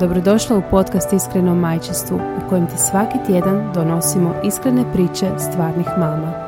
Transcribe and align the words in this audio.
Dobrodošla 0.00 0.56
u 0.56 0.62
podcast 0.70 1.12
Iskreno 1.12 1.54
majčinstvu 1.54 2.16
u 2.16 2.48
kojem 2.48 2.66
ti 2.66 2.78
svaki 2.78 3.18
tjedan 3.26 3.72
donosimo 3.74 4.34
iskrene 4.44 4.92
priče 4.92 5.26
stvarnih 5.38 5.86
mama. 5.98 6.45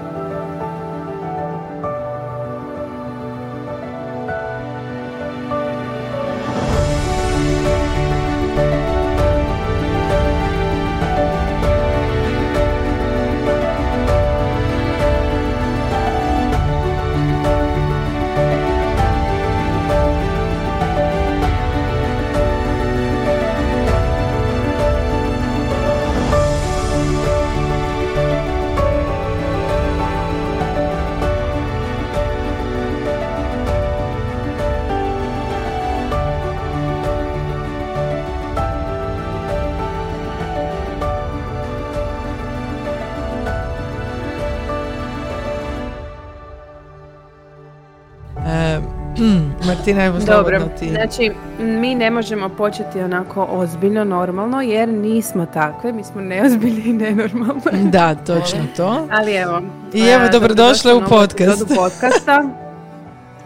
Dobro, 50.27 50.61
ti. 50.79 50.91
znači 50.91 51.31
mi 51.59 51.95
ne 51.95 52.11
možemo 52.11 52.49
početi 52.49 53.01
onako 53.01 53.47
ozbiljno, 53.51 54.05
normalno, 54.05 54.61
jer 54.61 54.89
nismo 54.89 55.47
takve, 55.47 55.93
mi 55.93 56.05
smo 56.05 56.21
neozbiljni 56.21 56.83
i 56.85 56.93
nenormalne. 56.93 57.73
Da, 57.93 58.15
točno 58.15 58.65
to. 58.77 59.09
Ali 59.11 59.35
evo. 59.35 59.63
I 59.93 60.01
evo, 60.01 60.25
e, 60.25 60.29
dobrodošle 60.29 60.95
u 60.95 61.01
podcast. 61.01 61.41
epizodu 61.41 61.75
podcasta. 61.75 62.45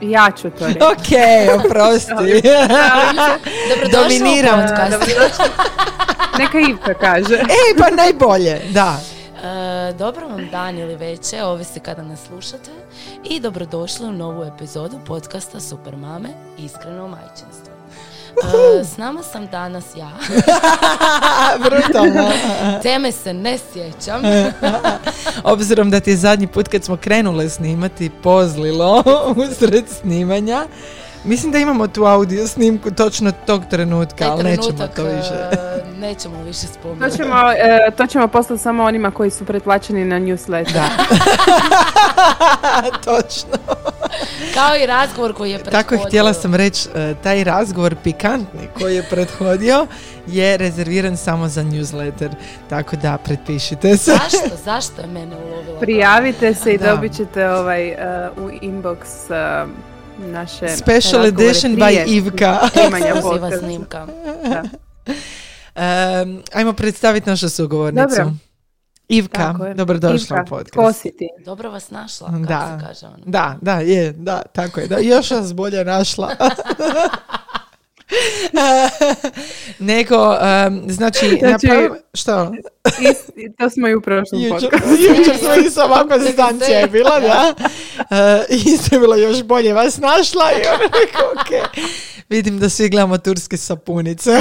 Ja 0.01 0.31
ću 0.37 0.51
to 0.51 0.67
reći. 0.67 0.79
Ok, 0.93 1.09
oprosti. 1.65 2.13
Dominiram. 3.93 4.59
u 4.59 4.63
podcast. 4.63 4.91
Dobrodošli. 4.91 5.45
Neka 6.39 6.59
Ivka 6.71 6.95
kaže. 6.95 7.35
Ej, 7.35 7.79
pa 7.79 7.97
najbolje, 7.97 8.61
da. 8.71 9.12
Dobro 9.99 10.29
vam 10.29 10.49
dan 10.51 10.79
ili 10.79 10.97
veče, 10.97 11.43
ovisi 11.45 11.81
kada 11.81 12.03
nas 12.03 12.21
slušate. 12.27 12.71
I 13.25 13.41
dobrodošli 13.41 14.07
u 14.07 14.13
novu 14.13 14.45
epizodu 14.45 14.99
podcasta 15.07 15.61
Super 15.61 15.97
Mame, 15.97 16.29
Iskreno 16.59 17.09
majčinstvo. 17.09 17.73
E, 18.81 18.85
s 18.85 18.97
nama 18.97 19.23
sam 19.23 19.47
danas 19.47 19.85
ja. 19.97 20.11
Brutalno. 21.65 22.31
Teme 22.83 23.13
se 23.13 23.35
ne 23.35 23.59
sjećam. 23.73 24.23
Obzirom 25.53 25.91
da 25.91 26.01
ti 26.01 26.11
je 26.11 26.17
zadnji 26.17 26.47
put 26.47 26.69
kad 26.69 26.85
smo 26.85 26.97
krenule 26.97 27.49
snimati 27.49 28.11
pozlilo 28.23 29.03
usred 29.37 29.85
snimanja, 29.89 30.67
mislim 31.25 31.53
da 31.53 31.59
imamo 31.59 31.89
tu 31.89 32.05
audio 32.05 32.47
snimku 32.47 32.91
točno 32.91 33.33
tog 33.47 33.63
trenutka, 33.71 34.25
ali 34.25 34.45
nećemo 34.45 34.67
trenutak, 34.69 34.97
to 34.97 35.05
više. 35.05 35.35
e, 35.53 35.83
nećemo 36.07 36.43
više 36.43 36.67
To 36.67 36.73
spominjati. 36.73 37.17
ćemo, 37.17 37.35
e, 37.53 37.91
to 37.97 38.07
ćemo 38.07 38.29
poslati 38.29 38.63
samo 38.63 38.85
onima 38.85 39.11
koji 39.11 39.31
su 39.31 39.45
pretplaćeni 39.45 40.05
na 40.05 40.21
newsletter. 40.21 40.73
Da. 40.73 40.89
Točno. 43.05 43.59
Kao 44.55 44.77
i 44.77 44.87
razgovor 44.87 45.35
koji 45.35 45.51
je 45.51 45.59
prethodio. 45.59 45.83
Tako 45.83 45.95
je 45.95 46.01
htjela 46.07 46.33
sam 46.33 46.55
reći, 46.55 46.89
e, 46.95 47.15
taj 47.23 47.45
razgovor 47.45 47.95
pikantni 47.97 48.69
koji 48.79 48.97
je 48.97 49.03
prethodio 49.03 49.87
je 50.27 50.57
rezerviran 50.57 51.17
samo 51.17 51.49
za 51.49 51.63
newsletter. 51.63 52.29
Tako 52.69 52.97
da, 52.97 53.19
pretpišite 53.19 53.97
se. 53.97 54.11
Zašto? 54.11 54.57
Zašto 54.65 55.01
je 55.01 55.07
mene 55.07 55.37
ulovila? 55.37 55.81
Prijavite 55.81 56.55
se 56.55 56.73
i 56.73 56.79
Da. 56.79 56.91
dobit 56.91 57.17
ćete 57.17 57.51
ovaj, 57.51 57.91
u 58.37 58.49
inbox 58.63 58.97
naše 60.23 60.69
Special 60.69 61.27
edition 61.27 61.75
prije 61.75 62.05
by 62.07 62.09
Ivka. 62.09 62.59
snimka. 63.61 64.07
Da. 64.45 64.63
Um, 66.23 66.43
ajmo 66.53 66.73
predstaviti 66.73 67.31
našu 67.31 67.49
sugovornicu. 67.49 68.09
Dobro. 68.09 68.33
Ivka, 69.09 69.55
dobrodošla 69.77 70.37
Ivka, 70.37 70.43
u 70.43 70.49
podcast. 70.49 70.75
Ko 70.75 70.93
si 70.93 71.17
ti? 71.17 71.29
Dobro 71.45 71.71
vas 71.71 71.91
našla, 71.91 72.29
Da. 72.29 72.59
kako 72.59 72.81
se 72.81 72.87
kaže 72.87 73.07
ono. 73.07 73.17
Da, 73.27 73.57
da, 73.61 73.75
je, 73.75 74.13
da, 74.13 74.43
tako 74.43 74.81
je. 74.81 74.87
Da, 74.87 74.99
još 74.99 75.31
vas 75.31 75.55
bolje 75.55 75.85
našla. 75.85 76.31
Nego, 79.79 80.37
em, 80.37 80.83
znači, 80.89 81.39
Znači- 81.39 81.67
napravi- 81.67 81.91
što? 82.15 82.53
I, 83.01 83.09
i 83.37 83.53
to 83.53 83.71
smo 83.71 83.89
i 83.89 83.95
u 83.95 84.01
prošlom 84.01 84.43
podcastu. 84.51 84.89
jučer 85.19 85.39
smo 85.39 85.55
isto 85.67 85.85
ovako 85.85 86.19
distancija 86.19 86.79
je 86.79 86.87
bila, 86.87 87.21
da. 87.21 87.55
E, 88.11 88.45
isto 88.51 88.97
je 88.97 89.01
bilo 89.01 89.17
još 89.17 89.43
bolje 89.43 89.73
vas 89.73 89.99
našla 89.99 90.45
i 90.53 90.67
ono 90.69 90.91
rekao, 91.07 91.31
ok. 91.33 91.79
Vidim 92.29 92.59
da 92.59 92.69
svi 92.69 92.89
gledamo 92.89 93.19
turske 93.19 93.57
sapunice. 93.57 94.31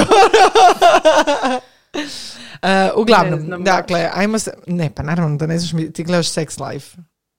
E, 2.62 2.90
uglavnom, 2.96 3.38
Ne 3.40 3.46
znam 3.46 3.64
dakle, 3.64 4.10
ajmo 4.14 4.38
se, 4.38 4.52
ne, 4.66 4.90
pa 4.94 5.02
naravno 5.02 5.36
da 5.36 5.46
ne 5.46 5.58
znaš 5.58 5.72
mi, 5.72 5.92
ti 5.92 6.04
gledaš 6.04 6.26
Sex 6.28 6.68
Life. 6.68 6.96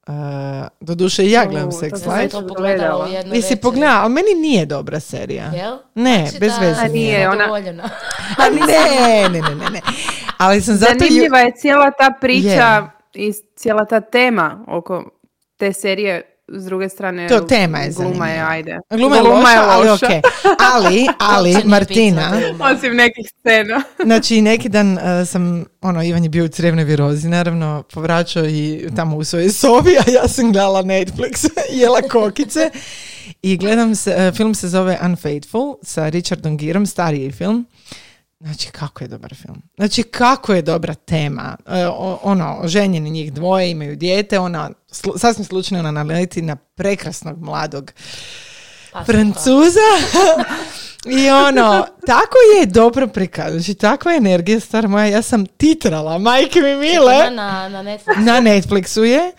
Uh, 0.08 0.14
doduše 0.80 1.25
i 1.25 1.31
ja 1.31 1.46
gledam 1.46 1.68
U, 1.68 1.72
to 1.72 1.78
Sex 1.78 1.94
Life. 1.94 2.30
to 2.30 2.40
Life. 2.40 2.47
pogledala 3.59 4.02
ali 4.02 4.14
meni 4.14 4.34
nije 4.36 4.66
dobra 4.66 5.00
serija. 5.00 5.46
Jel? 5.46 5.78
Ne, 5.96 6.18
Znači 6.18 6.40
bez 6.40 6.53
da 6.53 6.59
veze 6.59 6.81
A 6.81 6.88
nije. 6.88 7.30
ona-. 7.30 7.46
A 8.38 8.50
ne, 8.50 9.30
ne, 9.30 9.42
ne, 9.42 9.56
ne, 9.56 9.69
ne. 9.69 9.81
Ali 10.38 10.62
sam 10.62 10.75
zato... 10.75 10.94
ju- 10.94 11.00
Zanimljiva 11.00 11.40
je 11.40 11.52
cijela 11.56 11.92
ta 11.92 12.13
priča 12.22 12.88
i 13.13 13.34
cijela 13.56 13.86
ta 13.86 14.02
tema 14.02 14.66
oko 14.68 15.12
te 15.58 15.74
serije 15.74 16.33
s 16.48 16.66
druge 16.66 16.90
strane 16.90 17.28
To 17.28 17.40
tema 17.40 17.78
je 17.80 17.92
gluma 17.92 18.30
je 18.30 18.42
ajde 18.42 18.80
Gluma 18.90 19.16
je 19.16 19.22
loša, 19.22 19.62
ali 19.70 19.90
okej. 19.90 20.22
Ali, 20.74 21.08
ali, 21.36 21.50
Uopće 21.50 21.68
nije 21.68 21.70
Martina, 21.70 22.31
gluma. 22.40 22.66
osim 22.76 22.96
nekih 22.96 23.26
scena 23.40 23.84
znači 24.06 24.42
neki 24.42 24.70
dan 24.70 24.94
uh, 24.94 25.28
sam, 25.28 25.66
ono, 25.81 26.04
Ivan 26.04 26.24
je 26.24 26.30
bio 26.30 26.46
u 26.46 26.48
crevnoj 26.48 26.84
virozi, 26.84 27.30
naravno, 27.30 27.84
povraćao 27.94 28.46
i 28.46 28.88
tamo 28.96 29.18
u 29.18 29.24
svojoj 29.24 29.50
sobi, 29.50 29.98
a 29.98 30.12
ja 30.12 30.28
sam 30.28 30.52
gledala 30.52 30.84
Netflix, 30.84 31.50
jela 31.72 32.02
kokice 32.02 32.70
i 33.42 33.58
gledam 33.58 33.96
se, 33.96 34.16
uh, 34.28 34.36
film 34.36 34.56
se 34.56 34.68
zove 34.68 35.00
Unfaithful 35.06 35.75
sa 35.81 36.10
Richardom 36.10 36.58
Gerom, 36.58 36.86
stariji 36.86 37.31
film. 37.31 37.66
Znači, 38.44 38.72
kako 38.72 39.04
je 39.04 39.07
dobar 39.07 39.36
film. 39.36 39.62
Znači, 39.75 40.04
kako 40.04 40.54
je 40.54 40.62
dobra 40.62 40.94
tema. 40.94 41.57
E, 41.68 41.88
ono, 42.24 42.57
oženjeni 42.62 43.10
njih 43.10 43.34
dvoje, 43.34 43.72
imaju 43.72 43.95
dijete, 43.95 44.40
ona, 44.40 44.69
slu- 44.92 45.18
sasvim 45.18 45.45
slučajno 45.45 45.90
ona 45.90 46.04
naleti 46.04 46.42
na 46.42 46.56
prekrasnog 46.56 47.44
mladog 47.44 47.92
Pa, 48.92 49.04
Francuza. 49.04 49.90
I 51.19 51.30
ono, 51.30 51.86
tako 52.06 52.36
je 52.60 52.66
dobro 52.66 53.07
prikazano. 53.07 53.60
Znači, 53.60 53.74
takva 53.74 54.12
je 54.12 54.18
energija, 54.18 54.60
stara 54.60 54.88
moja, 54.88 55.06
ja 55.06 55.22
sam 55.22 55.45
titrala, 55.45 56.18
majke 56.18 56.60
mi 56.62 56.75
mile. 56.75 57.31
Na, 57.31 57.69
na 57.69 57.84
Netflixu. 57.84 58.19
Na 58.25 58.42
Netflixu 58.42 59.01
je. 59.01 59.31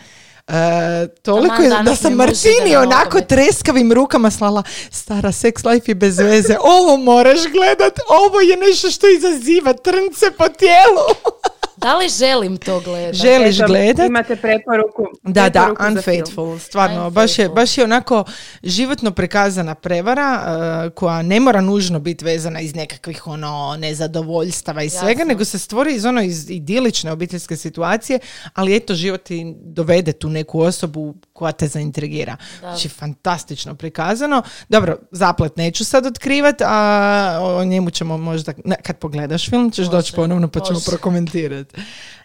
E, 0.48 1.08
toliko 1.22 1.62
je 1.62 1.70
da 1.84 1.96
sam 1.96 2.12
Martini 2.12 2.72
na 2.72 2.80
onako 2.80 3.20
treskavim 3.20 3.92
rukama 3.92 4.30
slala 4.30 4.62
stara 4.90 5.32
sex 5.32 5.72
life 5.72 5.90
je 5.90 5.94
bez 5.94 6.18
veze, 6.18 6.56
ovo 6.60 6.96
moraš 6.96 7.40
gledat, 7.52 8.00
ovo 8.08 8.40
je 8.40 8.56
nešto 8.56 8.90
što 8.90 9.06
izaziva 9.08 9.72
trnce 9.72 10.30
po 10.38 10.48
tijelu. 10.48 11.06
Da 11.84 11.96
li 11.96 12.08
želim 12.08 12.56
to 12.56 12.80
gledati? 12.80 13.18
Želiš 13.18 13.56
Eto, 13.56 13.66
gledat? 13.66 14.08
imate 14.08 14.36
preporuku 14.36 15.04
Da, 15.22 15.48
da. 15.48 15.74
Unfaithful, 15.88 16.58
stvarno, 16.58 17.10
baš 17.10 17.38
je, 17.38 17.48
baš 17.48 17.78
je 17.78 17.84
onako 17.84 18.24
životno 18.62 19.10
prikazana 19.10 19.74
prevara 19.74 20.40
uh, 20.86 20.92
koja 20.92 21.22
ne 21.22 21.40
mora 21.40 21.60
nužno 21.60 21.98
biti 21.98 22.24
vezana 22.24 22.60
iz 22.60 22.74
nekakvih 22.74 23.26
ono 23.26 23.76
nezadovoljstava 23.78 24.82
i 24.82 24.90
svega, 24.90 25.10
Jasno. 25.10 25.24
nego 25.24 25.44
se 25.44 25.58
stvori 25.58 25.94
iz 25.94 26.04
ono 26.04 26.22
iz 26.22 26.50
idilične 26.50 27.12
obiteljske 27.12 27.56
situacije, 27.56 28.18
ali 28.54 28.76
eto 28.76 28.94
život 28.94 29.22
ti 29.22 29.54
dovede 29.60 30.12
tu 30.12 30.28
neku 30.28 30.60
osobu 30.60 31.14
koja 31.32 31.52
te 31.52 31.66
zaintrigira. 31.68 32.36
Znači, 32.60 32.88
fantastično 32.88 33.74
prikazano. 33.74 34.42
Dobro, 34.68 34.98
zaplet 35.10 35.56
neću 35.56 35.84
sad 35.84 36.06
otkrivat, 36.06 36.62
a 36.64 37.38
o 37.42 37.64
njemu 37.64 37.90
ćemo 37.90 38.18
možda, 38.18 38.52
ne, 38.64 38.76
kad 38.82 38.98
pogledaš 38.98 39.50
film, 39.50 39.70
ćeš 39.70 39.86
Može, 39.86 39.96
doći 39.96 40.12
ponovno 40.12 40.48
pa 40.48 40.60
ćemo 40.60 40.76
može. 40.76 40.90
prokomentirati. 40.90 41.73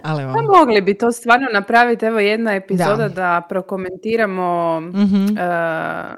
Ali 0.01 0.23
evo. 0.23 0.33
Pa 0.33 0.57
mogli 0.57 0.81
bi 0.81 0.93
to 0.93 1.11
stvarno 1.11 1.47
napraviti, 1.53 2.05
evo 2.05 2.19
jedna 2.19 2.53
epizoda 2.53 3.07
da, 3.07 3.41
prokomentiramo 3.49 4.79
Mhm. 4.81 5.37
e, 5.37 6.15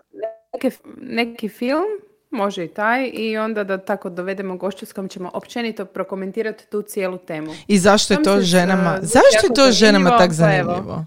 neke- 0.53 0.77
neki 0.97 1.49
film, 1.49 1.83
može 2.31 2.65
i 2.65 2.69
taj, 2.69 3.07
i 3.07 3.37
onda 3.37 3.63
da 3.63 3.77
tako 3.79 4.09
dovedemo 4.09 4.55
gošću 4.55 4.85
s 4.85 4.93
kojom 4.93 5.09
ćemo 5.09 5.31
općenito 5.33 5.85
prokomentirati 5.85 6.67
tu 6.67 6.81
cijelu 6.81 7.17
temu. 7.17 7.51
I 7.67 7.77
zašto 7.77 8.13
je 8.13 8.15
Sam 8.15 8.23
to 8.25 8.41
ženama, 8.41 8.93
uh, 8.93 8.99
zašto 9.01 9.45
je 9.45 9.53
to 9.55 9.71
ženama 9.71 9.93
zanimljivo, 9.99 10.17
tak 10.19 10.27
pa 10.29 10.33
zanimljivo? 10.33 11.05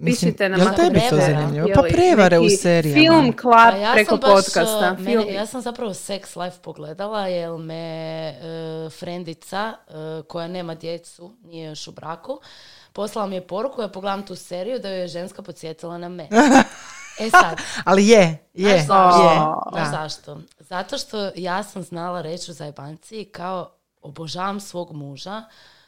Mislim, 0.00 0.30
Pišite 0.30 0.48
nam 0.48 0.74
tebi 0.76 1.00
to 1.10 1.16
zanimljivo? 1.18 1.68
Pa 1.74 1.82
prevare 1.82 2.38
u 2.38 2.48
serijama. 2.52 3.00
Film 3.00 3.36
klub 3.36 3.54
Pa 3.54 3.70
ja 3.70 3.92
preko 3.92 4.10
sam 4.10 4.18
baš, 4.20 4.30
podcasta. 4.30 4.90
uh, 4.92 4.96
Film. 4.96 5.18
mene- 5.18 5.32
ja 5.32 5.46
sam 5.46 5.60
zapravo 5.60 5.90
Sex 5.90 6.44
Life 6.44 6.56
pogledala 6.58 7.26
jer 7.26 7.50
me 7.50 8.34
uh, 8.86 8.92
frendica 8.92 9.72
uh, 9.88 9.94
koja 10.26 10.48
nema 10.48 10.74
djecu, 10.74 11.32
nije 11.42 11.68
još 11.68 11.88
u 11.88 11.92
braku, 11.92 12.40
poslala 12.92 13.28
mi 13.28 13.34
je 13.34 13.46
poruku, 13.46 13.82
ja 13.82 13.88
pogledam 13.88 14.26
tu 14.26 14.36
seriju 14.36 14.78
da 14.78 14.88
joj 14.88 15.00
je 15.00 15.08
ženska 15.08 15.42
podsjetila 15.42 15.98
na 15.98 16.08
mene. 16.08 16.28
E 17.18 17.30
sad, 17.30 17.58
Ali 17.84 18.08
je, 18.08 18.38
je, 18.54 18.78
Znaš 18.78 18.86
zašto? 18.86 19.22
je. 19.22 19.34
Znaš 19.72 19.84
da. 19.84 19.90
zašto? 19.92 20.38
Zato 20.60 20.98
što 20.98 21.30
ja 21.36 21.62
sam 21.62 21.82
znala 21.82 22.22
reći 22.22 22.50
u 22.50 22.54
zajebanci 22.54 23.24
kao 23.24 23.70
obožavam 24.02 24.60
svog 24.60 24.92
muža, 24.92 25.42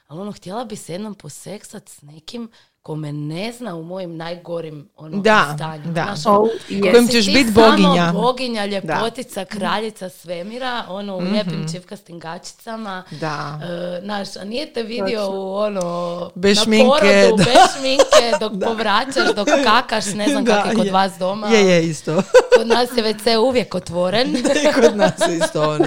ali 0.07 0.21
ono, 0.21 0.33
htjela 0.33 0.65
bi 0.65 0.77
se 0.77 0.93
jednom 0.93 1.15
poseksat 1.15 1.89
s 1.89 2.03
nekim 2.03 2.51
ko 2.83 2.97
me 2.97 3.13
ne 3.13 3.53
zna 3.53 3.75
u 3.75 3.83
mojim 3.83 4.17
najgorim 4.17 4.89
ono, 4.97 5.17
Da, 5.19 5.53
stanju. 5.57 5.83
da. 5.85 6.03
Znaš, 6.05 6.23
ko 6.25 6.49
yes. 6.71 6.81
Kojem 6.83 7.07
si 7.07 7.13
ćeš 7.13 7.25
ti 7.27 7.33
bit 7.35 7.55
samo 7.55 7.71
boginja. 7.71 8.13
boginja, 8.13 8.67
ljepotica, 8.67 9.45
kraljica 9.45 10.09
svemira, 10.11 10.85
ono, 10.89 11.17
u 11.17 11.21
lijepim 11.21 11.67
čivkastim 11.73 12.19
gačicama. 12.21 13.05
Mhm. 13.07 13.17
Da. 13.17 13.61
E, 13.97 14.01
znaš, 14.01 14.37
a 14.37 14.45
nije 14.45 14.73
te 14.73 14.83
vidio 14.83 15.31
u 15.31 15.55
ono, 15.55 16.31
Bez 16.35 16.57
na 16.57 16.63
šminke, 16.65 16.87
porodu, 17.25 17.37
da. 17.37 17.45
bez 17.45 17.55
šminke, 17.79 18.39
dok 18.41 18.53
povraćaš, 18.67 19.35
dok 19.37 19.49
kakaš, 19.65 20.05
ne 20.07 20.29
znam 20.29 20.45
Da, 20.47 20.55
kako 20.55 20.69
je 20.69 20.75
kod 20.75 20.87
je. 20.87 20.93
vas 20.93 21.13
doma. 21.19 21.49
Je, 21.49 21.61
je, 21.63 21.85
isto. 21.85 22.23
Kod 22.59 22.67
nas 22.67 22.89
je 22.97 23.05
WC 23.05 23.37
uvijek 23.39 23.75
otvoren. 23.75 24.37
I 24.37 24.43
kod 24.75 24.97
nas 24.97 25.13
je 25.29 25.37
isto 25.37 25.63
ono. 25.63 25.85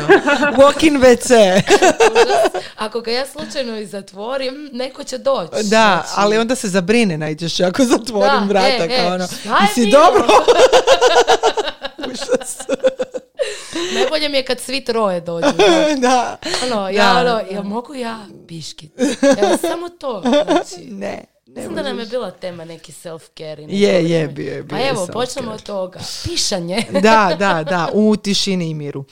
Walk-in 0.52 1.00
WC. 1.00 1.62
Ako 2.76 3.02
ga 3.02 3.12
ja 3.12 3.26
slučajno 3.28 3.78
i 3.78 3.86
zatvorim, 3.86 4.70
neko 4.74 5.04
će 5.04 5.18
doći. 5.18 5.52
Da, 5.54 5.62
Znači, 5.64 6.08
ali 6.16 6.38
onda 6.38 6.56
se 6.56 6.68
zabrine 6.86 7.18
najčešće 7.18 7.66
ako 7.66 7.84
zatvorim 7.86 8.40
Da, 8.40 8.46
vrata. 8.46 8.84
e, 8.84 8.88
kao 8.90 9.06
e, 9.06 9.08
ono, 9.08 9.24
je 9.24 9.30
"Jesi 9.62 9.82
bilo?" 9.82 9.92
dobro? 10.00 10.28
Najbolje 13.96 14.30
mi 14.30 14.38
je 14.38 14.46
kad 14.46 14.60
svi 14.60 14.84
troje 14.84 15.22
dođu. 15.22 15.48
da. 15.98 16.38
Ono, 16.66 16.90
ja, 16.90 17.04
Da, 17.06 17.12
ono, 17.14 17.24
da. 17.24 17.42
ja 17.52 17.64
mogu 17.64 17.94
ja 17.96 18.20
biškit. 18.40 18.92
Evo, 19.38 19.58
samo 19.60 19.90
to. 19.90 20.24
Znači, 20.46 20.86
Ne, 20.92 21.08
ne 21.48 21.54
Mislim 21.54 21.76
da 21.76 21.84
nam 21.84 22.00
je 22.00 22.06
bila 22.06 22.32
tema 22.32 22.66
neki 22.66 22.92
self-care. 22.94 23.68
i 23.70 23.82
Je, 23.82 23.90
je, 23.90 24.00
vrijeme. 24.00 24.28
bio 24.28 24.46
je, 24.48 24.64
bio 24.64 24.70
Pa 24.70 24.78
je 24.78 24.90
evo, 24.90 25.08
počnemo 25.08 25.52
od 25.52 25.64
toga. 25.64 26.00
Pišanje. 26.24 26.84
da, 26.92 27.36
da, 27.40 27.64
da, 27.64 27.90
u 27.94 28.16
tišini 28.16 28.70
i 28.70 28.74
miru. 28.74 29.06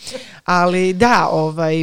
Ali 0.45 0.93
da, 0.93 1.27
ovaj, 1.27 1.75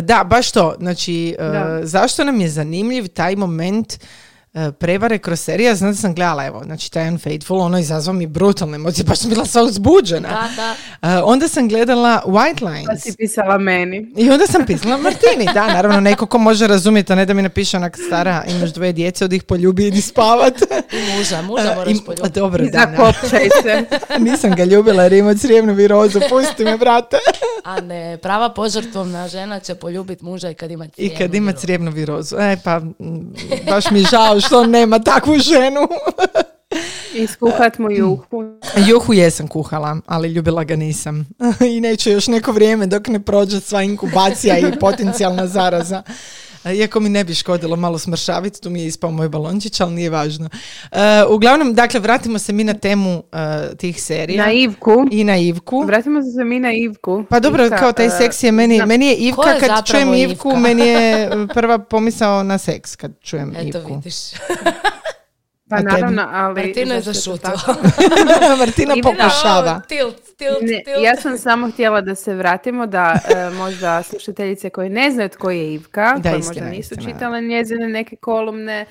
da, 0.00 0.24
baš 0.24 0.50
to, 0.50 0.74
znači, 0.78 1.36
e, 1.38 1.42
Da. 1.42 1.80
zašto 1.82 2.24
nam 2.24 2.40
je 2.40 2.48
zanimljiv 2.48 3.08
taj 3.08 3.36
moment 3.36 3.92
e, 3.92 3.96
prevare 4.70 5.18
kroz 5.18 5.40
serija, 5.40 5.74
znam 5.74 5.90
da 5.90 5.96
sam 5.96 6.14
gledala, 6.14 6.46
evo, 6.46 6.62
znači 6.64 6.90
taj 6.90 7.08
Unfaithful, 7.08 7.60
ono 7.60 7.78
izazvao 7.78 8.14
mi 8.14 8.26
brutalne 8.26 8.74
emocije, 8.74 9.04
baš 9.08 9.18
sam 9.18 9.30
bila 9.30 9.46
sva 9.46 9.62
uzbuđena. 9.62 10.28
Da, 10.28 10.48
da. 10.56 10.74
E, 11.10 11.22
onda 11.22 11.48
sam 11.48 11.68
gledala 11.68 12.22
White 12.26 12.60
Pa 12.60 12.66
Lines. 12.66 13.02
si 13.02 13.12
pisala 13.12 13.58
meni. 13.58 14.12
I 14.16 14.30
onda 14.30 14.46
sam 14.46 14.66
pisala 14.66 14.96
Martini, 14.96 15.44
da, 15.54 15.66
naravno, 15.66 16.00
neko 16.00 16.26
ko 16.26 16.38
može 16.38 16.66
razumjeti, 16.66 17.12
a 17.12 17.16
ne 17.16 17.26
da 17.26 17.34
mi 17.34 17.42
napiše 17.42 17.76
onak 17.76 17.96
stara, 17.98 18.44
imaš 18.48 18.70
dvoje 18.70 18.92
djece, 18.92 19.24
od 19.24 19.32
ih 19.32 19.42
poljubi 19.42 19.84
i 19.84 19.88
idi 19.88 20.00
spavat. 20.02 20.54
I 20.62 21.16
muža, 21.16 21.42
muža 21.42 21.62
E, 21.62 21.74
moraš 21.76 21.92
i- 21.92 22.00
poljubiti. 22.00 22.30
Dobro, 22.30 22.64
I 22.64 22.70
da, 22.70 22.78
da. 22.78 22.96
zakopčaj 22.96 23.48
se. 23.62 23.84
Nisam 24.24 24.52
ga 24.52 24.64
ljubila 24.64 25.02
jer 25.02 25.12
ima 25.12 25.34
crijevnu 25.34 25.72
virozu, 25.74 26.20
pusti 26.30 26.64
me, 26.64 26.78
brate. 26.78 27.16
A 27.64 27.80
ne, 27.80 28.18
prava 28.18 28.48
požrtvovna 28.50 29.28
žena 29.28 29.60
će 29.60 29.74
poljubiti 29.74 30.24
muža 30.24 30.50
i 30.50 30.54
kad 30.54 30.70
ima 30.70 30.84
I 30.86 30.88
cijenu. 30.90 31.14
kad 31.18 31.34
ima 31.34 31.52
crijevnu 31.52 31.90
virozu. 31.90 32.36
E, 32.36 32.56
pa, 32.64 32.80
baš 33.66 33.90
mi 33.90 34.00
žao 34.02 34.40
što 34.46 34.60
on 34.60 34.70
nema 34.70 34.98
takvu 34.98 35.38
ženu. 35.38 35.88
I 37.14 37.26
skuhat 37.26 37.78
mu 37.78 37.90
juhu. 37.90 38.44
Juhu 38.88 39.12
jesam 39.12 39.48
kuhala, 39.48 39.96
ali 40.06 40.28
ljubila 40.28 40.64
ga 40.64 40.76
nisam. 40.76 41.26
I 41.76 41.80
neću 41.80 42.10
još 42.10 42.26
neko 42.28 42.52
vrijeme 42.52 42.86
dok 42.86 43.08
ne 43.08 43.20
prođe 43.20 43.60
sva 43.60 43.82
inkubacija 43.82 44.58
i 44.58 44.78
potencijalna 44.80 45.46
zaraza. 45.46 46.02
Iako 46.72 47.00
mi 47.00 47.08
ne 47.08 47.24
bi 47.24 47.34
škodilo 47.34 47.76
malo 47.76 47.98
smršaviti, 47.98 48.60
tu 48.60 48.70
mi 48.70 48.80
je 48.80 48.86
ispao 48.86 49.10
moj 49.10 49.28
balončić, 49.28 49.80
ali 49.80 49.92
nije 49.94 50.10
važno. 50.10 50.48
E, 50.92 50.98
uglavnom, 51.28 51.74
dakle, 51.74 52.00
vratimo 52.00 52.38
se 52.38 52.52
mi 52.52 52.64
na 52.64 52.74
temu 52.74 53.22
e, 53.32 53.76
tih 53.76 54.02
serija. 54.02 54.46
Na 54.46 54.52
Ivku. 54.52 55.06
I 55.10 55.24
na 55.24 55.36
Ivku. 55.36 55.82
Vratimo 55.86 56.22
se 56.22 56.44
mi 56.44 56.58
na 56.58 56.72
Ivku. 56.72 57.24
Pa 57.30 57.40
dobro, 57.40 57.64
Ivka, 57.64 57.76
kao 57.76 57.92
taj 57.92 58.06
e, 58.06 58.10
seks 58.10 58.42
je 58.42 58.52
meni, 58.52 58.82
meni 58.86 59.06
je 59.06 59.14
Ivka, 59.14 59.50
je 59.50 59.60
kad 59.60 59.86
čujem 59.86 60.14
Ivku, 60.14 60.48
Ivka? 60.48 60.60
meni 60.60 60.86
je 60.86 61.30
prva 61.54 61.78
pomisao 61.78 62.42
na 62.42 62.58
seks 62.58 62.96
kad 62.96 63.12
čujem 63.22 63.52
Eto 63.56 63.78
Ivku. 63.78 63.94
vidiš. 63.94 64.14
Pa 65.70 65.76
A 65.76 65.78
tebi? 65.78 65.90
naravno, 65.92 66.28
ali... 66.30 66.54
Martina 66.56 66.94
je 66.94 67.00
zašutila. 67.02 67.60
Martina 68.58 68.94
pokušava. 69.02 69.80
Tilt, 69.88 70.16
tilt, 70.36 70.62
Ne, 70.62 70.82
tilt. 70.84 71.02
ja 71.02 71.16
sam 71.16 71.38
samo 71.38 71.70
htjela 71.70 72.00
da 72.00 72.14
se 72.14 72.34
vratimo 72.34 72.86
da 72.86 73.18
e, 73.26 73.50
možda 73.50 74.02
slušateljice 74.02 74.70
koje 74.70 74.90
ne 74.90 75.10
znaju 75.10 75.28
tko 75.28 75.50
je 75.50 75.74
Ivka, 75.74 76.14
Da, 76.14 76.30
koje 76.30 76.38
istina, 76.40 76.60
možda 76.60 76.70
nisu 76.70 76.94
istina. 76.94 77.12
čitale 77.12 77.40
njezine 77.40 77.88
neke 77.88 78.16
kolumne, 78.16 78.80
e, 78.80 78.86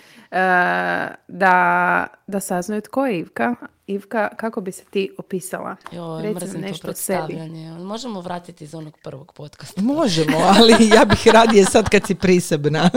da, 1.28 2.08
da 2.28 2.40
saznaju 2.40 2.81
tko 2.81 3.06
je 3.06 3.20
Ivka. 3.20 3.56
Ivka, 3.88 4.30
kako 4.30 4.62
bi 4.62 4.72
se 4.72 4.84
ti 4.84 5.10
opisala? 5.18 5.75
Nam 5.92 6.34
mrzim 6.34 6.62
to 6.62 6.68
o 6.70 6.74
sebi. 6.74 6.80
predstavljanje. 6.81 7.72
Možemo 7.72 8.22
vratiti 8.22 8.64
iz 8.64 8.75
onog 8.75 8.98
prvog 8.98 9.34
podcasta. 9.34 9.81
Možemo, 9.94 10.38
ali 10.40 10.72
ja 10.89 11.06
bih 11.06 11.27
radije 11.27 11.65
sad 11.65 11.89
kad 11.89 12.06
si 12.08 12.15
prisebna. 12.15 12.89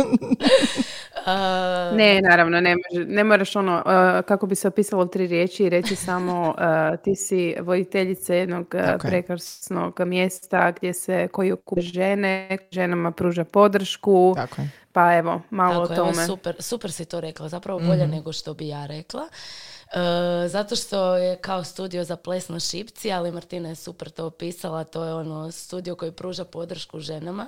Uh, 1.26 1.32
Ne, 1.92 2.20
naravno, 2.22 2.60
ne, 2.60 2.74
može- 2.76 3.06
ne 3.06 3.24
moraš 3.24 3.56
ono, 3.56 3.78
e, 3.78 4.22
kako 4.22 4.46
bi 4.46 4.54
se 4.54 4.68
opisalo 4.68 5.02
u 5.02 5.08
tri 5.08 5.26
riječi 5.26 5.64
i 5.64 5.68
reći 5.68 5.96
samo 5.96 6.54
e, 6.92 6.96
ti 6.96 7.16
si 7.16 7.56
voditeljica 7.60 8.34
jednog 8.34 8.68
Tako 8.68 9.06
je. 9.06 9.10
prekrasnog 9.10 10.00
mjesta 10.00 10.70
gdje 10.72 10.92
se 10.94 11.28
koji 11.28 11.52
okuplja 11.52 11.82
žene, 11.82 12.58
ženama 12.70 13.10
pruža 13.10 13.44
podršku, 13.44 14.32
Tako 14.36 14.62
je. 14.62 14.70
pa 14.92 15.14
evo, 15.14 15.40
malo 15.50 15.86
Tako 15.86 15.92
o 15.92 15.96
tome. 15.96 16.26
super, 16.26 16.56
super 16.58 16.92
si 16.92 17.04
to 17.04 17.20
rekla, 17.20 17.48
zapravo 17.48 17.80
bolje 17.80 18.06
nego 18.06 18.32
što 18.32 18.54
bi 18.54 18.68
ja 18.68 18.86
rekla. 18.86 19.22
E, 20.42 20.48
zato 20.48 20.76
što 20.76 21.16
je 21.16 21.36
kao 21.36 21.64
studio 21.64 22.04
za 22.04 22.16
ples 22.16 22.48
na 22.48 22.60
šipci, 22.60 23.12
ali 23.12 23.32
Martina 23.32 23.68
je 23.68 23.74
super 23.74 24.10
to 24.10 24.26
opisala, 24.26 24.84
to 24.84 25.04
je 25.04 25.14
ono 25.14 25.50
studio 25.50 25.94
koji 25.94 26.12
pruža 26.12 26.44
podršku 26.44 27.00
ženama. 27.00 27.46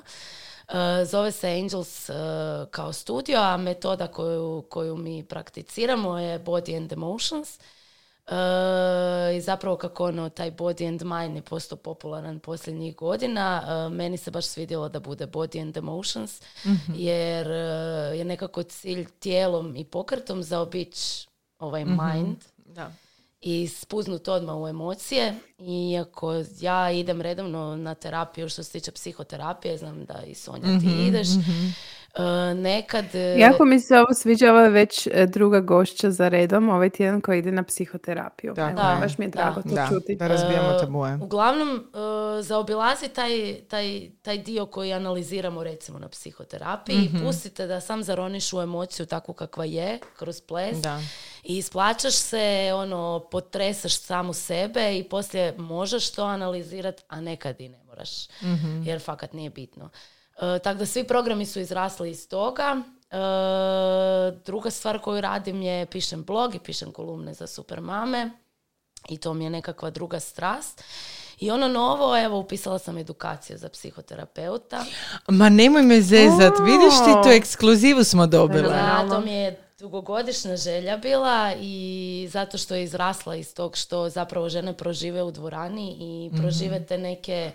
E, 0.68 1.04
zove 1.04 1.32
se 1.32 1.48
Angels 1.48 2.10
e, 2.10 2.14
kao 2.70 2.92
studio, 2.92 3.38
a 3.38 3.56
metoda 3.56 4.06
koju, 4.06 4.64
koju 4.68 4.96
mi 4.96 5.25
prakticiramo 5.25 6.18
je 6.18 6.38
Body 6.44 6.76
and 6.76 6.92
Emotions. 6.92 7.58
E, 8.26 9.37
I 9.37 9.40
zapravo 9.40 9.76
kako 9.76 10.04
ono, 10.04 10.28
taj 10.28 10.50
body 10.52 10.88
and 10.88 11.02
mind 11.02 11.37
je 11.37 11.42
postao 11.42 11.78
popularan 11.78 12.38
posljednjih 12.38 12.96
godina, 12.96 13.62
e, 13.66 13.94
meni 13.94 14.16
se 14.16 14.30
baš 14.30 14.46
svidjelo 14.46 14.88
da 14.88 15.00
bude 15.00 15.26
body 15.26 15.62
and 15.62 15.76
emotions, 15.76 16.42
jer 16.94 17.50
e, 17.50 17.56
je 18.18 18.25
nekako 18.25 18.62
cilj 18.62 19.06
tijelom 19.18 19.76
i 19.76 19.84
pokretom 19.84 20.42
zaobići 20.42 21.28
ovaj 21.58 21.84
mind 21.84 22.44
Da. 22.56 22.92
I 23.40 23.68
spuznut 23.68 24.28
odmah 24.28 24.57
u 24.57 24.68
emocije. 24.68 25.35
Iako 25.90 26.33
ja 26.61 26.90
idem 26.90 27.21
redovno 27.21 27.76
na 27.76 27.95
terapiju 27.95 28.49
što 28.49 28.62
se 28.62 28.73
tiče 28.73 28.92
psihoterapije, 28.92 29.76
znam 29.78 30.04
da 30.04 30.23
i 30.26 30.35
Sonja 30.35 30.78
ti 30.80 31.07
ideš. 31.09 31.28
E, 32.14 32.23
nekad... 32.54 33.14
e, 33.14 33.35
Jako 33.38 33.64
mi 33.64 33.80
se 33.80 33.95
ovo 33.97 34.14
sviđa, 34.14 34.50
ovo 34.50 34.61
je 34.61 34.71
već 34.71 35.07
e, 35.07 35.26
druga 35.26 35.61
gošća 35.61 36.11
za 36.11 36.28
redom 36.28 36.68
ovaj 36.68 36.90
tjedan 36.90 37.21
koji 37.21 37.38
ide 37.38 37.52
na 37.52 37.62
psihoterapiju. 37.62 38.54
Evo, 38.59 38.68
je. 38.68 38.75
baš 39.00 39.18
mi 39.18 39.25
je 39.25 39.28
Da. 39.28 39.37
drago 39.37 39.62
to 39.62 39.68
Da, 39.68 39.87
čuti. 39.88 40.16
da 40.16 40.26
razbijamo 40.26 40.68
E, 40.68 40.78
tabue. 40.80 41.14
Uglavnom, 41.16 41.85
e, 42.38 42.42
zaobilazi 42.42 43.09
taj, 43.09 43.30
taj, 43.62 44.11
taj 44.23 44.38
dio 44.38 44.66
koji 44.66 44.92
analiziramo 44.92 45.64
recimo 45.64 45.99
na 45.99 46.09
psihoterapiji 46.09 46.99
Mhm. 46.99 47.16
i 47.16 47.21
pustite 47.21 47.66
da 47.66 47.80
sam 47.80 48.02
zaroniš 48.02 48.52
u 48.52 48.61
emociju 48.61 49.07
takvu 49.07 49.35
kakva 49.35 49.64
je, 49.64 49.99
kroz 50.16 50.40
ples. 50.40 50.78
Da. 50.78 51.00
I 51.45 51.57
isplaćaš 51.57 52.14
se, 52.14 52.71
ono, 52.75 53.26
potresaš 53.30 53.99
samu 53.99 54.33
sebe 54.33 54.99
i 54.99 55.04
poslije 55.04 55.54
možeš 55.59 56.11
to 56.11 56.25
analizirati, 56.25 57.02
a 57.09 57.21
nekad 57.21 57.61
i 57.61 57.68
ne 57.68 57.78
moraš. 57.85 58.28
Mhm. 58.42 58.83
Jer 58.83 59.00
fakat 59.00 59.33
nije 59.33 59.50
bitno. 59.50 59.90
E, 60.40 60.59
tako 60.59 60.78
da 60.78 60.87
svi 60.87 61.04
programi 61.04 61.47
su 61.47 61.61
izrasli 61.61 62.11
iz 62.11 62.28
toga. 62.28 62.76
E, 63.11 63.16
druga 64.45 64.71
stvar 64.71 64.99
koju 64.99 65.21
radim 65.21 65.62
je 65.62 65.87
pišem 65.87 66.25
blog 66.25 66.54
i 66.54 66.59
pišem 66.59 66.92
kolumne 66.92 67.35
za 67.35 67.47
super 67.47 67.80
mame 67.80 68.30
i 69.09 69.18
to 69.18 69.35
mi 69.35 69.45
je 69.45 69.50
nekakva 69.50 69.90
druga 69.90 70.21
strast. 70.21 70.85
I 71.40 71.50
ono 71.50 71.68
novo, 71.68 72.18
evo, 72.25 72.38
upisala 72.38 72.78
sam 72.78 72.99
edukaciju 72.99 73.59
za 73.59 73.68
psihoterapeuta. 73.68 74.85
Ma 75.28 75.49
nemoj 75.49 75.83
me 75.83 76.00
zezat, 76.00 76.52
vidiš 76.64 76.95
ti 77.04 77.12
tu 77.23 77.28
ekskluzivu 77.28 78.04
smo 78.04 78.26
dobile. 78.26 78.68
Da, 78.68 79.07
to 79.11 79.21
mi 79.21 79.33
je 79.33 79.67
dugogodišnja 79.78 80.56
želja 80.56 80.97
bila 80.97 81.52
i 81.61 82.28
zato 82.30 82.58
što 82.58 82.75
je 82.75 82.82
izrasla 82.82 83.37
iz 83.37 83.54
tog 83.54 83.76
što 83.76 84.08
zapravo 84.08 84.49
žene 84.49 84.76
prožive 84.76 85.23
u 85.23 85.30
dvorani 85.30 85.97
i 86.00 86.30
prožive 86.40 86.87
te 86.87 86.99
neke 86.99 87.52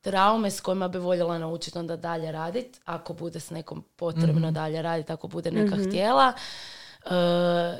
traume 0.00 0.50
s 0.50 0.60
kojima 0.60 0.88
bi 0.88 0.98
voljela 0.98 1.38
naučiti 1.38 1.78
onda 1.78 1.96
dalje 1.96 2.32
raditi, 2.32 2.80
ako 2.84 3.12
bude 3.12 3.40
s 3.40 3.50
nekom 3.50 3.84
potrebno 3.96 4.50
dalje 4.50 4.82
raditi, 4.82 5.12
ako 5.12 5.28
bude 5.28 5.50
neka 5.50 5.76
htjela. 5.76 6.32
E, 7.04 7.10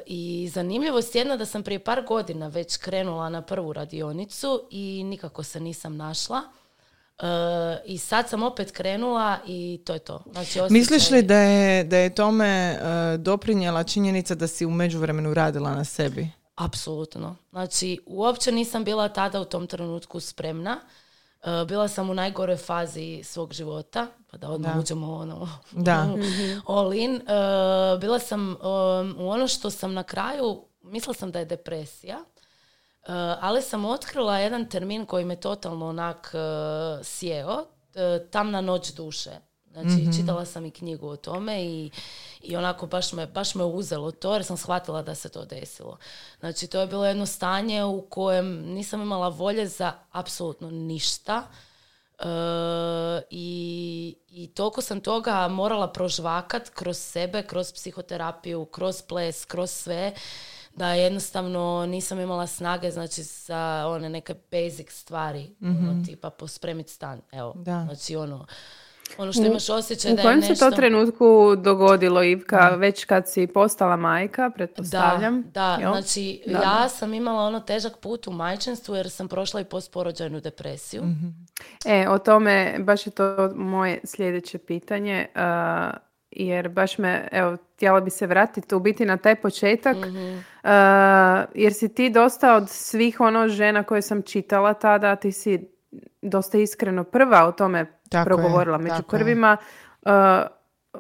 I 0.07 0.49
zanimljivost 0.53 1.15
jedna 1.15 1.37
da 1.37 1.47
sam 1.47 1.63
prije 1.63 1.85
par 1.85 2.05
godina 2.05 2.49
već 2.49 2.77
krenula 2.77 3.29
na 3.29 3.43
prvu 3.43 3.73
radionicu 3.73 4.63
i 4.71 5.05
nikako 5.05 5.43
se 5.43 5.61
nisam 5.61 5.97
našla. 5.97 6.43
E, 7.19 7.27
I 7.85 7.99
sad 7.99 8.29
sam 8.29 8.43
opet 8.43 8.71
krenula 8.71 9.39
i 9.47 9.81
to 9.85 9.93
je 9.93 9.99
to. 9.99 10.23
Znači, 10.33 10.61
Misliš 10.71 11.11
li 11.11 11.23
da 11.23 11.37
je, 11.37 11.85
da 11.85 11.97
je 11.97 12.15
tome 12.15 12.47
e, 12.47 12.79
doprinjela 13.19 13.85
činjenica 13.85 14.35
da 14.35 14.47
si 14.47 14.67
u 14.67 14.71
međuvremenu 14.71 15.35
radila 15.35 15.71
na 15.71 15.85
sebi? 15.85 16.29
Apsolutno. 16.55 17.37
Znači, 17.51 17.99
uopće 18.07 18.53
nisam 18.53 18.85
bila 18.85 19.09
tada 19.09 19.41
u 19.41 19.45
tom 19.45 19.67
trenutku 19.67 20.21
spremna. 20.21 20.81
E, 21.45 21.65
bila 21.65 21.89
sam 21.89 22.11
u 22.11 22.15
najgoroj 22.15 22.57
fazi 22.57 23.21
svog 23.25 23.53
života, 23.53 24.07
pa 24.31 24.37
da 24.37 24.49
odmah 24.51 24.75
Da. 24.75 24.81
uđemo 24.81 25.15
ono, 25.15 25.49
Da. 25.73 26.09
all 26.67 26.93
in. 26.95 27.15
E, 27.17 27.21
bila 28.01 28.19
sam 28.19 28.49
um, 28.51 28.57
u 29.19 29.29
ono 29.29 29.49
što 29.49 29.71
sam 29.71 29.95
na 29.95 30.03
kraju, 30.03 30.63
mislila 30.83 31.15
sam 31.15 31.31
da 31.33 31.39
je 31.39 31.45
depresija, 31.45 32.19
e, 33.09 33.13
ali 33.41 33.63
sam 33.63 33.85
otkrila 33.85 34.39
jedan 34.39 34.69
termin 34.69 35.07
koji 35.07 35.25
me 35.25 35.37
totalno 35.37 35.89
onak 35.89 36.35
e, 36.35 36.39
sjeo, 37.05 37.65
e, 37.95 38.27
tamna 38.31 38.61
noć 38.61 38.93
duše. 38.93 39.31
Znači, 39.73 40.17
čitala 40.17 40.45
sam 40.45 40.67
i 40.67 40.71
knjigu 40.71 41.09
o 41.09 41.17
tome 41.17 41.65
i, 41.65 41.91
i 42.43 42.57
onako 42.57 42.87
baš 42.87 43.13
me, 43.13 43.27
baš 43.27 43.55
me 43.55 43.65
uzelo 43.65 44.11
to 44.11 44.33
jer 44.33 44.45
sam 44.45 44.57
shvatila 44.57 45.03
da 45.03 45.15
se 45.15 45.29
to 45.29 45.45
desilo. 45.45 45.99
Znači, 46.41 46.67
to 46.67 46.81
je 46.81 46.87
bilo 46.87 47.07
jedno 47.07 47.27
stanje 47.27 47.85
u 47.85 48.03
kojem 48.03 48.47
nisam 48.47 49.03
imala 49.03 49.29
volje 49.29 49.67
za 49.67 49.93
apsolutno 50.13 50.71
ništa. 50.71 51.43
I, 53.31 54.17
I 54.29 54.47
toliko 54.55 54.83
sam 54.83 55.01
toga 55.01 55.49
morala 55.49 55.93
prožvakat 55.93 56.69
kroz 56.69 56.99
sebe, 56.99 57.43
kroz 57.43 57.73
psihoterapiju, 57.73 58.65
kroz 58.65 59.03
ples, 59.03 59.45
kroz 59.45 59.71
sve, 59.71 60.13
da 60.77 60.93
jednostavno 60.93 61.87
nisam 61.87 62.21
imala 62.21 62.47
snage 62.47 62.91
znači 62.91 63.23
za 63.23 63.85
one 63.89 64.09
neke 64.09 64.35
basic 64.51 64.93
stvari, 64.93 65.51
ono, 65.61 66.05
tipa 66.07 66.31
pospremiti 66.31 66.93
stan. 66.93 67.21
Evo, 67.33 67.53
Da. 67.57 67.85
znači 67.85 68.17
ono, 68.17 68.47
ono 69.19 69.33
što 69.33 69.43
imaš 69.43 69.71
osjećaj 69.71 70.13
U 70.13 70.15
da 70.15 70.21
je 70.21 70.25
kojem 70.25 70.39
nešto... 70.39 70.55
se 70.55 70.61
to 70.61 70.71
trenutku 70.71 71.57
dogodilo, 71.57 72.23
Ivka, 72.23 72.69
već 72.69 73.05
kad 73.05 73.31
si 73.31 73.47
postala 73.47 73.97
majka, 73.97 74.51
pretpostavljam? 74.55 75.43
Da, 75.43 75.51
da. 75.51 75.77
jel? 75.81 75.93
znači 75.93 76.43
Da, 76.47 76.53
ja 76.53 76.81
da. 76.83 76.89
sam 76.89 77.15
imala 77.15 77.43
ono 77.43 77.61
težak 77.61 77.97
put 77.97 78.27
u 78.27 78.33
majčinstvu 78.33 78.95
jer 78.95 79.11
sam 79.11 79.29
prošla 79.29 79.61
i 79.61 79.65
postporođajnu 79.65 80.41
depresiju. 80.41 81.03
E, 81.87 82.09
o 82.09 82.19
tome, 82.19 82.77
baš 82.79 83.07
je 83.07 83.11
to 83.11 83.53
moje 83.55 84.01
sljedeće 84.05 84.59
pitanje, 84.59 85.27
a, 85.35 85.91
jer 86.39 86.69
baš 86.69 86.99
me, 86.99 87.29
evo, 87.33 87.57
htjela 87.75 88.01
bi 88.01 88.11
se 88.11 88.27
vratiti 88.27 88.75
u 88.75 88.81
biti 88.81 89.05
na 89.05 89.17
taj 89.17 89.35
početak, 89.37 89.97
a, 90.63 91.45
jer 91.55 91.73
si 91.73 91.89
ti 91.89 92.11
dosta 92.11 92.55
od 92.55 92.71
svih 92.71 93.21
ono 93.21 93.49
žena 93.49 93.83
koje 93.83 94.03
sam 94.03 94.23
čitala 94.23 94.75
tada, 94.75 95.17
ti 95.17 95.33
si 95.33 95.69
dosta 96.23 96.59
iskreno 96.59 97.05
prva 97.05 97.45
o 97.45 97.53
tome 97.53 97.87
Tako 98.11 98.21
je, 98.21 98.25
progovorila 98.27 98.79
među 98.79 98.97
tako 98.97 99.17
je. 99.17 99.21
prvima. 99.21 99.57
A, 100.05 100.47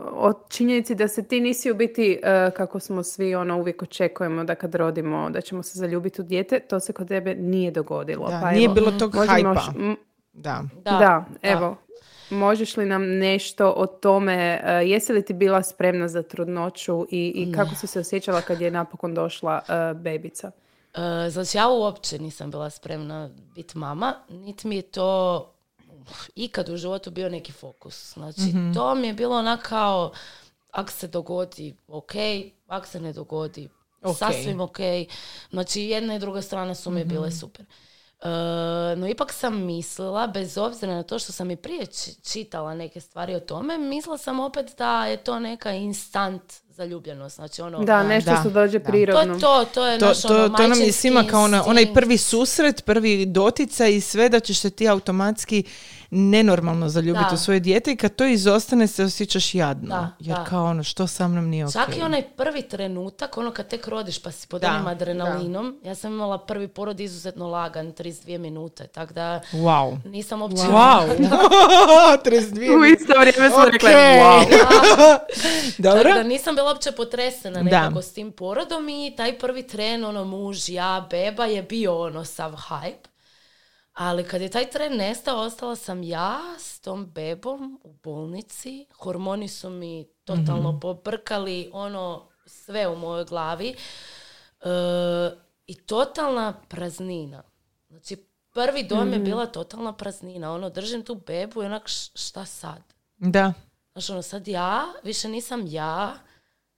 o 0.04 0.32
činjenici 0.48 0.94
da 0.94 1.08
se 1.08 1.22
ti 1.22 1.40
nisi 1.40 1.70
u 1.70 1.74
biti, 1.74 2.20
a, 2.24 2.50
kako 2.50 2.80
smo 2.80 3.02
svi 3.02 3.34
ono 3.34 3.58
uvijek 3.58 3.82
očekujemo 3.82 4.44
da 4.44 4.54
kad 4.54 4.74
rodimo 4.74 5.30
da 5.30 5.40
ćemo 5.40 5.62
se 5.62 5.78
zaljubiti 5.78 6.20
u 6.20 6.24
dijete, 6.24 6.60
to 6.60 6.80
se 6.80 6.92
kod 6.92 7.08
tebe 7.08 7.34
nije 7.34 7.70
dogodilo. 7.70 8.28
Da, 8.28 8.40
pa 8.42 8.50
nije 8.50 8.64
evo, 8.64 8.74
bilo 8.74 8.90
tog 8.90 9.14
hajpa. 9.18 9.54
š- 9.54 9.70
m- 9.78 9.96
Da. 10.32 10.62
da, 10.76 11.24
evo. 11.42 11.76
Možeš 12.30 12.76
li 12.76 12.86
nam 12.86 13.02
nešto 13.18 13.72
o 13.76 13.86
tome, 13.86 14.60
e, 14.64 14.72
jesi 14.86 15.12
li 15.12 15.24
ti 15.24 15.32
bila 15.32 15.62
spremna 15.62 16.08
za 16.08 16.22
trudnoću 16.22 17.06
i, 17.10 17.32
i 17.36 17.52
kako 17.52 17.74
si 17.74 17.86
se 17.86 18.00
osjećala 18.00 18.40
kad 18.40 18.60
je 18.60 18.70
napokon 18.70 19.14
došla 19.14 19.60
e, 19.68 19.94
bebica? 19.94 20.50
E, 20.94 21.30
znači 21.30 21.58
ja 21.58 21.68
uopće 21.68 22.18
nisam 22.18 22.50
bila 22.50 22.70
spremna 22.70 23.30
biti 23.54 23.78
mama, 23.78 24.14
niti 24.28 24.68
mi 24.68 24.76
je 24.76 24.82
to 24.82 25.52
ikad 26.34 26.68
u 26.68 26.76
životu 26.76 27.10
bio 27.10 27.28
neki 27.28 27.52
fokus. 27.52 28.12
Znači 28.14 28.54
to 28.74 28.94
mi 28.94 29.06
je 29.06 29.12
bilo 29.12 29.36
onak 29.36 29.62
kao, 29.62 30.12
ako 30.70 30.90
se 30.90 31.08
dogodi, 31.08 31.74
ok, 31.88 32.12
ako 32.66 32.86
se 32.86 33.00
ne 33.00 33.12
dogodi, 33.12 33.68
Ok. 34.02 34.16
sasvim 34.16 34.60
ok. 34.60 34.78
Znači 35.50 35.82
jedna 35.82 36.14
i 36.14 36.18
druga 36.18 36.42
strana 36.42 36.74
su 36.74 36.90
mi 36.90 37.04
bile 37.04 37.30
super. 37.30 37.66
E, 38.18 38.28
no 38.96 39.08
ipak 39.08 39.32
sam 39.32 39.56
mislila, 39.56 40.26
bez 40.26 40.58
obzira 40.58 40.94
na 40.94 41.02
to 41.02 41.18
što 41.18 41.32
sam 41.32 41.50
i 41.50 41.56
prije 41.56 41.86
či- 41.86 42.14
čitala 42.22 42.74
neke 42.74 43.00
stvari 43.00 43.34
o 43.34 43.40
tome, 43.40 43.78
mislila 43.78 44.18
sam 44.18 44.40
opet 44.40 44.74
da 44.78 45.06
je 45.06 45.16
to 45.16 45.40
neka 45.40 45.72
instant 45.72 46.42
zaljubljenost. 46.68 47.36
Znači 47.36 47.62
ono, 47.62 47.78
Da, 47.78 48.02
nešto 48.02 48.30
da, 48.30 48.36
što 48.36 48.50
dođe 48.50 48.78
da. 48.78 48.84
to 48.84 48.90
prirodno. 48.90 49.34
je 49.34 49.40
to, 49.40 49.64
to 49.66 49.86
je 49.86 49.98
To, 49.98 50.06
naš 50.06 50.22
to, 50.22 50.34
ono, 50.36 50.48
to 50.48 50.68
nam 50.68 50.80
je 50.80 50.92
svima 50.92 51.24
kao 51.24 51.42
ona, 51.42 51.64
onaj 51.66 51.94
prvi 51.94 52.18
susret, 52.18 52.84
prvi 52.84 53.26
doticaj 53.26 53.94
i 53.94 54.00
sve 54.00 54.28
da 54.28 54.40
ćeš 54.40 54.58
se 54.58 54.70
ti 54.70 54.88
automatski 54.88 55.64
nenormalno 56.16 56.88
zaljubiti 56.88 57.24
Da. 57.28 57.34
u 57.34 57.38
svoje 57.38 57.60
dijete 57.60 57.92
i 57.92 57.96
kad 57.96 58.14
to 58.14 58.24
izostane 58.26 58.86
se 58.86 59.04
osjećaš 59.04 59.54
jadno. 59.54 59.88
Da, 59.88 60.08
jer 60.20 60.36
da. 60.36 60.44
kao 60.44 60.64
ono, 60.64 60.82
što 60.82 61.06
sa 61.06 61.28
mnom 61.28 61.48
nije 61.48 61.66
Čak 61.72 61.88
okej. 61.88 61.98
i 61.98 62.02
onaj 62.02 62.22
prvi 62.22 62.62
trenutak, 62.62 63.36
ono 63.38 63.50
kad 63.50 63.68
tek 63.68 63.88
rodiš 63.88 64.18
pa 64.18 64.30
si 64.30 64.48
pod 64.48 64.60
Da, 64.60 64.70
onim 64.70 64.86
adrenalinom, 64.86 65.80
ja 65.84 65.94
sam 65.94 66.12
imala 66.12 66.38
prvi 66.38 66.68
porod 66.68 67.00
izuzetno 67.00 67.48
lagan, 67.48 67.92
32 67.92 68.38
minute, 68.38 68.86
tako 68.86 69.14
da 69.14 69.40
Wow. 69.52 69.96
nisam 70.04 70.42
uopće... 70.42 70.56
Wow. 70.56 71.00
32 72.24 72.76
U 72.80 72.84
isto 72.84 73.12
vrijeme 73.20 73.50
smo 73.50 73.64
rekli, 73.64 73.88
Okej. 73.88 74.20
wow. 74.20 74.44
Dobro. 75.78 76.02
Tako 76.02 76.14
da 76.14 76.22
nisam 76.22 76.54
bila 76.54 76.70
uopće 76.72 76.92
potresena 76.92 77.62
Da. 77.62 77.80
nekako 77.80 78.02
s 78.02 78.12
tim 78.12 78.32
porodom 78.32 78.88
i 78.88 79.14
taj 79.16 79.38
prvi 79.38 79.62
tren, 79.62 80.04
ono 80.04 80.24
muž, 80.24 80.68
ja, 80.68 81.06
beba 81.10 81.44
je 81.44 81.62
bio 81.62 82.00
ono 82.00 82.24
sav 82.24 82.52
hype. 82.52 83.08
Ali 83.96 84.24
kad 84.24 84.40
je 84.40 84.50
taj 84.50 84.70
tren 84.70 84.96
nestao, 84.96 85.38
ostala 85.38 85.76
sam 85.76 86.02
ja 86.02 86.40
s 86.58 86.80
tom 86.80 87.06
bebom 87.06 87.80
u 87.84 87.92
bolnici. 87.92 88.86
Hormoni 88.98 89.48
su 89.48 89.70
mi 89.70 90.08
totalno 90.24 90.80
pobrkali, 90.80 91.70
ono, 91.72 92.28
sve 92.46 92.88
u 92.88 92.96
mojoj 92.96 93.24
glavi. 93.24 93.74
E, 94.60 94.68
I 95.66 95.74
totalna 95.74 96.54
praznina. 96.68 97.42
Znači, 97.88 98.16
prvi 98.50 98.82
dojam 98.82 99.12
je 99.12 99.18
bila 99.18 99.46
totalna 99.46 99.92
praznina. 99.92 100.52
Ono, 100.52 100.70
držim 100.70 101.04
tu 101.04 101.14
bebu 101.14 101.62
i 101.62 101.66
onak, 101.66 101.88
šta 102.14 102.44
sad? 102.44 102.82
Da. 103.16 103.52
Znaš, 103.92 104.10
ono, 104.10 104.22
sad 104.22 104.48
ja 104.48 104.84
više 105.04 105.28
nisam 105.28 105.64
ja, 105.66 106.18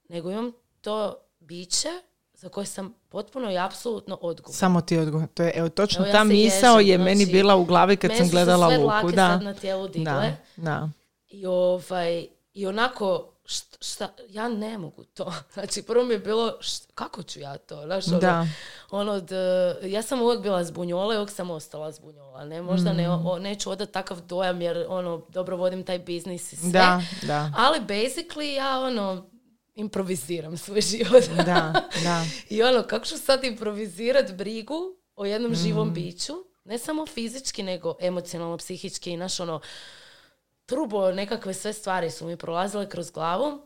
nego 0.09 0.31
imam 0.31 0.51
to 0.81 1.15
biće 1.39 1.89
za 2.39 2.49
koje 2.49 2.65
sam 2.65 2.93
potpuno 3.09 3.51
i 3.51 3.57
apsolutno 3.57 4.15
odgovorna. 4.15 4.53
Samo 4.53 4.81
ti 4.81 4.97
odgovor. 4.97 5.27
To 5.27 5.43
je, 5.43 5.51
evo, 5.55 5.69
točno 5.69 5.99
Evo, 5.99 6.07
ja 6.07 6.13
ta 6.13 6.23
misao 6.23 6.77
ježim, 6.77 6.91
je 6.91 6.97
meni 6.97 7.23
znači, 7.23 7.31
bila 7.33 7.55
u 7.55 7.65
glavi 7.65 7.97
kad 7.97 8.09
Meni 8.09 8.17
sam 8.17 8.27
su 8.27 8.31
gledala 8.31 8.67
sve 8.67 8.77
Luku. 8.77 9.11
Da. 9.11 9.27
sad 9.27 9.43
na 9.43 9.53
tijelu 9.53 9.87
digle. 9.87 10.13
Da, 10.13 10.37
da. 10.57 10.89
I, 11.27 11.45
ovaj, 11.45 12.27
I 12.53 12.67
onako, 12.67 13.25
št- 13.45 13.77
šta, 13.81 14.09
ja 14.27 14.47
ne 14.47 14.77
mogu 14.77 15.03
to. 15.03 15.33
Znači, 15.53 15.81
prvo 15.81 16.03
mi 16.03 16.13
je 16.13 16.19
bilo, 16.19 16.57
št- 16.59 16.89
kako 16.95 17.23
ću 17.23 17.39
ja 17.39 17.57
to? 17.57 17.81
Znaš, 17.85 18.07
ono, 18.07 18.19
Da. 18.19 18.47
ono 18.91 19.19
d- 19.19 19.35
ja 19.83 20.01
sam 20.01 20.21
uvijek 20.21 20.41
bila 20.41 20.63
zbunjola 20.63 21.13
i 21.13 21.17
uvijek 21.17 21.29
sam 21.29 21.49
ostala 21.49 21.91
zbunjola. 21.91 22.45
Ne, 22.45 22.61
možda 22.61 22.93
ne, 22.93 23.07
Mm. 23.07 23.25
o, 23.25 23.39
neću 23.39 23.71
odati 23.71 23.91
takav 23.91 24.21
dojam 24.21 24.61
jer 24.61 24.85
ono, 24.89 25.21
dobro 25.29 25.57
vodim 25.57 25.83
taj 25.83 25.99
biznis 25.99 26.53
i 26.53 26.55
sve. 26.55 26.69
Da, 26.69 27.01
da. 27.21 27.51
Ali 27.57 27.79
basically 27.79 28.53
ja 28.53 28.79
ono, 28.79 29.28
improviziram 29.79 30.57
svoj 30.57 30.81
život. 30.81 31.23
Da, 31.35 31.73
da. 32.03 32.23
I 32.49 32.63
ono, 32.63 32.83
kako 32.83 33.05
ću 33.05 33.17
sad 33.17 33.43
improvizirat 33.43 34.31
brigu 34.33 34.75
o 35.15 35.25
jednom 35.25 35.51
Mm. 35.51 35.55
živom 35.55 35.93
biću, 35.93 36.33
ne 36.63 36.77
samo 36.77 37.05
fizički, 37.05 37.63
nego 37.63 37.95
emocionalno, 37.99 38.57
psihički 38.57 39.11
i 39.11 39.17
naš 39.17 39.39
ono, 39.39 39.59
trubo, 40.65 41.11
nekakve 41.11 41.53
sve 41.53 41.73
stvari 41.73 42.11
su 42.11 42.25
mi 42.25 42.37
prolazile 42.37 42.89
kroz 42.89 43.11
glavu. 43.11 43.61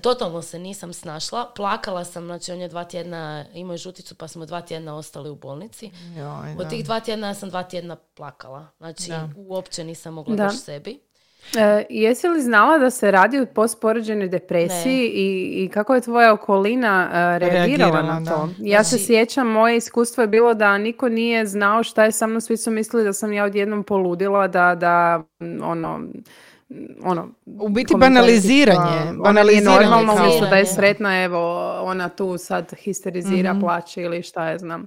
Totalno 0.00 0.42
se 0.42 0.58
nisam 0.58 0.92
snašla. 0.92 1.52
Plakala 1.56 2.04
sam, 2.04 2.24
znači 2.24 2.52
on 2.52 2.60
je 2.60 2.68
dva 2.68 2.84
tjedna 2.84 3.44
imao 3.54 3.74
je 3.74 3.78
žuticu 3.78 4.14
pa 4.14 4.28
smo 4.28 4.46
dva 4.46 4.60
tjedna 4.60 4.96
ostali 4.96 5.30
u 5.30 5.34
bolnici. 5.34 5.90
Joj, 6.16 6.56
Od 6.58 6.70
tih 6.70 6.84
dva 6.84 7.00
tjedna 7.00 7.26
ja 7.26 7.34
sam 7.34 7.50
dva 7.50 7.62
tjedna 7.62 7.96
plakala. 7.96 8.66
Znači 8.78 9.08
Da. 9.08 9.28
uopće 9.36 9.84
nisam 9.84 10.14
mogla 10.14 10.36
Da. 10.36 10.44
doći 10.46 10.58
sebi. 10.58 11.00
E, 11.52 11.84
jesi 11.90 12.28
li 12.28 12.40
znala 12.40 12.78
da 12.78 12.90
se 12.90 13.10
radi 13.10 13.38
o 13.38 13.46
postporođenoj 13.46 14.28
depresiji 14.28 15.06
i, 15.06 15.26
i 15.56 15.68
kako 15.68 15.94
je 15.94 16.00
tvoja 16.00 16.32
okolina 16.32 17.08
e, 17.08 17.38
reagirala, 17.38 17.66
Reagirala, 17.92 18.20
na 18.20 18.30
to? 18.30 18.36
da. 18.48 18.52
Ja 18.60 18.84
se 18.84 18.88
Znači- 18.88 19.04
sjećam, 19.04 19.46
moje 19.48 19.76
iskustvo 19.76 20.20
je 20.20 20.28
bilo 20.28 20.54
da 20.54 20.78
niko 20.78 21.08
nije 21.08 21.46
znao 21.46 21.82
šta 21.82 22.04
je 22.04 22.12
sa 22.12 22.26
mnom, 22.26 22.40
svi 22.40 22.56
su 22.56 22.70
mislili 22.70 23.04
da 23.04 23.12
sam 23.12 23.32
ja 23.32 23.44
odjednom 23.44 23.82
poludila, 23.82 24.48
da, 24.48 24.74
da 24.74 25.22
m, 25.40 25.60
ono, 25.62 26.00
m, 26.70 26.76
ono, 27.02 27.28
U 27.46 27.68
biti 27.68 27.94
banaliziranje, 27.96 28.78
Ona 28.80 29.02
nije 29.02 29.18
banaliziranje 29.18 29.80
normalno, 29.80 30.14
kao- 30.14 30.22
umjesto 30.22 30.46
da 30.46 30.56
je 30.56 30.66
sretna, 30.66 31.22
evo, 31.22 31.40
ona 31.74 32.08
tu 32.08 32.38
sad 32.38 32.74
histerizira, 32.74 33.52
Mhm. 33.52 33.60
plaće 33.60 34.02
ili 34.02 34.22
šta 34.22 34.48
je 34.48 34.58
znam. 34.58 34.86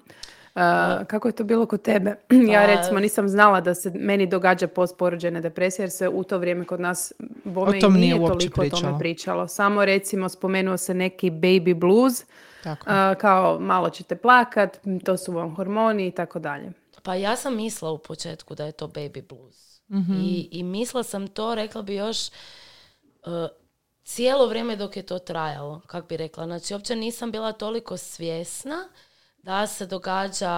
E, 0.57 1.05
kako 1.05 1.27
je 1.27 1.31
to 1.31 1.43
bilo 1.43 1.65
kod 1.65 1.81
tebe? 1.81 2.15
ja 2.53 2.65
recimo 2.65 2.99
nisam 2.99 3.29
znala 3.29 3.61
da 3.61 3.75
se 3.75 3.91
meni 3.95 4.27
događa 4.27 4.67
postporođene 4.67 5.41
depresije 5.41 5.83
jer 5.83 5.91
se 5.91 6.09
u 6.09 6.23
to 6.23 6.37
vrijeme 6.37 6.65
kod 6.65 6.79
nas 6.79 7.13
bome 7.43 7.79
i 7.79 7.89
nije 7.89 8.15
toliko 8.15 8.61
o 8.61 8.63
pričalo. 8.63 8.81
tome 8.81 8.99
pričalo. 8.99 9.47
Samo 9.47 9.85
recimo 9.85 10.29
spomenuo 10.29 10.77
se 10.77 10.93
neki 10.93 11.31
baby 11.31 11.73
blues, 11.73 12.25
Tako. 12.63 12.89
e, 12.89 13.15
kao 13.15 13.59
malo 13.59 13.89
ćete 13.89 14.15
plakat, 14.15 14.79
to 15.05 15.17
su 15.17 15.31
vam 15.33 15.55
hormoni 15.55 16.07
i 16.07 16.11
tako 16.11 16.39
dalje. 16.39 16.71
Pa 17.03 17.15
ja 17.15 17.35
sam 17.35 17.55
mislila 17.55 17.91
u 17.91 17.97
početku 17.97 18.55
da 18.55 18.65
je 18.65 18.71
to 18.71 18.87
baby 18.87 19.27
blues. 19.27 19.81
Mhm. 19.89 20.13
I, 20.13 20.49
I 20.51 20.63
mislila 20.63 21.03
sam 21.03 21.27
to, 21.27 21.55
rekla 21.55 21.81
bi 21.81 21.95
još, 21.95 22.17
uh, 23.25 23.33
cijelo 24.03 24.47
vrijeme 24.47 24.75
dok 24.75 24.97
je 24.97 25.03
to 25.03 25.19
trajalo, 25.19 25.81
kak 25.87 26.07
bi 26.07 26.17
rekla. 26.17 26.45
Znači, 26.45 26.73
uopće 26.73 26.95
nisam 26.95 27.31
bila 27.31 27.51
toliko 27.51 27.97
svjesna 27.97 28.89
da 29.37 29.67
se 29.67 29.85
događa 29.85 30.51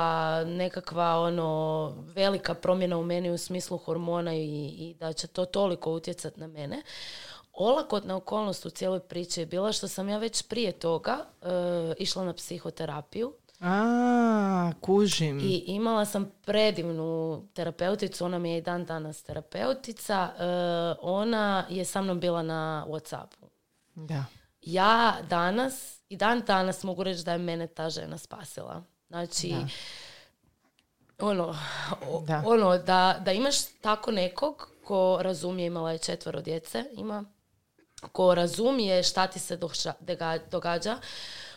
nekakva 0.45 1.19
ono 1.19 1.93
velika 2.15 2.53
promjena 2.53 2.98
u 2.98 3.03
meni 3.03 3.31
u 3.31 3.38
smislu 3.38 3.77
hormona 3.77 4.33
i, 4.36 4.67
i 4.67 4.95
da 5.00 5.13
će 5.13 5.27
to 5.27 5.45
toliko 5.45 5.91
utjecati 5.91 6.39
na 6.39 6.48
mene. 6.48 6.81
Olakotna 7.53 8.15
okolnost 8.15 8.65
u 8.65 8.69
cijeloj 8.69 9.00
priči 9.00 9.39
je 9.39 9.45
bila 9.45 9.71
što 9.71 9.88
sam 9.88 10.09
ja 10.09 10.17
već 10.17 10.43
prije 10.48 10.71
toga 10.71 11.17
uh, 11.41 11.48
išla 11.98 12.24
na 12.25 12.33
psihoterapiju 12.33 13.33
A, 13.62 14.71
kužim. 14.81 15.39
i 15.39 15.63
imala 15.67 16.05
sam 16.05 16.31
predivnu 16.45 17.43
terapeuticu, 17.53 18.25
ona 18.25 18.39
mi 18.39 18.51
je 18.51 18.57
i 18.57 18.62
dan 18.62 18.86
danas 18.86 19.24
terapeutica. 19.24 20.29
e, 20.39 20.43
ona 21.01 21.65
je 21.69 21.86
sa 21.86 22.01
mnom 22.01 22.19
bila 22.19 22.43
na 22.43 22.86
Whatsappu. 22.88 23.45
Da. 23.95 24.25
Ja 24.62 25.17
danas, 25.29 25.98
i 26.09 26.17
dan 26.17 26.41
danas 26.41 26.83
mogu 26.83 27.03
reći 27.03 27.23
da 27.23 27.31
je 27.31 27.37
mene 27.37 27.67
ta 27.67 27.89
žena 27.89 28.17
spasila. 28.17 28.83
Znači, 29.07 29.55
ono, 31.19 31.55
o- 32.03 32.21
Da. 32.21 32.43
ono 32.45 32.77
da, 32.77 33.21
da 33.21 33.31
imaš 33.31 33.55
tako 33.73 34.11
nekog 34.11 34.69
ko 34.83 35.19
razumije, 35.21 35.67
imala 35.67 35.91
je 35.91 35.97
četvero 35.97 36.41
djece, 36.41 36.83
ima, 36.93 37.23
ko 38.11 38.35
razumije 38.35 39.03
šta 39.03 39.27
ti 39.27 39.39
se 39.39 39.57
doša- 39.57 39.93
dega- 40.01 40.39
događa, 40.51 40.97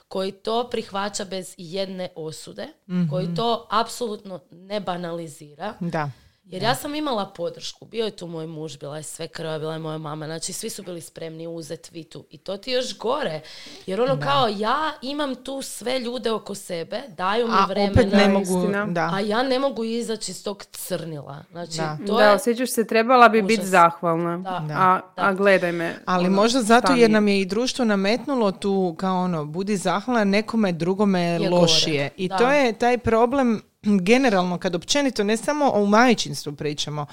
koji 0.09 0.33
to 0.33 0.69
prihvaća 0.71 1.25
bez 1.25 1.55
jedne 1.57 2.09
osude, 2.15 2.67
koji 3.11 3.35
to 3.35 3.67
apsolutno 3.71 4.41
ne 4.51 4.81
banalizira. 4.81 5.75
Da. 5.81 6.11
Jer 6.45 6.63
ja 6.63 6.75
sam 6.75 6.95
imala 6.95 7.27
podršku. 7.27 7.85
Bio 7.85 8.05
je 8.05 8.11
tu 8.11 8.27
moj 8.27 8.47
muž, 8.47 8.77
bila 8.77 8.97
je 8.97 9.03
sve 9.03 9.29
krva, 9.29 9.59
bila 9.59 9.73
je 9.73 9.79
moja 9.79 9.99
mama. 9.99 10.27
Znači, 10.27 10.53
svi 10.53 10.71
su 10.71 10.83
bili 10.83 11.01
spremni 11.01 11.47
uzeti 11.49 11.91
Vitu. 11.93 12.25
I 12.31 12.39
to 12.39 12.57
ti 12.57 12.71
je 12.71 12.75
još 12.75 12.99
gore. 12.99 13.41
Jer 13.87 14.01
ono 14.01 14.21
kao, 14.21 14.49
ja 14.49 14.93
imam 15.03 15.35
tu 15.35 15.63
sve 15.63 15.99
ljude 15.99 16.31
oko 16.31 16.55
sebe, 16.55 17.03
daju 17.09 17.47
mi 17.47 17.55
A 17.55 17.65
vremena. 17.65 17.93
opet 17.93 18.13
ne 18.13 18.19
Da, 18.19 18.29
mogu, 18.29 18.43
istina. 18.59 18.87
da. 18.87 19.11
A 19.15 19.21
ja 19.21 19.43
ne 19.43 19.59
mogu 19.59 19.85
izaći 19.85 20.31
iz 20.31 20.45
tog 20.45 20.65
crnila. 20.65 21.45
Znači, 21.51 21.77
Da. 21.77 21.99
to 22.07 22.17
da, 22.17 22.23
je... 22.25 22.31
osjećaš 22.31 22.71
se, 22.71 22.87
trebala 22.87 23.29
bi 23.29 23.43
biti 23.43 23.67
zahvalna. 23.67 24.37
Da. 24.37 24.65
Da. 24.69 24.75
A, 24.75 25.01
Da. 25.17 25.23
a 25.23 25.33
gledaj 25.35 25.73
me. 25.73 25.95
Ali 26.07 26.27
ono, 26.27 26.37
možda 26.37 26.63
zato 26.63 26.93
jer 26.93 27.01
je? 27.01 27.09
nam 27.09 27.29
je 27.29 27.41
i 27.41 27.45
društvo 27.45 27.85
nametnulo 27.85 28.53
tu 28.53 28.95
kao 28.99 29.19
ono, 29.19 29.45
budi 29.45 29.77
zahvalan 29.77 30.29
nekome 30.29 30.73
drugome 30.73 31.21
Je 31.21 31.51
lošije. 31.51 31.97
gore, 31.99 32.11
I 32.17 32.29
da. 32.29 32.37
to 32.37 32.51
je 32.51 32.73
taj 32.73 32.99
problem 32.99 33.63
generalno 34.09 34.59
kad 34.59 34.75
općenito 34.75 35.25
ne 35.25 35.37
samo 35.37 35.71
o 35.75 35.87
majčinstvu 35.87 36.53
pričamo. 36.53 37.07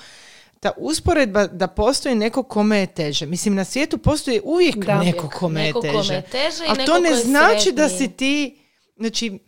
Ta 0.60 0.71
usporedba 0.77 1.47
da 1.47 1.67
postoji 1.67 2.15
neko 2.15 2.43
kome 2.43 2.79
je 2.79 2.88
teže. 2.88 3.25
Mislim, 3.25 3.55
na 3.55 3.65
svijetu 3.65 3.97
postoji 3.97 4.41
uvijek 4.43 4.75
Da. 4.75 5.03
neko 5.03 5.29
kome 5.29 5.65
je 5.65 5.73
teže. 5.82 5.93
kome 5.93 6.15
je 6.15 6.21
teže 6.21 6.63
neko 6.63 6.86
to 6.86 6.99
ne 6.99 7.15
znači 7.15 7.71
da 7.71 7.89
si 7.89 8.08
ti, 8.08 8.60
znači, 8.97 9.39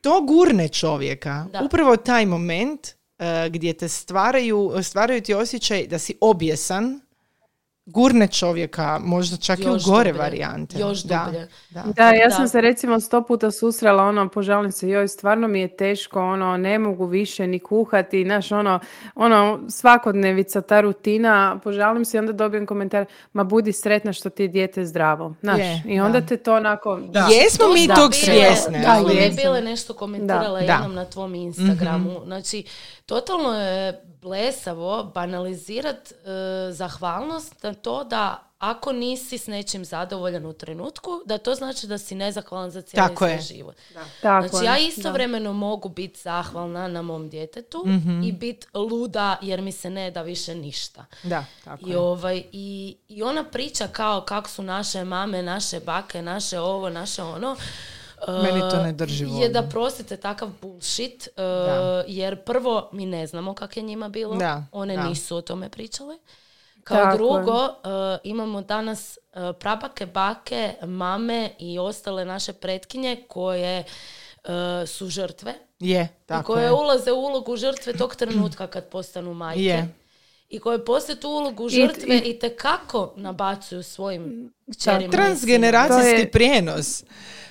to 0.00 0.20
gurne 0.20 0.68
čovjeka. 0.68 1.46
Da. 1.52 1.62
Upravo 1.64 1.96
taj 1.96 2.26
moment 2.26 2.88
eh, 3.18 3.48
gdje 3.50 3.72
te 3.72 3.88
stvaraju, 3.88 4.72
stvaraju 4.82 5.20
ti 5.20 5.34
osjećaj 5.34 5.86
da 5.86 5.98
si 5.98 6.14
objesan, 6.20 7.00
gurne 7.86 8.28
čovjeka 8.28 9.00
možda 9.00 9.36
čak 9.36 9.58
i 9.58 9.62
Još 9.62 9.82
u 9.82 9.90
gore 9.90 10.04
dublje. 10.04 10.20
varijante. 10.20 10.78
Još 10.78 10.98
da, 11.00 11.22
dublje. 11.24 11.48
da. 11.70 11.82
Da, 11.86 12.10
ja 12.10 12.28
Da. 12.28 12.30
sam 12.30 12.48
se 12.48 12.60
recimo 12.60 13.00
sto 13.00 13.22
puta 13.22 13.50
susrela, 13.50 14.02
ono, 14.04 14.28
požalim 14.28 14.72
se, 14.72 14.88
joj, 14.88 15.08
stvarno 15.08 15.48
mi 15.48 15.60
je 15.60 15.68
teško, 15.68 16.20
ono, 16.22 16.56
ne 16.56 16.78
mogu 16.78 17.06
više 17.06 17.46
ni 17.46 17.58
kuhati, 17.58 18.24
znaš, 18.24 18.52
ono, 18.52 18.80
ono, 19.14 19.60
svakodnevica, 19.68 20.60
ta 20.60 20.80
rutina, 20.80 21.26
požalim 21.64 22.04
se 22.04 22.16
i 22.16 22.20
onda 22.20 22.32
dobijem 22.34 22.66
komentar, 22.66 23.04
ma 23.32 23.44
budi 23.44 23.72
sretna 23.72 24.12
što 24.12 24.30
ti 24.30 24.42
je 24.42 24.48
dijete 24.48 24.86
zdravo, 24.86 25.34
znaš, 25.40 25.58
Je, 25.58 25.82
i 25.86 26.00
onda 26.00 26.20
da. 26.20 26.26
te 26.26 26.36
to 26.36 26.54
onako, 26.54 26.96
da. 26.98 27.28
Jesmo 27.32 27.64
mi 27.68 27.88
tog 27.94 28.14
svjesne. 28.14 28.78
Da, 28.78 28.90
ali 28.90 29.14
mi 29.14 29.20
jesam. 29.20 29.36
bile 29.36 29.60
nešto 29.62 29.94
komentirala 29.94 30.60
Da. 30.60 30.72
jednom 30.72 30.94
na 30.94 31.04
tvom 31.04 31.34
Instagramu. 31.34 32.20
Znači, 32.24 32.64
totalno 33.06 33.54
je 33.54 34.02
blesavo 34.26 35.04
banalizirat 35.04 36.12
e, 36.12 36.14
zahvalnost 36.72 37.62
na 37.62 37.74
to 37.74 38.04
da 38.04 38.42
ako 38.58 38.92
nisi 38.92 39.38
s 39.38 39.46
nečim 39.46 39.84
zadovoljan 39.84 40.46
u 40.46 40.52
trenutku, 40.52 41.10
da 41.24 41.38
to 41.38 41.54
znači 41.54 41.86
da 41.86 41.98
si 41.98 42.14
nezahvalan 42.14 42.70
za 42.70 42.82
cijeli 42.82 43.08
Tako 43.08 43.16
svoj 43.18 43.32
je. 43.32 43.40
život. 43.40 43.76
Tako 44.22 44.48
Znači, 44.48 44.56
je, 44.56 44.66
ja 44.66 44.72
da. 44.72 44.78
istovremeno 44.78 45.52
mogu 45.52 45.88
biti 45.88 46.20
zahvalna 46.20 46.88
na 46.88 47.02
mom 47.02 47.28
djetetu 47.28 47.82
Mhm. 47.86 48.22
i 48.22 48.32
biti 48.32 48.66
luda 48.74 49.36
jer 49.42 49.62
mi 49.62 49.72
se 49.72 49.90
ne 49.90 50.10
da 50.10 50.22
više 50.22 50.54
ništa. 50.54 51.04
Da, 51.22 51.44
tako 51.64 51.86
I, 51.86 51.90
je. 51.90 51.98
ovaj, 51.98 52.42
i, 52.52 52.96
I 53.08 53.22
ona 53.22 53.44
priča 53.44 53.88
kao 53.88 54.20
kako 54.20 54.48
su 54.48 54.62
naše 54.62 55.04
mame, 55.04 55.42
naše 55.42 55.80
bake, 55.80 56.22
naše 56.22 56.60
ovo, 56.60 56.90
naše 56.90 57.22
ono. 57.22 57.56
Meni 58.28 58.60
to 58.62 58.76
eh, 58.76 58.82
ne 58.82 58.92
drži 58.92 59.24
Je 59.24 59.28
vodu. 59.28 59.48
da 59.50 59.62
prostite 59.62 60.16
takav 60.16 60.48
bullshit, 60.62 61.28
Da. 61.36 62.04
jer 62.06 62.36
prvo 62.36 62.88
mi 62.92 63.06
ne 63.06 63.26
znamo 63.26 63.54
kak 63.54 63.76
je 63.76 63.82
njima 63.82 64.08
bilo. 64.08 64.34
Da, 64.34 64.64
One 64.72 64.96
da. 64.96 65.02
nisu 65.04 65.36
o 65.36 65.42
tome 65.42 65.68
pričale. 65.68 66.18
Kao 66.84 66.96
Tako 66.96 67.10
je. 67.10 67.16
drugo, 67.16 67.64
eh, 67.64 67.70
imamo 68.24 68.60
danas 68.62 69.18
prabake, 69.54 70.06
bake, 70.06 70.74
mame 70.82 71.50
i 71.58 71.78
ostale 71.78 72.24
naše 72.24 72.52
pretkinje 72.52 73.24
koje 73.28 73.84
su 74.86 75.08
žrtve. 75.08 75.54
Je, 75.80 76.02
I 76.14 76.26
tako 76.26 76.52
koje 76.52 76.64
je. 76.64 76.72
ulaze 76.72 77.12
u 77.12 77.16
ulogu 77.16 77.56
žrtve 77.56 77.92
tog 77.92 78.16
trenutka 78.16 78.66
kad 78.66 78.84
postanu 78.84 79.34
majke. 79.34 79.62
Je. 79.62 79.94
I 80.48 80.58
koje 80.58 80.84
poslije 80.84 81.20
tu 81.20 81.28
ulogu 81.28 81.68
žrtve 81.68 82.18
i, 82.18 82.38
te 82.38 82.48
kako 82.50 83.12
nabacuju 83.16 83.82
svojim 83.82 84.52
kćerima. 84.70 85.04
i 85.04 85.10
Transgeneracijski 85.10 86.20
je- 86.20 86.30
prijenos. 86.30 87.04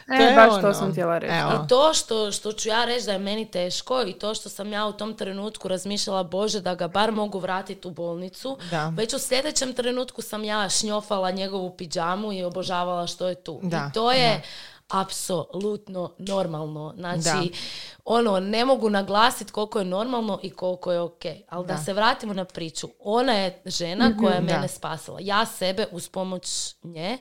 E, 0.10 0.16
je 0.16 0.36
baš 0.36 0.50
to 0.52 0.56
ono, 0.58 0.74
sam 0.74 0.92
htjela 0.92 1.18
reći. 1.18 1.34
evo. 1.34 1.52
I 1.56 1.68
to 1.68 1.94
što, 1.94 2.32
što 2.32 2.52
ću 2.52 2.70
ja 2.70 2.86
reći 2.86 3.06
da 3.06 3.12
je 3.12 3.20
meni 3.20 3.46
teško 3.46 4.04
i 4.04 4.14
to 4.14 4.34
što 4.34 4.50
sam 4.50 4.74
ja 4.74 4.86
u 4.86 4.94
tom 4.94 5.14
trenutku 5.14 5.68
razmišljala, 5.68 6.24
Bože, 6.24 6.62
da 6.62 6.76
ga 6.76 6.88
bar 6.88 7.12
mogu 7.12 7.40
vratiti 7.40 7.88
u 7.88 7.92
bolnicu. 7.92 8.58
Da. 8.72 8.88
Već 8.88 9.14
u 9.14 9.20
sljedećem 9.20 9.74
trenutku 9.74 10.22
sam 10.22 10.44
ja 10.44 10.70
šnjofala 10.70 11.32
njegovu 11.32 11.70
pidžamu 11.72 12.34
i 12.34 12.44
obožavala 12.44 13.08
što 13.08 13.28
je 13.28 13.36
tu. 13.36 13.60
Da, 13.64 13.88
I 13.90 13.94
to 13.94 14.12
je 14.12 14.42
apsolutno 14.90 16.12
normalno. 16.20 16.94
Znači, 16.98 17.20
Da. 17.24 17.58
ono, 18.06 18.40
ne 18.40 18.66
mogu 18.66 18.90
naglasiti 18.90 19.52
koliko 19.52 19.80
je 19.80 19.86
normalno 19.86 20.40
i 20.44 20.50
koliko 20.50 20.92
je 20.92 21.00
ok. 21.00 21.22
Ali 21.50 21.68
da, 21.68 21.74
Da. 21.74 21.80
se 21.80 21.94
vratimo 21.94 22.34
na 22.34 22.46
priču. 22.46 22.88
Ona 23.00 23.34
je 23.34 23.62
žena 23.66 24.18
koja 24.20 24.34
je 24.34 24.42
Da. 24.42 24.54
mene 24.54 24.68
spasila. 24.68 25.18
Ja 25.22 25.46
sebe 25.46 25.88
uz 25.92 26.10
pomoć 26.10 26.76
nje, 26.84 27.18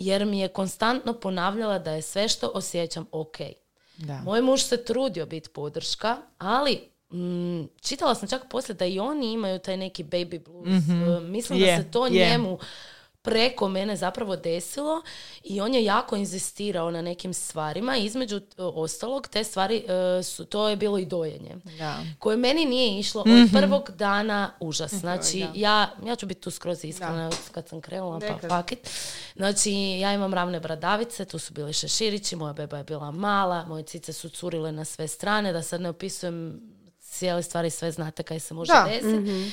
jer 0.00 0.26
mi 0.26 0.40
je 0.40 0.48
konstantno 0.48 1.12
ponavljala 1.12 1.78
da 1.78 1.90
je 1.92 2.02
sve 2.02 2.28
što 2.28 2.48
osjećam 2.48 3.06
ok. 3.12 3.36
Da. 3.96 4.20
Moj 4.24 4.42
muž 4.42 4.60
se 4.62 4.84
trudio 4.84 5.26
biti 5.26 5.48
podrška, 5.48 6.16
ali 6.38 6.80
mm, 7.12 7.62
čitala 7.80 8.14
sam 8.14 8.28
čak 8.28 8.42
poslije 8.50 8.74
da 8.74 8.84
i 8.86 8.98
oni 8.98 9.32
imaju 9.32 9.58
taj 9.58 9.76
neki 9.76 10.04
baby 10.04 10.44
blues. 10.44 10.68
E, 10.68 11.20
Mislim 11.20 11.58
Je, 11.58 11.76
da 11.76 11.82
se 11.82 11.90
to 11.90 12.06
je. 12.06 12.12
njemu 12.12 12.58
preko 13.26 13.68
mene 13.68 13.96
zapravo 13.96 14.36
desilo 14.36 15.02
i 15.44 15.60
on 15.60 15.74
je 15.74 15.84
jako 15.84 16.16
inzistirao 16.16 16.90
na 16.90 17.02
nekim 17.02 17.34
stvarima. 17.34 17.96
Između 17.96 18.36
e, 18.36 18.40
ostalog, 18.56 19.28
te 19.28 19.44
stvari 19.44 19.84
e, 20.18 20.22
su, 20.22 20.44
to 20.44 20.68
je 20.68 20.76
bilo 20.76 20.98
i 20.98 21.06
dojenje. 21.06 21.54
Da. 21.78 21.96
Koje 22.18 22.36
meni 22.36 22.64
nije 22.64 22.98
išlo 23.00 23.22
Mhm. 23.22 23.42
od 23.42 23.48
prvog 23.52 23.90
dana 23.90 24.50
užas. 24.60 24.92
Znači, 24.92 25.46
ja, 25.54 25.90
ja 26.02 26.16
ću 26.16 26.26
biti 26.26 26.40
tu 26.40 26.50
skroz 26.50 26.84
iskrena 26.84 27.30
kad 27.52 27.68
sam 27.68 27.80
krenula, 27.80 28.20
pa 28.20 28.26
Nekad. 28.26 28.50
fuck 28.52 28.72
it. 28.72 28.90
Znači, 29.36 29.70
ja 29.72 30.12
imam 30.12 30.34
ravne 30.34 30.60
bradavice, 30.60 31.24
tu 31.24 31.38
su 31.38 31.52
bili 31.52 31.72
šeširići, 31.72 32.36
moja 32.36 32.52
beba 32.52 32.78
je 32.78 32.84
bila 32.84 33.10
mala, 33.10 33.64
moje 33.64 33.82
cice 33.84 34.12
su 34.12 34.28
curile 34.28 34.72
na 34.72 34.84
sve 34.84 35.08
strane, 35.08 35.52
da 35.52 35.62
sad 35.62 35.80
ne 35.80 35.88
opisujem 35.88 36.60
cijele 37.00 37.42
stvari, 37.42 37.70
sve 37.70 37.92
znate 37.92 38.22
kaj 38.22 38.40
se 38.40 38.54
može 38.54 38.72
Da. 38.72 38.86
desiti. 38.90 39.52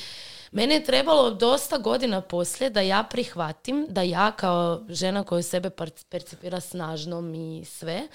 Meni 0.53 0.73
je 0.73 0.83
trebalo 0.83 1.31
dosta 1.31 1.77
godina 1.77 2.21
poslije 2.21 2.69
da 2.69 2.81
ja 2.81 3.03
prihvatim 3.03 3.85
da 3.89 4.01
ja 4.01 4.31
kao 4.31 4.85
žena 4.89 5.23
koja 5.23 5.41
sebe 5.41 5.69
percipira 6.09 6.59
snažnom 6.59 7.35
i 7.35 7.65
sve, 7.65 8.07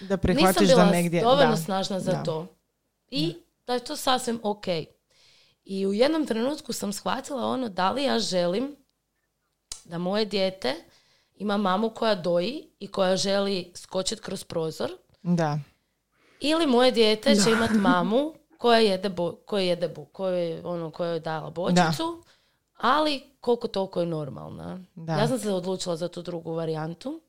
Da 0.00 0.18
nisam 0.28 0.54
bila 0.60 0.84
da 0.84 0.90
negdje... 0.90 1.22
dovoljno 1.22 1.50
da. 1.50 1.56
snažna 1.56 2.00
za 2.00 2.12
Da. 2.12 2.22
to. 2.22 2.46
I 3.08 3.34
da 3.66 3.74
je 3.74 3.80
to 3.80 3.96
sasvim 3.96 4.40
ok. 4.42 4.64
I 5.64 5.86
u 5.86 5.92
jednom 5.92 6.26
trenutku 6.26 6.72
sam 6.72 6.92
shvatila 6.92 7.46
ono 7.46 7.68
da 7.68 7.90
li 7.90 8.04
ja 8.04 8.18
želim 8.18 8.76
da 9.84 9.98
moje 9.98 10.24
dijete 10.24 10.74
ima 11.34 11.56
mamu 11.56 11.90
koja 11.90 12.14
doji 12.14 12.68
i 12.78 12.88
koja 12.88 13.16
želi 13.16 13.72
skočiti 13.74 14.22
kroz 14.22 14.44
prozor 14.44 14.90
Da. 15.22 15.58
ili 16.40 16.66
moje 16.66 16.90
dijete 16.90 17.34
će 17.34 17.50
imati 17.50 17.74
mamu 17.74 18.34
koja 18.58 18.78
jede, 18.78 19.08
bo, 19.08 19.32
koja 19.46 19.62
jede 19.62 19.88
bu, 19.88 20.04
koja 20.04 20.36
je, 20.36 20.66
ono, 20.66 20.90
koja 20.90 21.10
je 21.10 21.20
dala 21.20 21.50
bočicu, 21.50 22.22
ali 22.76 23.22
koliko 23.40 23.68
toliko 23.68 24.00
je 24.00 24.06
normalna. 24.06 24.80
Da. 24.94 25.12
Ja 25.12 25.28
sam 25.28 25.38
se 25.38 25.50
odlučila 25.52 25.96
za 25.96 26.08
tu 26.08 26.22
drugu 26.22 26.52
varijantu. 26.52 27.20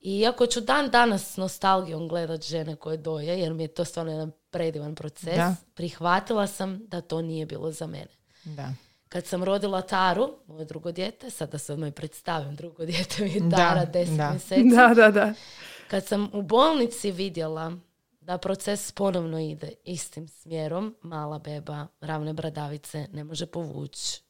I 0.00 0.18
iako 0.18 0.46
ću 0.46 0.60
dan 0.60 0.90
danas 0.90 1.32
s 1.32 1.36
nostalgijom 1.36 2.08
gledat 2.08 2.42
žene 2.42 2.76
koje 2.76 2.96
doje, 2.96 3.40
jer 3.40 3.54
mi 3.54 3.62
je 3.64 3.68
to 3.68 3.84
stvarno 3.84 4.12
jedan 4.12 4.32
predivan 4.50 4.94
proces, 4.94 5.36
Da. 5.36 5.54
prihvatila 5.74 6.46
sam 6.46 6.80
da 6.86 7.00
to 7.00 7.22
nije 7.22 7.46
bilo 7.46 7.72
za 7.72 7.86
mene. 7.86 8.16
Da. 8.44 8.72
Kad 9.08 9.26
sam 9.26 9.44
rodila 9.44 9.80
Taru, 9.82 10.34
moje 10.46 10.64
drugo 10.64 10.92
dijete, 10.92 11.30
sad 11.30 11.50
da 11.52 11.58
se 11.58 11.72
odmah 11.72 11.92
predstavim, 11.92 12.56
drugo 12.56 12.84
dijete 12.84 13.24
mi 13.24 13.32
je 13.32 13.40
Da, 13.40 13.56
Tara, 13.56 13.84
deset 13.84 14.16
da. 14.16 14.30
mjeseci. 14.30 14.70
Da, 14.76 14.94
da, 14.94 15.10
da. 15.10 15.34
Kad 15.90 16.06
sam 16.06 16.30
u 16.32 16.42
bolnici 16.42 17.10
vidjela 17.10 17.72
da 18.28 18.38
proces 18.38 18.92
ponovno 18.92 19.38
ide 19.40 19.72
istim 19.84 20.28
smjerom, 20.28 20.96
mala 21.02 21.38
beba, 21.38 21.86
ravne 22.00 22.32
bradavice, 22.32 23.06
ne 23.12 23.24
može 23.24 23.46
povući, 23.46 24.20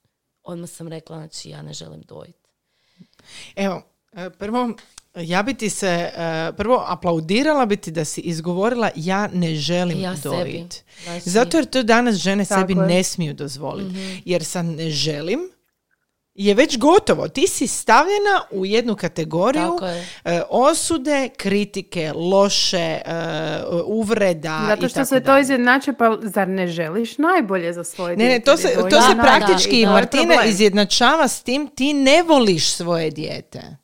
odmah 0.42 0.70
sam 0.70 0.88
rekla, 0.88 1.16
znači 1.16 1.50
ja 1.50 1.62
ne 1.62 1.72
želim 1.72 2.00
dojiti. 2.02 2.48
Evo, 3.56 3.82
e, 4.12 4.30
prvo, 4.30 4.72
ja 5.16 5.42
bi 5.42 5.54
ti 5.54 5.70
se, 5.70 5.86
e, 5.86 6.12
prvo 6.56 6.84
aplaudirala 6.86 7.66
bi 7.66 7.76
ti 7.76 7.90
da 7.90 8.04
si 8.04 8.20
izgovorila 8.20 8.90
ja 8.96 9.28
ne 9.28 9.54
želim 9.54 10.00
Ja 10.00 10.16
sebi. 10.16 10.34
dojit. 10.36 10.84
Znači, 11.04 11.30
Zato 11.30 11.56
jer 11.56 11.66
to 11.66 11.82
danas 11.82 12.16
žene 12.16 12.44
sebi 12.44 12.72
je. 12.72 12.78
ne 12.78 13.02
smiju 13.04 13.34
dozvoliti. 13.34 13.90
Mhm. 13.90 14.16
Jer 14.24 14.44
sa 14.44 14.62
ne 14.62 14.90
želim 14.90 15.40
je 16.38 16.54
već 16.54 16.78
gotovo. 16.78 17.28
Ti 17.28 17.46
si 17.46 17.66
stavljena 17.66 18.42
u 18.50 18.66
jednu 18.66 18.96
kategoriju 18.96 19.78
je. 19.82 20.06
e, 20.24 20.42
osude, 20.50 21.28
kritike, 21.36 22.12
loše, 22.14 22.76
e, 22.76 23.00
uvreda 23.86 24.64
Zato 24.68 24.86
i 24.86 24.88
što 24.88 24.94
tako 24.94 25.06
se 25.06 25.20
to 25.20 25.38
izjednače, 25.38 25.92
pa 25.92 26.18
zar 26.22 26.48
ne 26.48 26.66
želiš 26.66 27.18
najbolje 27.18 27.72
za 27.72 27.84
svoje 27.84 28.16
Ne, 28.16 28.24
ne, 28.24 28.28
dijete 28.28 28.44
to 28.44 28.56
se, 28.56 28.74
to 28.90 29.02
se 29.02 29.14
Da, 29.14 29.14
da, 29.14 29.22
praktički, 29.22 29.84
da, 29.84 29.90
Martina, 29.90 30.44
izjednačava 30.44 31.28
s 31.28 31.42
tim 31.42 31.66
ti 31.66 31.94
ne 31.94 32.22
voliš 32.22 32.70
svoje 32.70 33.10
dijete. 33.10 33.76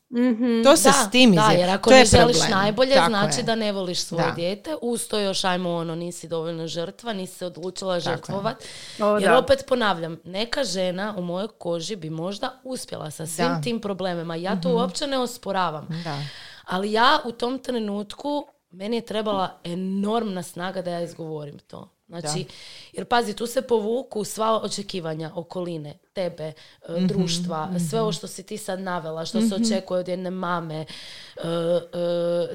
To 0.63 0.75
se 0.75 0.89
da, 0.89 0.93
s 0.93 1.11
tim 1.11 1.31
da, 1.31 1.41
izje- 1.43 1.59
jer 1.59 1.69
ako 1.69 1.89
to 1.89 1.93
ne 1.93 1.99
je 1.99 2.05
želiš 2.07 2.37
problem. 2.37 2.51
najbolje, 2.53 2.93
Tako 2.93 3.09
znači 3.09 3.39
je. 3.39 3.43
da 3.43 3.55
ne 3.55 3.71
voliš 3.71 3.99
svoje 3.99 4.25
Da. 4.25 4.31
dijete. 4.31 4.75
Uz 4.81 5.07
to 5.07 5.19
još, 5.19 5.43
ajmo 5.43 5.71
ono, 5.71 5.95
nisi 5.95 6.27
dovoljno 6.27 6.67
žrtva, 6.67 7.13
nisi 7.13 7.35
se 7.35 7.45
odlučila 7.45 7.99
žrtvovat. 7.99 8.63
O, 8.99 9.05
Jer 9.11 9.21
da. 9.23 9.37
opet 9.37 9.65
ponavljam, 9.67 10.17
neka 10.23 10.63
žena 10.63 11.13
u 11.17 11.21
mojoj 11.21 11.47
koži 11.49 11.95
bi 11.95 12.09
možda 12.09 12.59
uspjela 12.63 13.11
sa 13.11 13.25
svim 13.27 13.47
Da. 13.47 13.61
Tim 13.61 13.79
problemima. 13.79 14.35
Ja 14.35 14.61
to 14.61 14.69
uopće 14.71 15.07
ne 15.07 15.17
osporavam. 15.19 15.87
Da. 16.03 16.17
Ali 16.65 16.91
ja 16.91 17.19
u 17.25 17.31
tom 17.31 17.59
trenutku, 17.59 18.47
meni 18.71 18.95
je 18.95 19.05
trebala 19.05 19.59
enormna 19.63 20.43
snaga 20.43 20.81
da 20.81 20.91
ja 20.91 21.01
izgovorim 21.01 21.59
to. 21.59 21.89
Znači, 22.21 22.45
jer 22.93 23.05
pazi, 23.05 23.33
tu 23.33 23.47
se 23.47 23.61
povuku 23.61 24.23
sva 24.23 24.61
očekivanja 24.63 25.31
okoline, 25.35 25.93
tebe, 26.13 26.43
e, 26.43 26.53
Mhm, 26.91 27.07
društva, 27.07 27.69
sve 27.89 28.01
ovo 28.01 28.11
što 28.11 28.27
si 28.27 28.43
ti 28.43 28.57
sad 28.57 28.79
navela, 28.79 29.25
što 29.25 29.41
se 29.41 29.55
očekuje 29.55 29.99
od 29.99 30.07
jedne 30.07 30.29
mame, 30.29 30.85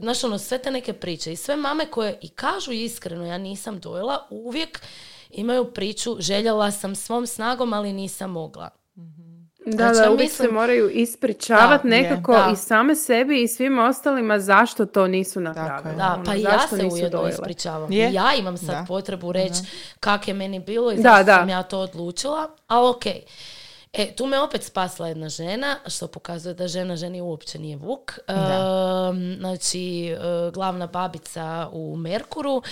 znaš 0.01 0.25
ono, 0.25 0.39
sve 0.39 0.59
te 0.59 0.71
neke 0.71 0.93
priče. 0.93 1.33
I 1.33 1.37
sve 1.37 1.57
mame 1.57 1.87
koje 1.87 2.19
i 2.23 2.29
kažu 2.29 2.73
iskreno, 2.73 3.27
ja 3.27 3.39
nisam 3.39 3.81
dojela, 3.81 4.27
uvijek 4.31 4.81
imaju 5.31 5.73
priču, 5.73 6.17
željela 6.21 6.71
sam 6.71 6.97
svom 6.97 7.27
snagom, 7.27 7.73
ali 7.73 7.93
nisam 7.93 8.31
mogla. 8.31 8.80
Da, 9.71 9.77
Znači, 9.77 9.95
da, 9.95 10.03
ja 10.03 10.11
uvijek 10.11 10.31
mislim- 10.31 10.49
se 10.49 10.55
moraju 10.55 10.91
ispričavati 10.91 11.89
Da, 11.89 11.95
je. 11.95 12.03
nekako 12.03 12.33
Da. 12.35 12.51
i 12.53 12.57
same 12.57 12.95
sebi 12.97 13.43
i 13.43 13.49
svim 13.49 13.79
ostalima 13.81 14.39
zašto 14.39 14.87
to 14.87 15.07
nisu 15.07 15.41
napravili. 15.41 15.91
je. 15.91 15.97
Da, 15.97 16.13
Ono, 16.15 16.25
pa 16.25 16.35
i 16.35 16.43
ja 16.43 16.51
zašto 16.51 16.77
se 16.77 16.85
ujedno 16.85 17.29
ispričavam. 17.29 17.93
Je. 17.93 18.13
Ja 18.13 18.35
imam 18.35 18.57
sad 18.57 18.67
Da. 18.69 18.85
potrebu 18.89 19.33
reći 19.33 19.61
kak 20.01 20.29
je 20.29 20.35
meni 20.35 20.61
bilo 20.61 20.93
i 20.93 20.97
Da, 20.97 21.03
zašto 21.03 21.25
da. 21.25 21.35
sam 21.35 21.49
ja 21.49 21.63
to 21.63 21.79
odlučila, 21.81 22.49
ali 22.67 22.89
ok. 22.89 23.07
E, 23.93 24.13
tu 24.13 24.27
me 24.27 24.41
opet 24.41 24.63
spasla 24.63 25.09
jedna 25.09 25.29
žena, 25.29 25.77
što 25.87 26.07
pokazuje 26.09 26.55
da 26.55 26.69
žena 26.69 26.97
ženi 26.97 27.21
uopće 27.21 27.59
nije 27.59 27.77
vuk. 27.77 28.19
Znači, 29.39 29.81
e, 30.09 30.17
glavna 30.53 30.87
babica 30.87 31.69
u 31.73 31.97
Merkuru, 31.97 32.63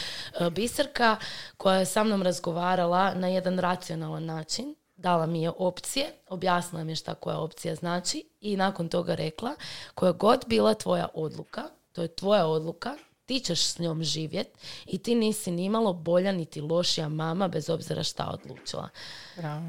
e, 0.41 0.51
Biserka, 0.51 1.17
koja 1.57 1.79
je 1.79 1.87
sa 1.87 2.05
mnom 2.05 2.23
razgovarala 2.23 3.15
na 3.15 3.29
jedan 3.29 3.59
racionalan 3.59 4.25
način. 4.25 4.75
Dala 4.99 5.27
mi 5.27 5.43
je 5.43 5.51
opcije, 5.59 6.07
objasnila 6.29 6.85
mi 6.85 6.93
je 6.93 6.97
šta 6.97 7.15
koja 7.15 7.39
opcija 7.39 7.75
znači 7.75 8.25
i 8.41 8.57
nakon 8.57 8.89
toga 8.89 9.15
rekla, 9.15 9.55
koja 9.95 10.13
god 10.13 10.45
bila 10.47 10.75
tvoja 10.75 11.09
odluka, 11.15 11.63
to 11.93 12.03
je 12.03 12.09
tvoja 12.09 12.47
odluka, 12.47 12.95
ti 13.27 13.41
ćeš 13.41 13.65
s 13.67 13.79
njom 13.79 14.05
živjet 14.05 14.49
i 14.87 14.99
ti 14.99 15.15
nisi 15.15 15.51
nimalo 15.51 15.93
bolja 15.93 16.33
niti 16.33 16.61
lošija 16.61 17.09
mama 17.09 17.49
bez 17.49 17.71
obzira 17.71 18.03
šta 18.03 18.31
odlučila. 18.33 18.89
Bravo. 19.37 19.63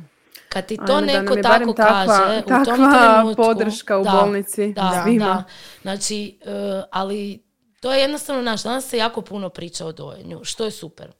Kad 0.50 0.66
ti 0.66 0.78
to 0.88 0.94
Ajme, 0.96 1.14
da 1.14 1.22
neko 1.22 1.34
je 1.34 1.42
tako 1.42 1.74
takva- 1.74 2.06
kaže, 2.06 2.40
u 2.40 2.42
tom 2.48 2.66
takva 2.66 3.16
trenutku... 3.16 3.44
podrška 3.44 3.98
u 3.98 4.04
da, 4.04 4.12
bolnici 4.12 4.74
da, 4.74 5.02
svima. 5.04 5.26
Da, 5.26 5.44
znači, 5.82 6.40
e, 6.46 6.82
ali 6.92 7.44
to 7.80 7.94
je 7.94 8.02
jednostavno 8.02 8.42
naš. 8.42 8.64
Danas 8.64 8.88
se 8.88 8.98
jako 8.98 9.22
puno 9.22 9.50
priča 9.50 9.86
o 9.86 9.92
dojenju, 9.92 10.40
što 10.44 10.66
je 10.66 10.72
super. 10.72 11.12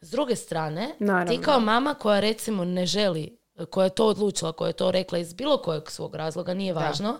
S 0.00 0.10
druge 0.10 0.36
strane, 0.36 0.94
Naravno. 0.98 1.32
ti 1.32 1.42
kao 1.42 1.60
mama 1.60 1.94
koja 1.94 2.20
recimo 2.20 2.64
ne 2.64 2.86
želi, 2.86 3.36
koja 3.70 3.84
je 3.84 3.90
to 3.90 4.06
odlučila, 4.06 4.52
koja 4.52 4.68
je 4.68 4.72
to 4.72 4.90
rekla 4.90 5.18
iz 5.18 5.32
bilo 5.32 5.58
kojeg 5.58 5.90
svog 5.90 6.14
razloga, 6.14 6.54
nije 6.54 6.72
važno, 6.74 7.18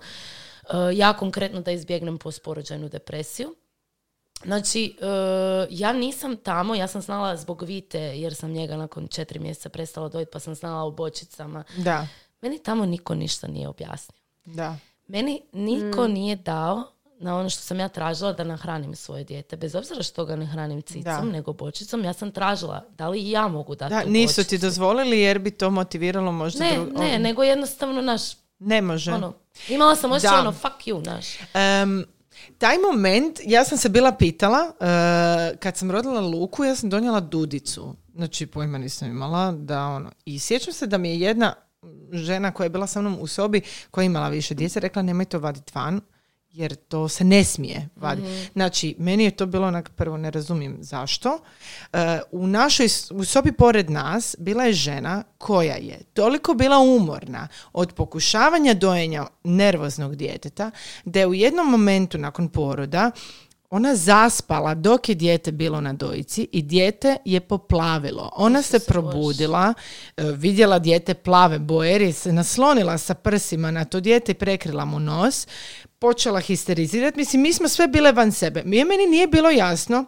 e, 0.62 0.96
ja 0.96 1.12
konkretno 1.12 1.60
da 1.60 1.70
izbjegnem 1.70 2.18
postporođajnu 2.18 2.88
depresiju, 2.88 3.54
Znači, 4.44 4.96
e, 5.00 5.06
ja 5.70 5.92
nisam 5.92 6.36
tamo, 6.36 6.74
ja 6.74 6.86
sam 6.86 7.02
znala 7.02 7.36
zbog 7.36 7.62
Vite, 7.62 7.98
jer 8.00 8.34
sam 8.34 8.50
njega 8.52 8.76
nakon 8.76 9.08
četiri 9.08 9.38
mjeseca 9.38 9.68
prestala 9.68 10.08
dojiti, 10.08 10.30
pa 10.32 10.38
sam 10.38 10.54
znala 10.54 10.82
o 10.84 10.90
bočicama. 10.90 11.64
Da, 11.76 12.06
Meni 12.40 12.58
tamo 12.62 12.86
niko 12.86 13.14
ništa 13.14 13.46
nije 13.46 13.68
objasnio. 13.68 14.18
da. 14.44 14.76
Meni 15.06 15.42
Mm. 15.52 15.58
niko 15.60 16.06
nije 16.08 16.36
dao 16.36 16.82
na 17.24 17.36
ono 17.36 17.50
što 17.50 17.62
sam 17.62 17.80
ja 17.80 17.88
tražila 17.88 18.32
da 18.32 18.44
nahranim 18.44 18.96
svoje 18.96 19.24
dijete. 19.24 19.56
Bez 19.56 19.74
obzira 19.74 20.02
što 20.02 20.24
ga 20.24 20.36
ne 20.36 20.46
hranim 20.46 20.82
cicom, 20.82 21.02
Da. 21.02 21.22
nego 21.22 21.52
bočicom, 21.52 22.04
ja 22.04 22.12
sam 22.12 22.30
tražila 22.30 22.84
da 22.90 23.08
li 23.08 23.20
i 23.20 23.30
ja 23.30 23.48
mogu 23.48 23.74
dati 23.74 23.94
Da, 23.94 24.02
nisu 24.02 24.34
ti 24.34 24.40
bočicu. 24.46 24.58
dozvolili 24.58 25.20
jer 25.20 25.38
bi 25.38 25.50
to 25.50 25.70
motiviralo 25.70 26.32
možda 26.32 26.60
Ne, 26.60 26.70
drug- 26.72 26.98
ne, 26.98 27.18
nego 27.18 27.42
jednostavno, 27.42 28.00
naš, 28.02 28.22
ne 28.58 28.82
može. 28.82 29.12
ono, 29.12 29.32
imala 29.68 29.96
sam 29.96 30.12
osjećaj 30.12 30.38
ono, 30.38 30.52
fuck 30.52 30.74
you, 30.86 31.06
naš. 31.06 31.26
Em, 31.54 32.04
taj 32.58 32.76
moment, 32.80 33.40
ja 33.42 33.64
sam 33.64 33.78
se 33.78 33.88
bila 33.88 34.12
pitala, 34.12 34.72
e, 34.80 35.56
kad 35.56 35.76
sam 35.76 35.90
rodila 35.90 36.20
Luku, 36.20 36.64
ja 36.64 36.76
sam 36.76 36.90
donijela 36.90 37.20
dudicu. 37.20 37.94
Znači, 38.14 38.46
pojma 38.46 38.78
nisam 38.78 39.08
imala 39.08 39.52
da 39.52 39.86
ono... 39.86 40.10
I 40.24 40.38
sjećam 40.38 40.72
se 40.72 40.86
da 40.86 40.98
mi 40.98 41.08
je 41.10 41.20
jedna 41.20 41.54
žena 42.12 42.52
koja 42.52 42.64
je 42.64 42.70
bila 42.70 42.86
sa 42.86 43.00
mnom 43.00 43.16
u 43.20 43.26
sobi, 43.26 43.60
koja 43.90 44.02
je 44.02 44.06
imala 44.06 44.28
više 44.28 44.54
djece, 44.54 44.80
rekla 44.80 45.02
nemoj 45.02 45.24
to 45.24 45.38
vaditi 45.38 45.72
van, 45.74 46.00
jer 46.54 46.74
to 46.74 47.08
se 47.08 47.24
ne 47.24 47.44
smije 47.44 47.88
vaditi. 47.96 48.28
Znači, 48.52 48.94
meni 48.98 49.24
je 49.24 49.30
to 49.30 49.46
bilo 49.46 49.66
onak, 49.66 49.90
prvo 49.90 50.16
ne 50.16 50.30
razumijem 50.30 50.76
zašto. 50.80 51.38
E, 51.92 52.20
u 52.32 52.46
našoj, 52.46 52.86
u 53.10 53.24
sobi 53.24 53.52
pored 53.52 53.90
nas 53.90 54.36
bila 54.38 54.64
je 54.64 54.72
žena 54.72 55.22
koja 55.38 55.74
je 55.74 56.00
toliko 56.12 56.54
bila 56.54 56.78
umorna 56.78 57.48
od 57.72 57.92
pokušavanja 57.92 58.74
dojenja 58.74 59.26
nervoznog 59.44 60.16
djeteta, 60.16 60.70
da 61.04 61.20
je 61.20 61.26
u 61.26 61.34
jednom 61.34 61.70
momentu 61.70 62.18
nakon 62.18 62.48
poroda 62.48 63.10
ona 63.74 63.96
zaspala 63.96 64.74
dok 64.74 65.08
je 65.08 65.14
dijete 65.14 65.52
bilo 65.52 65.80
na 65.80 65.92
dojici 65.92 66.48
i 66.52 66.62
dijete 66.62 67.16
je 67.24 67.40
poplavilo. 67.40 68.30
Ona 68.36 68.62
se 68.62 68.78
probudila, 68.78 69.74
e, 70.16 70.22
vidjela 70.22 70.78
dijete 70.78 71.14
plave 71.14 71.58
boje 71.58 71.90
jer 71.90 72.02
je 72.02 72.12
se 72.12 72.32
naslonila 72.32 72.98
sa 72.98 73.14
prsima 73.14 73.70
na 73.70 73.84
to 73.84 74.00
dijete 74.00 74.32
i 74.32 74.34
prekrila 74.34 74.84
mu 74.84 74.98
nos, 74.98 75.46
počela 75.98 76.40
histerizirati. 76.40 77.18
Mislim, 77.18 77.42
mi 77.42 77.52
smo 77.52 77.68
sve 77.68 77.88
bile 77.88 78.12
van 78.12 78.32
sebe. 78.32 78.62
Mi 78.64 78.84
meni 78.84 79.06
nije 79.06 79.26
bilo 79.26 79.50
jasno 79.50 80.04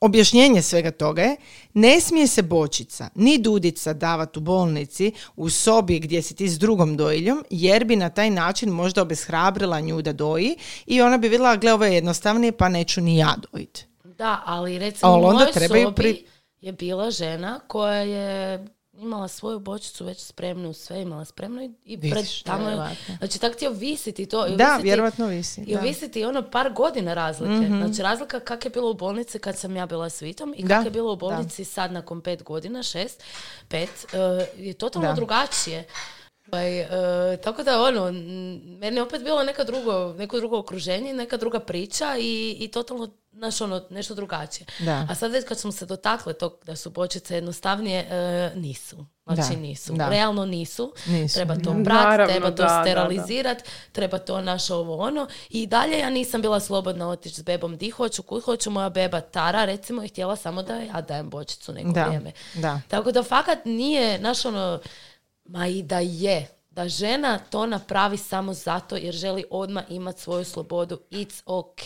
objašnjenje 0.00 0.62
svega 0.62 0.90
toga 0.90 1.22
je 1.22 1.36
ne 1.74 2.00
smije 2.00 2.26
se 2.26 2.42
bočica 2.42 3.08
ni 3.14 3.38
dudica 3.38 3.92
davati 3.92 4.38
u 4.38 4.42
bolnici 4.42 5.12
u 5.36 5.50
sobi 5.50 5.98
gdje 5.98 6.22
si 6.22 6.34
ti 6.34 6.48
s 6.48 6.58
drugom 6.58 6.96
dojiljom 6.96 7.44
jer 7.50 7.84
bi 7.84 7.96
na 7.96 8.08
taj 8.08 8.30
način 8.30 8.68
možda 8.68 9.02
obeshrabrila 9.02 9.80
nju 9.80 10.02
da 10.02 10.12
doji 10.12 10.56
i 10.86 11.00
ona 11.00 11.18
bi 11.18 11.28
vidjela 11.28 11.56
gle 11.56 11.72
ovo 11.72 11.84
je 11.84 11.94
jednostavnije 11.94 12.52
pa 12.52 12.68
neću 12.68 13.00
ni 13.00 13.16
ja 13.18 13.34
dojiti. 13.52 13.86
Da, 14.04 14.42
ali 14.46 14.78
recimo 14.78 15.12
Ali 15.12 15.20
u 15.20 15.32
mojoj 15.32 15.52
sobi 15.52 15.94
pri- 15.96 16.24
je 16.60 16.72
bila 16.72 17.10
žena 17.10 17.60
koja 17.66 17.94
je 17.96 18.66
imala 18.96 19.28
svoju 19.28 19.58
bočicu 19.58 20.04
već 20.04 20.18
spremnu, 20.20 20.72
sve 20.72 21.02
imala 21.02 21.24
spremno 21.24 21.62
i, 21.62 21.70
i 21.84 21.96
Vidiš, 21.96 22.10
pred 22.12 22.26
tamo. 22.44 22.68
je-. 22.70 22.96
Znači, 23.18 23.38
tak 23.38 23.56
ti 23.56 23.66
ovisiti 23.66 24.26
to. 24.26 24.46
i 24.46 24.50
Da, 24.50 24.64
ovisiti- 24.64 24.82
vjerovatno 24.82 25.26
visi. 25.26 25.60
I 25.60 25.74
da. 25.74 25.80
Ovisiti 25.80 26.24
ono 26.24 26.42
par 26.44 26.72
godina 26.72 27.14
razlike. 27.14 27.54
Znači 27.68 28.02
razlika 28.02 28.40
kak 28.40 28.64
je 28.64 28.70
bilo 28.70 28.90
u 28.90 28.94
bolnici 28.94 29.38
kad 29.38 29.58
sam 29.58 29.76
ja 29.76 29.86
bila 29.86 30.10
s 30.10 30.22
Vitom 30.22 30.54
i 30.56 30.62
Da, 30.62 30.76
kak 30.76 30.84
je 30.84 30.90
bilo 30.90 31.12
u 31.12 31.16
bolnici 31.16 31.64
sad 31.64 31.92
nakon 31.92 32.20
pet 32.20 32.42
godina, 32.42 32.82
šest, 32.82 33.22
pet, 33.68 33.90
eh, 34.12 34.18
je 34.58 34.72
totalno 34.74 35.08
Da. 35.08 35.14
drugačije. 35.14 35.84
Ovaj, 36.52 36.80
eh, 36.80 37.36
tako 37.36 37.62
da 37.62 37.82
ono, 37.82 38.12
meni 38.78 38.96
je 38.96 39.02
opet 39.02 39.22
bilo 39.22 39.42
neka 39.44 39.64
drugo, 39.64 40.12
neko 40.18 40.36
drugo 40.38 40.58
okruženje, 40.58 41.14
neka 41.14 41.36
druga 41.36 41.60
priča 41.60 42.16
i, 42.18 42.56
i 42.60 42.68
totalno 42.68 43.08
znaš, 43.32 43.60
ono, 43.60 43.82
nešto 43.90 44.14
drugačije. 44.14 44.66
Da. 44.78 45.06
A 45.10 45.14
sad 45.14 45.32
već 45.32 45.44
kad 45.48 45.58
smo 45.58 45.72
se 45.72 45.86
dotakle 45.86 46.32
tog 46.32 46.54
da 46.66 46.76
su 46.76 46.90
bočice 46.90 47.34
jednostavnije, 47.34 48.00
eh, 48.10 48.52
nisu. 48.56 48.96
Znači 49.26 49.54
Da, 49.54 49.60
nisu. 49.60 49.92
da. 49.92 50.08
Realno 50.08 50.46
nisu. 50.46 50.92
Nisu. 51.06 51.34
Treba 51.34 51.54
to 51.54 51.74
Naravno, 51.74 52.26
treba 52.26 52.50
to 52.50 52.62
da, 52.62 52.62
da, 52.62 52.74
da. 52.74 52.82
sterilizirati, 52.82 53.64
treba 53.92 54.18
to 54.18 54.40
naš 54.40 54.70
ovo 54.70 54.96
ono. 54.96 55.26
I 55.50 55.66
dalje 55.66 55.98
ja 55.98 56.10
nisam 56.10 56.42
bila 56.42 56.60
slobodna 56.60 57.08
otići 57.10 57.34
s 57.40 57.42
bebom 57.42 57.76
di 57.76 57.90
hoću, 57.90 58.22
kud 58.22 58.42
hoću. 58.44 58.70
Moja 58.70 58.88
beba 58.88 59.20
Tara, 59.20 59.64
recimo, 59.64 60.02
je 60.02 60.08
htjela 60.08 60.36
samo 60.36 60.62
da 60.62 60.74
ja 60.74 61.00
dajem 61.00 61.30
bočicu 61.30 61.72
neko 61.72 61.90
Da, 61.92 62.04
vrijeme. 62.04 62.32
da. 62.54 62.80
Tako 62.88 63.12
da 63.12 63.22
fakat 63.22 63.64
nije, 63.64 64.18
naš 64.18 64.44
ono, 64.44 64.80
ma 65.44 65.66
i 65.66 65.82
da 65.82 65.98
je, 65.98 66.48
da 66.70 66.88
žena 66.88 67.38
to 67.38 67.66
napravi 67.66 68.16
samo 68.16 68.54
zato 68.54 68.96
jer 68.96 69.14
želi 69.14 69.44
odmah 69.50 69.84
imati 69.88 70.20
svoju 70.20 70.44
slobodu, 70.44 70.98
it's 71.10 71.42
ok. 71.46 71.82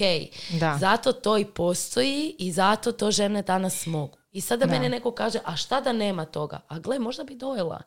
Da. 0.61 0.77
Zato 0.81 1.12
to 1.12 1.38
i 1.38 1.44
postoji 1.44 2.37
i 2.38 2.53
zato 2.53 2.92
to 2.92 3.11
žene 3.11 3.42
danas 3.42 3.87
mogu. 3.87 4.18
I 4.33 4.40
sada 4.40 4.66
mene 4.66 4.88
neko 4.88 5.11
kaže, 5.12 5.38
a 5.44 5.57
šta 5.57 5.81
da 5.81 5.92
nema 5.92 6.25
toga? 6.25 6.61
A 6.68 6.79
gle, 6.79 6.99
možda 6.99 7.25
bi 7.25 7.35
dojela. 7.35 7.83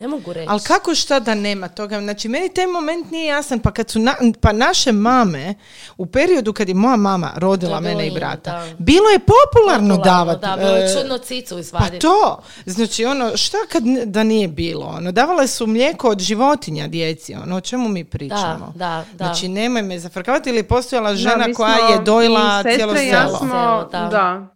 Ne 0.00 0.08
mogu 0.08 0.32
reći. 0.32 0.46
Ali 0.48 0.60
kako 0.60 0.94
šta 0.94 1.20
da 1.20 1.34
nema 1.34 1.68
toga? 1.68 2.00
Znači, 2.00 2.28
meni 2.28 2.48
taj 2.48 2.66
moment 2.66 3.10
nije 3.10 3.26
jasan. 3.26 3.58
Pa 3.58 3.70
kad 3.70 3.90
su 3.90 3.98
na- 3.98 4.14
pa 4.40 4.52
naše 4.52 4.92
mame, 4.92 5.54
u 5.96 6.06
periodu 6.06 6.52
kad 6.52 6.68
je 6.68 6.74
moja 6.74 6.96
mama 6.96 7.32
rodila 7.36 7.76
To 7.76 7.80
mene 7.80 8.06
i 8.06 8.10
brata, 8.10 8.50
da. 8.52 8.66
bilo 8.78 9.08
je 9.08 9.18
popularno, 9.18 9.56
Popularno, 9.88 9.96
davati. 9.96 10.40
Da, 10.40 10.56
bilo 10.56 10.76
je 10.76 10.84
e, 10.86 10.94
čudno 10.94 11.18
cicu 11.18 11.54
Pa 11.54 11.60
izvaditi. 11.60 11.98
to, 11.98 12.38
znači 12.66 13.04
ono, 13.04 13.36
šta 13.36 13.56
kad 13.68 13.82
da 14.04 14.22
nije 14.22 14.48
bilo? 14.48 14.86
Ono, 14.88 15.12
davale 15.12 15.46
su 15.46 15.66
mlijeko 15.66 16.08
od 16.08 16.20
životinja 16.20 16.88
djeci, 16.88 17.34
ono, 17.36 17.56
o 17.56 17.60
čemu 17.60 17.88
mi 17.88 18.04
pričamo? 18.04 18.72
da, 18.74 19.04
da. 19.12 19.24
Znači, 19.24 19.48
nemoj 19.48 19.82
me 19.82 19.98
zafrkavati 19.98 20.50
ili 20.50 20.58
je 20.58 20.62
postojala 20.64 21.14
žena 21.14 21.36
Da, 21.36 21.46
mi 21.46 21.54
koja 21.54 21.76
smo- 21.78 21.88
je 21.88 21.98
dojila 21.98 22.62
cijelo 22.64 22.92
i 22.94 23.06
ja 23.06 23.26
selo. 23.26 23.38
smo- 23.38 23.48
Selo, 23.48 23.88
da. 23.92 24.08
da. 24.08 24.46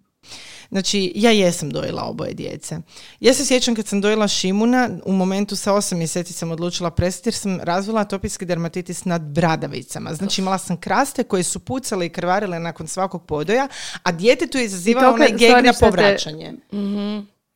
Znači, 0.68 1.12
ja 1.14 1.30
jesam 1.30 1.70
dojela 1.70 2.02
oboje 2.04 2.34
djece. 2.34 2.78
Ja 3.20 3.34
se 3.34 3.46
sjećam 3.46 3.74
kad 3.74 3.86
sam 3.86 4.00
dojela 4.00 4.28
Šimuna, 4.28 4.90
u 5.04 5.12
momentu 5.12 5.56
sa 5.56 5.72
osam 5.72 5.98
mjeseci 5.98 6.32
sam 6.32 6.50
odlučila 6.50 6.90
prestati 6.90 7.28
jer 7.28 7.34
sam 7.34 7.60
razvila 7.60 8.00
atopijski 8.00 8.44
dermatitis 8.44 9.04
nad 9.04 9.22
bradavicama. 9.22 10.14
Znači, 10.14 10.40
imala 10.40 10.58
sam 10.58 10.76
kraste 10.76 11.22
koje 11.24 11.42
su 11.42 11.58
pucale 11.58 12.06
i 12.06 12.10
krvarile 12.10 12.58
nakon 12.58 12.88
svakog 12.88 13.24
podoja, 13.24 13.68
a 14.02 14.12
djetetu 14.12 14.58
je 14.58 14.64
izazivalo 14.64 15.14
onaj 15.14 15.28
kad- 15.28 15.38
geg 15.38 15.50
sorry 15.50 15.62
na 15.62 15.72
što 15.72 15.80
te- 15.80 15.86
povraćanje. 15.86 16.52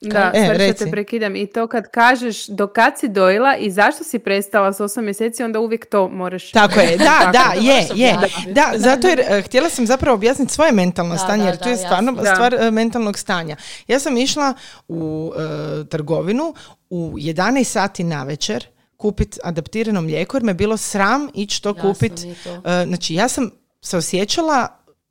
Da, 0.01 0.31
E, 0.35 0.47
sad 0.47 0.77
što 0.77 0.85
te 0.85 0.91
prekidam. 0.91 1.37
I 1.37 1.47
to 1.47 1.67
kad 1.67 1.91
kažeš 1.91 2.47
do 2.47 2.67
kad 2.67 2.99
si 2.99 3.09
dojela 3.09 3.57
i 3.57 3.71
zašto 3.71 4.05
si 4.05 4.19
prestala 4.19 4.73
s 4.73 4.81
osam 4.81 5.05
mjeseci, 5.05 5.43
onda 5.43 5.61
uvijek 5.61 5.87
to 5.87 6.09
moraš... 6.09 6.51
Tako 6.51 6.81
je, 6.81 6.97
da, 6.99 7.05
Tako 7.05 7.33
da, 7.33 7.53
to 7.55 7.61
je, 7.61 7.87
je. 7.95 8.15
objasniti. 8.15 8.53
Da, 8.53 8.73
zato 8.77 9.09
jer 9.09 9.21
eh, 9.21 9.43
htjela 9.43 9.69
sam 9.69 9.87
zapravo 9.87 10.15
objasniti 10.15 10.53
svoje 10.53 10.73
mentalno 10.73 11.15
Da, 11.15 11.19
stanje, 11.19 11.43
da, 11.43 11.49
jer 11.49 11.59
tu 11.59 11.65
da, 11.65 11.71
je 11.71 11.77
stvarno 11.77 12.11
jasno. 12.13 12.23
Da. 12.23 12.35
stvar 12.35 12.55
eh, 12.55 12.71
mentalnog 12.71 13.19
stanja. 13.19 13.57
Ja 13.89 13.99
sam 13.99 14.17
išla 14.17 14.55
u 14.89 15.33
eh, 15.37 15.85
trgovinu 15.85 16.55
u 16.91 17.13
11 17.17 17.65
sati 17.65 18.05
na 18.05 18.23
večer 18.25 18.67
kupit 18.97 19.39
adaptirano 19.45 20.03
mlijeko 20.03 20.37
jer 20.37 20.45
me 20.45 20.55
bilo 20.55 20.77
sram 20.77 21.29
ići 21.35 21.63
to 21.63 21.69
Jasno 21.69 21.83
kupit. 21.93 22.23
mi 22.23 22.29
je 22.29 22.35
to. 22.45 22.55
Eh, 22.55 22.85
znači, 22.87 23.15
ja 23.15 23.29
sam 23.29 23.51
se 23.81 23.97
osjećala, 23.97 24.69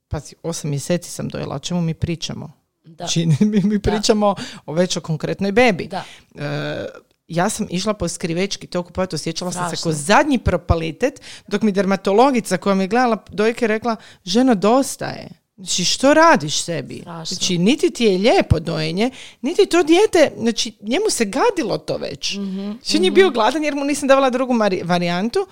pa 0.08 0.18
osam 0.44 0.70
mjeseci 0.70 1.12
sam 1.12 1.28
dojela, 1.28 1.56
o 1.56 1.60
čemu 1.60 1.82
mi 1.82 1.94
pričamo? 1.94 2.57
Da. 2.98 3.06
Znači, 3.06 3.26
mi, 3.42 3.62
mi 3.62 3.80
pričamo 3.80 4.36
o 4.66 4.74
već 4.74 4.98
o 4.98 5.02
konkretnoj 5.02 5.52
bebi. 5.52 5.88
Da. 5.88 6.04
E, 6.36 6.86
ja 7.28 7.50
sam 7.50 7.68
išla 7.70 7.94
po 7.94 8.08
skrivečki 8.08 8.68
to 8.68 8.84
kupovati, 8.84 9.16
osjećala 9.16 9.52
sam 9.52 9.64
se 9.64 9.68
Strašno. 9.68 9.84
kao 9.84 9.92
zadnji 9.94 10.38
propalitet, 10.38 11.14
dok 11.48 11.62
mi 11.62 11.72
dermatologica 11.72 12.58
koja 12.58 12.76
mi 12.76 12.84
je 12.84 12.88
gledala 12.88 13.24
dojke 13.30 13.68
rekla, 13.68 13.96
ženo, 14.26 14.56
dosta 14.56 15.06
je. 15.06 15.28
Znači, 15.58 15.86
što 15.86 16.14
radiš 16.14 16.62
sebi? 16.62 17.00
Strašno. 17.02 17.26
Znači, 17.26 17.58
niti 17.58 17.90
ti 17.90 18.04
je 18.06 18.18
lijepo 18.20 18.60
dojenje, 18.60 19.12
niti 19.42 19.66
to 19.66 19.84
dijete, 19.84 20.32
znači, 20.38 20.74
njemu 20.82 21.06
se 21.10 21.26
gadilo 21.26 21.78
to 21.78 21.98
već. 21.98 22.36
Mhm, 22.36 22.72
Znači, 22.72 22.98
on 22.98 23.04
je 23.04 23.12
bio 23.12 23.30
gladan 23.30 23.64
jer 23.64 23.76
mu 23.76 23.84
nisam 23.84 24.08
davala 24.08 24.30
drugu 24.30 24.54
mari- 24.54 24.82
varijantu, 24.84 25.48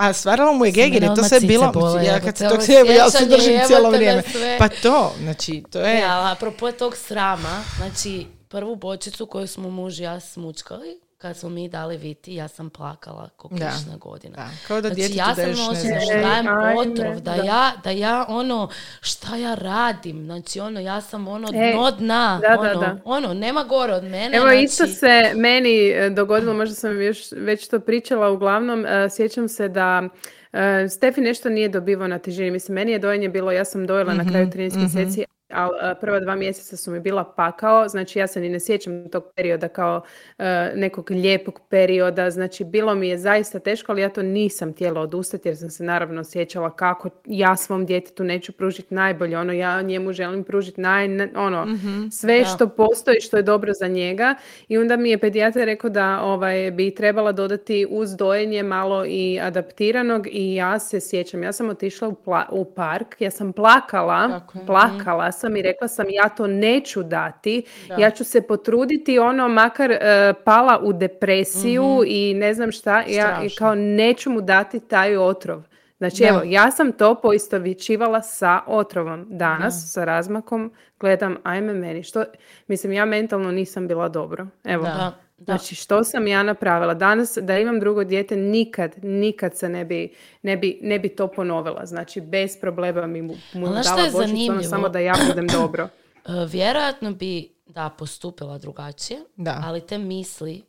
a 0.00 0.12
stvaralo 0.12 0.52
mu 0.52 0.64
je 0.64 0.72
Sad 0.72 0.74
geg 0.74 0.94
jer 0.94 1.02
mene 1.02 1.12
je 1.12 1.16
to 1.16 1.28
sve 1.28 1.40
bilo, 1.40 1.72
bole, 1.72 2.04
ja 2.04 2.20
kad 2.20 2.36
se 2.36 2.48
tog 2.48 2.62
sebe, 2.62 2.94
ja 2.94 3.10
se 3.10 3.18
sjećanje, 3.18 3.36
držim 3.36 3.60
cijelo 3.66 3.90
me 3.90 3.96
vrijeme. 3.96 4.22
Pa 4.58 4.68
to, 4.68 5.12
znači, 5.22 5.64
to 5.70 5.80
je... 5.80 6.00
E, 6.00 6.04
ali 6.04 6.32
apropo 6.32 6.72
tog 6.72 6.96
srama, 6.96 7.62
znači 7.76 8.26
prvu 8.48 8.76
bočicu 8.76 9.26
koju 9.26 9.46
smo 9.46 9.70
muž 9.70 10.00
i 10.00 10.02
ja 10.02 10.20
smučkali, 10.20 11.00
kad 11.20 11.36
smo 11.36 11.48
mi 11.48 11.68
dali 11.68 11.96
viti, 11.96 12.34
ja 12.34 12.48
sam 12.48 12.70
plakala 12.70 13.28
ko 13.36 13.48
kišna 13.48 13.96
godina. 14.00 14.36
Da, 14.36 14.48
kao 14.68 14.80
da 14.80 14.88
znači, 14.88 15.16
ja 15.16 15.24
sam 15.24 15.36
daješ 15.36 15.58
ne 15.58 15.64
nosila, 15.64 15.76
znam 15.80 15.98
da 15.98 16.04
šta. 16.04 16.20
dajem 16.20 16.78
otrov, 16.78 17.20
da, 17.20 17.36
da. 17.36 17.42
ja, 17.42 17.72
da 17.84 17.90
ja 17.90 18.26
ono, 18.28 18.68
šta 19.00 19.36
ja 19.36 19.54
radim, 19.54 20.24
znači 20.24 20.60
ono, 20.60 20.80
ja 20.80 21.00
sam 21.00 21.28
ono 21.28 21.48
E, 21.54 21.72
dno 21.72 21.90
dna, 21.90 22.40
da, 22.42 22.60
ono, 22.60 22.80
da. 22.80 22.98
ono, 23.04 23.34
nema 23.34 23.64
gore 23.64 23.92
od 23.92 24.04
mene. 24.04 24.36
Evo 24.36 24.46
znači, 24.46 24.64
isto 24.64 24.86
se 24.86 25.32
meni 25.34 25.88
e, 25.88 26.10
dogodilo, 26.10 26.54
možda 26.54 26.74
sam 26.74 27.02
još 27.02 27.18
već 27.32 27.68
to 27.68 27.80
pričala, 27.80 28.30
uglavnom 28.30 28.86
e, 28.86 29.08
sjećam 29.10 29.48
se 29.48 29.68
da 29.68 30.08
e, 30.52 30.88
Stefi 30.88 31.20
nešto 31.20 31.48
nije 31.48 31.68
dobivao 31.68 32.08
na 32.08 32.18
težini. 32.18 32.50
Mislim, 32.50 32.74
meni 32.74 32.92
je 32.92 32.98
dojenje 32.98 33.28
bilo, 33.28 33.52
ja 33.52 33.64
sam 33.64 33.86
dojela 33.86 34.14
na 34.14 34.30
kraju 34.30 34.46
13 34.46 34.76
mjeseci, 34.76 35.24
ali 35.52 35.72
e, 35.82 35.94
prva 36.00 36.20
dva 36.20 36.34
mjeseca 36.36 36.76
su 36.76 36.90
mi 36.90 37.00
bila 37.00 37.24
pakao, 37.24 37.88
znači 37.88 38.18
ja 38.18 38.26
se 38.26 38.40
ni 38.40 38.48
ne 38.48 38.60
sjećam 38.60 39.08
tog 39.08 39.24
perioda 39.36 39.68
kao 39.68 40.02
e, 40.38 40.72
nekog 40.74 41.10
lijepog 41.10 41.60
perioda, 41.68 42.30
znači 42.30 42.64
bilo 42.64 42.94
mi 42.94 43.08
je 43.08 43.18
zaista 43.18 43.58
teško, 43.58 43.92
ali 43.92 44.02
ja 44.02 44.08
to 44.08 44.22
nisam 44.22 44.72
htjela 44.72 45.00
odustati 45.00 45.48
jer 45.48 45.56
sam 45.56 45.70
se 45.70 45.84
naravno 45.84 46.20
osjećala 46.20 46.70
kako 46.76 47.10
ja 47.26 47.56
svom 47.56 47.86
djetetu 47.86 48.24
neću 48.24 48.52
pružiti 48.52 48.94
najbolje, 48.94 49.38
ono 49.38 49.52
ja 49.52 49.82
njemu 49.82 50.12
želim 50.12 50.44
pružiti 50.44 50.80
naj, 50.80 51.08
ono, 51.36 51.66
sve 52.12 52.38
Da. 52.38 52.44
što 52.44 52.68
postoji 52.68 53.20
što 53.20 53.36
je 53.36 53.42
dobro 53.42 53.72
za 53.72 53.88
njega 53.88 54.34
i 54.68 54.78
onda 54.78 54.96
mi 54.96 55.10
je 55.10 55.18
pedijatar 55.18 55.62
rekao 55.64 55.90
da 55.90 56.20
ovaj, 56.22 56.70
bi 56.70 56.94
trebala 56.94 57.32
dodati 57.32 57.86
uz 57.90 58.16
dojenje 58.16 58.62
malo 58.62 59.04
i 59.06 59.40
adaptiranog 59.42 60.26
i 60.30 60.54
ja 60.54 60.78
se 60.78 61.00
sjećam, 61.00 61.42
ja 61.42 61.52
sam 61.52 61.68
otišla 61.70 62.08
u, 62.08 62.14
pla- 62.26 62.48
u 62.50 62.64
park, 62.64 63.20
ja 63.20 63.30
sam 63.30 63.52
plakala, 63.52 64.28
Tako 64.28 64.58
je. 64.58 64.66
plakala 64.66 65.32
sam 65.40 65.56
i 65.56 65.62
rekla 65.62 65.88
sam 65.88 66.06
ja 66.10 66.28
to 66.28 66.46
neću 66.46 67.02
dati, 67.02 67.62
ja 67.98 68.10
ću 68.10 68.24
se 68.24 68.42
potruditi 68.42 69.18
ono 69.18 69.48
makar 69.48 69.90
e, 69.90 69.98
pala 70.44 70.80
u 70.82 70.92
depresiju 70.92 72.02
i 72.06 72.34
ne 72.34 72.54
znam 72.54 72.72
šta, 72.72 73.02
ja 73.08 73.42
i 73.44 73.50
kao 73.58 73.74
neću 73.74 74.30
mu 74.30 74.40
dati 74.40 74.80
taj 74.80 75.16
otrov. 75.16 75.62
Znači 75.98 76.22
Da. 76.22 76.28
evo, 76.28 76.40
ja 76.44 76.70
sam 76.70 76.92
to 76.92 77.14
poistovjećivala 77.14 78.22
sa 78.22 78.60
otrovom. 78.66 79.26
Danas 79.28 79.92
sa 79.92 80.04
razmakom 80.04 80.72
gledam, 81.00 81.36
ajme 81.42 81.74
meni, 81.74 82.02
što, 82.02 82.24
mislim 82.66 82.92
ja 82.92 83.04
mentalno 83.04 83.50
nisam 83.50 83.88
bila 83.88 84.08
dobro. 84.08 84.46
Evo, 84.64 84.84
Da, 84.84 85.12
da. 85.40 85.56
znači 85.56 85.74
što 85.74 86.04
sam 86.04 86.26
ja 86.26 86.42
napravila? 86.42 86.94
Danas 86.94 87.38
da 87.42 87.58
imam 87.58 87.80
drugo 87.80 88.04
dijete 88.04 88.36
nikad, 88.36 89.04
nikad 89.04 89.56
se 89.56 89.68
ne 89.68 89.84
bi, 89.84 90.14
ne 90.42 90.56
bi, 90.56 90.78
ne 90.82 90.98
bi 90.98 91.08
to 91.08 91.26
ponovila. 91.26 91.86
Znači 91.86 92.20
bez 92.20 92.60
problema 92.60 93.06
mi 93.06 93.22
mu, 93.22 93.34
mu 93.54 93.66
dala 93.66 93.78
je 93.78 93.82
bočicu, 93.82 94.16
ono 94.16 94.26
zanimljivo? 94.26 94.62
samo 94.62 94.88
da 94.88 94.98
ja 94.98 95.14
budem 95.28 95.46
dobro. 95.60 95.88
E, 96.26 96.30
vjerojatno 96.48 97.12
bi, 97.12 97.54
da, 97.66 97.88
postupila 97.98 98.58
drugačije, 98.58 99.20
Da. 99.36 99.62
ali 99.64 99.86
te 99.86 99.98
misli 99.98 100.62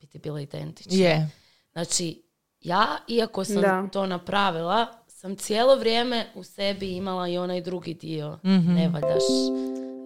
bi 0.00 0.06
ti 0.06 0.18
bile 0.18 0.42
identične. 0.42 0.98
Je. 0.98 1.30
Znači, 1.72 2.22
ja, 2.60 2.86
iako 3.08 3.44
sam 3.44 3.62
Da. 3.62 3.88
to 3.92 4.06
napravila, 4.06 4.86
sam 5.06 5.36
cijelo 5.36 5.76
vrijeme 5.76 6.26
u 6.34 6.44
sebi 6.44 6.96
imala 6.96 7.28
i 7.28 7.38
onaj 7.38 7.60
drugi 7.60 7.94
dio. 7.94 8.38
Mhm. 8.44 8.72
Ne 8.74 8.88
valjaš, 8.88 9.22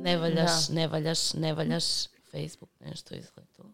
ne 0.01 0.17
valjaš, 0.17 0.69
ne 0.69 0.87
valjaš, 0.89 1.35
ne 1.35 1.55
valjaš. 1.55 1.85
Facebook 2.31 2.71
nešto 2.81 3.15
izgledalo. 3.15 3.71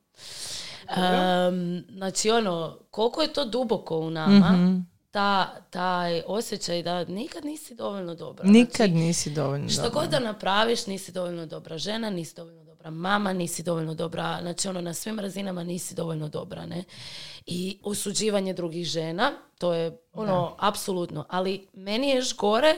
Em, 0.88 1.84
znači, 1.90 2.30
ono, 2.30 2.78
koliko 2.90 3.22
je 3.22 3.32
to 3.32 3.44
duboko 3.44 3.98
u 3.98 4.10
nama, 4.10 4.52
Mhm. 4.52 4.78
ta, 5.10 5.60
taj 5.62 6.22
osjećaj 6.26 6.82
da 6.82 7.04
nikad 7.04 7.44
nisi 7.44 7.74
dovoljno 7.74 8.14
dobra. 8.14 8.44
Nikad 8.46 8.76
Znači, 8.86 8.92
nisi 8.94 9.30
dovoljno 9.30 9.68
što 9.68 9.82
dobra. 9.82 10.00
god 10.00 10.10
da 10.10 10.18
napraviš, 10.20 10.86
nisi 10.86 11.12
dovoljno 11.12 11.46
dobra 11.46 11.78
žena, 11.78 12.10
nisi 12.10 12.34
dovoljno 12.34 12.57
dobra 12.78 12.90
mama, 12.90 13.32
nisi 13.32 13.62
dovoljno 13.62 13.94
dobra, 13.94 14.38
znači 14.42 14.68
ono 14.68 14.80
na 14.80 14.94
svim 14.94 15.18
razinama 15.18 15.64
nisi 15.64 15.94
dovoljno 15.94 16.28
dobra, 16.28 16.66
ne? 16.66 16.84
I 17.46 17.78
osuđivanje 17.82 18.52
drugih 18.52 18.86
žena, 18.86 19.32
to 19.58 19.74
je 19.74 19.98
ono, 20.12 20.56
apsolutno. 20.58 21.24
Ali 21.28 21.66
meni 21.72 22.08
je 22.08 22.16
još 22.16 22.36
gore 22.36 22.74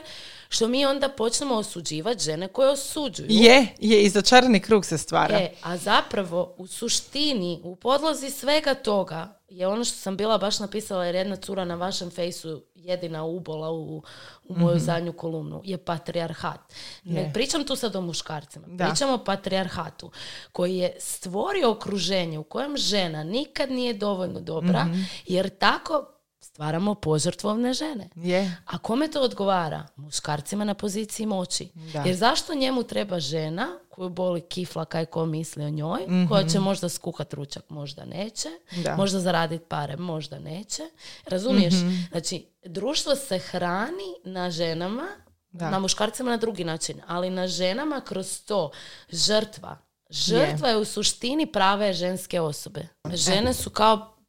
što 0.48 0.68
mi 0.68 0.86
onda 0.86 1.08
počnemo 1.08 1.54
osuđivati 1.54 2.24
žene 2.24 2.48
koje 2.48 2.70
osuđuju. 2.70 3.26
Je, 3.30 3.66
je, 3.80 4.02
i 4.02 4.08
začarani 4.08 4.60
krug 4.60 4.84
se 4.84 4.98
stvara. 4.98 5.38
E, 5.38 5.52
a 5.62 5.76
zapravo 5.76 6.54
u 6.58 6.66
suštini, 6.66 7.60
u 7.64 7.76
podlozi 7.76 8.30
svega 8.30 8.74
toga 8.74 9.39
je 9.50 9.66
ono 9.66 9.84
što 9.84 9.96
sam 9.96 10.16
bila 10.16 10.38
baš 10.38 10.58
napisala 10.58 11.04
jer 11.04 11.14
jedna 11.14 11.36
cura 11.36 11.64
na 11.64 11.74
vašem 11.74 12.10
fejsu 12.10 12.62
jedina 12.74 13.24
ubola 13.24 13.70
u, 13.70 14.02
u 14.44 14.54
moju 14.54 14.76
Mhm. 14.76 14.84
zadnju 14.84 15.12
kolumnu 15.12 15.60
je 15.64 15.78
patrijarhat. 15.78 16.60
Ne 17.04 17.20
Je. 17.20 17.32
pričam 17.32 17.64
tu 17.64 17.76
sad 17.76 17.96
o 17.96 18.00
muškarcima, 18.00 18.66
Da. 18.68 18.86
pričam 18.86 19.10
o 19.10 19.18
patrijarhatu 19.18 20.10
koji 20.52 20.76
je 20.76 20.96
stvorio 20.98 21.70
okruženje 21.70 22.38
u 22.38 22.44
kojem 22.44 22.76
žena 22.76 23.24
nikad 23.24 23.70
nije 23.70 23.94
dovoljno 23.94 24.40
dobra 24.40 24.84
Mhm. 24.84 25.00
jer 25.26 25.48
tako 25.50 26.06
stvaramo 26.60 26.94
požrtvovne 26.94 27.72
žene. 27.72 28.08
Je. 28.14 28.56
A 28.66 28.78
kome 28.78 29.08
to 29.08 29.22
odgovara? 29.22 29.86
Muškarcima 29.96 30.64
na 30.64 30.74
poziciji 30.74 31.26
moći. 31.26 31.68
Da. 31.92 32.02
Jer 32.06 32.16
zašto 32.16 32.54
njemu 32.54 32.82
treba 32.82 33.20
žena 33.20 33.68
koju 33.88 34.08
boli 34.08 34.40
kifla 34.40 34.84
kaj 34.84 35.06
ko 35.06 35.26
misli 35.26 35.64
o 35.64 35.70
njoj, 35.70 36.00
koja 36.28 36.48
će 36.48 36.60
možda 36.60 36.88
skuhat 36.88 37.32
ručak, 37.34 37.64
možda 37.68 38.04
neće. 38.04 38.48
Da. 38.84 38.96
možda 38.96 39.20
zaraditi 39.20 39.64
pare, 39.68 39.96
možda 39.96 40.38
neće. 40.38 40.82
Razumiješ? 41.26 41.74
Mhm. 41.74 41.94
Znači, 42.10 42.46
društvo 42.64 43.16
se 43.16 43.38
hrani 43.38 44.10
na 44.24 44.50
ženama, 44.50 45.08
Da. 45.52 45.70
na 45.70 45.78
muškarcima 45.78 46.30
na 46.30 46.36
drugi 46.36 46.64
način, 46.64 47.00
ali 47.06 47.30
na 47.30 47.46
ženama 47.48 48.00
kroz 48.00 48.42
to 48.44 48.70
žrtva. 49.08 49.78
Žrtva 50.10 50.68
je 50.68 50.76
u 50.76 50.84
suštini 50.84 51.46
prave 51.46 51.92
ženske 51.92 52.40
osobe. 52.40 52.86
Žene 53.14 53.54
su 53.54 53.70
kao 53.70 54.19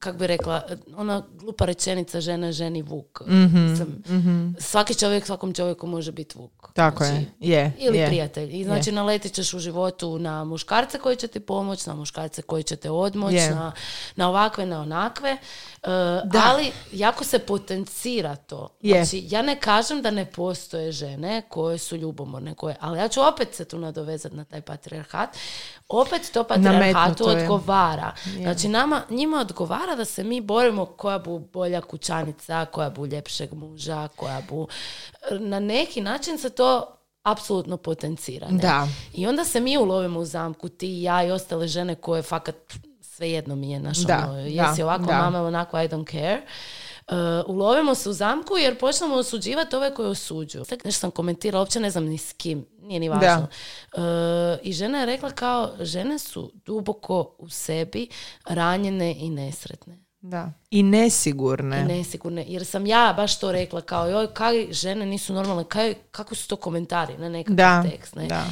kak 0.00 0.16
bi 0.16 0.26
rekla, 0.26 0.62
ona 0.96 1.22
glupa 1.32 1.64
rečenica 1.64 2.20
žena 2.20 2.52
ženi 2.52 2.82
vuk. 2.82 3.20
Mhm, 3.26 3.70
Mislim, 3.70 4.56
Svaki 4.58 4.94
čovjek 4.94 5.26
svakom 5.26 5.54
čovjeku 5.54 5.86
može 5.86 6.12
biti 6.12 6.38
vuk. 6.38 6.72
Tako 6.74 7.04
Znači, 7.04 7.26
je. 7.40 7.50
Je. 7.58 7.72
Ili 7.78 7.98
je. 7.98 8.06
prijatelj. 8.06 8.56
I 8.60 8.64
znači 8.64 8.92
naletit 8.92 9.32
ćeš 9.32 9.54
u 9.54 9.58
životu 9.58 10.18
na 10.18 10.44
muškarce 10.44 10.98
koji 10.98 11.16
će 11.16 11.26
ti 11.26 11.40
pomoći, 11.40 11.88
na 11.88 11.94
muškarce 11.94 12.42
koji 12.42 12.62
će 12.62 12.76
te 12.76 12.90
odmoći, 12.90 13.36
Je. 13.36 13.50
na, 13.54 13.72
na 14.16 14.28
ovakve, 14.28 14.66
na 14.66 14.80
onakve. 14.80 15.30
E, 15.30 15.38
ali 16.44 16.72
jako 16.92 17.24
se 17.24 17.38
potencira 17.38 18.36
to. 18.36 18.68
Je. 18.80 19.04
Znači, 19.04 19.24
ja 19.28 19.42
ne 19.42 19.60
kažem 19.60 20.02
da 20.02 20.10
ne 20.10 20.24
postoje 20.24 20.92
žene 20.92 21.42
koje 21.48 21.78
su 21.78 21.96
ljubomorne, 21.96 22.54
koje, 22.54 22.76
ali 22.80 22.98
ja 22.98 23.08
ću 23.08 23.20
opet 23.34 23.54
se 23.54 23.64
tu 23.64 23.78
nadovezati 23.78 24.36
na 24.36 24.44
taj 24.44 24.60
patrijarhat. 24.60 25.30
Opet 25.88 26.30
to 26.32 26.44
patrijarhatu 26.44 27.28
je. 27.30 27.42
odgovara. 27.42 28.12
Znači, 28.36 28.68
nama, 28.68 29.02
njima 29.10 29.40
odgovara 29.40 29.89
da 29.96 30.04
se 30.04 30.24
mi 30.24 30.40
borimo 30.40 30.86
koja 30.86 31.18
bu 31.18 31.38
bolja 31.38 31.80
kućanica, 31.80 32.64
koja 32.64 32.90
bu 32.90 33.06
ljepšeg 33.06 33.52
muža, 33.52 34.08
koja 34.16 34.42
bu... 34.48 34.68
Na 35.30 35.60
neki 35.60 36.00
način 36.00 36.38
se 36.38 36.50
to 36.50 36.96
apsolutno 37.22 37.76
potencira. 37.76 38.48
Ne? 38.50 38.58
Da. 38.58 38.88
I 39.14 39.26
onda 39.26 39.44
se 39.44 39.60
mi 39.60 39.78
ulovimo 39.78 40.20
u 40.20 40.24
zamku, 40.24 40.68
ti 40.68 40.98
i 40.98 41.02
ja 41.02 41.24
i 41.24 41.30
ostale 41.30 41.68
žene 41.68 41.94
koje 41.94 42.22
fakat 42.22 42.56
svejedno 43.00 43.56
mi 43.56 43.70
je 43.70 43.80
naš 43.80 43.98
Da, 43.98 44.26
ono, 44.28 44.38
jesi 44.38 44.78
da, 44.78 44.84
ovako 44.84 45.04
da. 45.04 45.18
mama 45.18 45.42
onako 45.42 45.76
I 45.76 45.88
don't 45.88 46.12
care. 46.12 46.40
Uh, 47.10 47.16
ulovimo 47.46 47.94
se 47.94 48.08
u 48.08 48.12
zamku 48.12 48.56
jer 48.56 48.78
počnemo 48.78 49.14
osuđivati 49.14 49.76
ove 49.76 49.94
koje 49.94 50.08
osuđuju. 50.08 50.64
Tek 50.64 50.84
nešto 50.84 51.00
sam 51.00 51.10
komentirala, 51.10 51.62
uopće 51.62 51.80
ne 51.80 51.90
znam 51.90 52.04
ni 52.04 52.18
s 52.18 52.32
kim, 52.32 52.66
nije 52.82 53.00
ni 53.00 53.08
važno. 53.08 53.46
Uh, 53.96 54.00
I 54.62 54.72
žena 54.72 55.00
je 55.00 55.06
rekla 55.06 55.30
kao, 55.30 55.70
žene 55.80 56.18
su 56.18 56.52
duboko 56.64 57.34
u 57.38 57.48
sebi 57.48 58.08
ranjene 58.44 59.14
i 59.18 59.30
nesretne. 59.30 59.98
Da. 60.20 60.52
I 60.70 60.82
nesigurne. 60.82 61.80
I 61.80 61.84
nesigurne. 61.84 62.44
Jer 62.48 62.66
sam 62.66 62.86
ja 62.86 63.14
baš 63.16 63.40
to 63.40 63.52
rekla 63.52 63.80
kao, 63.80 64.08
joj, 64.08 64.34
kaj 64.34 64.72
žene 64.72 65.06
nisu 65.06 65.32
normalne, 65.32 65.64
kaj, 65.64 65.94
kako 66.10 66.34
su 66.34 66.48
to 66.48 66.56
komentari 66.56 67.18
na 67.18 67.28
nekakav 67.28 67.56
Da, 67.56 67.90
tekst. 67.90 68.14
Ne? 68.14 68.26
da. 68.26 68.44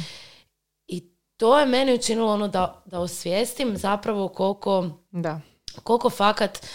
I 0.87 1.03
to 1.37 1.59
je 1.59 1.65
meni 1.65 1.93
učinilo 1.93 2.33
ono 2.33 2.47
da, 2.47 2.83
da 2.85 2.99
osvijestim 2.99 3.77
zapravo 3.77 4.27
koliko, 4.27 4.89
Da. 5.11 5.41
koliko 5.83 6.09
fakat 6.09 6.65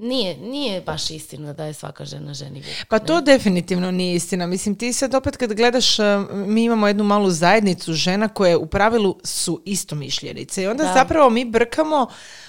nije, 0.00 0.36
nije 0.36 0.80
baš 0.80 1.10
istina 1.10 1.52
da 1.52 1.64
je 1.64 1.72
svaka 1.74 2.04
žena 2.04 2.34
ženi 2.34 2.58
vuk. 2.58 2.88
Pa 2.88 2.98
to 2.98 3.20
definitivno 3.20 3.90
nije 3.90 4.14
istina. 4.14 4.46
Mislim, 4.46 4.74
ti 4.74 4.92
sad 4.92 5.14
opet 5.14 5.36
kad 5.36 5.52
gledaš, 5.52 5.98
uh, 5.98 6.04
mi 6.32 6.64
imamo 6.64 6.86
jednu 6.86 7.04
malu 7.04 7.30
zajednicu 7.30 7.92
žena 7.92 8.28
koje 8.28 8.56
u 8.56 8.66
pravilu 8.66 9.18
su 9.24 9.62
istomišljenice. 9.64 10.62
I 10.62 10.66
onda 10.66 10.84
Da. 10.84 10.92
zapravo 10.94 11.30
mi 11.30 11.44
brkamo 11.44 12.06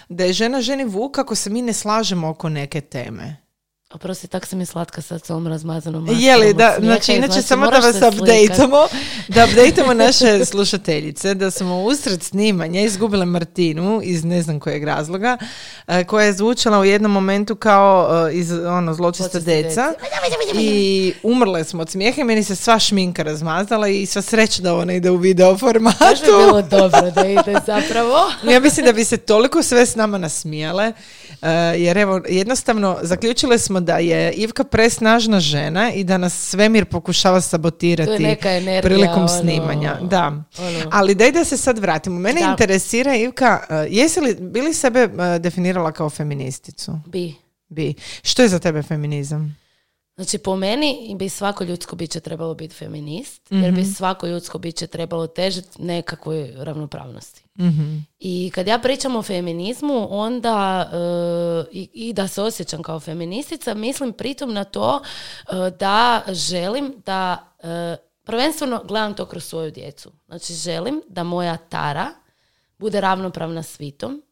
da 0.09 0.23
je 0.23 0.33
žena 0.33 0.61
ženi 0.61 0.83
vuk 0.83 1.17
ako 1.17 1.35
se 1.35 1.49
mi 1.49 1.61
ne 1.61 1.73
slažemo 1.73 2.29
oko 2.29 2.49
neke 2.49 2.81
teme. 2.81 3.37
Oprosti, 3.93 4.27
tak 4.27 4.45
sam 4.45 4.59
je 4.59 4.65
slatka 4.65 5.01
sad 5.01 5.25
s 5.25 5.29
ovom 5.29 5.47
razmazanom 5.47 6.03
maskom 6.03 6.23
Je 6.23 6.37
li, 6.37 6.49
od 6.49 6.55
da, 6.55 6.75
znači 6.79 7.13
inače 7.13 7.41
samo 7.41 7.71
da 7.71 7.77
vas 7.77 7.95
updateamo, 7.95 8.87
da 9.27 9.45
updateamo 9.45 9.93
naše 9.93 10.45
slušateljice, 10.45 11.33
da 11.33 11.51
smo 11.51 11.83
usred 11.83 12.23
snimanja 12.23 12.81
izgubile 12.81 13.25
Martinu 13.25 14.01
iz 14.03 14.23
ne 14.23 14.41
znam 14.41 14.59
kojeg 14.59 14.83
razloga, 14.83 15.37
eh, 15.87 16.03
koja 16.03 16.25
je 16.25 16.33
zvučala 16.33 16.79
u 16.79 16.85
jednom 16.85 17.11
momentu 17.11 17.55
kao 17.55 18.09
eh, 18.29 18.33
iz 18.33 18.51
ono 18.51 18.93
zločista 18.93 19.39
deca 19.39 19.93
i 20.53 21.13
umrle 21.23 21.63
smo 21.63 21.81
od 21.81 21.89
smijeha 21.89 22.21
i 22.21 22.23
meni 22.23 22.43
se 22.43 22.55
sva 22.55 22.79
šminka 22.79 23.23
razmazala 23.23 23.87
i 23.87 24.05
sva 24.05 24.21
sreća 24.21 24.61
da 24.61 24.75
ona 24.75 24.93
ide 24.93 25.09
u 25.09 25.17
video 25.17 25.57
formatu. 25.57 25.97
Baš 25.99 26.19
bi 26.19 26.27
bilo 26.27 26.61
dobro 26.61 27.11
da 27.11 27.27
ide 27.27 27.55
zapravo. 27.65 28.31
Ja 28.51 28.59
mislim 28.59 28.85
da 28.85 28.93
bi 28.93 29.05
se 29.05 29.17
toliko 29.17 29.63
sve 29.63 29.85
s 29.85 29.95
nama 29.95 30.17
nasmijale, 30.17 30.93
jer 31.77 31.97
evo, 31.97 32.21
jednostavno 32.29 32.97
zaključile 33.01 33.59
smo 33.59 33.79
da 33.79 33.97
je 33.97 34.31
Ivka 34.31 34.63
presnažna 34.63 35.39
žena 35.39 35.91
i 35.93 36.03
da 36.03 36.17
nas 36.17 36.49
svemir 36.49 36.85
pokušava 36.85 37.41
sabotirati 37.41 38.23
neka 38.23 38.51
energija, 38.51 38.81
prilikom 38.81 39.17
ono, 39.17 39.27
snimanja. 39.27 39.97
Da. 40.01 40.27
ono. 40.59 40.89
Ali 40.91 41.15
daj 41.15 41.31
da 41.31 41.45
se 41.45 41.57
sad 41.57 41.79
vratimo. 41.79 42.19
Mene 42.19 42.41
Da. 42.41 42.47
interesira, 42.47 43.15
Ivka, 43.15 43.63
eh, 43.69 43.87
jesi 43.89 44.21
li, 44.21 44.35
bili 44.39 44.73
sebe 44.73 44.99
eh, 44.99 45.39
definirala 45.39 45.91
kao 45.91 46.09
feministicu? 46.09 46.99
Bi. 47.07 47.35
Bi. 47.69 47.93
Što 48.23 48.41
je 48.41 48.47
za 48.47 48.59
tebe 48.59 48.83
feminizam? 48.83 49.60
Znači, 50.15 50.37
po 50.37 50.55
meni 50.55 51.15
bi 51.19 51.29
svako 51.29 51.63
ljudsko 51.63 51.95
biće 51.95 52.19
trebalo 52.19 52.53
biti 52.53 52.75
feminist, 52.75 53.47
jer 53.49 53.71
bi 53.71 53.85
svako 53.85 54.27
ljudsko 54.27 54.57
biće 54.57 54.87
trebalo 54.87 55.27
težiti 55.27 55.81
nekakvoj 55.81 56.53
ravnopravnosti. 56.57 57.43
I 58.19 58.51
kad 58.55 58.67
ja 58.67 58.79
pričam 58.79 59.15
o 59.15 59.23
feminizmu, 59.23 60.07
onda 60.09 60.89
e, 60.93 60.97
i, 61.71 61.89
i 61.93 62.13
da 62.13 62.27
se 62.27 62.41
osjećam 62.41 62.83
kao 62.83 62.99
feministica, 62.99 63.73
mislim 63.73 64.13
pritom 64.13 64.53
na 64.53 64.63
to 64.63 65.01
e, 65.01 65.53
da 65.79 66.21
želim 66.27 66.93
da 67.05 67.47
e, 67.63 67.95
prvenstveno 68.23 68.81
gledam 68.87 69.13
to 69.13 69.25
kroz 69.25 69.43
svoju 69.43 69.71
djecu. 69.71 70.11
Znači, 70.27 70.53
želim 70.53 71.01
da 71.07 71.23
moja 71.23 71.57
Tara 71.57 72.07
bude 72.77 73.01
ravnopravna 73.01 73.63
svitom 73.63 74.23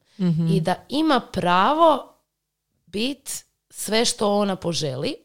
i 0.51 0.61
da 0.61 0.75
ima 0.89 1.19
pravo 1.19 2.15
biti 2.85 3.31
sve 3.69 4.05
što 4.05 4.37
ona 4.37 4.55
poželi, 4.55 5.15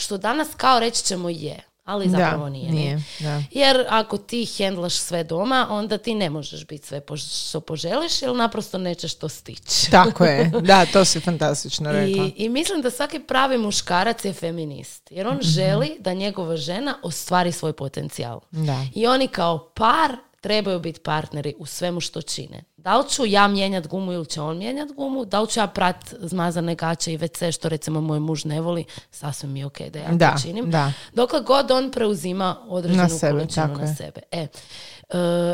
što 0.00 0.18
danas 0.18 0.48
kao 0.56 0.80
reći 0.80 1.04
ćemo 1.04 1.28
je, 1.28 1.62
ali 1.84 2.08
zapravo 2.08 2.44
da, 2.44 2.50
nije. 2.50 2.72
nije. 2.72 3.02
Da. 3.20 3.42
Jer 3.50 3.86
ako 3.88 4.18
ti 4.18 4.44
hendlaš 4.44 4.94
sve 4.94 5.24
doma, 5.24 5.66
onda 5.70 5.98
ti 5.98 6.14
ne 6.14 6.30
možeš 6.30 6.66
biti 6.66 6.86
sve 6.86 7.00
što 7.46 7.60
poželiš, 7.60 8.22
jer 8.22 8.34
naprosto 8.34 8.78
nećeš 8.78 9.14
to 9.14 9.28
stići. 9.28 9.90
Tako 9.98 10.24
je. 10.24 10.50
Da, 10.62 10.86
to 10.86 11.04
si 11.04 11.20
fantastično 11.20 11.92
rekla. 11.92 12.24
I, 12.24 12.32
I 12.36 12.48
mislim 12.48 12.82
da 12.82 12.90
svaki 12.90 13.18
pravi 13.18 13.58
muškarac 13.58 14.24
je 14.24 14.32
feminist. 14.32 15.10
Jer 15.10 15.28
on 15.28 15.38
želi 15.40 15.96
da 15.98 16.14
njegova 16.14 16.56
žena 16.56 16.98
ostvari 17.02 17.52
svoj 17.52 17.72
potencijal. 17.72 18.40
Da. 18.50 18.86
I 18.94 19.06
oni 19.06 19.28
kao 19.28 19.72
par 19.74 20.16
trebaju 20.40 20.80
biti 20.80 21.00
partneri 21.00 21.54
u 21.58 21.66
svemu 21.66 22.00
što 22.00 22.22
čine. 22.22 22.64
Da 22.76 22.96
li 22.98 23.08
ću 23.08 23.26
ja 23.26 23.48
mijenjat 23.48 23.86
gumu 23.86 24.12
ili 24.12 24.26
će 24.26 24.40
on 24.40 24.58
mijenjat 24.58 24.92
gumu, 24.92 25.24
da 25.24 25.40
li 25.40 25.48
ću 25.48 25.60
ja 25.60 25.66
prat 25.66 26.14
zmazane 26.20 26.74
gaće 26.74 27.12
i 27.12 27.18
WC 27.18 27.52
što 27.52 27.68
recimo 27.68 28.00
moj 28.00 28.20
muž 28.20 28.44
ne 28.44 28.60
voli, 28.60 28.84
sasvim 29.10 29.52
mi 29.52 29.58
je 29.60 29.66
ok 29.66 29.80
da 29.80 29.98
ja 29.98 30.08
Da, 30.12 30.32
to 30.32 30.42
činim. 30.42 30.70
da. 30.70 30.92
Dokle 31.14 31.40
god 31.40 31.70
on 31.70 31.90
preuzima 31.90 32.56
određenu 32.68 33.02
Na 33.02 33.08
sebe, 33.08 33.32
količinu 33.32 33.66
tako 33.66 33.80
na 33.80 33.88
je. 33.88 33.94
sebe. 33.94 34.20
E, 34.30 34.38
e, 34.40 34.46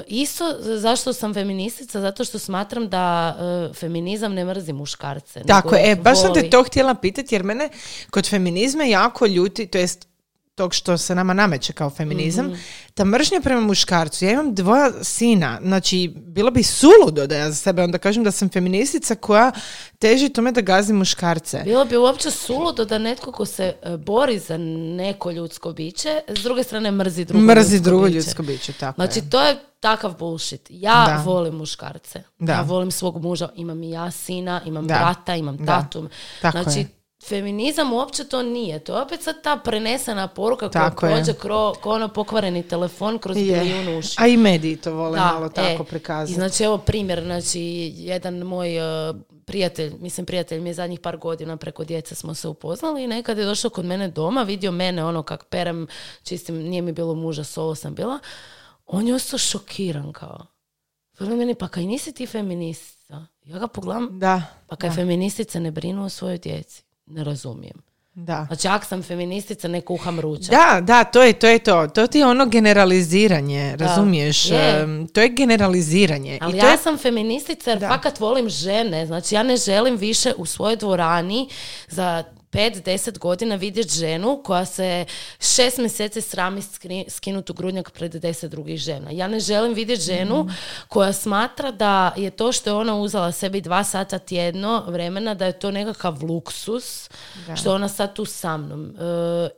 isto 0.07 0.45
zašto 0.61 1.13
sam 1.13 1.35
feministica? 1.35 2.01
Zato 2.01 2.25
što 2.25 2.39
smatram 2.39 2.89
da 2.89 3.37
e, 3.71 3.75
feminizam 3.75 4.35
ne 4.35 4.45
mrzi 4.45 4.73
muškarce. 4.73 5.43
Tako 5.47 5.71
nego 5.71 5.77
je, 5.79 5.93
e, 5.93 5.97
baš 5.97 6.21
sam 6.21 6.35
te 6.35 6.51
to 6.51 6.63
htjela 6.63 6.95
pitati 6.95 7.35
jer 7.35 7.43
mene 7.45 7.69
kod 8.11 8.29
feminizma 8.29 8.85
jako 8.85 9.27
ljuti, 9.27 9.67
to 9.67 9.79
jest 9.79 10.09
tog 10.57 10.75
što 10.75 10.99
se 10.99 11.15
nama 11.15 11.35
nameće 11.35 11.73
kao 11.73 11.91
feminizam, 11.91 12.53
ta 12.95 13.05
mržnja 13.05 13.41
prema 13.41 13.61
muškarcu. 13.61 14.25
Ja 14.25 14.33
imam 14.33 14.55
dvoja 14.55 14.93
sina, 15.03 15.59
znači 15.63 16.13
bilo 16.17 16.51
bi 16.51 16.63
suludo 16.63 17.27
da 17.27 17.37
ja 17.37 17.49
za 17.51 17.55
sebe 17.55 17.83
onda 17.83 17.99
kažem 17.99 18.25
da 18.25 18.31
sam 18.31 18.49
feministica 18.49 19.15
koja 19.15 19.53
teži 19.99 20.29
tome 20.29 20.53
da 20.53 20.61
gazi 20.61 20.93
muškarce. 20.93 21.63
Bilo 21.65 21.85
bi 21.85 21.97
uopće 21.97 22.31
suludo 22.31 22.85
da 22.85 22.99
netko 22.99 23.33
ko 23.33 23.45
se 23.45 23.75
e, 23.83 23.97
bori 23.97 24.39
za 24.39 24.57
neko 24.97 25.31
ljudsko 25.31 25.73
biće, 25.73 26.21
s 26.29 26.43
druge 26.43 26.63
strane 26.63 26.91
mrzi 26.91 27.25
drugo 27.25 27.45
Mrzi 27.45 27.75
ljudsko 27.75 27.85
drugo 27.85 28.05
biće. 28.05 28.17
ljudsko 28.17 28.43
biće, 28.43 28.73
tako 28.73 28.95
Znači, 28.95 29.19
je. 29.19 29.31
to 29.31 29.41
je 29.41 29.57
takav 29.81 30.19
bullshit. 30.19 30.67
Ja 30.71 31.05
Da. 31.07 31.23
volim 31.25 31.55
muškarce. 31.55 32.23
Da. 32.39 32.53
Ja 32.53 32.61
volim 32.63 32.91
svog 32.91 33.23
muža. 33.23 33.49
Imam 33.57 33.83
i 33.83 33.91
ja 33.91 34.11
sina, 34.11 34.61
imam 34.65 34.87
Da. 34.87 34.95
brata, 34.95 35.35
imam 35.37 35.67
tatu. 35.67 36.09
Tako 36.43 36.63
znači, 36.63 36.79
je. 36.79 36.96
Feminizam 37.29 37.93
uopće 37.93 38.25
to 38.25 38.43
nije. 38.43 38.79
To 38.79 38.97
je 38.97 39.03
opet 39.03 39.23
sad 39.23 39.43
ta 39.43 39.57
prenesena 39.57 40.29
poruka 40.29 40.69
koja 40.71 40.91
Tako 40.91 41.07
prođe 41.07 41.35
kro, 41.35 41.73
ko 41.83 41.91
ono 41.91 42.09
pokvareni 42.09 42.63
telefon 42.63 43.19
kroz 43.19 43.37
Je. 43.37 43.61
milijun 43.61 43.99
uši. 43.99 44.17
A 44.19 44.27
i 44.27 44.37
mediji 44.37 44.77
to 44.77 44.95
vole 44.95 45.19
Da, 45.19 45.25
malo 45.25 45.49
tako 45.49 45.83
e, 45.83 45.87
prikazati. 45.87 46.35
Znači 46.35 46.65
evo 46.65 46.79
primjer, 46.79 47.23
znači 47.25 47.93
jedan 47.97 48.39
moj 48.39 48.77
e, 49.09 49.15
prijatelj, 49.45 49.93
mislim 50.01 50.27
prijatelj 50.27 50.61
mi 50.61 50.71
je 50.71 50.75
zadnjih 50.75 51.01
par 51.01 51.17
godina 51.17 51.57
preko 51.57 51.85
djece 51.85 52.15
smo 52.15 52.35
se 52.35 52.49
upoznali 52.49 53.05
i 53.05 53.07
nekad 53.07 53.39
je 53.39 53.45
došao 53.45 53.71
kod 53.71 53.85
mene 53.85 54.09
doma, 54.09 54.43
vidio 54.43 54.73
mene 54.73 55.05
ono 55.05 55.23
kak 55.23 55.45
perem, 55.45 55.87
čistim, 56.23 56.57
nije 56.57 56.83
mi 56.83 56.93
bilo 56.93 57.15
muža, 57.15 57.45
solo 57.45 57.75
sam 57.75 57.95
bila, 57.95 58.19
on 58.87 59.09
je 59.09 59.15
ostao 59.15 59.39
šokiran 59.39 60.13
kao. 60.13 60.47
Veli 61.19 61.37
meni, 61.37 61.55
pa 61.55 61.69
kaj 61.69 61.85
nisi 61.85 62.13
ti 62.13 62.27
feministica? 62.27 63.27
Ja 63.45 63.59
ga 63.59 63.67
pogledam, 63.67 64.19
Da, 64.19 64.43
pa 64.67 64.77
kaj 64.77 64.91
feministice 64.91 65.61
ne 65.61 65.71
brinu 65.71 66.05
o 66.05 66.09
svojoj 66.09 66.39
djeci. 66.39 66.86
Ne 67.07 67.25
razumijem. 67.25 67.83
da. 68.15 68.45
Znači, 68.47 68.69
ako 68.69 68.85
sam 68.87 69.03
feministica, 69.03 69.69
ne 69.69 69.81
kuham 69.81 70.21
ručak. 70.21 70.51
Da, 70.51 70.81
da, 70.81 71.05
to 71.05 71.23
je, 71.23 71.33
to 71.33 71.47
je 71.47 71.59
to. 71.59 71.87
To 71.87 72.07
ti 72.07 72.19
je 72.19 72.27
ono 72.27 72.47
generaliziranje, 72.47 73.77
razumiješ? 73.77 74.51
je. 74.51 74.87
To 75.13 75.21
je 75.21 75.29
generaliziranje. 75.29 76.39
Ali 76.41 76.57
I 76.57 76.61
to 76.61 76.67
ja 76.67 76.73
je, 76.73 76.79
sam 76.79 76.99
feministica 76.99 77.71
jer 77.71 77.79
Da. 77.79 77.89
fakat 77.89 78.21
volim 78.21 78.49
žene. 78.49 79.07
Znači 79.07 79.35
ja 79.35 79.43
ne 79.43 79.57
želim 79.57 79.97
više 79.97 80.33
u 80.37 80.47
svojoj 80.47 80.77
dvorani 80.77 81.49
za 81.89 82.25
5-10 82.53 83.19
godina 83.19 83.55
vidjeti 83.55 83.95
ženu 83.95 84.41
koja 84.45 84.65
se 84.65 85.05
šest 85.41 85.79
mjeseci 85.79 86.21
srami 86.21 86.63
skinuti 87.09 87.53
u 87.53 87.55
grudnjak 87.55 87.91
pred 87.91 88.13
deset 88.13 88.51
drugih 88.51 88.79
žena. 88.79 89.11
Ja 89.11 89.29
ne 89.29 89.41
želim 89.41 89.75
vidjeti 89.75 90.03
ženu 90.03 90.45
Mhm. 90.45 90.55
koja 90.89 91.13
smatra 91.13 91.71
da 91.71 92.13
je 92.17 92.31
to 92.31 92.53
što 92.53 92.71
je 92.71 92.75
ona 92.75 92.95
uzela 92.97 93.33
sebi 93.33 93.61
dva 93.61 93.85
sata 93.85 94.19
tjedno 94.19 94.85
vremena, 94.87 95.35
da 95.35 95.47
je 95.47 95.59
to 95.59 95.71
nekakav 95.71 96.25
luksus, 96.25 97.11
što 97.57 97.71
je 97.71 97.75
ona 97.75 97.89
sad 97.89 98.15
tu 98.15 98.25
sa 98.25 98.57
mnom. 98.57 98.87
E, 98.87 98.93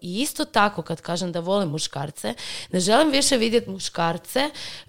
I 0.01 0.20
isto 0.20 0.45
tako 0.45 0.82
kad 0.82 1.01
kažem 1.01 1.32
da 1.32 1.41
volim 1.41 1.68
muškarce, 1.68 2.34
ne 2.72 2.80
želim 2.80 3.11
više 3.11 3.36
vidjeti 3.36 3.70
muškarce 3.70 4.41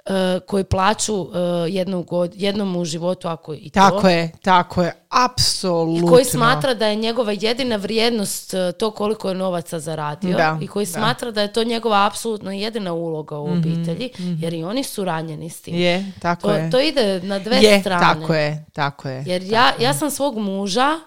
e, 0.05 0.11
koji 0.47 0.63
plaću 0.63 1.13
e, 1.23 1.37
jednom, 1.69 2.03
god, 2.03 2.31
jednom 2.35 2.75
u 2.75 2.85
životu 2.85 3.27
ako 3.27 3.53
i 3.53 3.69
to. 3.69 3.79
tako 3.79 4.09
je, 4.09 4.31
tako 4.41 4.83
je. 4.83 4.93
Apsolutno. 5.09 6.07
I 6.07 6.09
koji 6.09 6.25
smatra 6.25 6.73
da 6.73 6.87
je 6.87 6.95
njegova 6.95 7.31
jedina 7.31 7.75
vrijednost 7.75 8.53
e, 8.53 8.71
to 8.71 8.91
koliko 8.91 9.29
je 9.29 9.35
novaca 9.35 9.79
zaradio 9.79 10.37
Da, 10.37 10.57
i 10.61 10.67
koji 10.67 10.85
da. 10.85 10.91
smatra 10.91 11.31
da 11.31 11.41
je 11.41 11.53
to 11.53 11.63
njegova 11.63 12.05
apsolutno 12.05 12.51
jedina 12.51 12.93
uloga 12.93 13.37
u 13.37 13.51
obitelji 13.51 14.09
jer 14.39 14.53
i 14.53 14.63
oni 14.63 14.83
su 14.83 15.05
ranjeni 15.05 15.49
s 15.49 15.61
tim. 15.61 15.75
Je, 15.75 16.11
tako 16.21 16.41
To, 16.41 16.53
je. 16.53 16.71
to 16.71 16.79
ide 16.79 17.21
na 17.21 17.39
dve 17.39 17.57
je, 17.57 17.79
strane. 17.79 18.01
tako 18.19 18.33
je, 18.33 18.65
tako 18.73 19.09
je. 19.09 19.23
Jer 19.27 19.43
ja, 19.43 19.71
ja 19.79 19.93
sam 19.93 20.11
svog 20.11 20.37
muža 20.37 20.99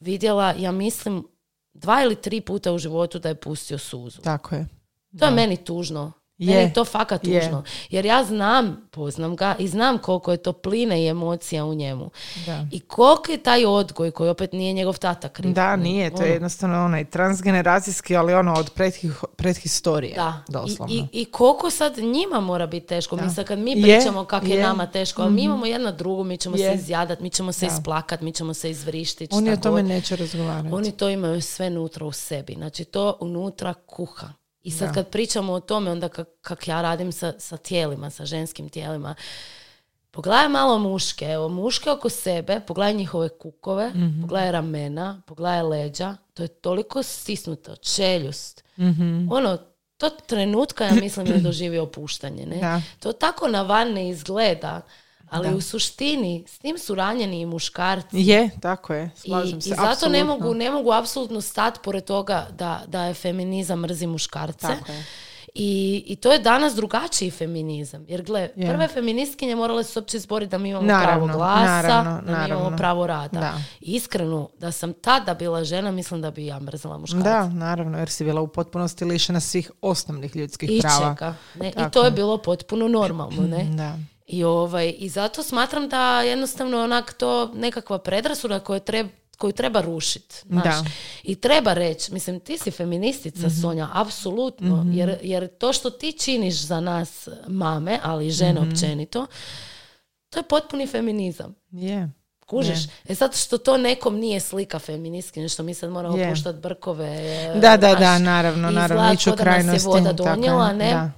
vidjela, 0.00 0.54
ja 0.58 0.72
mislim, 0.72 1.24
dva 1.74 2.02
ili 2.02 2.16
tri 2.16 2.40
puta 2.40 2.72
u 2.72 2.78
životu 2.78 3.18
da 3.18 3.28
je 3.28 3.34
pustio 3.34 3.78
suzu. 3.78 4.22
Tako 4.22 4.54
je. 4.54 4.66
To 5.18 5.24
je 5.24 5.30
meni 5.30 5.56
tužno. 5.56 6.12
Meni 6.42 6.60
je 6.60 6.72
to 6.72 6.84
fakat 6.84 7.26
Je. 7.26 7.40
tužno. 7.40 7.62
Jer 7.90 8.04
ja 8.06 8.24
znam, 8.24 8.88
poznam 8.90 9.36
ga 9.36 9.56
i 9.58 9.68
znam 9.68 9.98
koliko 9.98 10.30
je 10.30 10.36
topline 10.36 11.02
i 11.02 11.08
emocija 11.08 11.64
u 11.64 11.74
njemu. 11.74 12.10
Da. 12.46 12.66
I 12.72 12.80
koliko 12.80 13.32
je 13.32 13.38
taj 13.38 13.64
odgoj 13.64 14.10
koji 14.10 14.30
opet 14.30 14.52
nije 14.52 14.72
njegov 14.72 14.98
tata 14.98 15.28
kriv. 15.28 15.52
Da, 15.52 15.76
nije, 15.76 16.10
to 16.10 16.16
je 16.16 16.24
Ono, 16.24 16.32
jednostavno 16.32 16.84
onaj 16.84 17.04
transgeneracijski, 17.04 18.16
ali 18.16 18.34
ono 18.34 18.54
od 18.54 18.70
prethih, 18.70 19.12
prethistorije, 19.36 20.14
Da, 20.14 20.42
doslovno. 20.48 20.94
I, 20.94 20.98
i, 21.12 21.22
i 21.22 21.24
koliko 21.24 21.70
sad 21.70 21.98
njima 21.98 22.40
mora 22.40 22.66
biti 22.66 22.86
teško. 22.86 23.16
Mi 23.16 23.30
sad 23.30 23.46
kad 23.46 23.58
mi 23.58 23.70
Je, 23.72 23.82
pričamo 23.82 24.24
kako 24.24 24.46
je, 24.46 24.50
je. 24.50 24.56
Mhm. 24.56 24.62
nama 24.62 24.86
teško, 24.86 25.22
ali 25.22 25.32
mi 25.32 25.42
imamo 25.42 25.66
jedna 25.66 25.92
drugu, 25.92 26.24
mi 26.24 26.36
ćemo 26.36 26.56
Je. 26.56 26.68
se 26.70 26.74
izjadat, 26.74 27.20
mi 27.20 27.30
ćemo 27.30 27.52
se 27.52 27.66
isplakat, 27.66 28.20
mi 28.20 28.32
ćemo 28.32 28.54
se 28.54 28.70
izvrištiti. 28.70 29.34
Oni 29.34 29.52
o 29.52 29.56
tome 29.56 29.82
god. 29.82 29.88
neće 29.90 30.16
razgovarati. 30.16 30.74
Oni 30.74 30.92
to 30.92 31.08
imaju 31.08 31.42
sve 31.42 31.66
unutra 31.66 32.06
u 32.06 32.12
sebi. 32.12 32.54
Znači 32.54 32.84
to 32.84 33.16
unutra 33.20 33.74
kuha. 33.74 34.26
I 34.64 34.70
sad 34.70 34.94
kad 34.94 35.08
pričamo 35.08 35.52
o 35.52 35.60
tome, 35.60 35.90
onda 35.90 36.08
kak, 36.08 36.28
kak 36.40 36.68
ja 36.68 36.82
radim 36.82 37.12
sa, 37.12 37.32
sa 37.38 37.56
tijelima, 37.56 38.10
sa 38.10 38.24
ženskim 38.24 38.68
tijelima, 38.68 39.14
pogledaj 40.10 40.48
malo 40.48 40.78
muške, 40.80 41.24
evo 41.24 41.48
muške 41.48 41.90
oko 41.90 42.08
sebe, 42.08 42.60
pogledaj 42.60 42.94
njihove 42.94 43.28
kukove, 43.28 43.88
Mhm. 43.88 44.20
pogledaj 44.20 44.52
ramena, 44.52 45.22
pogledaj 45.26 45.62
leđa, 45.62 46.16
to 46.34 46.42
je 46.42 46.48
toliko 46.48 47.02
stisnuto, 47.02 47.76
čeljust. 47.76 48.64
Mhm. 48.78 49.32
Ono, 49.32 49.58
to 49.96 50.10
trenutka, 50.10 50.84
ja 50.84 50.94
mislim, 50.94 51.26
je 51.26 51.38
doživio 51.40 51.82
opuštanje. 51.82 52.46
Ne? 52.46 52.56
Da. 52.56 52.80
To 53.00 53.12
tako 53.12 53.48
na 53.48 53.62
van 53.62 53.92
ne 53.92 54.08
izgleda, 54.08 54.80
ali 55.32 55.54
u 55.54 55.60
suštini 55.60 56.44
s 56.48 56.58
tim 56.58 56.78
su 56.78 56.94
ranjeni 56.94 57.40
i 57.40 57.46
muškarci. 57.46 58.16
Je, 58.18 58.50
tako 58.60 58.94
je, 58.94 59.10
I, 59.16 59.20
slažem 59.20 59.58
i 59.58 59.62
se. 59.62 59.68
zato 59.68 59.82
ne 60.08 60.20
apsolutno. 60.20 60.24
mogu, 60.26 60.54
ne 60.54 60.70
mogu 60.70 60.92
apsolutno 60.92 61.40
stati 61.40 61.80
pored 61.82 62.04
toga 62.04 62.46
da, 62.52 62.82
da 62.86 63.04
je 63.04 63.14
feminizam 63.14 63.80
mrzi 63.80 64.06
muškarce. 64.06 64.58
Tako 64.60 64.92
je. 64.92 65.04
I, 65.54 66.04
I 66.06 66.16
to 66.16 66.32
je 66.32 66.38
danas 66.38 66.74
drugačiji 66.74 67.30
feminizam. 67.30 68.04
Jer 68.08 68.22
gle, 68.22 68.50
Je. 68.56 68.68
prve 68.68 68.88
feministkinje 68.88 69.56
morale 69.56 69.84
su 69.84 69.98
uopće 69.98 70.16
izboriti 70.16 70.50
da 70.50 70.58
mi 70.58 70.68
imamo 70.68 70.86
Naravno, 70.86 71.26
pravo 71.26 71.38
glasa, 71.38 71.64
naravno, 71.64 72.20
da 72.22 72.38
mi 72.38 72.48
imamo 72.48 72.76
pravo 72.76 73.06
rada. 73.06 73.40
Da. 73.40 73.52
I 73.80 73.92
Iskreno, 73.92 74.48
da 74.58 74.72
sam 74.72 74.92
tada 74.92 75.34
bila 75.34 75.64
žena, 75.64 75.90
mislim 75.90 76.22
da 76.22 76.30
bi 76.30 76.46
ja 76.46 76.60
mrzela 76.60 76.98
muškarce. 76.98 77.24
Da, 77.24 77.48
naravno, 77.48 77.98
jer 77.98 78.08
si 78.08 78.24
bila 78.24 78.40
u 78.40 78.46
potpunosti 78.46 79.04
lišena 79.04 79.40
svih 79.40 79.70
osnovnih 79.80 80.36
ljudskih 80.36 80.70
I 80.70 80.80
prava. 80.80 81.14
čega. 81.14 81.34
Ne? 81.54 81.68
I 81.68 81.90
to 81.92 82.04
je. 82.04 82.10
bilo 82.10 82.38
potpuno 82.38 82.88
normalno, 82.88 83.42
ne? 83.42 83.64
Da. 83.64 83.98
I, 84.32 84.44
ovaj, 84.44 84.94
I 84.98 85.08
zato 85.08 85.42
smatram 85.42 85.88
da 85.88 86.20
jednostavno 86.20 86.82
onak 86.84 87.12
to 87.12 87.50
nekakva 87.54 87.98
predrasuda 87.98 88.60
koju 88.60 88.80
treba 88.80 89.08
koju 89.38 89.52
treba 89.52 89.80
rušiti. 89.80 90.34
Da. 90.44 90.84
I 91.22 91.34
treba 91.34 91.72
reći, 91.72 92.12
mislim, 92.12 92.40
ti 92.40 92.58
si 92.58 92.70
feministica, 92.70 93.50
Sonja, 93.62 93.88
apsolutno, 93.92 94.86
jer, 94.92 95.18
jer 95.22 95.48
to 95.48 95.72
što 95.72 95.90
ti 95.90 96.12
činiš 96.12 96.54
za 96.56 96.80
nas 96.80 97.28
mame, 97.48 97.98
ali 98.02 98.26
i 98.26 98.30
žene 98.30 98.60
Mhm. 98.60 98.70
općenito, 98.70 99.26
to 100.30 100.38
je 100.38 100.42
potpuni 100.42 100.86
feminizam. 100.86 101.54
Je. 101.70 102.10
Kužiš? 102.46 102.78
E 103.08 103.14
zato 103.14 103.36
što 103.36 103.58
to 103.58 103.76
nekom 103.76 104.16
nije 104.16 104.40
slika 104.40 104.78
feministkinje, 104.78 105.48
što 105.48 105.62
mi 105.62 105.74
sad 105.74 105.90
moramo 105.90 106.16
Je. 106.16 106.30
puštati 106.30 106.58
brkove. 106.58 107.16
Da, 107.54 107.76
da, 107.76 107.88
znaš, 107.88 108.00
da, 108.00 108.18
naravno, 108.18 108.70
naravno, 108.70 109.12
izgleda 109.12 109.44
da 109.44 109.62
nas 109.62 109.82
je 109.82 109.86
voda 109.86 110.16
tako 110.16 110.28
donijela, 110.30 110.72
ne? 110.72 110.90
da. 110.90 111.10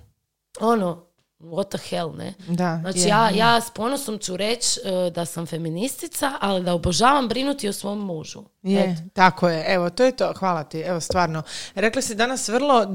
Ono, 0.60 1.06
what 1.40 1.68
the 1.68 1.78
hell, 1.90 2.16
ne? 2.16 2.34
Da, 2.48 2.78
Znači 2.80 2.98
je, 2.98 3.08
ja, 3.08 3.28
je. 3.28 3.36
ja 3.36 3.60
s 3.60 3.70
ponosom 3.70 4.18
ću 4.18 4.36
reći 4.36 4.80
e, 4.84 5.10
da 5.10 5.24
sam 5.24 5.46
feministica, 5.46 6.32
ali 6.40 6.64
da 6.64 6.74
obožavam 6.74 7.28
brinuti 7.28 7.68
o 7.68 7.72
svom 7.72 7.98
mužu. 7.98 8.44
Je, 8.62 8.80
Eto. 8.80 9.02
tako 9.12 9.48
je. 9.48 9.64
Evo, 9.68 9.90
to 9.90 10.04
je 10.04 10.12
to. 10.16 10.32
Hvala 10.36 10.64
ti. 10.64 10.80
Evo, 10.80 11.00
stvarno. 11.00 11.42
Rekla 11.74 12.02
si 12.02 12.14
danas 12.14 12.48
vrlo, 12.48 12.82
e, 12.82 12.86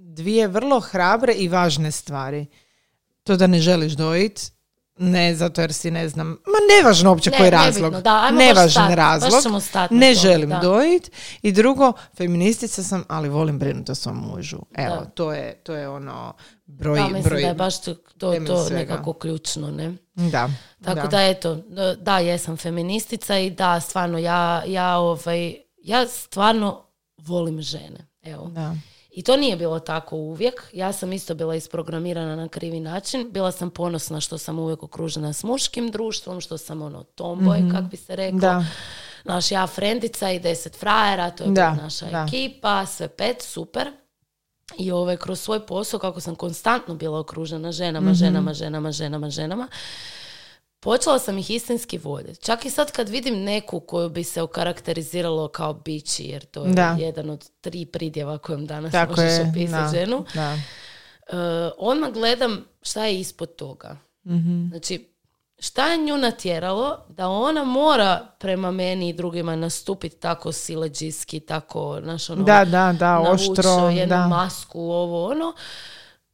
dvije 0.00 0.48
vrlo 0.48 0.80
hrabre 0.80 1.32
i 1.32 1.48
važne 1.48 1.90
stvari. 1.90 2.46
To 3.22 3.36
da 3.36 3.46
ne 3.46 3.60
želiš 3.60 3.92
dojit, 3.92 4.52
ne 4.96 5.34
zato 5.34 5.60
jer 5.60 5.72
si 5.72 5.90
ne 5.90 6.08
znam, 6.08 6.28
ma 6.28 6.58
nevažno 6.76 7.10
uopće 7.10 7.30
Ne, 7.30 7.36
koji 7.36 7.50
nebitno, 7.50 7.64
razlog. 7.82 8.02
da, 8.02 8.14
ajmo 8.16 8.38
baš 8.38 8.46
Nevažan 8.46 8.86
baš 8.86 8.96
razlog. 8.96 9.62
na 9.72 9.88
ne 9.90 10.14
želim 10.14 10.48
da. 10.50 10.58
dojit. 10.58 11.10
I 11.42 11.52
drugo, 11.52 11.92
feministica 12.16 12.82
sam, 12.82 13.04
ali 13.08 13.28
volim 13.28 13.58
brinuti 13.58 13.92
o 13.92 13.94
svom 13.94 14.16
mužu. 14.16 14.58
Evo, 14.74 14.94
Da. 14.94 15.04
to 15.04 15.32
je, 15.32 15.54
to 15.54 15.74
je 15.74 15.88
ono 15.88 16.32
broj, 16.66 16.98
Da, 16.98 17.04
mislim 17.04 17.22
broj. 17.22 17.42
da 17.42 17.48
je 17.48 17.54
baš 17.54 17.80
to, 17.80 17.94
to, 17.94 18.34
to 18.46 18.68
nekako 18.70 19.12
ključno, 19.12 19.70
ne? 19.70 19.94
Da. 20.14 20.48
Tako 20.84 21.08
da, 21.08 21.22
eto, 21.22 21.54
da, 21.54 21.94
da, 21.94 22.18
jesam 22.18 22.56
feministica 22.56 23.38
i 23.38 23.50
da, 23.50 23.80
stvarno, 23.80 24.18
ja, 24.18 24.62
ja, 24.66 24.96
ovaj, 24.98 25.54
ja 25.78 26.06
stvarno 26.08 26.86
volim 27.18 27.62
žene. 27.62 28.08
Evo. 28.22 28.46
Da. 28.46 28.74
I 29.14 29.22
to 29.22 29.36
nije 29.36 29.56
bilo 29.56 29.78
tako 29.80 30.16
uvijek. 30.16 30.54
Ja 30.72 30.92
sam 30.92 31.12
isto 31.12 31.34
bila 31.34 31.54
isprogramirana 31.54 32.36
na 32.36 32.48
krivi 32.48 32.80
način. 32.80 33.30
Bila 33.30 33.52
sam 33.52 33.70
ponosna 33.70 34.20
što 34.20 34.38
sam 34.38 34.58
uvijek 34.58 34.82
okružena 34.82 35.32
s 35.32 35.44
muškim 35.44 35.90
društvom, 35.90 36.40
što 36.40 36.58
sam 36.58 36.82
ono 36.82 37.02
tomboy, 37.04 37.72
kak 37.72 37.84
bi 37.84 37.96
se 37.96 38.16
reklo. 38.16 38.38
Da. 38.38 38.64
Naš 39.24 39.50
ja 39.50 39.66
frendica 39.66 40.30
i 40.30 40.38
deset 40.38 40.76
frajera, 40.76 41.30
to 41.30 41.44
je 41.44 41.50
Da, 41.50 41.74
naša 41.74 42.06
da. 42.06 42.26
ekipa, 42.28 42.86
sve 42.86 43.08
pet, 43.08 43.42
super. 43.42 43.92
I 44.78 44.90
ovaj, 44.90 45.16
kroz 45.16 45.40
svoj 45.40 45.66
posao, 45.66 46.00
kako 46.00 46.20
sam 46.20 46.34
konstantno 46.34 46.94
bila 46.94 47.18
okružena 47.20 47.72
ženama, 47.72 48.06
Mhm. 48.06 48.14
ženama, 48.14 48.54
ženama, 48.54 48.92
ženama, 48.92 49.30
ženama, 49.30 49.68
počela 50.84 51.18
sam 51.18 51.38
ih 51.38 51.50
istinski 51.50 51.98
voljeti. 51.98 52.44
Čak 52.44 52.64
i 52.64 52.70
sad 52.70 52.92
kad 52.92 53.08
vidim 53.08 53.42
neku 53.42 53.80
koju 53.80 54.08
bi 54.08 54.24
se 54.24 54.42
okarakteriziralo 54.42 55.48
kao 55.48 55.72
bići, 55.74 56.24
jer 56.24 56.44
to 56.44 56.64
je 56.64 56.72
Da. 56.72 56.96
jedan 57.00 57.30
od 57.30 57.50
tri 57.60 57.86
pridjeva 57.86 58.38
kojom 58.38 58.66
danas 58.66 58.92
Tako 58.92 59.10
možeš 59.10 59.32
je, 59.32 59.50
opisati 59.50 59.92
da, 59.92 59.98
ženu, 59.98 60.24
da. 60.34 60.52
uh, 60.54 61.72
odmah 61.78 62.10
gledam 62.12 62.64
šta 62.82 63.04
je 63.06 63.20
ispod 63.20 63.56
toga. 63.56 63.96
Mhm. 64.26 64.68
Znači, 64.68 65.10
šta 65.58 65.86
je 65.86 65.98
nju 65.98 66.16
natjeralo 66.16 66.98
da 67.08 67.28
ona 67.28 67.64
mora 67.64 68.26
prema 68.38 68.70
meni 68.70 69.08
i 69.08 69.12
drugima 69.12 69.56
nastupiti 69.56 70.16
tako 70.16 70.52
sileđiski, 70.52 71.40
tako, 71.40 72.00
znaš, 72.02 72.30
ono, 72.30 72.42
Da, 72.42 72.64
da, 72.64 72.94
da, 72.98 73.20
oštro, 73.20 73.88
jednu 73.90 74.16
da. 74.16 74.28
masku, 74.28 74.80
ovo, 74.80 75.30
ono. 75.30 75.52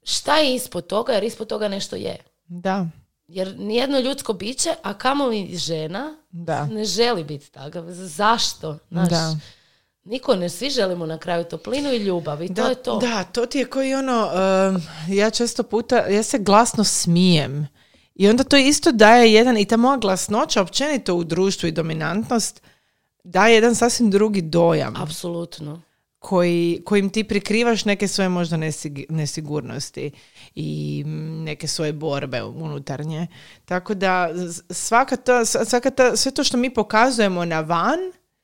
Šta 0.02 0.38
je 0.38 0.54
ispod 0.54 0.86
toga? 0.86 1.12
Jer 1.12 1.24
ispod 1.24 1.48
toga 1.48 1.68
nešto 1.68 1.96
je. 1.96 2.16
Da, 2.46 2.86
Jer 3.32 3.58
nijedno 3.58 3.98
ljudsko 3.98 4.32
biće, 4.32 4.74
a 4.82 4.94
kamoli 4.94 5.56
žena, 5.56 6.16
da. 6.30 6.66
ne 6.66 6.84
želi 6.84 7.24
biti 7.24 7.50
takav. 7.50 7.84
Zašto? 7.88 8.78
Znaš, 8.90 9.08
Da. 9.08 9.36
Niko 10.04 10.36
ne, 10.36 10.48
svi 10.48 10.70
želimo 10.70 11.06
na 11.06 11.18
kraju 11.18 11.44
toplinu 11.44 11.92
i 11.92 11.96
ljubav 11.96 12.42
i 12.42 12.54
to 12.54 12.68
je 12.68 12.74
to. 12.74 12.98
Da, 12.98 13.24
to 13.24 13.46
ti 13.46 13.58
je 13.58 13.64
koji 13.64 13.94
ono, 13.94 14.30
um, 14.68 14.82
ja 15.08 15.30
često 15.30 15.62
puta, 15.62 15.96
ja 16.06 16.22
se 16.22 16.38
glasno 16.38 16.84
smijem. 16.84 17.68
I 18.14 18.28
onda 18.28 18.44
to 18.44 18.56
isto 18.56 18.92
daje 18.92 19.32
jedan, 19.32 19.56
i 19.56 19.64
ta 19.64 19.76
moja 19.76 19.96
glasnoća 19.96 20.62
općenito 20.62 21.14
u 21.14 21.24
društvu 21.24 21.68
i 21.68 21.72
dominantnost, 21.72 22.62
daje 23.24 23.54
jedan 23.54 23.74
sasvim 23.74 24.10
drugi 24.10 24.42
dojam 24.42 24.96
Apsolutno. 24.96 25.80
koji, 26.18 26.82
kojim 26.84 27.10
ti 27.10 27.24
prikrivaš 27.24 27.84
neke 27.84 28.08
svoje 28.08 28.28
možda 28.28 28.56
nesig- 28.56 29.06
nesigurnosti 29.08 30.10
i 30.54 31.02
neke 31.36 31.66
svoje 31.66 31.92
borbe 31.92 32.42
unutarnje. 32.42 33.26
Tako 33.64 33.94
da 33.94 34.28
svaka 34.70 35.16
ta, 35.16 35.44
svaka 35.44 35.90
ta, 35.90 36.16
sve 36.16 36.32
to 36.32 36.44
što 36.44 36.56
mi 36.56 36.74
pokazujemo 36.74 37.44
na 37.44 37.60
van, 37.60 37.98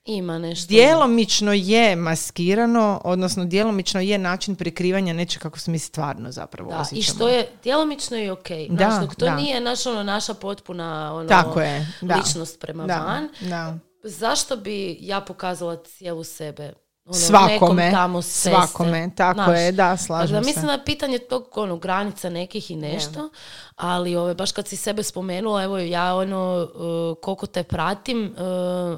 Ima 0.04 0.38
nešto. 0.38 0.68
djelomično 0.68 1.52
je 1.52 1.96
maskirano, 1.96 3.00
odnosno 3.04 3.44
djelomično 3.44 4.00
je 4.00 4.18
način 4.18 4.54
prikrivanja 4.56 5.12
nečeg 5.12 5.42
kako 5.42 5.58
se 5.58 5.70
mi 5.70 5.78
stvarno 5.78 6.32
zapravo 6.32 6.70
Da, 6.70 6.76
i 6.76 6.80
osjećamo. 6.80 7.14
što 7.14 7.28
je 7.28 7.48
djelomično 7.62 8.16
i 8.16 8.30
ok. 8.30 8.48
Da, 8.68 8.76
Znaš, 8.76 9.00
dok 9.00 9.14
to 9.14 9.24
da. 9.24 9.36
nije 9.36 9.60
naš, 9.60 9.86
ono, 9.86 10.02
naša 10.02 10.34
potpuna 10.34 11.14
ono, 11.14 11.28
Tako 11.28 11.60
je, 11.60 11.92
da. 12.00 12.14
ličnost 12.16 12.60
prema 12.60 12.86
da, 12.86 12.98
van, 12.98 13.28
da. 13.40 13.78
zašto 14.02 14.56
bi 14.56 14.98
ja 15.00 15.20
pokazala 15.20 15.76
cijelu 15.76 16.24
sebe? 16.24 16.72
Ono, 17.06 17.14
Svakome, 17.14 17.82
nekom 17.82 17.98
tamo 17.98 18.22
s 18.22 18.26
ceste, 18.26 18.50
svakome, 18.50 19.10
tako 19.16 19.42
znaš. 19.42 19.58
je, 19.58 19.72
da, 19.72 19.96
slažem 19.96 20.34
Dakle, 20.34 20.44
se. 20.44 20.46
mislim 20.46 20.66
da 20.66 20.72
je 20.72 20.84
pitanje 20.84 21.18
tog 21.18 21.48
ono, 21.54 21.76
granica 21.76 22.30
nekih 22.30 22.70
i 22.70 22.76
nešto, 22.76 23.30
ali 23.76 24.16
ove, 24.16 24.34
baš 24.34 24.52
kad 24.52 24.68
si 24.68 24.76
sebe 24.76 25.02
spomenula, 25.02 25.62
evo 25.62 25.78
ja 25.78 26.14
ono, 26.14 26.68
uh, 26.74 27.22
koliko 27.22 27.46
te 27.46 27.62
pratim, 27.62 28.24
uh, 28.24 28.38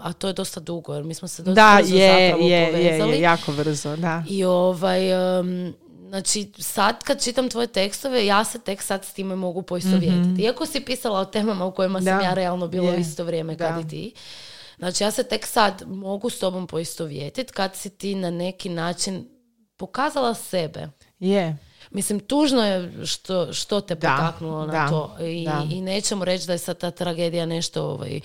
a 0.06 0.12
to 0.18 0.26
je 0.26 0.32
dosta 0.32 0.60
dugo, 0.60 0.94
jer 0.94 1.04
mi 1.04 1.14
smo 1.14 1.28
se 1.28 1.42
dosta 1.42 1.62
Da, 1.62 1.78
brzo 1.82 1.96
je, 1.96 2.28
zapravo 2.28 2.48
je, 2.48 2.66
povezali. 2.72 3.12
je, 3.12 3.20
jako 3.20 3.52
brzo, 3.52 3.96
da. 3.96 4.22
I 4.28 4.44
ovaj, 4.44 5.38
um, 5.40 5.74
znači 6.08 6.52
sad 6.58 7.04
kad 7.04 7.22
čitam 7.22 7.48
tvoje 7.48 7.66
tekstove, 7.66 8.26
ja 8.26 8.44
se 8.44 8.58
tek 8.58 8.82
sad 8.82 9.04
s 9.04 9.12
time 9.12 9.36
mogu 9.36 9.62
poistovjetiti. 9.62 10.42
Iako 10.42 10.66
si 10.66 10.80
pisala 10.80 11.20
o 11.20 11.24
temama 11.24 11.64
u 11.64 11.72
kojima 11.72 11.98
sam. 11.98 12.18
Da. 12.18 12.24
ja 12.24 12.34
realno 12.34 12.68
bila 12.68 12.90
u 12.90 12.94
isto 12.94 13.24
vrijeme 13.24 13.56
kad 13.56 13.74
Da. 13.74 13.80
i 13.80 13.88
ti. 13.88 14.12
Znači 14.78 15.04
ja 15.04 15.10
se 15.10 15.22
tek 15.22 15.46
sad 15.46 15.82
mogu 15.86 16.30
s 16.30 16.38
tobom 16.38 16.66
poistovjetiti 16.66 17.52
kad 17.52 17.76
si 17.76 17.90
ti 17.90 18.14
na 18.14 18.30
neki 18.30 18.68
način 18.68 19.28
pokazala 19.76 20.34
sebe. 20.34 20.88
Je. 21.18 21.56
Mislim, 21.90 22.20
tužno 22.20 22.64
je 22.64 23.06
što, 23.06 23.52
što 23.52 23.80
te 23.80 23.94
Da, 23.94 24.16
potaknulo 24.18 24.66
na 24.66 24.72
da, 24.72 24.88
to. 24.88 25.16
I, 25.24 25.44
da. 25.44 25.66
I 25.70 25.80
nećemo 25.80 26.24
reći 26.24 26.46
da 26.46 26.52
je 26.52 26.58
sad 26.58 26.78
ta 26.78 26.90
tragedija 26.90 27.46
nešto 27.46 27.84
ovaj, 27.84 28.20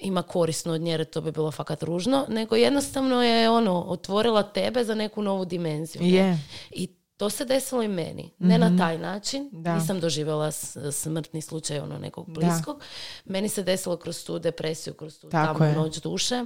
ima 0.00 0.22
korisno 0.22 0.72
od 0.72 0.80
nje, 0.80 0.90
jer 0.90 1.04
to 1.04 1.20
bi 1.20 1.32
bilo 1.32 1.50
fakat 1.50 1.82
ružno, 1.82 2.26
nego 2.28 2.56
jednostavno 2.56 3.22
je 3.22 3.50
ono, 3.50 3.82
otvorila 3.82 4.42
tebe 4.42 4.84
za 4.84 4.94
neku 4.94 5.22
novu 5.22 5.44
dimenziju. 5.44 6.02
ne? 6.02 6.08
Je. 6.08 6.38
I 6.70 6.88
to 7.18 7.30
se 7.30 7.44
desilo 7.44 7.82
i 7.82 7.88
meni. 7.88 8.34
Ne 8.38 8.58
na 8.60 8.78
taj 8.78 8.98
način. 8.98 9.42
Mhm. 9.44 9.62
Da. 9.62 9.74
Nisam 9.74 10.00
doživjela 10.00 10.50
smrtni 10.92 11.42
slučaj 11.42 11.78
ono 11.78 11.98
nekog 11.98 12.26
bliskog. 12.30 12.82
Meni 13.24 13.48
se 13.48 13.62
desilo 13.62 13.96
kroz 13.96 14.24
tu 14.24 14.38
depresiju, 14.38 14.94
kroz 14.94 15.18
tu 15.18 15.28
Tako 15.28 15.64
je. 15.64 15.72
noć 15.74 15.96
duše, 15.96 16.44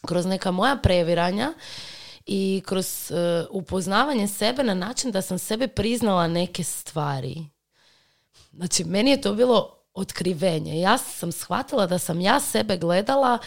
kroz 0.00 0.26
neka 0.26 0.50
moja 0.50 0.76
previranja 0.76 1.52
i 2.26 2.62
kroz 2.66 3.10
e, 3.10 3.14
upoznavanje 3.50 4.28
sebe 4.28 4.62
na 4.62 4.74
način 4.74 5.10
da 5.10 5.22
sam 5.22 5.38
sebe 5.38 5.68
priznala 5.68 6.28
neke 6.28 6.64
stvari. 6.64 7.46
Znači, 8.52 8.84
meni 8.84 9.10
je 9.10 9.20
to 9.20 9.34
bilo 9.34 9.72
otkrivenje. 9.94 10.80
Ja 10.80 10.98
sam 10.98 11.32
shvatila 11.32 11.86
da 11.86 11.98
sam 11.98 12.20
ja 12.20 12.40
sebe 12.40 12.76
gledala 12.76 13.38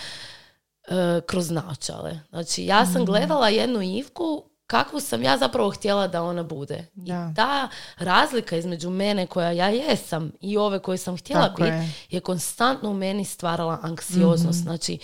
e, 0.83 0.93
kroz 1.21 1.51
naočale. 1.51 2.19
Znači, 2.29 2.65
ja 2.65 2.83
Mhm. 2.83 2.93
sam 2.93 3.05
gledala 3.05 3.49
jednu 3.49 3.81
Ivku 3.83 4.43
kakvu 4.69 4.99
sam 4.99 5.23
ja 5.23 5.37
zapravo 5.37 5.69
htjela 5.69 6.07
da 6.07 6.23
ona 6.23 6.43
bude. 6.43 6.85
Da. 6.93 7.29
I 7.31 7.35
ta 7.35 7.69
razlika 7.97 8.55
između 8.57 8.89
mene 8.89 9.27
koja 9.27 9.51
ja 9.51 9.67
jesam 9.69 10.31
i 10.41 10.57
ove 10.57 10.79
koje 10.79 10.97
sam 10.97 11.17
htjela 11.17 11.47
Tako 11.47 11.61
biti 11.61 11.73
je. 11.73 11.93
Je. 12.09 12.19
konstantno 12.19 12.89
u 12.89 12.93
meni 12.93 13.25
stvarala 13.25 13.79
anksioznost. 13.81 14.59
Znači, 14.59 14.97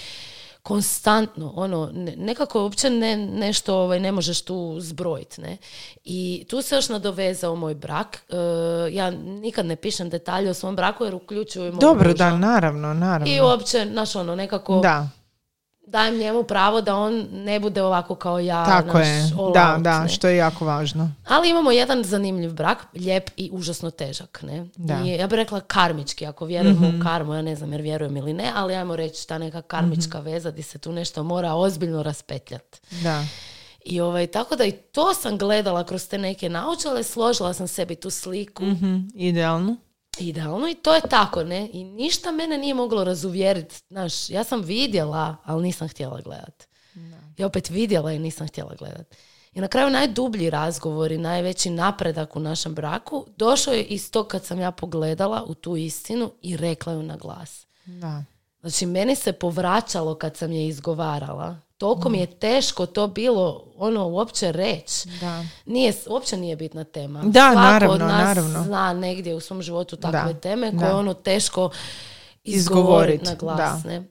konstantno, 0.64 1.54
ono, 1.56 1.90
ne- 1.94 2.16
nekako 2.16 2.62
uopće 2.62 2.90
ne, 2.90 3.18
nešto 3.18 3.76
ovaj, 3.76 4.00
ne 4.00 4.12
možeš 4.12 4.42
tu 4.42 4.78
zbrojiti, 4.80 5.42
ne. 5.42 5.58
I 6.04 6.46
tu 6.50 6.62
se 6.62 6.76
još 6.76 6.90
nadovezao 6.90 7.56
moj 7.56 7.76
brak. 7.76 8.24
E, 8.30 8.36
ja 8.92 9.12
nikad 9.12 9.66
ne 9.66 9.76
pišem 9.76 10.10
detalje 10.10 10.50
o 10.50 10.54
svom 10.54 10.76
braku 10.76 11.06
jer 11.06 11.16
uključuju 11.16 11.68
i 11.68 11.72
mog 11.72 11.82
Dobro, 11.82 12.10
muža. 12.10 12.30
da, 12.30 12.38
naravno, 12.38 12.94
naravno. 12.94 13.34
I 13.34 13.42
uopće, 13.42 13.88
znaš, 13.92 14.16
ono, 14.16 14.36
nekako 14.36 14.80
da, 14.80 15.10
dajem 15.88 16.18
njemu 16.18 16.44
pravo 16.44 16.82
da 16.82 16.96
on 16.96 17.14
ne 17.32 17.60
bude 17.60 17.84
ovako 17.84 18.16
kao 18.16 18.40
ja, 18.40 18.66
tako 18.66 18.98
naš 18.98 19.08
je. 19.08 19.22
Da, 19.54 19.74
out, 19.74 19.84
da, 19.84 20.00
ne. 20.00 20.10
što 20.10 20.28
je 20.28 20.38
jako 20.38 20.66
važno. 20.66 21.12
Ali 21.28 21.50
imamo 21.50 21.72
jedan 21.72 22.04
zanimljiv 22.04 22.54
brak, 22.54 22.78
lijep 22.94 23.30
i 23.38 23.50
užasno 23.54 23.92
težak, 23.92 24.40
ne? 24.44 24.66
Da. 24.76 24.96
Mhm. 24.96 25.06
I 25.06 25.12
ja 25.12 25.28
bih 25.28 25.36
rekla 25.36 25.60
karmički, 25.60 26.26
ako 26.26 26.46
vjerujemo 26.46 26.88
u 26.90 27.04
karmu, 27.04 27.34
ja 27.34 27.42
ne 27.42 27.56
znam 27.56 27.72
jer 27.72 27.82
vjerujem 27.82 28.18
ili 28.18 28.34
ne, 28.34 28.52
ali 28.56 28.76
ajmo 28.76 28.96
reći 28.96 29.28
ta 29.28 29.38
neka 29.38 29.62
karmička 29.62 30.18
Mhm. 30.18 30.26
veza 30.26 30.52
di 30.52 30.62
se 30.64 30.78
tu 30.78 30.92
nešto 30.92 31.24
mora 31.24 31.54
ozbiljno 31.54 32.04
raspetljati. 32.04 32.80
Da. 33.04 33.24
I 33.86 34.02
ovaj, 34.02 34.28
tako 34.28 34.56
da 34.56 34.66
i 34.66 34.72
to 34.72 35.14
sam 35.14 35.38
gledala 35.38 35.84
kroz 35.84 36.08
te 36.08 36.18
neke 36.18 36.50
naočale, 36.50 37.04
složila 37.04 37.54
sam 37.54 37.68
sebi 37.68 37.96
tu 37.96 38.10
sliku 38.10 38.64
Mhm, 38.66 38.98
idealno. 39.16 39.76
Idealno 40.20 40.68
i 40.68 40.76
to 40.76 40.96
je 40.96 41.02
tako, 41.10 41.44
ne? 41.44 41.70
I 41.74 41.84
ništa 41.84 42.32
mene 42.32 42.58
nije 42.58 42.74
moglo 42.74 43.04
razuvjeriti. 43.04 43.76
Znaš, 43.88 44.30
ja 44.30 44.44
sam 44.44 44.62
vidjela, 44.62 45.36
ali 45.44 45.64
nisam 45.64 45.88
htjela 45.88 46.22
gledat. 46.22 46.68
Ja 47.38 47.48
opet 47.48 47.70
vidjela 47.70 48.12
i 48.12 48.20
nisam 48.20 48.48
htjela 48.48 48.76
gledat. 48.76 49.16
I 49.54 49.62
na 49.62 49.68
kraju 49.68 49.90
najdublji 49.90 50.50
razgovor 50.50 51.12
i 51.12 51.18
najveći 51.18 51.70
napredak 51.70 52.36
u 52.36 52.40
našem 52.40 52.76
braku 52.76 53.26
došao 53.38 53.74
je 53.74 53.84
iz 53.84 54.12
tog 54.12 54.28
kad 54.28 54.46
sam 54.46 54.60
ja 54.60 54.72
pogledala 54.72 55.44
u 55.44 55.54
tu 55.54 55.76
istinu 55.76 56.32
i 56.42 56.58
rekla 56.58 56.94
ju 56.94 57.04
na 57.04 57.18
glas. 57.18 57.66
Da. 57.86 58.24
Znači, 58.66 58.86
meni 58.86 59.16
se 59.16 59.34
povraćalo 59.34 60.16
kad 60.16 60.38
sam 60.38 60.52
je 60.52 60.68
izgovarala. 60.68 61.58
Toliko 61.78 62.10
mi 62.10 62.20
je 62.20 62.28
teško 62.28 62.86
to 62.86 63.08
bilo, 63.08 63.64
ono, 63.78 64.08
uopće 64.08 64.52
reći. 64.52 65.10
Da. 65.22 65.44
Nije, 65.66 65.94
uopće 66.08 66.38
nije 66.38 66.56
bitna 66.56 66.84
tema. 66.84 67.22
Da, 67.22 67.32
Svako 67.44 67.56
naravno, 67.56 67.94
od 67.96 68.00
nas 68.02 68.12
naravno. 68.26 68.64
zna 68.64 68.94
negdje 68.94 69.36
u 69.36 69.40
svom 69.40 69.62
životu 69.62 69.96
takve 69.96 70.34
Da, 70.34 70.40
teme 70.40 70.72
da. 70.72 70.78
koje 70.80 70.88
je 70.88 70.94
ono 70.94 71.14
teško 71.14 71.70
Izgovorit, 72.44 73.22
izgovoriti 73.22 73.26
na 73.26 73.36
glas. 73.36 73.84
da. 73.84 73.90
Ne? 73.90 74.04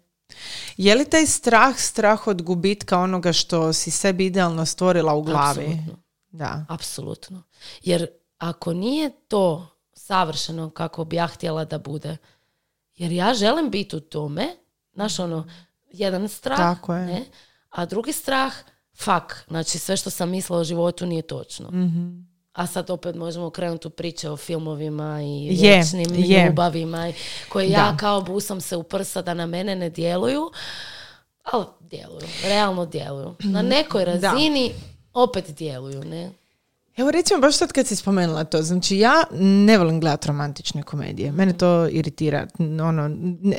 Je 0.76 0.94
li 0.94 1.04
taj 1.04 1.26
strah 1.26 1.78
strah 1.78 2.26
od 2.26 2.42
gubitka 2.42 2.98
onoga 2.98 3.32
što 3.32 3.72
si 3.72 3.90
sebi 3.90 4.26
idealno 4.26 4.66
stvorila 4.66 5.14
u 5.14 5.22
glavi? 5.22 5.64
Apsolutno. 5.64 5.96
Da. 6.30 6.64
Apsolutno. 6.68 7.42
Jer 7.82 8.06
ako 8.38 8.72
nije 8.72 9.10
to 9.28 9.66
savršeno 9.92 10.70
kako 10.70 11.04
bi 11.04 11.16
ja 11.16 11.26
htjela 11.26 11.64
da 11.64 11.78
bude, 11.78 12.16
jer 12.96 13.12
ja 13.12 13.34
želim 13.34 13.70
biti 13.70 13.96
u 13.96 14.00
tome, 14.00 14.46
znaš 14.92 15.18
ono, 15.18 15.48
jedan 15.86 16.28
strah, 16.28 16.56
Tako 16.58 16.94
je. 16.94 17.06
ne? 17.06 17.24
a 17.70 17.86
drugi 17.86 18.12
strah, 18.12 18.52
fak, 18.96 19.44
znači 19.48 19.78
sve 19.78 19.96
što 19.96 20.10
sam 20.10 20.30
mislila 20.30 20.58
o 20.58 20.64
životu 20.64 21.06
nije 21.06 21.22
točno. 21.22 21.68
Mhm. 21.68 22.08
A 22.52 22.66
sad 22.66 22.90
opet 22.90 23.14
možemo 23.16 23.50
krenuti 23.50 23.86
u 23.86 23.90
priče 23.90 24.30
o 24.30 24.36
filmovima 24.36 25.22
i 25.22 25.46
Je, 25.46 25.50
vječnim 25.52 26.06
je. 26.14 26.46
ljubavima 26.46 27.08
i- 27.08 27.14
koje 27.48 27.68
ja 27.68 27.90
Da. 27.90 27.96
kao 27.96 28.20
busam 28.22 28.60
se 28.60 28.76
u 28.76 28.82
prsa 28.82 29.22
da 29.22 29.34
na 29.34 29.46
mene 29.46 29.76
ne 29.76 29.90
djeluju, 29.90 30.50
ali 31.44 31.64
djeluju, 31.80 32.26
realno 32.42 32.86
djeluju. 32.86 33.34
Na 33.40 33.62
nekoj 33.62 34.04
Da. 34.04 34.10
razini 34.12 34.72
opet 35.14 35.44
djeluju, 35.48 36.04
ne? 36.04 36.30
Evo 36.96 37.10
recimo 37.10 37.40
baš 37.40 37.56
sad 37.56 37.72
kad 37.72 37.86
si 37.86 37.96
spomenula 37.96 38.44
to, 38.44 38.62
znači 38.62 38.98
ja 38.98 39.24
ne 39.40 39.78
volim 39.78 40.00
gledati 40.00 40.28
romantične 40.28 40.82
komedije. 40.82 41.32
Mene 41.32 41.52
to 41.52 41.88
iritira. 41.88 42.46
Ono, 42.58 43.08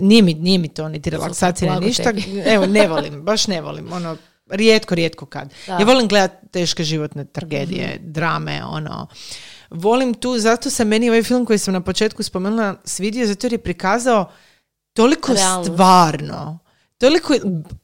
nije, 0.02 0.22
mi, 0.22 0.34
nije 0.34 0.60
mi 0.60 0.68
to 0.68 0.90
niti 0.90 1.10
relaksacija 1.10 1.80
ni 1.80 1.86
ništa. 1.86 2.12
Evo, 2.54 2.66
ne 2.66 2.88
volim, 2.88 3.22
baš 3.22 3.48
ne 3.48 3.62
volim. 3.62 3.94
Ono, 3.94 4.18
rijetko, 4.50 4.96
rijetko 4.96 5.26
kad. 5.26 5.54
Da. 5.68 5.74
Ja 5.74 5.86
volim 5.86 6.08
gledati 6.08 6.48
teške 6.52 6.84
životne 6.84 7.26
tragedije, 7.26 8.00
drame, 8.02 8.64
ono. 8.66 9.08
Volim 9.70 10.14
tu, 10.14 10.40
zato 10.40 10.70
se 10.70 10.86
meni 10.86 11.10
ovaj 11.10 11.24
film 11.24 11.46
koji 11.46 11.60
sam 11.60 11.74
na 11.74 11.82
početku 11.82 12.24
spomenula 12.24 12.76
svidio, 12.84 13.28
zato 13.28 13.48
jer 13.48 13.54
je 13.54 13.64
prikazao 13.64 14.32
toliko 14.94 15.34
Realnost. 15.34 15.72
stvarno, 15.72 16.60
toliko 16.98 17.34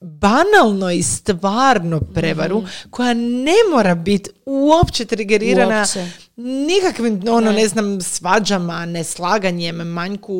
banalno 0.01 0.91
i 0.91 1.03
stvarno 1.03 2.01
prevaru 2.13 2.57
Mhm. 2.57 2.67
koja 2.89 3.13
ne 3.13 3.55
mora 3.73 3.95
biti 3.95 4.29
uopće 4.45 5.05
trigerirana 5.05 5.77
Uopće. 5.79 6.11
nikakvim, 6.37 7.21
ono, 7.27 7.51
Ne. 7.51 7.53
ne. 7.53 7.67
znam, 7.67 8.01
svađama, 8.01 8.85
neslaganjem, 8.85 9.75
manjku 9.77 10.33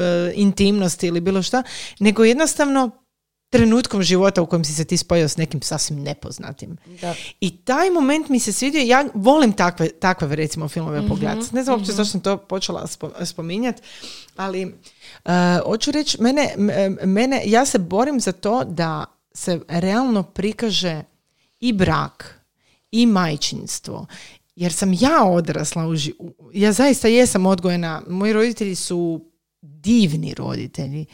e, 0.00 0.32
intimnosti 0.34 1.06
ili 1.06 1.20
bilo 1.20 1.42
šta, 1.42 1.62
nego 1.98 2.24
jednostavno 2.24 2.90
trenutkom 3.50 4.02
života 4.02 4.42
u 4.42 4.46
kojem 4.46 4.64
si 4.64 4.74
se 4.74 4.84
ti 4.84 4.96
spojio 4.96 5.28
s 5.28 5.36
nekim 5.36 5.62
sasvim 5.62 5.98
nepoznatim. 5.98 6.76
Da. 7.00 7.14
I 7.40 7.56
taj 7.56 7.90
moment 7.90 8.28
mi 8.28 8.40
se 8.40 8.52
svidio, 8.52 8.80
ja 8.80 9.04
volim 9.14 9.52
takve, 9.52 9.88
takve 9.90 10.36
recimo 10.36 10.68
filmove 10.68 10.98
Mhm, 10.98 11.08
pogledati. 11.08 11.54
Ne 11.54 11.64
znam 11.64 11.76
uopće 11.76 11.92
zašto 11.92 12.10
sam 12.10 12.20
to 12.20 12.36
počela 12.38 12.86
spo, 12.86 13.10
spominjati, 13.24 13.82
ali 14.36 14.64
uh, 14.66 15.30
hoću 15.64 15.90
reći, 15.90 16.22
mene, 16.22 16.54
m- 16.56 16.98
mene, 17.04 17.42
ja 17.44 17.66
se 17.66 17.78
borim 17.78 18.20
za 18.20 18.32
to 18.32 18.64
da 18.64 19.04
se 19.34 19.60
realno 19.68 20.22
prikaže 20.22 21.02
i 21.60 21.72
brak 21.72 22.40
i 22.90 23.06
majčinstvo. 23.06 24.06
Jer 24.56 24.72
sam 24.72 24.92
ja 24.92 25.24
odrasla, 25.24 25.86
u 25.86 25.92
ži- 25.92 26.12
ja 26.54 26.72
zaista 26.72 27.08
jesam 27.08 27.46
odgojena, 27.46 28.02
moji 28.08 28.32
roditelji 28.32 28.74
su 28.74 29.24
divni 29.62 30.34
roditelji, 30.34 31.06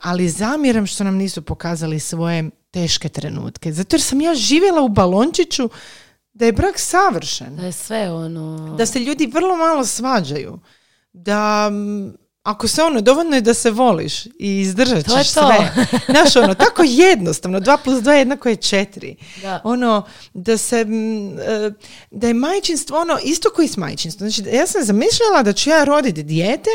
ali 0.00 0.28
zamjeram 0.28 0.86
što 0.86 1.04
nam 1.04 1.14
nisu 1.14 1.42
pokazali 1.42 2.00
svoje 2.00 2.50
teške 2.70 3.08
trenutke. 3.08 3.72
Zato 3.72 3.96
jer 3.96 4.02
sam 4.02 4.20
ja 4.20 4.34
živjela 4.34 4.82
u 4.82 4.88
balončiću 4.88 5.70
da 6.32 6.46
je 6.46 6.52
brak 6.52 6.78
savršen. 6.78 7.56
Da 7.56 7.66
je 7.66 7.72
sve 7.72 8.12
ono... 8.12 8.74
Da 8.78 8.86
se 8.86 8.98
ljudi 8.98 9.26
vrlo 9.26 9.56
malo 9.56 9.84
svađaju. 9.84 10.58
Da 11.12 11.70
mm, 11.70 12.14
ako 12.42 12.68
se 12.68 12.82
ono, 12.82 13.00
dovoljno 13.00 13.34
je 13.34 13.40
da 13.40 13.54
se 13.54 13.70
voliš 13.70 14.26
i 14.26 14.60
izdržat 14.60 15.06
To 15.06 15.18
je 15.18 15.24
ćeš 15.24 15.32
to. 15.32 15.40
sve. 15.46 15.86
Znaš, 16.12 16.36
ono, 16.36 16.54
tako 16.54 16.82
jednostavno, 16.86 17.60
dva 17.60 17.76
plus 17.76 18.02
dva 18.02 18.14
jednako 18.14 18.48
je 18.48 18.56
četiri. 18.56 19.16
Da. 19.42 19.60
Ono, 19.64 20.06
da 20.34 20.56
se, 20.56 20.80
e, 20.80 21.70
da 22.10 22.26
je 22.26 22.34
majčinstvo 22.34 23.00
ono, 23.00 23.18
isto 23.24 23.50
koji 23.50 23.68
s 23.68 23.76
majčinstvom. 23.76 24.30
Znači, 24.30 24.56
ja 24.56 24.66
sam 24.66 24.84
zamišljala 24.84 25.42
da 25.42 25.52
ću 25.52 25.70
ja 25.70 25.84
roditi 25.84 26.22
dijete, 26.22 26.70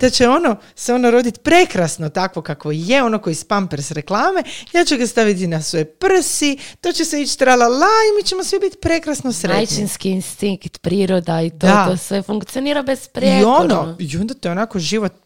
da 0.00 0.10
će 0.10 0.28
ono, 0.28 0.56
se 0.74 0.94
ono 0.94 1.10
roditi 1.10 1.40
prekrasno 1.40 2.08
takvo 2.08 2.42
kako 2.42 2.70
je, 2.70 3.02
ono 3.02 3.18
koji 3.18 3.34
s 3.34 3.44
Pampers 3.44 3.90
reklame, 3.90 4.42
ja 4.72 4.84
ću 4.84 4.96
ga 4.96 5.06
staviti 5.06 5.46
na 5.46 5.62
svoje 5.62 5.84
prsi, 5.84 6.58
to 6.80 6.92
će 6.92 7.04
se 7.04 7.22
ići 7.22 7.38
tralala 7.38 7.86
i 7.86 8.16
mi 8.16 8.28
ćemo 8.28 8.44
svi 8.44 8.58
biti 8.58 8.76
prekrasno 8.78 9.32
sretni. 9.32 9.56
Majčinski 9.56 10.10
instinkt, 10.10 10.78
priroda 10.82 11.42
i 11.42 11.50
to, 11.50 11.56
Da. 11.56 11.86
to 11.90 11.96
sve 11.96 12.22
funkcionira 12.22 12.82
bez 12.82 13.08
I 13.22 13.44
ono, 13.44 13.96
i 13.98 14.16
onda 14.16 14.34
te 14.34 14.50
onako 14.50 14.78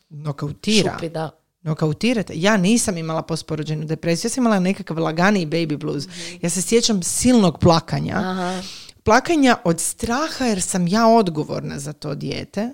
nokautira. 0.08 0.92
Šupi, 0.92 1.08
da. 1.08 1.30
nokautirate. 1.62 2.32
Ja 2.36 2.56
nisam 2.56 2.96
imala 2.96 3.22
posporođenu 3.22 3.84
depresiju, 3.84 4.28
ja 4.28 4.30
sam 4.30 4.42
imala 4.42 4.60
nekakav 4.60 4.98
lagani 4.98 5.46
baby 5.46 5.76
blues. 5.76 6.04
Ja 6.42 6.50
se 6.50 6.62
sjećam 6.62 7.02
silnog 7.02 7.58
plakanja. 7.58 8.16
Aha. 8.16 8.62
Plakanja 9.02 9.56
od 9.64 9.80
straha 9.80 10.44
jer 10.44 10.62
sam 10.62 10.88
ja 10.88 11.08
odgovorna 11.08 11.78
za 11.78 11.92
to 11.92 12.14
dijete. 12.14 12.70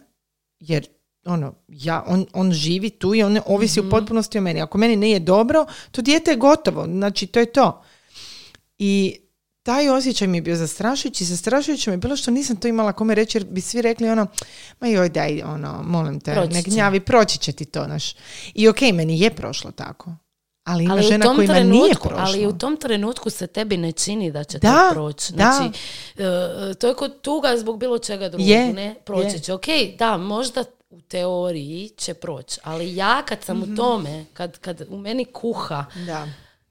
Jer 0.61 0.87
ono, 1.25 1.55
ja, 1.69 2.05
on, 2.07 2.27
on 2.33 2.53
živi 2.53 2.91
tu 2.91 3.15
i 3.15 3.23
on 3.23 3.39
ovisi 3.47 3.81
u 3.81 3.91
potpunosti 3.91 4.39
o 4.39 4.41
meni. 4.41 4.61
Ako 4.61 4.79
meni 4.79 4.97
nije 4.97 5.21
dobro, 5.21 5.67
to 5.91 6.03
dijete 6.03 6.31
je 6.31 6.37
gotovo. 6.37 6.85
Znači, 6.85 7.27
to 7.27 7.41
je 7.41 7.47
to. 7.47 7.83
I 8.79 9.17
taj 9.67 9.89
osjećaj 9.89 10.29
mi 10.29 10.37
je 10.37 10.43
bio 10.43 10.57
zastrašujući. 10.57 11.25
Zastrašujuće 11.25 11.91
mi 11.91 11.95
je 11.95 11.99
bilo 11.99 12.17
što 12.17 12.31
nisam 12.31 12.57
to 12.57 12.69
imala 12.69 12.93
kome 12.93 13.15
reći 13.15 13.39
jer 13.39 13.45
bi 13.45 13.61
svi 13.61 13.83
rekli 13.83 14.09
ono, 14.09 14.27
ma 14.81 14.89
joj 14.89 15.09
daj, 15.09 15.43
ono, 15.43 15.83
molim 15.83 16.21
te, 16.21 16.33
Proći 16.33 16.53
ne 16.53 16.63
gnjavi, 16.63 17.01
proći 17.01 17.39
će 17.39 17.53
ti 17.53 17.65
to, 17.65 17.85
znaš. 17.85 18.15
I 18.55 18.69
okej, 18.69 18.93
meni 18.93 19.21
je 19.21 19.31
prošlo 19.31 19.71
tako. 19.71 20.13
Ali 20.65 20.85
ima 20.85 20.95
Ali 20.95 21.01
u, 21.01 21.09
žena 21.09 21.25
tom 21.25 21.37
kojima 21.37 21.55
nije 21.55 21.65
trenutku, 21.65 22.09
prošlo. 22.09 22.25
ali 22.27 22.47
u 22.47 22.53
tom 22.53 22.77
trenutku 22.77 23.31
se 23.31 23.47
tebi 23.47 23.77
ne 23.77 23.93
čini 23.93 24.33
da 24.33 24.45
će 24.45 24.59
Da, 24.59 24.89
to 24.89 24.95
proći. 24.95 25.33
da. 25.33 25.37
Znači, 25.53 25.79
e, 26.17 26.75
to 26.75 26.89
je 26.89 26.95
kod 26.95 27.21
tuga 27.21 27.57
zbog 27.57 27.79
bilo 27.79 27.99
čega 27.99 28.29
drugog, 28.29 28.49
Je, 28.49 28.73
ne? 28.73 28.95
Proći 28.97 29.29
je. 29.29 29.39
će. 29.39 29.53
Ok, 29.53 29.65
da, 29.99 30.17
možda 30.17 30.65
u 30.91 31.01
teoriji 31.01 31.89
će 31.89 32.15
proći, 32.15 32.61
ali 32.63 32.97
ja 32.97 33.23
kad 33.23 33.43
sam 33.43 33.59
Mhm. 33.59 33.73
u 33.73 33.77
tome, 33.77 34.25
kad, 34.33 34.59
kad 34.59 34.83
u 34.89 34.99
meni 34.99 35.25
kuha, 35.25 35.85
Da. 35.97 36.29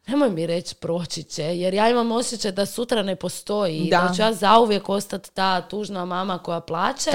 Nemoj 0.07 0.29
mi 0.29 0.47
reći 0.47 0.75
proći 0.75 1.23
će, 1.23 1.43
jer 1.43 1.73
ja 1.73 1.89
imam 1.89 2.11
osjećaj 2.11 2.51
da 2.51 2.65
sutra 2.65 3.03
ne 3.03 3.15
postoji 3.15 3.77
i 3.77 3.89
da, 3.89 4.05
Da. 4.07 4.13
ću 4.15 4.21
ja 4.21 4.33
zauvijek 4.33 4.89
ostati 4.89 5.31
ta 5.33 5.61
tužna 5.61 6.05
mama 6.05 6.37
koja 6.37 6.59
plaće 6.59 7.11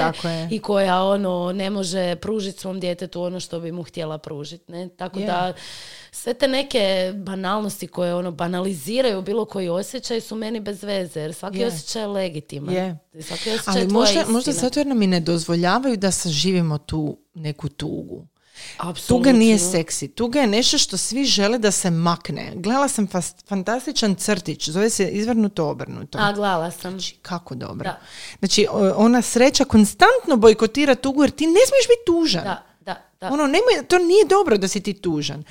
i 0.49 0.59
koja 0.59 1.03
ono 1.03 1.51
ne 1.51 1.69
može 1.69 2.15
pružiti 2.15 2.59
svom 2.59 2.79
djetetu 2.79 3.21
ono 3.21 3.39
što 3.39 3.59
bi 3.59 3.71
mu 3.71 3.83
htjela 3.83 4.17
pružiti. 4.17 4.71
Ne? 4.71 4.89
Tako 4.89 5.19
Je. 5.19 5.25
da 5.25 5.53
sve 6.11 6.33
te 6.33 6.47
neke 6.47 7.13
banalnosti 7.15 7.87
koje 7.87 8.15
ono 8.15 8.31
banaliziraju 8.31 9.21
bilo 9.21 9.45
koji 9.45 9.69
osjećaj 9.69 10.21
su 10.21 10.35
meni 10.35 10.59
bez 10.59 10.83
veze, 10.83 11.19
jer 11.19 11.33
svaki 11.33 11.57
Je. 11.59 11.67
osjećaj 11.67 12.01
je 12.01 12.07
legitiman. 12.07 12.75
Je. 12.75 12.97
Svaki 13.21 13.49
osjećaj 13.51 13.73
Ali 13.73 13.81
je 13.81 13.87
možda, 13.87 14.25
možda 14.27 14.51
zato 14.51 14.79
jer 14.79 14.87
nam 14.87 15.01
i 15.01 15.07
ne 15.07 15.19
dozvoljavaju 15.19 15.97
da 15.97 16.11
saživimo 16.11 16.77
tu 16.77 17.17
neku 17.33 17.69
tugu. 17.69 18.27
Apsolutno. 18.77 19.17
Tuga 19.17 19.31
nije 19.33 19.59
seksi. 19.61 20.07
Tuga 20.07 20.39
je 20.39 20.47
nešto 20.47 20.77
što 20.77 20.97
svi 20.97 21.25
žele 21.25 21.57
da 21.57 21.71
se 21.71 21.89
makne. 21.91 22.51
Gledala 22.55 22.87
sam 22.87 23.07
fas- 23.07 23.47
fantastičan 23.47 24.15
crtić, 24.15 24.69
zove 24.69 24.89
se 24.89 25.07
izvrnuto 25.07 25.67
obrnuto. 25.67 26.17
A, 26.17 26.31
gledala 26.31 26.71
sam. 26.71 26.91
Znači, 26.91 27.15
kako 27.15 27.55
dobro. 27.55 27.83
Da. 27.83 27.99
Znači, 28.39 28.67
ona 28.95 29.21
sreća 29.21 29.65
konstantno 29.65 30.35
bojkotira 30.37 30.95
tugu 30.95 31.23
jer 31.23 31.31
ti 31.31 31.45
ne 31.45 31.59
smiješ 31.61 31.87
biti 31.87 32.05
tužan. 32.05 32.43
Da, 32.43 32.63
da, 32.81 32.95
da. 33.21 33.27
Ono, 33.27 33.43
nemoj, 33.43 33.61
to 33.87 33.97
nije 33.97 34.25
dobro 34.25 34.57
da 34.57 34.67
si 34.67 34.81
ti 34.81 34.93
tužan. 34.93 35.43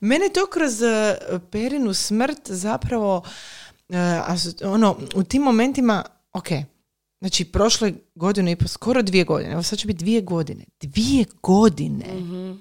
Mene 0.00 0.28
to 0.28 0.46
kroz 0.46 0.82
eh, 0.82 1.16
Perinu 1.50 1.94
smrt 1.94 2.40
zapravo, 2.44 3.22
aso- 3.88 4.64
ono, 4.64 4.96
u 5.14 5.22
tim 5.22 5.42
momentima, 5.42 6.04
ok, 6.32 6.46
znači 7.20 7.44
prošle 7.44 7.92
godine 8.14 8.52
i 8.52 8.56
po, 8.56 8.68
skoro 8.68 9.02
dvije 9.02 9.24
godine, 9.24 9.52
evo 9.52 9.62
sad 9.62 9.78
će 9.78 9.86
biti 9.86 9.98
dvije 9.98 10.20
godine, 10.20 10.64
dvije 10.80 11.24
godine. 11.42 12.06
Mhm. 12.14 12.52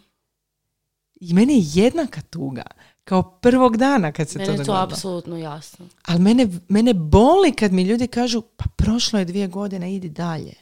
I 1.16 1.34
meni 1.34 1.54
je 1.56 1.64
jednaka 1.76 2.22
tuga 2.22 2.64
kao 3.04 3.24
prvog 3.32 3.78
dana 3.78 4.12
kad 4.12 4.30
se 4.30 4.38
Meni 4.38 4.46
to 4.46 4.52
je 4.52 4.58
to 4.58 4.64
dogodilo. 4.64 4.84
apsolutno 4.86 5.38
jasno. 5.38 5.86
Ali 6.06 6.20
mene, 6.20 6.48
mene 6.68 6.94
boli 6.94 7.52
kad 7.52 7.74
mi 7.74 7.84
ljudi 7.84 8.08
kažu, 8.08 8.42
pa 8.42 8.66
prošlo 8.76 9.20
je 9.20 9.26
dvije 9.26 9.48
godine, 9.48 9.96
idi 9.96 10.10
dalje. 10.10 10.54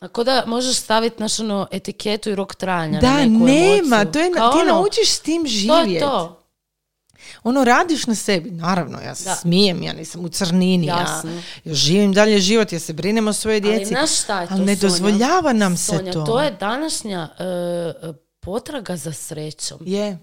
Ako 0.00 0.24
da 0.24 0.44
možeš 0.46 0.76
staviti 0.76 1.16
naš 1.18 1.40
ono 1.40 1.66
etiketu 1.70 2.30
i 2.30 2.34
rok 2.34 2.54
trajanja 2.54 2.92
na 2.92 3.00
Da, 3.00 3.16
neku 3.18 3.44
nema, 3.44 3.96
emociju. 3.96 4.12
to 4.12 4.18
je, 4.18 4.32
Kao 4.32 4.52
ti 4.52 4.58
ono, 4.58 4.72
naučiš 4.72 5.08
s 5.08 5.20
tim 5.20 5.42
To 5.42 5.48
živjeti. 5.48 5.90
je 5.90 6.00
to. 6.00 6.41
Ono, 7.42 7.64
radiš 7.64 8.06
na 8.06 8.14
sebi, 8.16 8.50
naravno, 8.50 8.98
ja 9.00 9.14
se 9.14 9.24
Da. 9.24 9.34
smijem, 9.34 9.82
ja 9.82 9.92
nisam 9.92 10.24
u 10.24 10.28
crnini, 10.30 10.86
ja, 10.86 10.98
Jasno. 10.98 11.30
ja 11.64 11.74
živim 11.74 12.12
dalje 12.12 12.40
život, 12.40 12.72
ja 12.72 12.78
se 12.78 12.92
brinem 12.92 13.28
o 13.28 13.32
svoje 13.32 13.60
djeci. 13.60 13.84
znaš 13.86 14.10
šta 14.14 14.40
je 14.40 14.48
to, 14.48 14.54
ali 14.54 14.64
ne 14.64 14.76
Sonja? 14.76 14.80
dozvoljava 14.82 15.52
nam 15.52 15.76
se 15.76 16.10
to. 16.12 16.22
to 16.22 16.40
je 16.40 16.50
današnja 16.52 17.28
e, 17.30 18.12
potraga 18.40 18.96
za 18.96 19.12
srećom. 19.12 19.78
Je, 19.82 20.18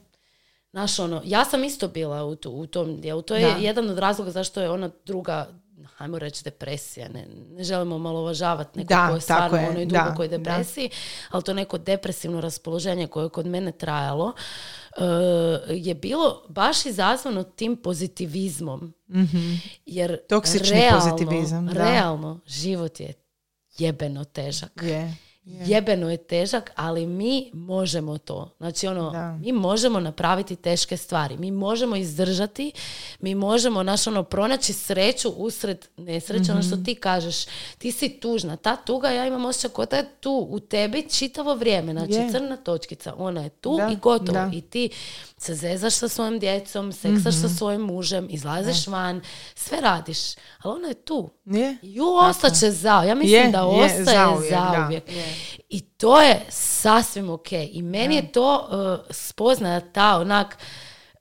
Znaš, 0.72 1.00
ono, 1.00 1.22
ja 1.26 1.46
sam 1.46 1.64
isto 1.64 1.88
bila 1.88 2.24
u, 2.24 2.36
tu- 2.36 2.52
u 2.52 2.68
tom 2.68 3.02
dijelu. 3.02 3.22
To 3.22 3.36
je 3.36 3.42
Da. 3.44 3.58
jedan 3.58 3.90
od 3.90 3.98
razloga 3.98 4.32
zašto 4.32 4.62
je 4.62 4.70
ona 4.70 4.90
druga, 5.06 5.48
hajmo 6.00 6.20
reći, 6.20 6.44
depresija. 6.44 7.10
Ne, 7.10 7.26
ne 7.52 7.64
želimo 7.64 7.96
omalovažavati 7.96 8.80
neko 8.80 8.88
Da, 8.88 9.12
je 9.16 9.22
stvarno 9.22 9.58
je, 9.58 9.68
u 9.68 9.70
onoj 9.70 9.86
da, 9.86 10.04
dubokoj 10.04 10.28
da. 10.28 10.38
depresiji, 10.38 10.90
ali 11.30 11.44
to 11.44 11.54
neko 11.54 11.78
depresivno 11.78 12.42
raspoloženje 12.42 13.08
koje 13.08 13.26
je 13.26 13.30
kod 13.30 13.46
mene 13.46 13.72
trajalo 13.72 14.34
e, 14.98 15.04
je 15.70 15.96
bilo 15.96 16.44
baš 16.50 16.86
izazvano 16.86 17.44
tim 17.44 17.78
pozitivizmom. 17.78 18.94
Jer 19.86 20.12
Mhm. 20.12 20.28
Toksični 20.30 20.80
realno, 20.80 21.00
pozitivizam, 21.00 21.68
da. 21.68 21.74
realno, 21.74 22.40
život 22.46 23.00
je 23.00 23.14
jebeno 23.78 24.24
težak 24.24 24.82
je. 24.82 25.14
Jebeno 25.50 26.12
je 26.12 26.18
težak, 26.20 26.72
ali 26.76 27.06
mi 27.08 27.52
možemo 27.54 28.18
to. 28.18 28.50
Znači 28.58 28.88
ono, 28.88 29.10
Da. 29.12 29.32
mi 29.34 29.52
možemo 29.52 30.00
napraviti 30.00 30.56
teške 30.56 30.98
stvari. 30.98 31.38
Mi 31.38 31.52
možemo 31.52 31.96
izdržati, 31.96 32.72
mi 33.20 33.36
možemo 33.36 33.84
naš 33.84 34.08
ono 34.08 34.24
pronaći 34.24 34.74
sreću 34.74 35.30
usred 35.30 35.86
nesreće, 35.98 36.52
ono 36.52 36.62
što 36.62 36.76
Mhm. 36.76 36.84
ti 36.84 36.96
kažeš. 36.96 37.36
Ti 37.78 37.92
si 37.92 38.10
tužna. 38.12 38.56
Ta 38.58 38.76
tuga, 38.78 39.10
ja 39.10 39.28
imam 39.28 39.46
osjećaj 39.46 39.70
kao 39.70 39.86
da 39.86 39.96
je 39.96 40.10
tu 40.12 40.48
u 40.50 40.60
tebi 40.60 41.10
čitavo 41.10 41.56
vrijeme. 41.56 41.94
Znači 41.94 42.14
Je. 42.14 42.32
crna 42.32 42.58
točkica, 42.58 43.14
ona 43.18 43.44
je 43.44 43.50
tu 43.52 43.78
Da, 43.78 43.90
i 43.90 43.96
gotovo. 43.96 44.32
da. 44.34 44.50
I 44.54 44.62
ti 44.62 44.90
se 45.40 45.56
zezaš 45.56 45.94
sa 45.94 46.08
svojim 46.08 46.40
djecom, 46.40 46.92
seksaš 46.92 47.34
Mhm. 47.34 47.42
sa 47.42 47.50
svojim 47.50 47.82
mužem, 47.82 48.28
izlaziš 48.30 48.88
van, 48.88 49.22
sve 49.56 49.82
radiš. 49.82 50.18
Ali 50.60 50.76
ona 50.76 50.88
je 50.88 50.94
tu. 50.96 51.30
Je. 51.46 51.78
Ju 51.82 52.06
ostaće 52.08 52.72
za. 52.72 53.04
Ja 53.04 53.16
mislim 53.16 53.42
Je, 53.42 53.50
da 53.50 53.58
je, 53.60 53.66
ostaje 53.66 54.04
zauvijek, 54.06 54.52
da. 54.52 54.76
zauvijek. 54.76 55.04
I 55.70 55.82
to 55.82 56.22
je 56.22 56.46
sasvim 56.50 57.30
ok. 57.30 57.48
I 57.52 57.82
meni 57.84 58.16
je 58.16 58.32
to 58.32 58.68
uh, 59.00 59.06
spoznaja 59.10 59.82
ta 59.82 60.18
onak 60.18 60.58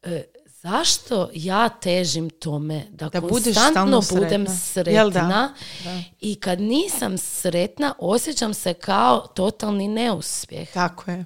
uh, 0.03 0.13
zašto 0.45 1.31
ja 1.35 1.69
težim 1.71 2.31
tome 2.31 2.85
da, 2.91 3.09
Da 3.09 3.21
konstantno 3.21 4.01
budem 4.11 4.47
sretna. 4.49 4.93
Jel 4.93 5.11
da? 5.11 5.21
sretna 5.21 5.55
Da. 5.85 6.01
i 6.21 6.35
kad 6.35 6.61
nisam 6.61 7.19
sretna 7.19 7.95
osjećam 7.99 8.55
se 8.55 8.75
kao 8.75 9.21
totalni 9.27 9.89
neuspjeh. 9.89 10.73
Tako 10.73 11.11
je. 11.11 11.25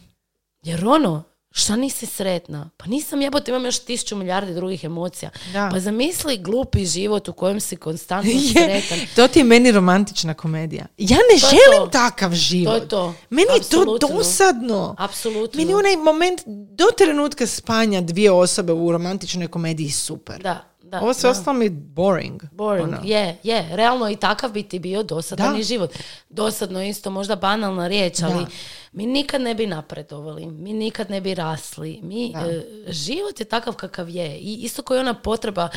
Jer 0.62 0.86
ono, 0.86 1.22
Šta 1.55 1.76
nisi 1.76 2.07
sretna? 2.07 2.70
Pa 2.76 2.86
nisam 2.86 3.22
jebote, 3.22 3.50
imam 3.50 3.64
još 3.64 3.78
tisuću 3.78 4.16
milijardi 4.16 4.55
drugih 4.55 4.84
emocija. 4.84 5.30
Da. 5.53 5.68
Pa 5.72 5.80
zamisli 5.80 6.38
glupi 6.38 6.86
život 6.86 7.28
u 7.28 7.32
kojem 7.32 7.61
si 7.61 7.76
konstantno 7.76 8.32
Je, 8.50 8.53
sretan. 8.53 8.98
to 9.16 9.28
ti 9.28 9.38
je 9.38 9.44
meni 9.44 9.72
romantična 9.72 10.34
komedija. 10.34 10.86
Ja 10.98 11.16
ne 11.16 11.40
To 11.40 11.46
je 11.46 11.50
želim 11.50 11.80
to. 11.80 11.86
takav 11.88 12.32
život. 12.32 12.70
To 12.70 12.76
je 12.76 12.88
to. 12.88 13.14
Meni 13.30 13.48
je 13.55 13.61
to 13.62 13.98
dosadno. 13.98 14.94
Apsolutno. 14.98 15.59
Meni 15.59 15.70
je 15.70 15.76
onaj 15.76 15.96
moment 15.96 16.40
do 16.46 16.86
trenutka 16.88 17.46
spanja 17.46 18.00
dvije 18.00 18.30
osobe 18.30 18.72
u 18.72 18.92
romantičnoj 18.92 19.48
komediji 19.48 19.90
super. 19.90 20.42
Da, 20.42 20.64
da. 20.93 21.01
Ovo 21.01 21.12
da. 21.14 21.30
ostalo 21.30 21.59
mi 21.59 21.64
je 21.64 21.70
boring. 21.70 22.43
Boring, 22.53 22.88
Ono. 22.88 22.99
je, 23.05 23.36
je. 23.43 23.68
Realno 23.70 24.11
i 24.11 24.16
takav 24.16 24.53
bi 24.53 24.62
ti 24.62 24.78
bio 24.78 25.03
dosadan 25.03 25.53
Da. 25.53 25.59
i 25.59 25.64
život. 25.64 25.90
Dosadno 26.28 26.82
je 26.82 26.88
isto 26.88 27.11
možda 27.11 27.36
banalna 27.36 27.88
riječ, 27.88 28.22
ali 28.22 28.34
Da. 28.34 28.51
mi 28.93 29.07
nikad 29.07 29.40
ne 29.40 29.55
bi 29.55 29.66
napredovali, 29.66 30.47
mi 30.47 30.72
nikad 30.72 31.11
ne 31.11 31.20
bi 31.20 31.34
rasli. 31.34 32.01
Mi, 32.03 32.26
e, 32.28 32.62
život 32.88 33.40
je 33.40 33.47
takav 33.47 33.74
kakav 33.74 34.09
je. 34.09 34.36
I 34.36 34.55
isto 34.55 34.82
kao 34.82 34.97
i 34.97 35.01
ona 35.01 35.14
potreba, 35.14 35.68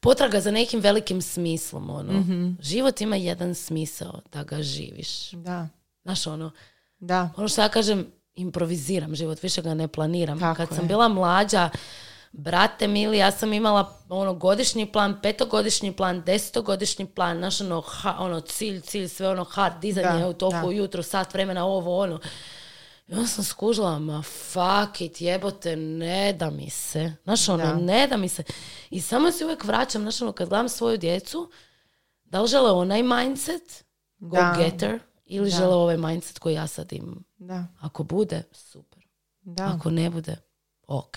potraga 0.00 0.40
za 0.40 0.50
nekim 0.50 0.80
velikim 0.80 1.22
smislom. 1.22 1.90
Ono. 1.90 2.12
Mhm. 2.12 2.50
Život 2.60 3.00
ima 3.00 3.16
jedan 3.16 3.54
smisao 3.54 4.20
da 4.32 4.42
ga 4.44 4.62
živiš. 4.62 5.30
Da, 5.30 5.68
Znaš, 6.02 6.26
ono, 6.26 6.50
da. 6.98 7.30
ono 7.36 7.48
što 7.48 7.60
ja 7.60 7.68
kažem, 7.68 8.06
improviziram 8.36 9.14
život, 9.14 9.42
više 9.42 9.62
ga 9.62 9.74
ne 9.74 9.88
planiram. 9.88 10.40
Tako 10.40 10.56
Kad 10.56 10.68
sam 10.68 10.78
je. 10.78 10.88
bila 10.88 11.08
mlađa, 11.08 11.70
brate 12.36 12.86
mili, 12.86 13.18
ja 13.18 13.30
sam 13.30 13.52
imala 13.52 13.96
ono 14.08 14.34
godišnji 14.34 14.86
plan, 14.86 15.18
petogodišnji 15.22 15.92
plan, 15.92 16.22
desetogodišnji 16.22 17.06
plan, 17.06 17.38
naš 17.38 17.60
ono, 17.60 17.80
ha- 17.80 18.16
ono 18.18 18.40
cilj, 18.40 18.80
cilj, 18.80 19.08
sve 19.08 19.28
ono 19.28 19.44
hard, 19.44 19.80
dizanje 19.80 20.20
Da, 20.20 20.28
u 20.28 20.50
da. 20.50 20.62
ujutro, 20.66 21.02
sat 21.02 21.34
vremena, 21.34 21.64
ovo, 21.66 21.98
ono. 21.98 22.20
I 23.08 23.12
onda 23.12 23.26
sam 23.26 23.44
skužila, 23.44 23.98
ma 23.98 24.22
fuck 24.22 25.00
it, 25.00 25.20
jebote, 25.20 25.76
ne 25.76 26.32
da 26.32 26.50
mi 26.50 26.70
se. 26.70 27.12
Znaš, 27.24 27.48
ono, 27.48 27.64
Da. 27.64 27.74
ne 27.74 28.06
da 28.06 28.16
mi 28.16 28.28
se. 28.28 28.42
I 28.90 29.00
samo 29.00 29.32
se 29.32 29.44
uvijek 29.44 29.64
vraćam, 29.64 30.02
znaš, 30.02 30.22
ono, 30.22 30.32
kad 30.32 30.48
gledam 30.48 30.68
svoju 30.68 30.98
djecu, 30.98 31.50
da 32.24 32.40
li 32.40 32.48
žele 32.48 32.70
onaj 32.70 33.02
mindset, 33.02 33.84
go 34.18 34.36
Da. 34.36 34.54
getter, 34.58 34.98
ili 35.26 35.50
Da. 35.50 35.56
žele 35.56 35.74
ovaj 35.74 35.96
mindset 35.96 36.38
koji 36.38 36.54
ja 36.54 36.66
sad 36.66 36.92
imam. 36.92 37.24
Da, 37.38 37.66
Ako 37.80 38.02
bude, 38.02 38.42
super. 38.52 39.02
da. 39.40 39.72
Ako 39.76 39.90
ne 39.90 40.10
bude, 40.10 40.36
ok. 40.86 41.16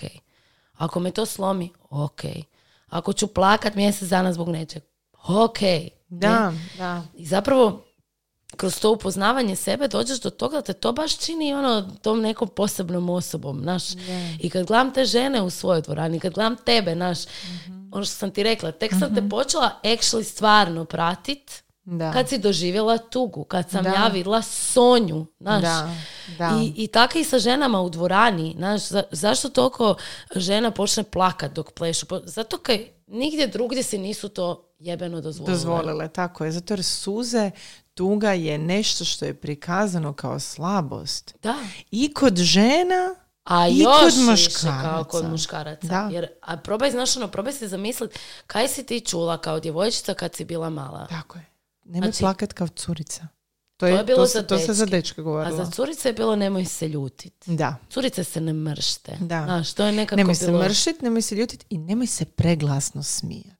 Ako 0.80 1.00
me 1.00 1.10
to 1.10 1.26
slomi, 1.26 1.70
ok. 1.90 2.20
Ako 2.88 3.12
ću 3.12 3.26
plakat 3.26 3.74
mjesec 3.74 4.08
dana 4.08 4.32
zbog 4.32 4.48
nečeg, 4.48 4.82
ok. 5.18 5.58
Da, 6.08 6.50
Ne? 6.50 6.58
da. 6.78 7.02
I 7.14 7.26
zapravo, 7.26 7.84
kroz 8.56 8.80
to 8.80 8.90
upoznavanje 8.92 9.56
sebe 9.56 9.88
dođeš 9.88 10.20
do 10.20 10.30
toga 10.30 10.56
da 10.56 10.62
te 10.62 10.72
to 10.72 10.92
baš 10.92 11.18
čini 11.18 11.54
ono 11.54 11.82
tom 12.02 12.20
nekom 12.20 12.48
posebnom 12.48 13.10
osobom, 13.10 13.60
znaš. 13.60 13.82
I 14.40 14.50
kad 14.50 14.66
gledam 14.66 14.92
te 14.92 15.04
žene 15.04 15.42
u 15.42 15.50
svojoj 15.50 15.82
dvorani, 15.82 16.20
kad 16.20 16.32
gledam 16.32 16.56
tebe, 16.56 16.94
znaš, 16.94 17.18
Mhm. 17.26 17.88
ono 17.92 18.04
što 18.04 18.14
sam 18.14 18.30
ti 18.30 18.42
rekla, 18.42 18.72
tek 18.72 18.92
sam 18.92 19.14
te 19.14 19.28
počela 19.30 19.70
actually 19.84 20.22
stvarno 20.24 20.84
pratit 20.84 21.62
Da. 21.90 22.12
kad 22.12 22.28
si 22.28 22.38
doživjela 22.38 22.98
tugu, 22.98 23.44
kad 23.44 23.70
sam 23.70 23.84
Da. 23.84 23.90
ja 23.90 24.06
vidjela 24.06 24.42
Sonju, 24.42 25.26
znaš. 25.40 25.62
Da, 25.62 25.94
da. 26.38 26.58
I, 26.58 26.72
I 26.76 26.86
tako 26.86 27.18
i 27.18 27.24
sa 27.24 27.38
ženama 27.38 27.80
u 27.80 27.90
dvorani, 27.90 28.54
znaš, 28.56 28.82
za- 28.82 29.02
zašto 29.10 29.48
toliko 29.48 29.94
žena 30.36 30.70
počne 30.70 31.02
plakat 31.04 31.52
dok 31.52 31.72
plešu? 31.72 32.06
Zato 32.24 32.58
kaj 32.58 32.88
nigdje 33.06 33.46
drugdje 33.46 33.82
si 33.82 33.98
nisu 33.98 34.28
to 34.28 34.68
jebeno 34.78 35.20
dozvolile. 35.20 35.54
Dozvolile, 35.54 36.08
tako 36.08 36.44
je. 36.44 36.52
Zato 36.52 36.72
jer 36.72 36.84
suze, 36.84 37.50
tuga 37.94 38.32
je 38.32 38.58
nešto 38.58 39.04
što 39.04 39.24
je 39.24 39.34
prikazano 39.34 40.12
kao 40.12 40.38
slabost. 40.40 41.34
Da. 41.42 41.54
I 41.90 42.14
kod 42.14 42.36
žena, 42.36 43.14
A 43.44 43.68
I 43.68 43.78
još 43.78 43.90
kod 44.04 44.24
muškaraca. 44.24 44.82
kao 44.82 45.04
kod 45.04 45.24
muškaraca. 45.24 45.86
Da. 45.86 46.08
Jer, 46.12 46.26
a 46.42 46.56
probaj, 46.56 46.90
znaš, 46.90 47.16
ono, 47.16 47.28
probaj 47.28 47.52
si 47.52 47.68
zamisliti 47.68 48.18
kaj 48.46 48.68
si 48.68 48.86
ti 48.86 49.00
čula 49.00 49.38
kao 49.38 49.60
djevojčica 49.60 50.14
kad 50.14 50.34
si 50.34 50.44
bila 50.44 50.70
mala. 50.70 51.06
tako 51.06 51.38
je. 51.38 51.50
Nemoj 51.90 52.06
Znači- 52.06 52.20
plakat 52.20 52.52
kao 52.52 52.68
curica. 52.68 53.20
To, 53.20 53.28
To 53.76 53.86
je, 53.86 53.94
je 53.94 54.04
bilo 54.04 54.18
to, 54.18 54.26
za 54.26 54.32
se, 54.32 54.46
to 54.46 54.58
se 54.58 54.72
za 54.74 54.84
dečke. 54.84 54.96
dečke 54.96 55.20
A 55.20 55.24
govorilo. 55.24 55.56
za 55.56 55.70
curice 55.70 56.08
je 56.08 56.12
bilo 56.12 56.36
nemoj 56.36 56.64
se 56.64 56.88
ljutit. 56.88 57.34
Da. 57.46 57.76
Curice 57.90 58.24
se 58.24 58.40
ne 58.40 58.52
mršte. 58.54 59.16
Da. 59.20 59.44
Znaš, 59.44 59.72
to 59.72 59.84
je 59.84 59.92
nekako 59.92 60.16
Nemoj 60.16 60.34
se 60.34 60.46
bilo... 60.46 60.58
mršit, 60.58 61.02
nemoj 61.02 61.22
se 61.22 61.34
ljutit 61.34 61.64
i 61.70 61.78
nemoj 61.78 62.06
se 62.06 62.24
preglasno 62.24 63.02
smijat. 63.02 63.59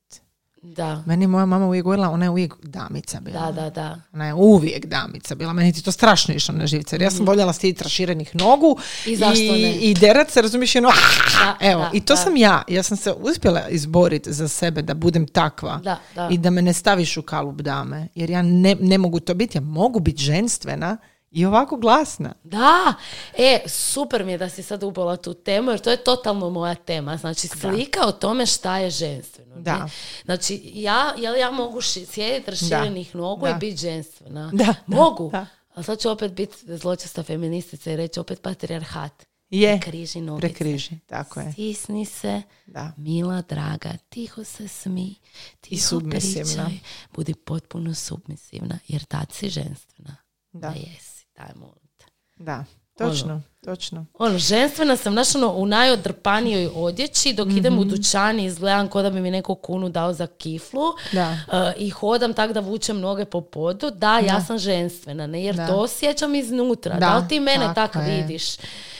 Da, 0.62 1.02
Meni 1.06 1.24
je 1.24 1.28
moja 1.28 1.46
mama 1.46 1.66
uvijek 1.66 1.84
govorila, 1.84 2.10
ona 2.10 2.24
je 2.24 2.30
uvijek 2.30 2.54
damica 2.62 3.20
bila. 3.20 3.40
da, 3.40 3.52
da, 3.52 3.70
da. 3.70 4.00
Ona 4.12 4.26
je 4.26 4.34
uvijek 4.34 4.86
damica 4.86 5.34
bila. 5.34 5.52
Meni 5.52 5.72
ti 5.72 5.82
to 5.82 5.92
strašno 5.92 6.34
išlo 6.34 6.54
na 6.54 6.66
živce. 6.66 6.96
Jer 6.96 7.02
ja 7.02 7.10
sam 7.10 7.26
voljela 7.26 7.52
stiditi 7.52 7.84
raširenih 7.84 8.36
nogu 8.36 8.76
I 9.06 9.16
zašto 9.16 9.42
i, 9.42 9.62
ne? 9.62 9.72
i 9.72 9.94
derat 9.94 10.30
se, 10.30 10.42
razumiješ, 10.42 10.74
Da, 10.74 11.56
Evo, 11.70 11.80
da, 11.80 11.90
i 11.92 12.00
to 12.00 12.12
da. 12.12 12.16
sam 12.16 12.36
ja. 12.36 12.62
Ja 12.68 12.82
sam 12.82 12.96
se 12.96 13.12
uspjela 13.12 13.68
izboriti 13.68 14.32
za 14.32 14.48
sebe 14.48 14.82
da 14.82 14.94
budem 14.94 15.26
takva. 15.26 15.80
Da, 15.84 15.98
da. 16.14 16.28
I 16.30 16.38
da 16.38 16.50
me 16.50 16.62
ne 16.62 16.72
staviš 16.72 17.16
u 17.16 17.22
kalup 17.22 17.60
dame. 17.60 18.08
Jer 18.14 18.30
ja 18.30 18.42
ne, 18.42 18.76
ne 18.80 18.98
mogu 18.98 19.20
to 19.20 19.34
biti. 19.34 19.58
Ja 19.58 19.62
mogu 19.62 20.00
biti 20.00 20.22
ženstvena 20.22 20.96
i 21.30 21.46
ovako 21.46 21.76
glasna. 21.76 22.34
Da, 22.44 22.94
e, 23.34 23.60
super 23.66 24.24
mi 24.24 24.32
je 24.32 24.38
da 24.38 24.48
si 24.48 24.62
sad 24.62 24.82
ubola 24.82 25.16
tu 25.16 25.34
temu, 25.34 25.70
jer 25.70 25.80
to 25.80 25.90
je 25.90 26.04
totalno 26.04 26.50
moja 26.50 26.74
tema. 26.74 27.16
Znači, 27.16 27.48
slika 27.48 28.06
o 28.06 28.12
tome 28.12 28.46
šta 28.46 28.78
je 28.78 28.90
ženstveno. 28.90 29.54
ne? 29.56 29.62
Da. 29.62 29.88
Znači, 30.24 30.62
ja, 30.64 31.14
jel 31.18 31.36
ja 31.36 31.50
mogu 31.50 31.78
ši- 31.78 32.06
sjediti 32.06 32.50
raširenih 32.50 33.14
nogu 33.14 33.46
Da. 33.46 33.50
i 33.50 33.54
biti 33.54 33.76
ženstvena? 33.76 34.50
Da, 34.52 34.64
da, 34.64 34.74
Mogu. 34.86 35.30
da. 35.30 35.46
Ali 35.74 35.84
sad 35.84 36.00
ću 36.00 36.10
opet 36.10 36.32
biti 36.32 36.56
zločesta 36.76 37.22
feministica 37.22 37.92
i 37.92 37.96
reći 37.96 38.20
opet 38.20 38.42
patrijarhat. 38.42 39.24
Je. 39.50 39.80
Prekriži 39.80 40.20
nogice. 40.20 40.48
Prekriži, 40.48 40.98
tako 41.00 41.40
je. 41.40 41.52
Stisni 41.52 42.04
se, 42.04 42.42
Da. 42.66 42.92
mila, 42.96 43.42
draga, 43.42 43.92
tiho 44.08 44.44
se 44.44 44.68
smi, 44.68 45.14
tiho 45.60 45.82
submisivna. 45.82 46.64
pričaj, 46.64 46.78
budi 47.12 47.34
potpuno 47.34 47.94
submisivna, 47.94 48.78
jer 48.88 49.04
tad 49.04 49.32
si 49.32 49.48
ženstvena. 49.48 50.16
Da. 50.52 50.58
Da 50.60 50.74
jesi, 50.76 51.09
daj 51.40 51.54
molim 51.56 51.88
te. 51.98 52.04
Da, 52.36 52.64
točno, 52.98 53.40
točno. 53.64 54.06
Ono, 54.18 54.38
ženstvena 54.38 54.96
sam, 54.96 55.12
znaš, 55.12 55.34
ono, 55.34 55.52
u 55.52 55.66
najodrpanijoj 55.66 56.70
odjeći, 56.74 57.32
dok 57.32 57.48
idem 57.50 57.78
u 57.78 57.84
dućan 57.84 58.40
i 58.40 58.44
izgledam 58.44 58.88
ko 58.88 59.02
da 59.02 59.10
bi 59.10 59.20
mi 59.20 59.30
neko 59.30 59.54
kunu 59.54 59.88
dao 59.88 60.12
za 60.12 60.26
kiflu 60.26 60.82
Da. 61.12 61.30
uh, 61.30 61.54
i 61.76 61.90
hodam 61.90 62.34
tak 62.34 62.52
da 62.52 62.60
vučem 62.60 63.00
noge 63.00 63.24
po 63.24 63.40
podu, 63.40 63.90
da, 63.90 64.18
ja 64.18 64.40
sam 64.40 64.58
ženstvena, 64.58 65.26
ne, 65.26 65.44
jer 65.44 65.54
Da. 65.56 65.66
to 65.66 65.74
osjećam 65.76 66.34
iznutra. 66.34 66.94
Da, 66.94 67.00
Da, 67.00 67.16
li 67.18 67.28
ti 67.28 67.40
mene 67.40 67.74
tako 67.74 67.98
vidiš? 67.98 68.44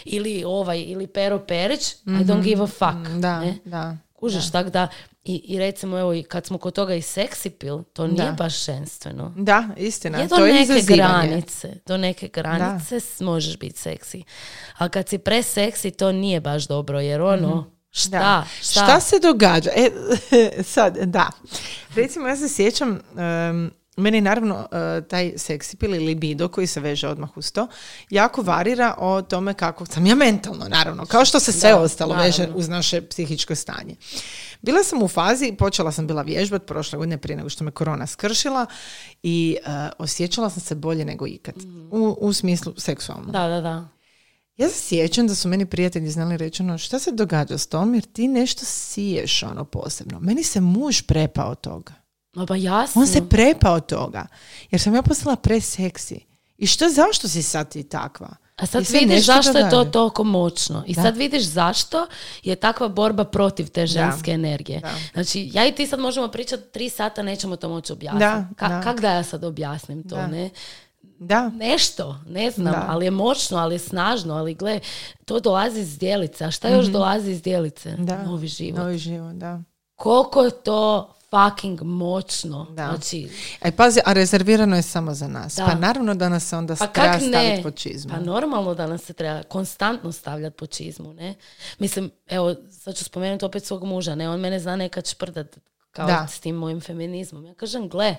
Ili 0.05 0.45
ovaj, 0.47 0.80
ili 0.80 1.07
Pero 1.07 1.38
Perić, 1.38 1.93
I 1.93 2.11
don't 2.11 2.43
give 2.43 2.62
a 2.62 2.66
fuck. 2.66 3.09
Da, 3.20 3.41
ne? 3.41 3.59
da. 3.64 3.97
Kužiš, 4.21 4.51
tak 4.51 4.71
da, 4.71 4.89
i, 5.25 5.35
i 5.37 5.59
recimo, 5.59 5.99
evo, 5.99 6.14
i 6.14 6.23
kad 6.23 6.47
smo 6.47 6.59
kod 6.59 6.75
toga 6.75 6.95
i 6.95 7.03
seksi 7.03 7.51
pil, 7.51 7.83
to 7.85 8.07
nije 8.07 8.25
Da. 8.25 8.33
baš 8.33 8.64
ženstveno. 8.66 9.35
Da, 9.37 9.68
istina. 9.77 10.18
Je 10.18 10.27
do 10.27 10.37
to 10.37 10.47
je 10.47 10.53
neke 10.53 10.62
izazivanje. 10.64 11.29
granice, 11.29 11.75
do 11.87 11.97
neke 11.97 12.29
granice 12.29 12.97
s- 12.97 13.21
možeš 13.21 13.59
biti 13.59 13.79
seksi. 13.79 14.23
A 14.75 14.89
kad 14.89 15.09
si 15.09 15.18
preseksi, 15.18 15.91
to 15.91 16.12
nije 16.12 16.41
baš 16.41 16.64
dobro, 16.64 17.01
jer 17.01 17.21
ono, 17.23 17.71
šta, 17.91 18.09
Mhm. 18.11 18.18
Da. 18.21 18.45
šta? 18.61 18.71
Šta 18.83 19.01
se 19.01 19.18
događa? 19.18 19.71
E, 19.71 19.91
sad, 20.64 20.97
da. 20.99 21.31
Recimo, 21.95 22.29
ja 22.29 22.37
se 22.37 22.49
sjećam, 22.49 22.91
um, 23.51 23.71
meni 23.97 24.20
naravno 24.20 24.55
uh, 24.55 25.07
taj 25.09 25.32
seksipil 25.36 25.95
ili 25.95 26.05
libido 26.05 26.49
koji 26.49 26.66
se 26.66 26.80
veže 26.80 27.09
odmah 27.09 27.36
uz 27.36 27.53
to, 27.53 27.66
jako 28.11 28.43
varira 28.43 28.95
o 28.99 29.22
tome 29.22 29.55
kako 29.55 29.86
sam 29.86 30.07
ja 30.07 30.14
mentalno, 30.14 30.68
naravno, 30.68 31.07
kao 31.07 31.24
što 31.24 31.41
se 31.41 31.53
sve 31.53 31.70
Da, 31.70 31.80
ostalo 31.80 32.14
veže 32.14 32.49
uz 32.55 32.68
naše 32.68 33.09
psihičko 33.09 33.55
stanje. 33.55 33.97
Bila 34.62 34.84
sam 34.84 35.03
u 35.03 35.09
fazi, 35.09 35.53
počela 35.59 35.93
sam 35.93 36.07
bila 36.07 36.22
vježbat 36.22 36.66
prošle 36.66 36.99
godine 36.99 37.18
prije 37.18 37.36
nego 37.36 37.49
što 37.49 37.64
me 37.64 37.70
korona 37.70 38.07
skršila 38.07 38.66
i 39.22 39.57
uh, 39.66 39.72
osjećala 39.99 40.51
sam 40.51 40.61
se 40.61 40.74
bolje 40.74 41.05
nego 41.05 41.26
ikad. 41.26 41.55
U, 41.91 42.16
u 42.20 42.32
smislu 42.32 42.74
seksualno. 42.76 43.32
Da, 43.32 43.49
da, 43.49 43.61
da. 43.61 43.88
Ja 44.57 44.68
se 44.68 44.80
sjećam 44.80 45.26
da 45.26 45.34
su 45.34 45.49
meni 45.49 45.66
prijatelji 45.66 46.11
znali 46.11 46.36
reći 46.36 46.62
ono, 46.62 46.78
šta 46.78 46.99
se 46.99 47.12
događa 47.12 47.59
s 47.59 47.66
tom, 47.66 47.95
jer 47.95 48.05
ti 48.05 48.28
nešto 48.28 48.64
siješ 48.64 49.43
ono 49.43 49.64
posebno. 49.64 50.20
Meni 50.20 50.43
se 50.45 50.61
muž 50.61 51.03
prepao 51.03 51.55
toga. 51.55 51.99
No, 52.33 52.47
pa 52.47 52.57
jasno. 52.57 53.01
On 53.01 53.07
se 53.07 53.28
prepao 53.28 53.81
toga. 53.81 54.26
Jer 54.70 54.81
sam 54.81 54.95
ja 54.95 55.03
postala 55.03 55.37
preseksi. 55.37 56.20
I 56.59 56.66
što, 56.66 56.89
zašto 56.89 57.28
si 57.28 57.43
sad 57.43 57.68
ti 57.68 57.83
takva? 57.83 58.28
A 58.57 58.66
sad 58.66 58.83
I 58.83 58.85
se 58.85 58.99
vidiš 58.99 59.26
zašto 59.26 59.59
je 59.59 59.70
to 59.70 59.85
toliko 59.85 60.24
moćno. 60.24 60.85
I 60.87 60.95
Da. 60.95 61.03
sad 61.03 61.16
vidiš 61.16 61.45
zašto 61.45 62.07
je 62.43 62.57
takva 62.57 62.89
borba 62.89 63.24
protiv 63.24 63.68
te 63.68 63.87
ženske 63.87 64.31
energije. 64.31 64.81
Da. 64.81 64.91
Znači, 65.14 65.51
ja 65.53 65.66
i 65.66 65.72
ti 65.72 65.87
sad 65.87 66.01
možemo 66.01 66.28
pričati 66.28 66.62
tri 66.64 66.89
sata, 66.89 67.22
nećemo 67.22 67.57
to 67.57 67.68
moći 67.68 67.93
objasniti. 67.93 68.20
Da, 68.20 68.49
Ka- 68.57 68.68
da. 68.68 68.81
Kak 68.83 69.01
da 69.01 69.11
ja 69.11 69.22
sad 69.22 69.45
objasnim 69.45 70.03
to, 70.03 70.16
Da. 70.16 70.26
ne? 70.26 70.51
Da, 71.18 71.49
Nešto, 71.49 72.18
ne 72.26 72.51
znam, 72.51 72.72
Da. 72.72 72.87
ali 72.89 73.05
je 73.05 73.11
moćno, 73.11 73.59
ali 73.59 73.74
je 73.74 73.78
snažno, 73.78 74.35
ali 74.35 74.55
gle, 74.55 74.81
to 75.24 75.41
dolazi 75.41 75.81
iz 75.81 75.99
dijelice. 75.99 76.45
A 76.45 76.51
šta 76.51 76.68
još 76.68 76.87
dolazi 76.87 77.31
iz 77.31 77.43
dijelice? 77.43 77.93
Mhm. 77.93 78.05
da. 78.05 78.22
Novi 78.22 78.49
život. 78.49 78.78
Novi 78.78 78.99
život, 78.99 79.33
da. 79.35 79.61
Koliko 79.95 80.51
to 80.51 81.12
fucking 81.31 81.83
moćno. 81.83 82.64
Da. 82.64 82.87
Znači, 82.87 83.28
E, 83.62 83.70
pazi, 83.72 84.01
a 84.05 84.12
rezervirano 84.12 84.76
je 84.76 84.83
samo 84.83 85.14
za 85.14 85.28
nas. 85.28 85.55
Da. 85.55 85.64
Pa 85.66 85.74
naravno 85.74 86.14
da 86.14 86.28
nas 86.28 86.45
se 86.45 86.57
onda 86.57 86.76
pa 86.76 86.87
treba 86.87 87.18
staviti 87.20 87.62
pod 87.62 87.76
čizmu. 87.76 88.11
Pa 88.11 88.20
normalno 88.20 88.74
da 88.74 88.87
nas 88.87 89.03
se 89.03 89.12
treba 89.12 89.43
konstantno 89.43 90.12
stavljati 90.12 90.57
po 90.57 90.66
čizmu, 90.66 91.12
ne? 91.12 91.35
Mislim, 91.78 92.11
evo, 92.26 92.55
sad 92.70 92.97
ću 92.97 93.05
spomenuti 93.05 93.45
opet 93.45 93.64
svog 93.64 93.85
muža, 93.85 94.14
ne? 94.14 94.31
On 94.31 94.41
mene 94.41 94.61
zna 94.61 94.76
nekad 94.76 95.09
šprdat 95.09 95.59
kao 95.91 96.07
Da. 96.07 96.26
s 96.26 96.41
tim 96.41 96.55
mojim 96.55 96.81
feminizmom. 96.81 97.47
Ja 97.47 97.55
kažem, 97.55 97.89
gle, 97.89 98.16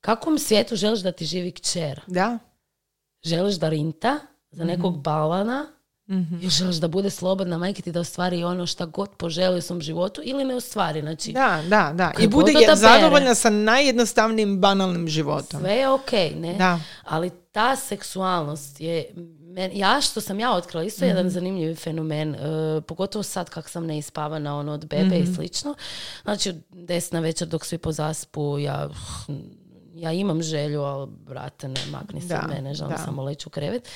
kakvom 0.00 0.38
svijetu 0.38 0.76
želiš 0.76 1.00
da 1.00 1.12
ti 1.12 1.24
živi 1.24 1.52
kćer? 1.52 2.00
Da? 2.06 2.38
Želiš 3.22 3.54
da 3.54 3.68
rinta 3.68 4.18
za 4.50 4.64
nekog 4.64 4.98
balvana 4.98 5.66
Mhm. 6.08 6.34
ili 6.34 6.50
želiš 6.50 6.76
da 6.76 6.88
bude 6.88 7.10
slobodna 7.10 7.58
majka 7.58 7.82
ti 7.82 7.92
da 7.92 8.00
ostvari 8.00 8.44
ono 8.44 8.66
šta 8.66 8.86
god 8.86 9.10
poželi 9.10 9.58
u 9.58 9.62
svom 9.62 9.80
životu 9.80 10.20
ili 10.24 10.44
ne 10.44 10.54
ostvari. 10.54 11.00
Znači, 11.00 11.32
Da, 11.32 11.62
da, 11.62 11.92
da. 11.94 12.12
I 12.18 12.28
bude 12.28 12.50
odabere. 12.50 12.76
zadovoljna 12.76 13.34
sa 13.34 13.50
najjednostavnijim 13.50 14.60
banalnim 14.60 15.08
životom. 15.08 15.60
sve 15.60 15.72
je 15.72 15.88
okej, 15.90 16.30
ne? 16.32 16.54
Da. 16.54 16.80
Ali 17.04 17.30
ta 17.52 17.76
seksualnost 17.76 18.80
je, 18.80 19.04
men, 19.40 19.70
ja 19.74 20.00
što 20.00 20.20
sam 20.20 20.40
ja 20.40 20.52
otkrila, 20.52 20.84
isto 20.84 21.04
je 21.04 21.08
Mhm. 21.08 21.16
jedan 21.16 21.30
zanimljivi 21.30 21.74
fenomen, 21.74 22.34
e, 22.34 22.38
pogotovo 22.80 23.22
sad 23.22 23.50
kak 23.50 23.68
sam 23.68 23.86
neispavana 23.86 24.56
ono, 24.56 24.72
od 24.72 24.86
bebe 24.86 25.04
Mhm. 25.16 25.22
i 25.22 25.34
slično. 25.34 25.74
Znači, 26.22 26.50
u 26.50 26.54
deset 26.70 27.12
na 27.12 27.20
večer 27.20 27.48
dok 27.48 27.64
svi 27.64 27.78
pozaspu, 27.78 28.58
ja, 28.58 28.88
ja 29.94 30.12
imam 30.12 30.42
želju, 30.42 30.82
ali 30.82 31.10
brate, 31.18 31.68
ne, 31.68 31.80
makni 31.88 32.20
se 32.20 32.34
od 32.36 32.48
mene, 32.50 32.74
želim 32.74 32.92
da. 32.92 32.98
samo 32.98 33.22
leći 33.22 33.44
u 33.46 33.50
krevet. 33.50 33.88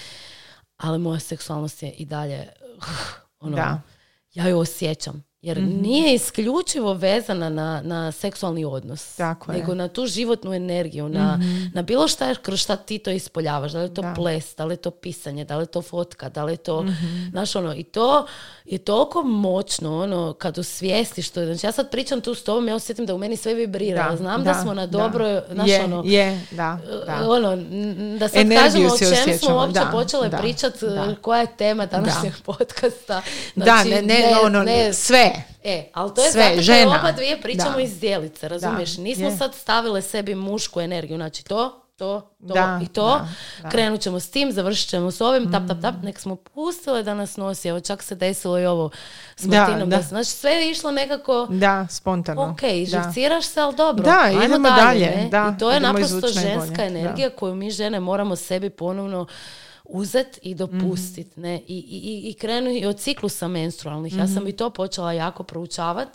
Ali 0.79 0.99
moja 0.99 1.20
seksualnost 1.20 1.83
je 1.83 1.91
i 1.91 2.05
dalje, 2.05 2.49
ono, 3.41 3.57
Da. 3.57 3.81
Ja 4.35 4.49
ju 4.49 4.59
osjećam. 4.59 5.28
Jer 5.43 5.59
nije 5.62 6.14
isključivo 6.14 6.93
vezana 6.95 7.49
na, 7.49 7.80
na 7.82 8.12
seksualni 8.12 8.64
odnos, 8.64 9.16
Tako 9.16 9.53
je. 9.53 9.59
Nego 9.59 9.74
na 9.74 9.89
tu 9.89 10.07
životnu 10.07 10.55
energiju, 10.55 11.09
na, 11.09 11.41
na 11.74 11.82
bilo 11.82 12.09
šta 12.09 12.34
kroz 12.34 12.61
šta 12.61 12.76
ti 12.76 12.99
to 12.99 13.11
ispoljavaš. 13.11 13.72
Da 13.72 13.78
li 13.78 13.84
je 13.84 13.95
to 13.95 14.03
Da. 14.03 14.12
ples, 14.14 14.55
da 14.57 14.64
li 14.64 14.72
je 14.72 14.78
to 14.78 14.91
pisanje, 14.93 15.45
da 15.45 15.57
li 15.57 15.62
je 15.62 15.66
to 15.66 15.82
fotka, 15.82 16.28
da 16.28 16.45
li 16.45 16.53
je 16.53 16.57
to, 16.57 16.82
Mhm. 16.82 17.28
znaš 17.30 17.57
ono, 17.57 17.74
i 17.74 17.82
to 17.82 18.26
je 18.64 18.78
toliko 18.78 19.22
moćno, 19.22 19.99
ono, 19.99 20.32
kad 20.32 20.59
osvijestiš 20.59 21.30
to. 21.30 21.45
Znači, 21.45 21.66
ja 21.66 21.72
sad 21.72 21.91
pričam 21.91 22.20
tu 22.20 22.34
s 22.34 22.43
tobom, 22.43 22.68
ja 22.68 22.74
osjetim 22.74 23.07
da 23.07 23.14
u 23.14 23.18
meni 23.18 23.36
sve 23.36 23.55
vibrira. 23.55 24.11
Da, 24.11 24.16
Znam 24.16 24.45
da, 24.45 24.53
da, 24.53 24.61
smo 24.61 24.74
na 24.74 24.86
da. 24.86 24.99
dobroj, 24.99 25.41
znaš 25.51 25.68
je, 25.68 25.84
ono, 25.84 26.03
je, 26.07 26.41
da, 26.51 26.78
da. 27.07 27.30
ono, 27.30 27.53
n- 27.53 28.16
da 28.18 28.28
sad 28.28 28.41
Energiju 28.41 28.59
kažemo 28.61 28.89
o 28.89 28.99
čem 29.24 29.39
smo 29.39 29.55
uopće 29.57 29.72
da, 29.74 29.89
počele 29.93 30.28
da, 30.28 30.36
pričat, 30.39 30.80
da. 30.80 31.14
koja 31.14 31.41
je 31.41 31.47
tema 31.49 31.86
današnjeg 31.86 32.32
podcasta. 32.45 33.22
da, 33.55 33.64
Znači, 33.64 33.89
ne, 33.89 34.03
ne, 34.03 34.24
ono, 34.45 34.64
sve. 34.93 35.28
E, 35.64 35.91
ali 35.95 36.14
to 36.14 36.24
je 36.24 36.33
Sve, 36.33 36.43
zato 36.45 36.62
žena. 36.62 36.91
oba 36.93 37.12
dvije 37.12 37.41
pričamo 37.41 37.70
Da. 37.70 37.81
iz 37.81 38.01
dijelice, 38.01 38.49
razumiješ? 38.49 38.91
Da, 38.91 39.03
Nismo 39.03 39.26
je. 39.26 39.37
sad 39.37 39.55
stavile 39.55 40.03
sebi 40.03 40.35
mušku 40.35 40.81
energiju, 40.81 41.16
znači 41.16 41.45
to, 41.45 41.85
to, 41.97 42.20
to 42.41 42.55
Da, 42.55 42.81
i 42.83 42.89
to. 42.89 43.07
da, 43.09 43.29
da. 43.62 43.68
Krenut 43.68 44.01
ćemo 44.01 44.20
s 44.20 44.31
tim, 44.31 44.53
završit 44.53 44.89
ćemo 44.89 45.11
s 45.11 45.20
ovim, 45.20 45.53
tap, 45.53 45.62
tap, 45.68 45.81
tap, 45.83 45.95
nek 46.03 46.18
smo 46.18 46.37
pustile 46.37 47.03
da 47.03 47.14
nas 47.14 47.37
nosi. 47.37 47.68
Evo, 47.68 47.81
čak 47.81 48.03
se 48.03 48.14
desilo 48.14 48.59
i 48.59 48.66
ovo 48.66 48.91
s 49.37 49.45
Martinom. 49.47 49.91
da. 49.91 49.97
Da, 49.97 50.03
znači, 50.03 50.31
sve 50.31 50.51
je 50.51 50.70
išlo 50.70 50.91
nekako... 50.91 51.47
Da, 51.51 51.87
spontano. 51.91 52.43
Ok, 52.43 52.61
živciraš 52.85 53.45
se, 53.45 53.61
ali 53.61 53.76
dobro. 53.76 54.05
Da, 54.05 54.18
ajmo 54.20 54.45
idemo 54.45 54.68
dalje. 54.70 55.07
dalje, 55.07 55.29
da, 55.31 55.53
I 55.55 55.59
to 55.59 55.70
je 55.70 55.81
naprosto 55.81 56.29
ženska 56.29 56.85
energija 56.85 57.31
koju 57.31 57.55
mi 57.55 57.70
žene 57.70 58.01
moramo 58.01 58.37
sebi 58.37 58.70
ponovno 58.70 59.26
uzet 59.89 60.39
i 60.43 60.55
dopustit. 60.55 61.26
Mhm. 61.28 61.41
Ne? 61.41 61.57
I, 61.59 61.76
i, 61.78 62.30
i- 62.30 62.34
krenu 62.34 62.70
i 62.70 62.86
od 62.86 62.99
ciklusa 62.99 63.49
menstrualnih. 63.49 64.12
Ja 64.12 64.24
Mhm. 64.24 64.34
sam 64.34 64.47
i 64.47 64.53
to 64.53 64.70
počela 64.70 65.12
jako 65.12 65.43
proučavat. 65.43 66.09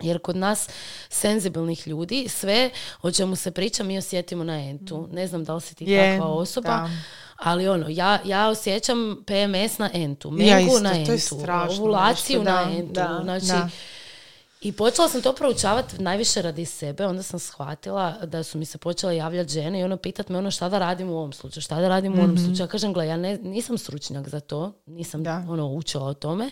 Jer 0.00 0.18
kod 0.18 0.36
nas 0.36 0.68
senzibilnih 1.10 1.86
ljudi 1.88 2.26
sve 2.28 2.70
o 3.02 3.10
čemu 3.10 3.36
se 3.36 3.50
priča 3.50 3.82
mi 3.84 3.98
osjetimo 3.98 4.44
na 4.44 4.60
entu. 4.60 5.08
Ne 5.12 5.26
znam 5.26 5.44
da 5.44 5.54
li 5.54 5.60
si 5.60 5.74
ti 5.74 5.84
Je, 5.84 6.12
takva 6.12 6.28
osoba, 6.28 6.68
da. 6.68 6.90
ali 7.36 7.68
ono, 7.68 7.86
ja, 7.88 8.18
ja 8.24 8.48
osjećam 8.48 9.24
PMS 9.26 9.78
na 9.78 9.90
entu, 9.94 10.28
Ja 10.30 10.56
mengu 10.56 10.68
isto, 10.68 10.80
na 10.80 10.92
entu, 10.92 11.12
ovulaciju 11.70 12.38
nešto, 12.38 12.52
na 12.54 12.72
entu. 12.72 12.92
da, 12.92 13.20
znači, 13.22 13.46
da. 13.46 13.68
I 14.64 14.72
počela 14.72 15.08
sam 15.08 15.22
to 15.22 15.32
proučavati 15.32 16.02
najviše 16.02 16.42
radi 16.42 16.64
sebe, 16.64 17.06
onda 17.06 17.22
sam 17.22 17.38
shvatila 17.40 18.14
da 18.26 18.42
su 18.42 18.58
mi 18.58 18.64
se 18.64 18.78
počele 18.78 19.16
javljati 19.16 19.52
žene 19.52 19.80
i 19.80 19.84
ono 19.84 19.96
pitat 19.96 20.28
me 20.28 20.38
ono 20.38 20.50
šta 20.50 20.68
da 20.68 20.78
radim 20.78 21.10
u 21.10 21.16
ovom 21.16 21.32
slučaju, 21.32 21.62
šta 21.62 21.80
da 21.80 21.88
radim 21.88 22.18
u 22.18 22.22
onom 22.22 22.38
slučaju. 22.38 22.64
Ja 22.64 22.66
kažem, 22.66 22.92
gle, 22.92 23.06
ja 23.06 23.16
ne, 23.16 23.38
nisam 23.38 23.78
stručnjak 23.78 24.28
za 24.28 24.40
to, 24.40 24.72
nisam 24.86 25.22
Da. 25.22 25.44
ono 25.48 25.66
učila 25.66 26.06
o 26.06 26.14
tome. 26.14 26.50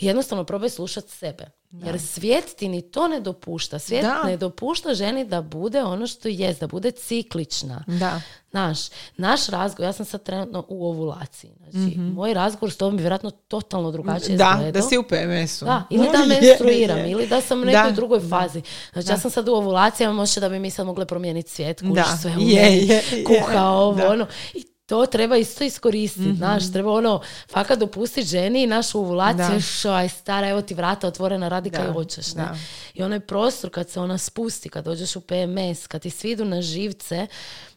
Jednostavno 0.00 0.44
probaj 0.44 0.70
slušati 0.70 1.10
sebe. 1.10 1.50
Jer 1.76 2.00
svijet 2.00 2.54
ti 2.56 2.68
ni 2.68 2.82
to 2.82 3.08
ne 3.08 3.20
dopušta. 3.20 3.78
Svijet 3.78 4.02
Da. 4.02 4.22
ne 4.22 4.36
dopušta 4.36 4.94
ženi 4.94 5.24
da 5.24 5.42
bude 5.42 5.82
ono 5.82 6.06
što 6.06 6.28
jest, 6.28 6.60
da 6.60 6.66
bude 6.66 6.90
ciklična. 6.90 7.84
Da. 7.88 8.20
Znaš, 8.50 8.78
naš 9.16 9.46
razgovor, 9.46 9.88
ja 9.88 9.92
sam 9.92 10.06
sad 10.06 10.22
trenutno 10.22 10.64
u 10.68 10.86
ovulaciji. 10.86 11.50
Znači, 11.60 11.98
moj 11.98 12.34
razgovor 12.34 12.72
s 12.72 12.76
tobom 12.76 12.96
bi 12.96 13.02
vjerojatno 13.02 13.30
totalno 13.30 13.90
drugačije 13.90 14.36
Da, 14.36 14.50
izgledao. 14.50 14.72
da 14.72 14.82
si 14.82 14.98
u 14.98 15.02
PMS-u. 15.04 15.64
Da, 15.64 15.82
ili 15.90 16.08
da 16.08 16.18
Je, 16.24 16.40
menstruiram, 16.40 16.98
je. 16.98 17.10
ili 17.10 17.26
da 17.26 17.40
sam 17.40 17.58
u 17.58 17.64
nekoj 17.64 17.82
Da, 17.82 17.90
drugoj 17.90 18.20
da. 18.20 18.28
fazi. 18.30 18.62
Znači, 18.92 19.08
ja 19.08 19.18
sam 19.18 19.30
sad 19.30 19.48
u 19.48 19.52
ovulaciji, 19.52 20.06
a 20.06 20.12
može 20.12 20.40
da 20.40 20.48
bi 20.48 20.58
mi 20.58 20.70
sad 20.70 20.86
mogle 20.86 21.04
promijeniti 21.04 21.50
svijet, 21.50 21.80
kužiš 21.80 21.94
Da, 21.96 22.16
sve 22.16 22.30
u 22.32 22.40
je, 22.40 22.76
je, 22.78 22.86
je, 23.12 23.24
kuha 23.24 23.62
ovo, 23.62 23.94
da. 23.94 24.08
Ono. 24.08 24.26
I 24.54 24.64
to 24.86 25.06
treba 25.06 25.36
isto 25.36 25.64
iskoristiti, 25.64 26.34
znaš, 26.34 26.72
treba 26.72 26.92
ono, 26.92 27.20
fakat 27.48 27.78
dopustiti 27.78 28.26
ženi 28.26 28.62
i 28.62 28.66
našu 28.66 28.98
ovulaciju, 28.98 29.48
Da. 29.48 29.60
šoj, 29.60 30.08
stara, 30.10 30.48
evo 30.48 30.62
ti 30.62 30.74
vrata 30.74 31.06
otvorena, 31.06 31.48
radi 31.48 31.70
kaj 31.72 31.86
hoćeš, 31.88 32.34
ne? 32.34 32.42
da. 32.42 32.56
I 32.94 33.02
onaj 33.02 33.20
prostor 33.20 33.70
kad 33.70 33.90
se 33.90 34.00
ona 34.00 34.18
spusti, 34.18 34.68
kad 34.68 34.84
dođeš 34.84 35.16
u 35.16 35.20
PMS, 35.20 35.86
kad 35.86 36.02
ti 36.02 36.10
svi 36.10 36.30
idu 36.30 36.44
na 36.44 36.62
živce, 36.62 37.26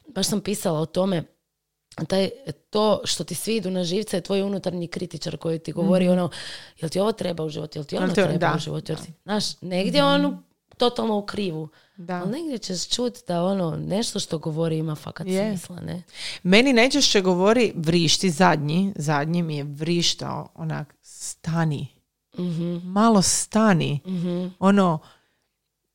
baš 0.08 0.28
sam 0.28 0.42
pisala 0.42 0.80
o 0.80 0.86
tome, 0.86 1.24
taj, 2.06 2.30
to 2.70 3.02
što 3.06 3.24
ti 3.24 3.36
svi 3.36 3.56
idu 3.56 3.72
na 3.72 3.84
živce 3.84 4.18
je 4.18 4.22
tvoj 4.22 4.42
unutarnji 4.42 4.88
kritičar 4.88 5.38
koji 5.38 5.60
ti 5.60 5.72
govori 5.74 6.10
ono, 6.10 6.30
jel 6.78 6.90
ti 6.90 7.00
ovo 7.00 7.12
treba 7.12 7.44
u 7.44 7.50
životu, 7.50 7.78
jel 7.78 7.86
ti 7.86 7.98
ono 7.98 8.06
treba 8.16 8.38
da, 8.40 8.54
u 8.56 8.60
životu, 8.60 8.92
jel 8.92 9.00
ti, 9.00 9.12
znaš, 9.24 9.62
negdje 9.62 10.04
on 10.06 10.26
u- 10.26 10.38
totalno 10.78 11.18
u 11.18 11.26
krivu, 11.26 11.70
Da. 11.98 12.16
ali 12.16 12.32
negdje 12.32 12.58
ćeš 12.58 12.88
čuti 12.88 13.22
da 13.28 13.44
ono, 13.44 13.76
nešto 13.78 14.20
što 14.20 14.38
govori 14.38 14.78
ima 14.78 14.96
fakat 14.96 15.28
smisla, 15.28 15.80
ne? 15.80 16.04
Meni 16.44 16.74
najčešće 16.74 17.22
govori 17.22 17.74
vrišti 17.76 18.30
zadnji, 18.30 18.94
zadnji 18.96 19.44
mi 19.44 19.58
je 19.58 19.64
vrištao 19.64 20.50
onak 20.56 20.96
stani. 21.02 21.88
Mhm, 22.40 22.78
Malo 22.84 23.22
stani. 23.22 24.00
mhm, 24.06 24.48
Ono, 24.60 25.00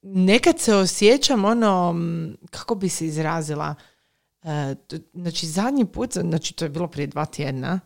nekad 0.03 0.61
se 0.61 0.75
osjećam 0.75 1.45
ono, 1.45 1.95
kako 2.51 2.75
bi 2.75 2.89
se 2.89 3.07
izrazila, 3.07 3.75
E, 4.45 4.75
t- 4.89 4.99
znači 5.15 5.47
zadnji 5.47 5.85
put, 5.85 6.13
znači 6.13 6.55
to 6.55 6.65
je 6.65 6.69
bilo 6.69 6.89
prije 6.89 7.07
dva 7.07 7.25
tjedna, 7.27 7.81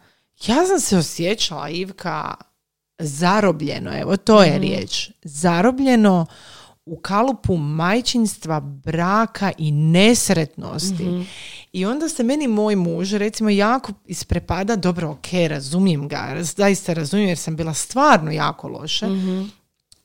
ja 0.46 0.66
sam 0.66 0.80
se 0.80 0.96
osjećala, 0.98 1.68
Ivka, 1.68 2.34
zarobljeno, 2.98 3.98
evo 3.98 4.16
to 4.16 4.42
je 4.42 4.58
riječ, 4.58 5.10
zarobljeno 5.22 6.26
u 6.87 6.97
kalupu 6.97 7.57
majčinstva, 7.57 8.61
braka 8.61 9.53
i 9.59 9.72
nesretnosti. 9.72 11.26
I 11.72 11.87
onda 11.87 12.09
se 12.09 12.22
meni 12.22 12.49
moj 12.49 12.76
muž, 12.76 13.12
recimo, 13.12 13.51
jako 13.51 13.93
isprepada, 14.07 14.76
dobro, 14.76 15.11
ok, 15.11 15.26
razumijem 15.49 16.09
ga, 16.09 16.37
zaista 16.41 16.93
razumijem 16.93 17.28
jer 17.28 17.39
sam 17.39 17.57
bila 17.57 17.74
stvarno 17.74 18.30
jako 18.30 18.68
loša. 18.68 19.07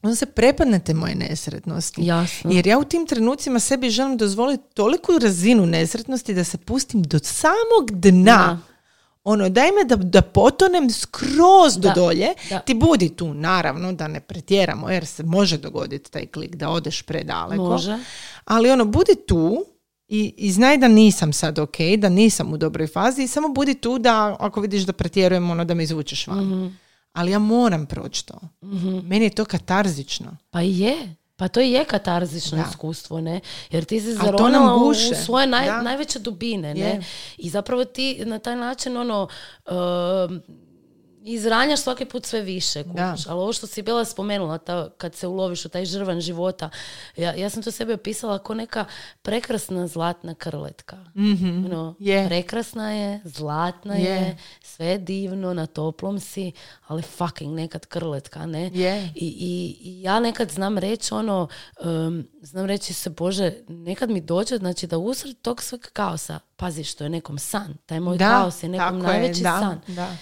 Onda 0.01 0.15
se 0.15 0.25
prepadnete 0.25 0.93
moje 0.93 1.15
nesretnosti. 1.15 2.05
Jasno. 2.05 2.51
Jer 2.51 2.67
ja 2.67 2.79
u 2.79 2.83
tim 2.83 3.07
trenucima 3.07 3.59
sebi 3.59 3.89
želim 3.89 4.17
dozvoliti 4.17 4.63
toliku 4.73 5.11
razinu 5.21 5.65
nesretnosti 5.65 6.33
da 6.33 6.43
se 6.43 6.57
pustim 6.57 7.03
do 7.03 7.19
samog 7.19 7.91
dna. 7.91 8.23
Da. 8.23 8.70
Ono, 9.23 9.49
daj 9.49 9.67
me 9.67 9.83
da, 9.85 9.95
da 9.95 10.21
potonem 10.21 10.89
skroz 10.91 11.75
do 11.75 11.87
Da, 11.87 11.93
dolje. 11.93 12.27
da. 12.49 12.59
Ti 12.59 12.73
budi 12.73 13.09
tu, 13.09 13.33
naravno, 13.33 13.93
da 13.93 14.07
ne 14.07 14.19
pretjeramo, 14.19 14.89
jer 14.89 15.05
se 15.05 15.23
može 15.23 15.57
dogoditi 15.57 16.11
taj 16.11 16.25
klik 16.25 16.55
da 16.55 16.69
odeš 16.69 17.01
predaleko. 17.01 17.63
Može. 17.63 17.99
Ali 18.45 18.71
ono, 18.71 18.85
budi 18.85 19.15
tu 19.27 19.65
i, 20.07 20.33
i 20.37 20.51
znaj 20.51 20.77
da 20.77 20.87
nisam 20.87 21.33
sad 21.33 21.59
ok, 21.59 21.75
da 21.97 22.09
nisam 22.09 22.53
u 22.53 22.57
dobroj 22.57 22.87
fazi 22.87 23.23
i 23.23 23.27
samo 23.27 23.49
budi 23.49 23.73
tu 23.73 23.99
da 23.99 24.35
ako 24.39 24.61
vidiš 24.61 24.81
da 24.81 24.93
pretjerujem, 24.93 25.49
ono, 25.49 25.65
da 25.65 25.73
me 25.73 25.83
izvučeš 25.83 26.27
van. 26.27 26.45
Mhm. 26.47 26.67
Ali 27.13 27.31
ja 27.31 27.39
moram 27.39 27.85
proći 27.85 28.25
to. 28.25 28.39
Meni 29.03 29.25
je 29.25 29.29
to 29.29 29.45
katarzično. 29.45 30.37
Pa 30.49 30.61
je. 30.61 31.15
Pa 31.41 31.47
to 31.47 31.61
i 31.61 31.71
je 31.71 31.85
katarzično 31.85 32.57
Da. 32.57 32.63
iskustvo, 32.69 33.21
ne? 33.21 33.39
Jer 33.71 33.85
ti 33.85 34.01
nam 34.01 34.13
zaronila 34.13 34.75
u, 34.75 34.93
svoje 35.25 35.47
naj, 35.47 35.83
najveće 35.83 36.19
dubine, 36.19 36.73
ne? 36.73 36.79
Je. 36.79 37.03
I 37.37 37.49
zapravo 37.49 37.85
ti 37.85 38.25
na 38.25 38.39
taj 38.39 38.55
način, 38.55 38.97
ono, 38.97 39.27
um, 39.71 40.41
izranjaš 41.23 41.79
svaki 41.79 42.05
put 42.05 42.25
sve 42.25 42.41
više, 42.41 42.83
kužiš. 42.83 43.27
ali 43.27 43.39
ovo 43.39 43.53
što 43.53 43.67
si 43.67 43.81
bila 43.81 44.05
spomenula, 44.05 44.57
ta, 44.57 44.89
kad 44.97 45.15
se 45.15 45.27
uloviš 45.27 45.65
u 45.65 45.69
taj 45.69 45.85
žrvan 45.85 46.21
života, 46.21 46.69
ja, 47.17 47.33
ja 47.33 47.49
sam 47.49 47.63
to 47.63 47.71
sebe 47.71 47.93
opisala 47.93 48.39
kao 48.39 48.55
neka 48.55 48.85
prekrasna 49.21 49.87
zlatna 49.87 50.35
krletka. 50.35 50.97
Mhm. 51.15 51.65
Ono, 51.65 51.95
Je. 51.99 52.27
Prekrasna 52.27 52.91
je, 52.91 53.21
zlatna 53.23 53.95
Je. 53.95 54.09
je, 54.09 54.37
sve 54.63 54.85
je 54.85 54.97
divno, 54.97 55.53
na 55.53 55.65
toplom 55.65 56.19
si, 56.19 56.51
ali 56.87 57.01
fucking 57.01 57.55
nekad 57.55 57.85
krletka, 57.85 58.45
ne? 58.45 58.71
Je. 58.73 59.11
I, 59.15 59.25
i, 59.25 59.77
i 59.81 60.01
ja 60.01 60.19
nekad 60.19 60.51
znam 60.51 60.77
reći 60.77 61.13
ono, 61.13 61.47
um, 61.85 62.27
znam 62.41 62.65
reći 62.65 62.93
se, 62.93 63.09
Bože, 63.09 63.53
nekad 63.67 64.09
mi 64.09 64.21
dođe, 64.21 64.57
znači 64.57 64.87
da 64.87 64.97
usred 64.97 65.35
tog 65.41 65.61
sveg 65.61 65.81
kaosa, 65.93 66.39
pazi 66.55 66.83
što 66.83 67.03
je 67.03 67.09
nekom 67.09 67.37
san, 67.37 67.77
taj 67.85 67.99
moj 67.99 68.17
Da, 68.17 68.29
kaos 68.29 68.63
je 68.63 68.69
nekom 68.69 69.01
tako 69.01 69.11
je, 69.11 69.19
najveći 69.19 69.43
da, 69.43 69.59
san. 69.59 69.81
Da, 69.87 70.15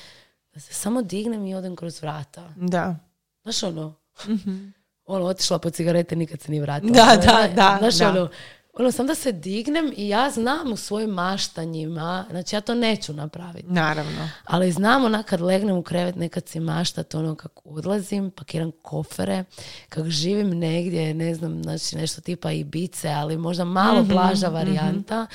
Da 0.53 0.59
se 0.59 0.73
samo 0.73 1.01
dignem 1.01 1.45
i 1.45 1.55
odem 1.55 1.75
kroz 1.75 2.01
vrata. 2.01 2.53
da. 2.55 2.95
Znaš 3.43 3.63
ono, 3.63 3.95
ono, 5.05 5.25
otišla 5.25 5.59
po 5.59 5.69
cigarete, 5.69 6.15
nikad 6.15 6.41
se 6.41 6.51
nije 6.51 6.61
vratila. 6.61 6.91
Da, 6.91 7.03
Ono, 7.03 7.21
da, 7.21 7.47
da, 7.55 7.75
Znaš 7.79 7.95
da. 7.95 8.09
ono, 8.09 8.29
ono, 8.73 8.91
sam 8.91 9.07
da 9.07 9.15
se 9.15 9.31
dignem 9.31 9.93
i 9.97 10.09
ja 10.09 10.29
znam 10.31 10.71
u 10.73 10.77
svojim 10.77 11.09
maštanjima, 11.09 12.25
znači 12.29 12.55
ja 12.55 12.61
to 12.61 12.75
neću 12.75 13.13
napraviti. 13.13 13.67
Naravno. 13.67 14.29
Ali 14.45 14.71
znam 14.71 15.05
onak 15.05 15.25
kad 15.25 15.41
legnem 15.41 15.77
u 15.77 15.83
krevet 15.83 16.15
nekad 16.15 16.47
si 16.47 16.59
maštat 16.59 17.15
ono 17.15 17.35
kako 17.35 17.61
odlazim, 17.65 18.31
pakiram 18.31 18.71
kofere, 18.81 19.43
kako 19.89 20.09
živim 20.09 20.49
negdje, 20.49 21.13
ne 21.13 21.35
znam, 21.35 21.63
znači 21.63 21.95
nešto 21.95 22.21
tipa 22.21 22.51
Ibice, 22.51 23.09
ali 23.09 23.37
možda 23.37 23.63
malo 23.63 24.01
Mhm, 24.01 24.09
blaža 24.09 24.47
varijanta, 24.47 25.27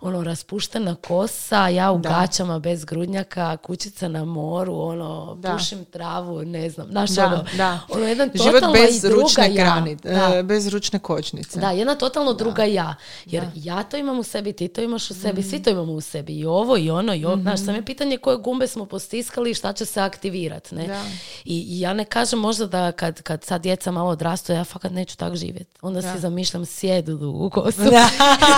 ono 0.00 0.22
raspuštena 0.22 0.94
kosa, 0.94 1.68
ja 1.68 1.92
u 1.92 1.98
gaćama 1.98 2.58
bez 2.58 2.84
grudnjaka, 2.84 3.56
kućica 3.56 4.08
na 4.08 4.24
moru, 4.24 4.74
ono, 4.80 5.34
Da. 5.34 5.52
pušim 5.52 5.84
travu, 5.84 6.44
ne 6.44 6.70
znam, 6.70 6.86
znaš 6.90 7.10
Da, 7.10 7.26
ono, 7.26 7.44
da. 7.56 7.80
ono 7.88 8.06
jedan 8.06 8.30
Život 8.34 8.52
totalno 8.52 8.72
bez 8.74 8.96
i 8.96 9.00
druga 9.08 9.22
ručne 9.22 9.54
ja. 9.54 9.64
grani, 9.64 9.96
e, 10.04 10.42
bez 10.42 10.68
ručne 10.68 10.98
kočnice. 10.98 11.60
Da, 11.60 11.70
jedna 11.70 11.94
totalno 11.94 12.32
druga 12.32 12.64
ja. 12.64 12.79
Jer 13.26 13.44
ja 13.54 13.82
to 13.82 13.96
imam 13.96 14.18
u 14.18 14.22
sebi, 14.22 14.52
ti 14.52 14.68
to 14.68 14.80
imaš 14.80 15.10
u 15.10 15.14
sebi, 15.14 15.40
Mhm. 15.40 15.48
svi 15.50 15.62
to 15.62 15.70
imamo 15.70 15.92
u 15.92 16.00
sebi. 16.00 16.32
I 16.32 16.44
ovo 16.46 16.76
i 16.76 16.90
ono 16.90 17.14
i 17.14 17.24
ovo. 17.24 17.36
Znaš, 17.36 17.60
samo 17.60 17.72
je 17.72 17.84
pitanje 17.84 18.16
koje 18.16 18.36
gumbe 18.36 18.66
smo 18.66 18.86
postiskali 18.86 19.50
i 19.50 19.54
šta 19.54 19.72
će 19.72 19.84
se 19.84 20.00
aktivirati. 20.00 20.74
Ne? 20.74 20.86
Da. 20.86 21.02
I, 21.44 21.66
I 21.68 21.80
ja 21.80 21.92
ne 21.92 22.04
kažem 22.04 22.38
možda 22.38 22.66
da 22.66 22.92
kad, 22.92 23.22
kad 23.22 23.44
sad 23.44 23.62
djeca 23.62 23.90
malo 23.90 24.10
odrastu, 24.10 24.52
ja 24.52 24.64
fakat 24.64 24.92
neću 24.92 25.16
tak 25.16 25.36
živjeti. 25.36 25.70
Onda 25.82 26.02
si 26.02 26.18
zamišljam 26.18 26.66
sjedu 26.66 27.00
u 27.34 27.50
kosu. 27.50 27.80
Da, 27.80 27.88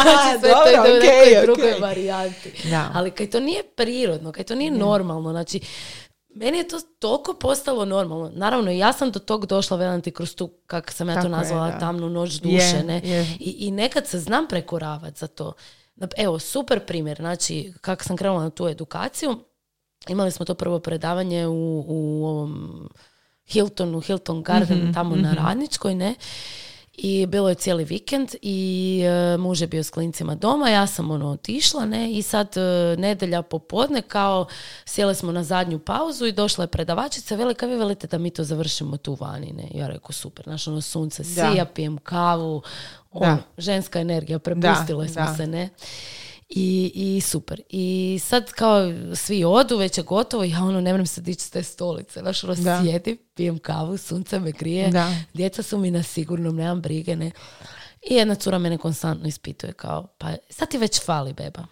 znači 0.02 0.40
sve 0.40 0.50
to 0.50 0.76
dobro, 0.76 0.90
ide 0.90 0.94
u 0.94 0.98
okej, 0.98 1.30
nekoj 1.30 1.42
drugoj 1.46 1.70
okej. 1.70 1.80
varijanti. 1.80 2.52
Da. 2.70 2.90
Ali 2.94 3.10
kad 3.10 3.28
to 3.28 3.40
nije 3.40 3.62
prirodno, 3.62 4.32
kad 4.32 4.46
to 4.46 4.54
nije 4.54 4.70
normalno, 4.70 5.30
znači 5.30 5.60
meni 6.34 6.58
je 6.58 6.68
to 6.68 6.80
toliko 6.98 7.34
postalo 7.34 7.84
normalno. 7.84 8.30
Naravno, 8.34 8.70
ja 8.70 8.92
sam 8.92 9.10
do 9.10 9.18
tog 9.18 9.46
došla, 9.46 9.76
velim 9.76 10.00
ti, 10.00 10.10
kroz 10.10 10.34
tu, 10.34 10.50
kako 10.66 10.92
sam 10.92 11.08
ja 11.08 11.14
to 11.14 11.18
Tako 11.18 11.26
je, 11.26 11.30
nazvala, 11.30 11.70
da. 11.70 11.78
tamnu 11.78 12.08
noć 12.08 12.32
duše, 12.32 12.56
Je, 12.76 12.84
ne? 12.84 13.00
je. 13.04 13.36
I, 13.40 13.50
I 13.58 13.70
nekad 13.70 14.06
se 14.06 14.18
znam 14.18 14.46
prekoravati 14.48 15.18
za 15.18 15.26
to. 15.26 15.52
Evo, 16.16 16.38
super 16.38 16.86
primjer, 16.86 17.16
znači, 17.16 17.72
kako 17.80 18.04
sam 18.04 18.16
krenula 18.16 18.42
na 18.42 18.50
tu 18.50 18.68
edukaciju, 18.68 19.36
imali 20.08 20.30
smo 20.30 20.44
to 20.44 20.54
prvo 20.54 20.78
predavanje 20.78 21.46
u, 21.46 21.84
u 21.88 22.26
ovom 22.26 22.88
Hiltonu, 23.46 24.00
Hilton 24.00 24.42
Garden, 24.42 24.78
Mhm, 24.78 24.92
tamo 24.92 25.16
na 25.16 25.34
Radničkoj, 25.34 25.94
ne? 25.94 26.14
I 26.94 27.26
bilo 27.26 27.48
je 27.48 27.54
cijeli 27.54 27.84
vikend 27.84 28.34
i 28.42 29.00
e, 29.04 29.36
muž 29.36 29.60
je 29.60 29.66
bio 29.66 29.84
s 29.84 29.90
klincima 29.90 30.34
doma, 30.34 30.68
ja 30.68 30.86
sam 30.86 31.10
ono 31.10 31.30
otišla, 31.30 31.86
ne, 31.86 32.12
i 32.12 32.22
sad 32.22 32.56
e, 32.56 32.96
nedjelja 32.98 33.42
popodne 33.42 34.02
kao 34.02 34.46
sjeli 34.84 35.14
smo 35.14 35.32
na 35.32 35.44
zadnju 35.44 35.78
pauzu 35.78 36.26
i 36.26 36.32
došla 36.32 36.64
je 36.64 36.68
predavačica, 36.68 37.36
veli, 37.36 37.54
kaj 37.54 37.68
vi 37.68 37.76
velite 37.76 38.06
da 38.06 38.18
mi 38.18 38.30
to 38.30 38.44
završimo 38.44 38.96
tu 38.96 39.16
vani, 39.20 39.52
ne? 39.52 39.68
Ja 39.74 39.88
rekao, 39.88 40.12
super, 40.12 40.44
znaš, 40.44 40.68
ono 40.68 40.80
sunce 40.80 41.24
sija, 41.24 41.64
pijem 41.74 41.98
kavu, 41.98 42.62
ono, 43.12 43.38
ženska 43.58 44.00
energija, 44.00 44.38
prepustile 44.38 45.08
smo 45.08 45.24
da. 45.24 45.34
se, 45.34 45.46
ne. 45.46 45.68
I, 46.54 46.92
I 46.94 47.20
super. 47.20 47.60
I 47.68 48.18
sad 48.24 48.52
kao 48.52 48.92
svi 49.14 49.44
odu, 49.44 49.76
već 49.76 49.98
je 49.98 50.04
gotovo, 50.04 50.44
ja 50.44 50.58
ono 50.64 50.80
ne 50.80 50.92
mrem 50.92 51.06
se 51.06 51.20
dići 51.20 51.44
s 51.44 51.50
te 51.50 51.62
stolice. 51.62 52.20
Znaš, 52.20 52.44
ono 52.44 52.54
sjedim, 52.56 53.18
pijem 53.34 53.58
kavu, 53.58 53.96
sunce 53.96 54.38
me 54.40 54.52
grije, 54.52 54.90
Da. 54.90 55.14
djeca 55.34 55.62
su 55.62 55.78
mi 55.78 55.90
na 55.90 56.02
sigurnom, 56.02 56.56
nemam 56.56 56.80
brige, 56.80 57.16
ne. 57.16 57.30
I 58.10 58.14
jedna 58.14 58.34
cura 58.34 58.58
mene 58.58 58.78
konstantno 58.78 59.28
ispituje 59.28 59.72
kao, 59.72 60.06
pa 60.18 60.28
sad 60.50 60.68
ti 60.68 60.78
već 60.78 61.04
fali 61.04 61.32
beba. 61.32 61.66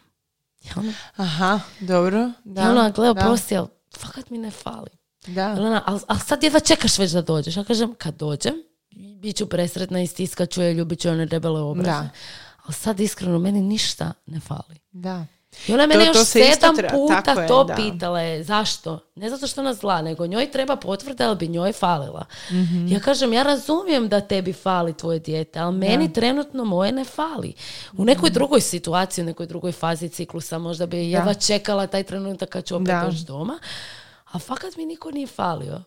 Ja 0.65 0.73
ono, 0.77 0.93
Aha, 1.17 1.61
dobro. 1.81 2.31
Da, 2.45 2.63
ja 2.63 2.71
ono 2.71 2.91
gleda, 2.93 3.13
da, 3.13 3.21
prosti, 3.21 3.57
ali 3.57 3.69
fakat 3.99 4.31
mi 4.31 4.39
ne 4.39 4.51
fali. 4.51 4.91
Da. 5.27 5.47
Ona, 5.53 5.83
ali, 5.87 6.01
ali 6.07 6.21
sad 6.21 6.43
jedva 6.43 6.61
čekaš 6.61 6.99
već 6.99 7.11
da 7.11 7.23
dođeš. 7.23 7.57
Ja 7.57 7.65
kažem, 7.65 7.95
kad 7.99 8.15
dođem, 8.17 8.55
bit 9.21 9.37
ću 9.37 9.47
presretna 9.47 10.03
i 10.03 10.07
stiskat 10.07 10.51
ću 10.51 10.63
je, 10.63 10.75
ljubit 10.75 11.01
ću 11.01 11.09
one 11.09 11.27
debele 11.27 11.61
obraze. 11.61 11.91
Da. 11.91 12.09
Ali 12.65 12.73
sad 12.73 13.01
iskreno, 13.01 13.39
meni 13.39 13.61
ništa 13.63 14.13
ne 14.27 14.41
fali. 14.41 14.77
Da. 14.93 15.25
I 15.69 15.73
ona 15.73 15.83
je 15.83 15.87
mene 15.89 16.07
To- 16.07 16.13
to 16.13 16.19
još 16.19 16.29
sedam 16.29 16.75
puta 16.91 17.23
tako 17.23 17.43
to 17.45 17.65
da. 17.65 17.75
pitala 17.75 18.21
je. 18.21 18.45
Zašto? 18.45 18.99
Ne 19.15 19.31
zato 19.31 19.47
što 19.47 19.63
nas 19.63 19.77
zla, 19.77 20.03
nego 20.03 20.27
njoj 20.27 20.51
treba 20.51 20.77
potvrda, 20.77 21.27
ali 21.27 21.37
bi 21.37 21.49
njoj 21.49 21.73
falila. 21.73 22.25
Mhm. 22.51 22.87
Ja 22.87 23.01
kažem, 23.01 23.33
ja 23.33 23.43
razumijem 23.43 24.09
da 24.09 24.21
tebi 24.21 24.53
fali 24.53 24.93
tvoje 24.95 25.19
dijete, 25.19 25.59
ali 25.59 25.77
meni 25.77 26.13
trenutno 26.13 26.65
moje 26.65 26.93
ne 26.93 27.05
fali. 27.05 27.53
U 27.93 28.05
nekoj 28.05 28.27
Mhm. 28.27 28.35
drugoj 28.35 28.61
situaciji, 28.61 29.23
u 29.23 29.27
nekoj 29.27 29.47
drugoj 29.47 29.73
fazi 29.73 30.09
ciklusa, 30.09 30.59
možda 30.59 30.87
bi 30.87 31.11
jedva 31.11 31.35
čekala 31.37 31.87
taj 31.87 32.03
trenutak 32.03 32.49
kad 32.49 32.65
ću 32.65 32.77
opet 32.77 32.87
Da. 32.87 33.05
doći 33.05 33.25
doma. 33.25 33.59
A 34.33 34.39
fakat 34.39 34.77
mi 34.77 34.87
niko 34.87 35.11
nije 35.11 35.27
falio. 35.27 35.83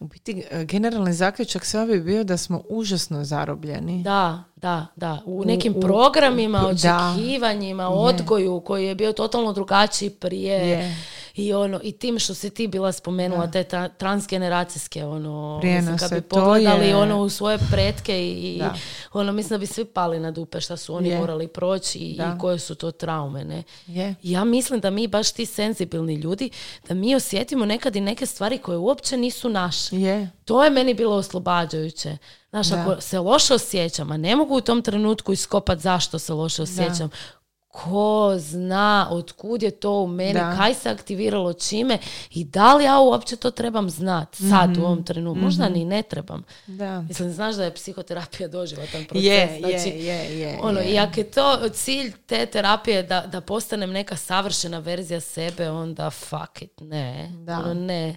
U 0.00 0.06
biti, 0.06 0.44
e, 0.50 0.64
generalni 0.64 1.12
zaključak 1.12 1.64
sve 1.64 1.86
bi 1.86 2.00
bio 2.00 2.24
da 2.24 2.36
smo 2.36 2.62
užasno 2.68 3.24
zarobljeni. 3.24 4.02
Da, 4.02 4.44
da, 4.56 4.86
da. 4.96 5.22
U 5.24 5.44
nekim 5.44 5.74
u- 5.76 5.80
programima, 5.80 6.58
u- 6.60 6.74
da. 6.74 7.12
očekivanjima, 7.14 7.88
odgoju 7.88 8.60
koji 8.60 8.86
je 8.86 8.94
bio 8.94 9.12
totalno 9.12 9.52
drugačiji 9.52 10.10
prije. 10.10 10.68
Je. 10.68 10.96
I 11.38 11.52
ono, 11.52 11.80
i 11.82 11.92
tim 11.92 12.18
što 12.18 12.34
si 12.34 12.50
ti 12.50 12.66
bila 12.66 12.92
spomenula, 12.92 13.46
te 13.46 13.64
tra- 13.64 13.88
transgeneracijske, 13.90 15.04
ono, 15.04 15.54
mislim, 15.54 15.60
Prijenose, 15.62 15.98
kad 16.00 16.12
bi 16.12 16.20
pogledali 16.22 16.86
je- 16.86 16.96
ono 16.96 17.18
u 17.18 17.28
svoje 17.28 17.58
pretke 17.70 18.20
i, 18.20 18.54
i 18.54 18.58
Da. 18.58 18.74
ono, 19.12 19.32
mislim 19.32 19.48
da 19.50 19.58
bi 19.58 19.66
svi 19.66 19.84
pali 19.84 20.20
na 20.20 20.30
dupe 20.30 20.60
šta 20.60 20.76
su 20.76 20.94
oni 20.94 21.08
Je. 21.08 21.18
morali 21.18 21.48
proći 21.48 21.98
i, 21.98 22.16
Da. 22.16 22.24
i 22.26 22.40
koje 22.40 22.58
su 22.58 22.74
to 22.74 22.90
traume, 22.90 23.44
ne? 23.44 23.62
Je. 23.86 24.14
Ja 24.22 24.44
mislim 24.44 24.80
da 24.80 24.90
mi, 24.90 25.06
baš 25.08 25.32
ti 25.32 25.46
senzibilni 25.46 26.14
ljudi, 26.14 26.50
da 26.88 26.94
mi 26.94 27.14
osjetimo 27.14 27.64
nekad 27.66 27.96
i 27.96 28.00
neke 28.00 28.26
stvari 28.26 28.58
koje 28.58 28.78
uopće 28.78 29.16
nisu 29.16 29.48
naše. 29.48 29.96
Je. 29.96 30.30
To 30.44 30.64
je 30.64 30.70
meni 30.70 30.94
bilo 30.94 31.16
oslobađajuće. 31.16 32.16
Znaš, 32.50 32.68
Da. 32.68 32.76
ako 32.78 33.00
se 33.00 33.18
loše 33.18 33.54
osjećam, 33.54 34.10
a 34.10 34.16
ne 34.16 34.36
mogu 34.36 34.56
u 34.56 34.60
tom 34.60 34.82
trenutku 34.82 35.32
iskopat 35.32 35.78
zašto 35.78 36.18
se 36.18 36.32
loše 36.32 36.62
osjećam, 36.62 37.10
ko 37.68 38.34
zna 38.38 39.08
od 39.10 39.32
kud 39.32 39.62
je 39.62 39.70
to 39.70 39.92
u 40.00 40.06
meni, 40.06 40.32
Da. 40.32 40.56
kaj 40.56 40.74
se 40.74 40.90
aktiviralo 40.90 41.52
čime 41.52 41.98
i 42.30 42.44
da 42.44 42.74
li 42.74 42.84
ja 42.84 42.98
uopće 42.98 43.36
to 43.36 43.50
trebam 43.50 43.90
znat 43.90 44.34
sad 44.34 44.76
u 44.76 44.80
ovom 44.80 45.04
trenutku. 45.04 45.44
Možda 45.44 45.68
ni 45.68 45.84
ne 45.84 46.02
trebam. 46.02 46.44
Da. 46.66 47.00
Mislim, 47.00 47.32
znaš 47.32 47.54
da 47.54 47.64
je 47.64 47.74
psihoterapija 47.74 48.48
doživotan 48.48 49.04
proces. 49.04 49.24
Je, 49.24 49.56
znači, 49.60 49.88
je, 49.88 50.04
je, 50.04 50.38
je, 50.40 50.58
ono, 50.62 50.80
je. 50.80 50.92
I 50.92 50.98
ako 50.98 51.20
je 51.20 51.30
to 51.30 51.68
cilj 51.68 52.12
te 52.26 52.46
terapije 52.46 53.02
da, 53.02 53.20
da 53.26 53.40
postanem 53.40 53.90
neka 53.90 54.16
savršena 54.16 54.78
verzija 54.78 55.20
sebe, 55.20 55.70
onda 55.70 56.10
fuck 56.10 56.62
it, 56.62 56.80
ne. 56.80 57.30
Da. 57.32 57.58
Ono, 57.58 57.74
ne. 57.74 58.16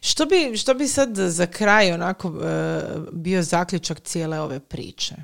Što 0.00 0.26
bi, 0.26 0.56
što 0.56 0.74
bi 0.74 0.88
sad 0.88 1.16
za 1.16 1.46
kraj 1.46 1.92
onako 1.92 2.28
e, 2.28 2.80
bio 3.12 3.42
zaključak 3.42 4.00
cijele 4.00 4.40
ove 4.40 4.60
priče? 4.60 5.14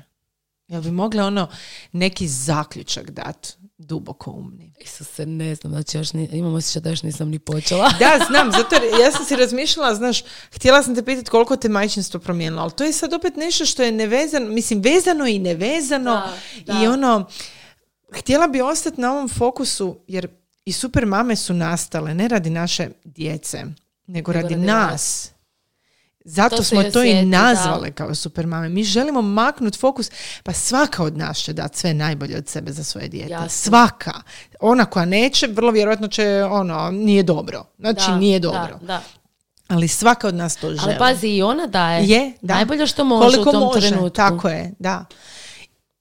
Jel 0.67 0.81
bi 0.81 0.91
mogle 0.91 1.23
ono 1.23 1.47
neki 1.91 2.27
zaključak 2.27 3.11
dat 3.11 3.57
duboko 3.77 4.31
umni? 4.31 4.73
Isuse, 4.79 5.25
ne 5.25 5.55
znam, 5.55 5.73
znači 5.73 5.97
još 5.97 6.13
ni, 6.13 6.29
imam 6.31 6.53
osjećaj 6.53 6.81
da 6.81 6.89
još 6.89 7.03
nisam 7.03 7.29
ni 7.29 7.39
počela. 7.39 7.89
Da, 7.99 8.25
znam, 8.27 8.51
zato 8.51 8.75
ja 9.01 9.11
sam 9.11 9.25
si 9.25 9.35
razmišljala, 9.35 9.95
znaš, 9.95 10.23
htjela 10.51 10.83
sam 10.83 10.95
te 10.95 11.05
pitati 11.05 11.29
koliko 11.29 11.55
te 11.55 11.69
majčinstvo 11.69 12.19
promijenilo, 12.19 12.61
ali 12.61 12.71
to 12.71 12.83
je 12.83 12.93
sad 12.93 13.13
opet 13.13 13.35
nešto 13.35 13.65
što 13.65 13.83
je 13.83 13.91
nevezano, 13.91 14.49
mislim, 14.49 14.81
vezano 14.81 15.27
i 15.27 15.39
nevezano 15.39 16.11
Da, 16.11 16.73
da. 16.73 16.83
i 16.83 16.87
ono, 16.87 17.25
htjela 18.13 18.47
bi 18.47 18.61
ostati 18.61 19.01
na 19.01 19.11
ovom 19.11 19.29
fokusu, 19.29 19.97
jer 20.07 20.27
i 20.65 20.71
super 20.71 21.05
mame 21.05 21.35
su 21.35 21.53
nastale, 21.53 22.13
ne 22.13 22.27
radi 22.27 22.49
naše 22.49 22.89
djece, 23.03 23.63
nego, 24.07 24.31
radi, 24.31 24.53
radi 24.53 24.65
nas. 24.65 25.34
Zato 26.27 26.55
To 26.55 26.63
smo 26.63 26.83
to 26.83 27.03
i 27.03 27.25
nazvale 27.25 27.91
kao 27.91 28.15
super 28.15 28.47
mame. 28.47 28.69
Mi 28.69 28.83
želimo 28.83 29.21
maknuti 29.21 29.77
fokus, 29.77 30.11
pa 30.43 30.53
svaka 30.53 31.03
od 31.03 31.17
nas 31.17 31.37
će 31.37 31.53
dati 31.53 31.79
sve 31.79 31.93
najbolje 31.93 32.37
od 32.37 32.47
sebe 32.47 32.71
za 32.71 32.83
svoje 32.83 33.07
dijete. 33.07 33.49
Svaka. 33.49 34.13
Ona 34.59 34.85
koja 34.85 35.05
neće, 35.05 35.47
vrlo 35.47 35.71
vjerojatno 35.71 36.07
će, 36.07 36.43
ono, 36.43 36.91
nije 36.91 37.23
dobro. 37.23 37.63
Znači, 37.79 38.05
Da, 38.07 38.17
nije 38.17 38.39
da, 38.39 38.47
dobro. 38.47 38.79
Da, 38.81 39.01
Ali 39.67 39.87
svaka 39.87 40.27
od 40.27 40.35
nas 40.35 40.55
to 40.55 40.67
želi. 40.67 40.81
Ali 40.83 40.95
pazi, 40.97 41.27
i 41.27 41.41
ona 41.41 41.67
daje 41.67 42.05
je, 42.07 42.31
da. 42.41 42.55
najbolje 42.55 42.87
što 42.87 43.03
može 43.03 43.25
Koliko 43.25 43.49
u 43.49 43.53
tom 43.53 43.63
može, 43.63 43.87
trenutku. 43.87 44.09
Tako 44.09 44.49
je, 44.49 44.73
da. 44.79 45.05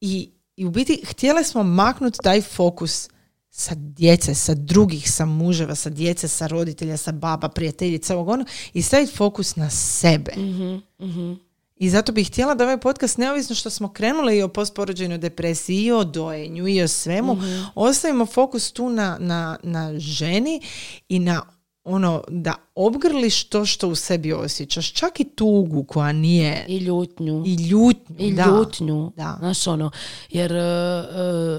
I, 0.01 0.31
I 0.57 0.65
u 0.67 0.71
biti 0.71 1.03
htjele 1.07 1.45
smo 1.45 1.63
maknuti 1.63 2.19
taj 2.23 2.43
fokus 2.43 3.09
sa 3.57 3.75
djece, 3.75 4.35
sa 4.35 4.55
drugih, 4.55 5.11
sa 5.11 5.25
muževa, 5.25 5.75
sa 5.75 5.91
djece, 5.91 6.29
sa 6.29 6.47
roditelja, 6.47 6.97
sa 6.97 7.13
baba, 7.13 7.49
prijateljica, 7.49 8.15
ovog 8.15 8.29
ono, 8.29 8.45
i 8.73 8.83
staviti 8.83 9.17
fokus 9.17 9.57
na 9.57 9.71
sebe. 9.71 10.33
Mhm, 10.37 10.77
mhm. 11.01 11.33
I 11.77 11.91
zato 11.91 12.13
bih 12.13 12.29
htjela 12.29 12.55
da 12.55 12.65
ovaj 12.65 12.81
podcast, 12.81 13.19
neovisno 13.19 13.55
što 13.55 13.71
smo 13.71 13.93
krenuli 13.93 14.39
i 14.39 14.43
o 14.43 14.49
postporođajnoj 14.49 15.19
depresiji, 15.19 15.85
i 15.85 15.93
o 15.93 16.05
dojenju, 16.05 16.69
i 16.69 16.83
o 16.83 16.89
svemu, 16.89 17.37
ostavimo 17.75 18.27
fokus 18.27 18.73
tu 18.73 18.89
na, 18.89 19.17
na, 19.21 19.59
na 19.63 19.99
ženi 19.99 20.61
i 21.09 21.19
na 21.19 21.43
ono, 21.85 22.23
da 22.29 22.55
obgrliš 22.75 23.45
to 23.45 23.65
što 23.67 23.89
u 23.89 23.95
sebi 23.95 24.33
osjećaš. 24.33 24.93
Čak 24.93 25.21
i 25.21 25.25
tugu 25.27 25.85
koja 25.85 26.13
nije... 26.13 26.65
I 26.69 26.79
ljutnju. 26.79 27.43
I 27.47 27.55
ljutnju, 27.55 28.17
I 28.19 28.33
da. 28.33 28.45
ljutnju. 28.45 29.13
Da. 29.17 29.37
Znaš, 29.39 29.67
ono, 29.67 29.91
jer 30.31 30.53
e, 30.53 31.05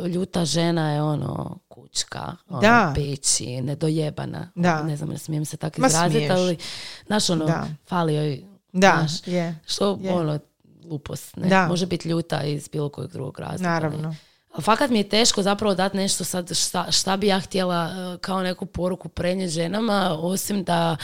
ljuta 0.07 0.45
žena 0.45 0.91
je 0.91 1.01
ono 1.03 1.59
kučka, 1.67 2.35
ono, 2.49 2.61
Da. 2.61 2.91
peći, 2.95 3.61
nedojebana. 3.61 4.51
Da. 4.55 4.83
Ne 4.83 4.97
znam, 4.97 5.09
ne 5.09 5.17
smijem 5.17 5.45
se 5.45 5.57
tako 5.57 5.85
izraziti, 5.85 6.29
ali, 6.31 6.57
znaš, 7.05 7.29
ono, 7.29 7.45
Da. 7.45 7.67
fali 7.87 8.15
joj, 8.15 8.43
Da, 8.73 8.95
znaš, 8.99 9.27
je. 9.27 9.59
što, 9.65 9.99
je. 10.01 10.13
ono, 10.13 10.39
glupost, 10.81 11.35
ne? 11.37 11.47
Da. 11.47 11.67
Može 11.67 11.85
biti 11.85 12.09
ljuta 12.09 12.43
iz 12.43 12.67
bilo 12.67 12.89
kojeg 12.89 13.11
drugog 13.11 13.39
razloga. 13.39 13.63
ne? 13.63 13.69
Naravno. 13.73 14.07
Ali 14.07 14.15
fakat 14.61 14.89
mi 14.89 14.99
je 14.99 15.09
teško 15.09 15.41
zapravo 15.41 15.75
dati 15.75 15.97
nešto 15.97 16.23
sad 16.23 16.55
šta, 16.57 16.91
šta 16.91 17.17
bi 17.17 17.27
ja 17.27 17.39
htjela 17.39 17.85
e, 17.85 18.17
kao 18.17 18.43
neku 18.43 18.65
poruku 18.65 19.09
prenijeti 19.09 19.53
ženama, 19.53 20.17
osim 20.19 20.63
da 20.63 20.97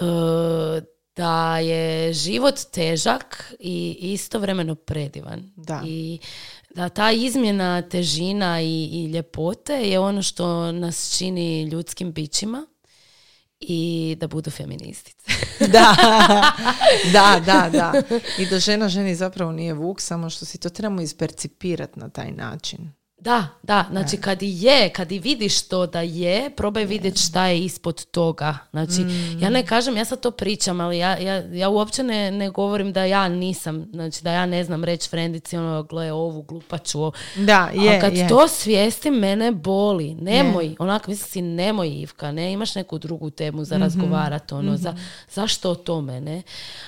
e, 0.00 0.80
da 1.16 1.58
je 1.58 2.12
život 2.12 2.54
težak 2.72 3.54
i 3.58 3.96
istovremeno 4.00 4.74
predivan. 4.74 5.52
Da. 5.56 5.82
I 5.86 6.18
da 6.74 6.88
ta 6.88 7.10
izmjena 7.10 7.82
težina 7.82 8.60
i, 8.60 8.84
i 8.84 9.06
ljepote 9.06 9.74
je 9.74 9.98
ono 9.98 10.22
što 10.22 10.72
nas 10.72 11.18
čini 11.18 11.62
ljudskim 11.62 12.12
bićima 12.12 12.66
i 13.60 14.16
da 14.20 14.26
budu 14.26 14.50
feministice. 14.50 15.32
Da, 15.72 15.96
da, 17.12 17.40
da, 17.46 17.68
da. 17.72 18.02
I 18.38 18.46
da 18.46 18.58
žena 18.58 18.88
ženi 18.88 19.14
zapravo 19.14 19.52
nije 19.52 19.74
vuk, 19.74 20.00
samo 20.00 20.30
što 20.30 20.44
si 20.44 20.58
to 20.58 20.68
trebamo 20.68 21.00
ispercipirati 21.00 22.00
na 22.00 22.08
taj 22.08 22.32
način. 22.32 22.92
Da, 23.20 23.46
da, 23.62 23.84
znači 23.90 24.16
kad 24.16 24.42
i 24.42 24.64
je, 24.64 24.88
kad 24.88 25.12
i 25.12 25.18
vidiš 25.18 25.68
to 25.68 25.86
da 25.86 26.00
je, 26.00 26.50
probaj 26.56 26.84
vidjeti 26.84 27.20
šta 27.20 27.46
je 27.46 27.60
ispod 27.60 28.04
toga. 28.04 28.58
Znači, 28.70 29.04
ja 29.40 29.50
ne 29.50 29.66
kažem, 29.66 29.96
ja 29.96 30.04
sad 30.04 30.20
to 30.20 30.30
pričam, 30.30 30.80
ali 30.80 30.98
ja, 30.98 31.18
ja, 31.18 31.34
ja 31.34 31.68
uopće 31.68 32.02
ne, 32.02 32.30
ne 32.30 32.50
govorim 32.50 32.92
da 32.92 33.04
ja 33.04 33.28
nisam, 33.28 33.86
znači 33.92 34.24
da 34.24 34.32
ja 34.32 34.46
ne 34.46 34.64
znam 34.64 34.84
reći 34.84 35.08
frendici, 35.08 35.56
ono, 35.56 35.82
gle, 35.82 36.12
ovu 36.12 36.42
glupaču. 36.42 37.12
Da, 37.36 37.70
je, 37.74 37.96
A 37.96 38.00
kad 38.00 38.16
je. 38.16 38.28
to 38.28 38.48
svijestim, 38.48 39.14
mene 39.14 39.52
boli. 39.52 40.14
Nemoj, 40.14 40.76
onako, 40.78 41.10
mislim 41.10 41.28
si, 41.28 41.42
nemoj 41.42 41.88
Ivka, 41.88 42.32
ne, 42.32 42.52
imaš 42.52 42.74
neku 42.74 42.98
drugu 42.98 43.30
temu 43.30 43.64
za 43.64 43.76
razgovarat, 43.76 44.52
ono, 44.52 44.76
za, 44.76 44.94
zašto 45.30 45.70
o 45.70 45.74
tome, 45.74 46.20
ne? 46.20 46.42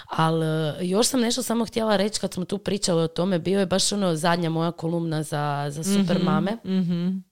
Ali 0.07 0.47
e, 0.47 0.75
još 0.81 1.07
sam 1.07 1.21
nešto 1.21 1.43
samo 1.43 1.65
htjela 1.65 1.97
reći 1.97 2.21
kad 2.21 2.35
smo 2.35 2.45
tu 2.45 2.59
pričali 2.59 3.03
o 3.03 3.09
tome, 3.09 3.39
bio 3.39 3.61
je 3.61 3.67
baš 3.67 3.93
ono 3.93 4.17
zadnja 4.17 4.51
moja 4.51 4.71
kolumna 4.73 5.23
za, 5.23 5.67
za 5.71 5.85
super 5.85 6.22
mame. 6.23 7.23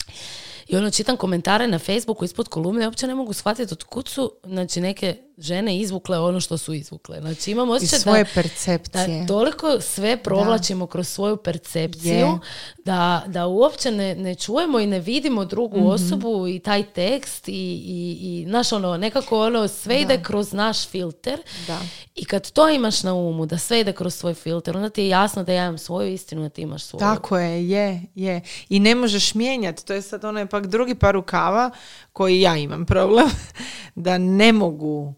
I 0.70 0.76
ono, 0.76 0.90
čitam 0.90 1.16
komentare 1.16 1.66
na 1.66 1.78
Facebooku 1.78 2.24
ispod 2.24 2.48
kolumne, 2.48 2.86
uopće 2.86 3.06
ne 3.06 3.14
mogu 3.14 3.32
shvatiti 3.32 3.74
od 3.74 3.84
kud 3.84 4.08
su, 4.08 4.32
znači, 4.44 4.80
neke 4.80 5.16
žene 5.38 5.78
izvukle 5.78 6.18
ono 6.18 6.40
što 6.40 6.58
su 6.58 6.74
izvukle. 6.74 7.20
Znači, 7.20 7.50
imam 7.50 7.70
osjećaj 7.70 7.98
svoje 7.98 8.24
da, 8.24 8.30
percepcije. 8.34 9.20
da 9.20 9.26
toliko 9.26 9.80
sve 9.80 10.16
provlačimo 10.16 10.86
kroz 10.86 11.08
svoju 11.08 11.36
percepciju 11.36 12.12
Je. 12.12 12.38
da, 12.78 13.22
da 13.26 13.46
uopće 13.46 13.90
ne, 13.90 14.14
ne 14.14 14.34
čujemo 14.34 14.80
i 14.80 14.86
ne 14.86 15.00
vidimo 15.00 15.44
drugu 15.44 15.76
Mhm. 15.78 15.86
osobu 15.86 16.48
i 16.48 16.58
taj 16.58 16.82
tekst 16.84 17.48
i, 17.48 17.52
i, 17.52 18.18
i 18.20 18.46
znaš 18.48 18.72
ono, 18.72 18.96
nekako 18.96 19.40
ono 19.40 19.68
sve 19.68 20.00
ide 20.02 20.22
kroz 20.22 20.52
naš 20.52 20.86
filter 20.86 21.40
Da. 21.66 21.78
i 22.14 22.24
kad 22.24 22.50
to 22.50 22.68
imaš 22.68 23.02
na 23.02 23.14
umu, 23.14 23.46
da 23.46 23.58
sve 23.58 23.80
ide 23.80 23.92
kroz 23.92 24.14
svoj 24.14 24.34
filter, 24.34 24.76
onda 24.76 24.90
ti 24.90 25.02
je 25.02 25.08
jasno 25.08 25.44
da 25.44 25.52
ja 25.52 25.64
imam 25.64 25.78
svoju 25.78 26.12
istinu, 26.12 26.42
da 26.42 26.48
ti 26.48 26.62
imaš 26.62 26.82
svoju. 26.82 27.00
Tako 27.00 27.38
je, 27.38 27.68
je, 27.68 28.02
je. 28.14 28.40
I 28.68 28.80
ne 28.80 28.94
možeš 28.94 29.34
mijenjati. 29.34 29.86
To 29.86 29.92
je 29.92 30.02
sad 30.02 30.24
onaj 30.24 30.46
pak 30.60 30.70
drugi 30.70 30.94
par 30.94 31.14
rukava 31.14 31.70
koji 32.12 32.40
ja 32.40 32.56
imam 32.56 32.86
problem. 32.86 33.30
da 33.94 34.18
ne 34.18 34.52
mogu 34.52 35.14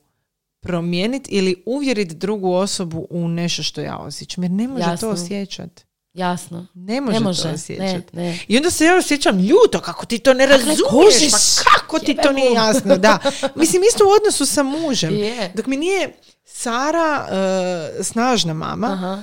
promijeniti 0.60 1.30
ili 1.30 1.62
uvjeriti 1.66 2.14
drugu 2.14 2.52
osobu 2.52 3.06
u 3.10 3.28
nešto 3.28 3.62
što 3.62 3.80
ja 3.80 3.96
osjećam. 3.96 4.44
Jer 4.44 4.50
ne 4.50 4.68
može 4.68 4.84
Jasno. 4.84 5.08
to 5.08 5.14
osjećati. 5.14 5.84
Jasno. 6.14 6.66
Ne 6.74 7.00
može, 7.00 7.12
Ne 7.12 7.18
to 7.18 7.24
može, 7.24 7.48
osjećati. 7.48 8.16
ne, 8.16 8.22
ne. 8.22 8.38
I 8.48 8.56
onda 8.56 8.70
se 8.70 8.84
ja 8.84 8.96
osjećam 8.96 9.38
ljuto, 9.38 9.80
kako 9.80 10.06
ti 10.06 10.18
to 10.18 10.34
ne 10.34 10.46
razumiješ, 10.46 10.80
kužiš? 10.90 11.32
pa 11.64 11.70
kako 11.70 11.98
ti 11.98 12.16
to 12.22 12.32
nije 12.32 12.52
jasno, 12.52 12.96
da. 12.96 13.18
Mislim, 13.60 13.82
isto 13.82 14.04
u 14.04 14.10
odnosu 14.10 14.46
sa 14.46 14.62
mužem. 14.62 15.12
Dok 15.54 15.66
mi 15.66 15.76
nije 15.76 16.12
Sara 16.44 17.28
e, 17.30 18.02
snažna 18.02 18.54
mama, 18.54 18.86
Aha. 18.86 19.22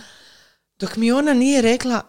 dok 0.79 0.95
mi 0.95 1.11
ona 1.11 1.33
nije 1.33 1.61
rekla, 1.61 2.01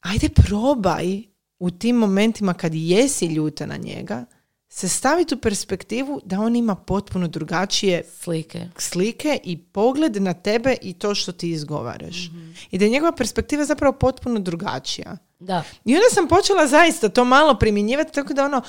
ajde 0.00 0.28
probaj 0.28 1.33
u 1.64 1.70
tim 1.70 1.96
momentima 1.96 2.54
kad 2.54 2.74
jesi 2.74 3.26
ljuta 3.26 3.66
na 3.66 3.76
njega, 3.76 4.24
se 4.68 4.88
staviti 4.88 5.34
u 5.34 5.38
perspektivu 5.38 6.20
da 6.24 6.40
on 6.40 6.56
ima 6.56 6.74
potpuno 6.74 7.28
drugačije 7.28 8.04
Slike. 8.20 8.68
slike 8.78 9.38
i 9.44 9.58
pogled 9.58 10.22
na 10.22 10.34
tebe 10.34 10.76
i 10.82 10.92
to 10.92 11.14
što 11.14 11.32
ti 11.32 11.50
izgovaraš. 11.50 12.30
I 12.70 12.78
da 12.78 12.84
je 12.84 12.90
njegova 12.90 13.12
perspektiva 13.12 13.64
zapravo 13.64 13.98
potpuno 13.98 14.40
drugačija. 14.40 15.16
Da. 15.44 15.62
I 15.84 15.94
onda 15.94 16.06
sam 16.10 16.28
počela 16.28 16.66
zaista 16.66 17.08
to 17.08 17.24
malo 17.24 17.54
primjenjivati, 17.54 18.12
tako 18.12 18.34
da 18.34 18.44
ono 18.44 18.62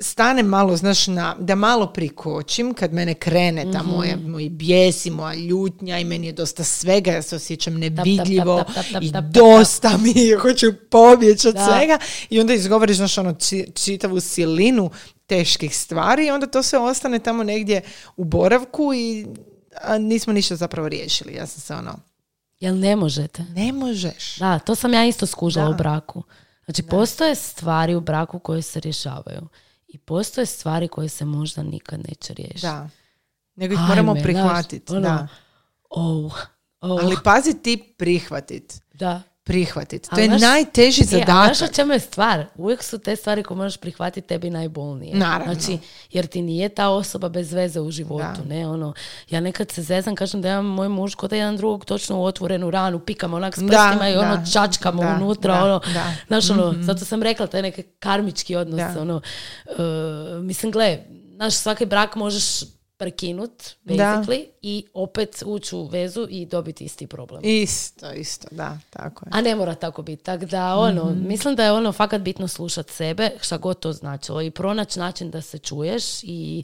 stane 0.00 0.42
malo, 0.42 0.76
znaš, 0.76 1.06
na, 1.06 1.36
da 1.38 1.54
malo 1.54 1.86
prikočim 1.86 2.74
kad 2.74 2.92
mene 2.92 3.14
krene 3.14 3.72
ta 3.72 3.82
moja, 3.82 4.16
moj 4.16 4.48
bijes 4.48 5.06
i 5.06 5.10
moja 5.10 5.34
ljutnja 5.34 5.98
i 5.98 6.04
meni 6.04 6.26
je 6.26 6.32
dosta 6.32 6.64
svega, 6.64 7.12
ja 7.12 7.22
se 7.22 7.36
osjećam 7.36 7.74
nevidljivo 7.74 8.56
tap, 8.58 8.74
tap, 8.74 8.84
tap, 8.92 9.02
i 9.02 9.12
tap, 9.12 9.24
tap, 9.24 9.32
dosta 9.32 9.96
mi 9.98 10.20
je, 10.20 10.36
hoću 10.38 10.66
pobjeći 10.90 11.48
od 11.48 11.54
Da. 11.54 11.66
svega 11.66 11.98
i 12.30 12.40
onda 12.40 12.54
izgovoriš, 12.54 12.96
znaš, 12.96 13.18
ono, 13.18 13.34
či- 13.34 13.66
čitavu 13.74 14.20
silinu 14.20 14.90
teških 15.26 15.76
stvari 15.76 16.26
i 16.26 16.30
onda 16.30 16.46
to 16.46 16.62
sve 16.62 16.78
ostane 16.78 17.18
tamo 17.18 17.42
negdje 17.42 17.82
u 18.16 18.24
boravku 18.24 18.94
i 18.94 19.26
a, 19.82 19.98
nismo 19.98 20.32
ništa 20.32 20.56
zapravo 20.56 20.88
riješili. 20.88 21.34
Ja 21.34 21.46
sam 21.46 21.60
se 21.60 21.74
ono, 21.74 22.09
Jel 22.60 22.78
ne 22.78 22.96
možete? 22.96 23.44
ne 23.44 23.72
možeš. 23.72 24.36
Da, 24.36 24.58
to 24.58 24.74
sam 24.74 24.92
ja 24.94 25.04
isto 25.06 25.26
skužila 25.26 25.64
Da. 25.64 25.70
u 25.70 25.74
braku. 25.74 26.22
Znači, 26.64 26.82
postoje 26.82 27.34
stvari 27.34 27.94
u 27.94 28.00
braku 28.00 28.38
koje 28.38 28.62
se 28.62 28.80
rješavaju. 28.80 29.48
I 29.88 29.98
postoje 29.98 30.46
stvari 30.46 30.88
koje 30.88 31.08
se 31.08 31.24
možda 31.24 31.62
nikad 31.62 32.00
neće 32.08 32.34
riješiti. 32.34 32.60
Da. 32.62 32.88
Nego 33.54 33.74
ih 33.74 33.80
moramo 33.80 34.14
prihvatiti. 34.14 34.92
ono, 34.92 35.00
da. 35.00 35.28
Oh, 35.90 36.36
oh, 36.80 37.00
Ali 37.02 37.16
pazi 37.24 37.54
ti 37.54 37.94
prihvatit. 37.98 38.82
da. 38.94 39.22
Prihvatit. 39.50 40.08
To 40.08 40.20
je 40.20 40.26
znaš- 40.28 40.40
najteži 40.42 41.00
E, 41.00 41.04
znaš 41.04 41.20
zadatak. 41.20 41.62
o 41.62 41.74
čemu 41.74 41.92
je 41.92 41.98
stvar? 42.00 42.44
Uvijek 42.56 42.82
su 42.82 42.98
te 42.98 43.16
stvari 43.16 43.42
koje 43.42 43.56
možeš 43.56 43.76
prihvatiti 43.76 44.28
tebi 44.28 44.50
najbolnije. 44.50 45.16
Naravno. 45.16 45.54
Znači, 45.54 45.78
jer 46.10 46.26
ti 46.26 46.42
nije 46.42 46.68
ta 46.68 46.88
osoba 46.88 47.28
bez 47.28 47.52
veze 47.52 47.80
u 47.80 47.90
životu, 47.90 48.24
Da. 48.38 48.44
ne, 48.46 48.68
ono, 48.68 48.92
ja 49.30 49.40
nekad 49.40 49.70
se 49.70 49.82
zezam, 49.82 50.14
kažem 50.14 50.42
da 50.42 50.48
imam 50.48 50.66
moj 50.66 50.88
muž 50.88 51.14
kod 51.14 51.30
da 51.30 51.36
jedan 51.36 51.56
drugog 51.56 51.84
točno 51.84 52.20
u 52.20 52.24
otvorenu 52.24 52.70
ranu, 52.70 52.98
pikamo 53.00 53.36
onak 53.36 53.54
s 53.54 53.60
Da, 53.60 53.66
prstima 53.68 54.08
i 54.08 54.16
ono 54.16 54.36
da, 54.36 54.44
čačkamo 54.46 55.02
da, 55.02 55.14
unutra, 55.16 55.54
da, 55.54 55.64
ono, 55.64 55.78
da. 55.84 56.12
znaš, 56.26 56.50
ono, 56.50 56.74
zato 56.80 57.04
sam 57.04 57.22
rekla, 57.22 57.46
to 57.46 57.56
je 57.56 57.62
neki 57.62 57.82
karmički 57.82 58.56
odnos, 58.56 58.80
Da. 58.94 59.00
ono, 59.00 59.20
e, 59.66 59.72
mislim, 60.36 60.72
gle, 60.72 60.98
naš 61.30 61.54
svaki 61.54 61.86
brak 61.86 62.16
možeš 62.16 62.44
prekinut, 63.00 63.50
Da. 63.84 63.94
basically, 63.94 64.44
i 64.62 64.84
opet 64.94 65.42
ući 65.46 65.76
u 65.76 65.84
vezu 65.84 66.26
i 66.30 66.46
dobiti 66.46 66.84
isti 66.84 67.06
problem. 67.06 67.40
Isto, 67.44 68.12
isto, 68.12 68.48
da, 68.50 68.78
tako 68.90 69.26
je. 69.26 69.30
A 69.32 69.40
ne 69.40 69.54
mora 69.54 69.74
tako 69.74 70.02
biti. 70.02 70.22
Tako 70.22 70.44
da, 70.46 70.76
ono, 70.76 71.04
Mhm. 71.04 71.28
mislim 71.28 71.56
da 71.56 71.64
je 71.64 71.72
ono 71.72 71.92
fakat 71.92 72.20
bitno 72.20 72.48
slušat 72.48 72.90
sebe, 72.90 73.30
šta 73.40 73.56
god 73.56 73.78
to 73.78 73.92
značilo. 73.92 74.42
I 74.42 74.50
pronaći 74.50 74.98
način 74.98 75.30
da 75.30 75.40
se 75.42 75.58
čuješ 75.58 76.04
i, 76.22 76.62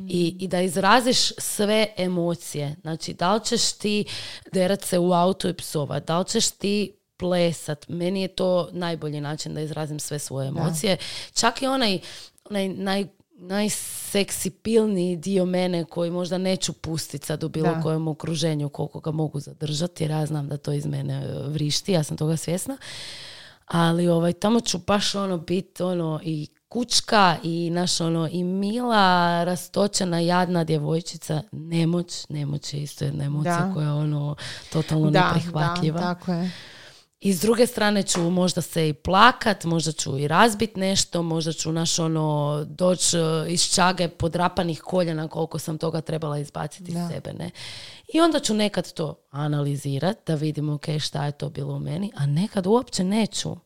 i, 0.00 0.36
i 0.40 0.48
da 0.48 0.60
izraziš 0.60 1.18
sve 1.30 1.86
emocije. 1.96 2.76
Znači, 2.80 3.14
da 3.14 3.34
li 3.34 3.44
ćeš 3.44 3.72
ti 3.72 4.04
derat 4.52 4.82
se 4.82 4.98
u 4.98 5.12
auto 5.12 5.48
i 5.48 5.54
psovat, 5.54 6.06
da 6.06 6.18
li 6.18 6.26
ćeš 6.26 6.50
ti 6.50 6.92
plesat. 7.16 7.88
Meni 7.88 8.22
je 8.22 8.28
to 8.28 8.68
najbolji 8.72 9.20
način 9.20 9.54
da 9.54 9.60
izrazim 9.60 10.00
sve 10.00 10.18
svoje 10.18 10.48
emocije. 10.48 10.96
Čak 11.34 11.62
i 11.62 11.66
onaj, 11.66 11.98
onaj 12.44 12.68
naj, 12.68 13.06
najseksipilniji 13.38 15.16
dio 15.16 15.44
mene 15.44 15.84
koji 15.84 16.10
možda 16.10 16.38
neću 16.38 16.72
pustiti 16.72 17.26
sad 17.26 17.44
u 17.44 17.48
bilo 17.48 17.74
Da. 17.74 17.80
kojem 17.82 18.08
okruženju 18.08 18.68
koliko 18.68 19.00
ga 19.00 19.10
mogu 19.10 19.40
zadržati 19.40 20.04
jer 20.04 20.10
ja 20.10 20.26
znam 20.26 20.48
da 20.48 20.56
to 20.56 20.72
iz 20.72 20.86
mene 20.86 21.14
e, 21.16 21.48
vrišti, 21.48 21.92
ja 21.92 22.02
sam 22.02 22.16
toga 22.16 22.36
svjesna. 22.36 22.76
Ali 23.66 24.08
ovaj, 24.08 24.32
tamo 24.32 24.60
ću 24.60 24.78
baš 24.78 25.14
ono 25.14 25.38
biti 25.38 25.82
ono 25.82 26.20
i 26.24 26.46
kučka 26.68 27.36
i 27.42 27.70
naš 27.70 28.00
ono 28.00 28.28
i 28.32 28.44
mila, 28.44 29.44
rastočena, 29.44 30.20
jadna 30.20 30.64
djevojčica. 30.64 31.42
Nemoć, 31.52 32.26
nemoć 32.28 32.74
je 32.74 32.82
isto 32.82 33.04
jedna 33.04 33.24
emocija 33.24 33.58
Da. 33.58 33.74
koja 33.74 33.86
je 33.86 33.92
ono 33.92 34.36
totalno 34.72 35.10
Da, 35.10 35.26
neprihvatljiva. 35.26 36.00
da, 36.00 36.14
tako 36.14 36.32
je. 36.32 36.50
I 37.20 37.32
s 37.32 37.40
druge 37.40 37.66
strane 37.66 38.02
ću 38.02 38.20
možda 38.20 38.60
se 38.60 38.88
i 38.88 38.92
plakat, 38.92 39.64
možda 39.64 39.92
ću 39.92 40.18
i 40.18 40.28
razbit 40.28 40.76
nešto, 40.76 41.22
možda 41.22 41.52
ću 41.52 41.72
naš 41.72 41.98
ono 41.98 42.64
doći 42.68 43.16
e, 43.16 43.20
iz 43.48 43.62
čage 43.62 44.08
podrapanih 44.08 44.80
koljena 44.80 45.28
koliko 45.28 45.58
sam 45.58 45.78
toga 45.78 46.00
trebala 46.00 46.38
izbaciti 46.38 46.92
iz 46.92 46.98
sebe, 47.12 47.32
ne. 47.32 47.50
I 48.14 48.20
onda 48.20 48.38
ću 48.38 48.54
nekad 48.54 48.92
to 48.92 49.14
analizirati 49.30 50.20
da 50.26 50.34
vidim 50.34 50.68
ok 50.68 50.84
šta 51.00 51.26
je 51.26 51.32
to 51.32 51.50
bilo 51.50 51.74
u 51.74 51.78
meni, 51.78 52.12
a 52.16 52.26
nekad 52.26 52.66
uopće 52.66 53.04
neću. 53.04 53.56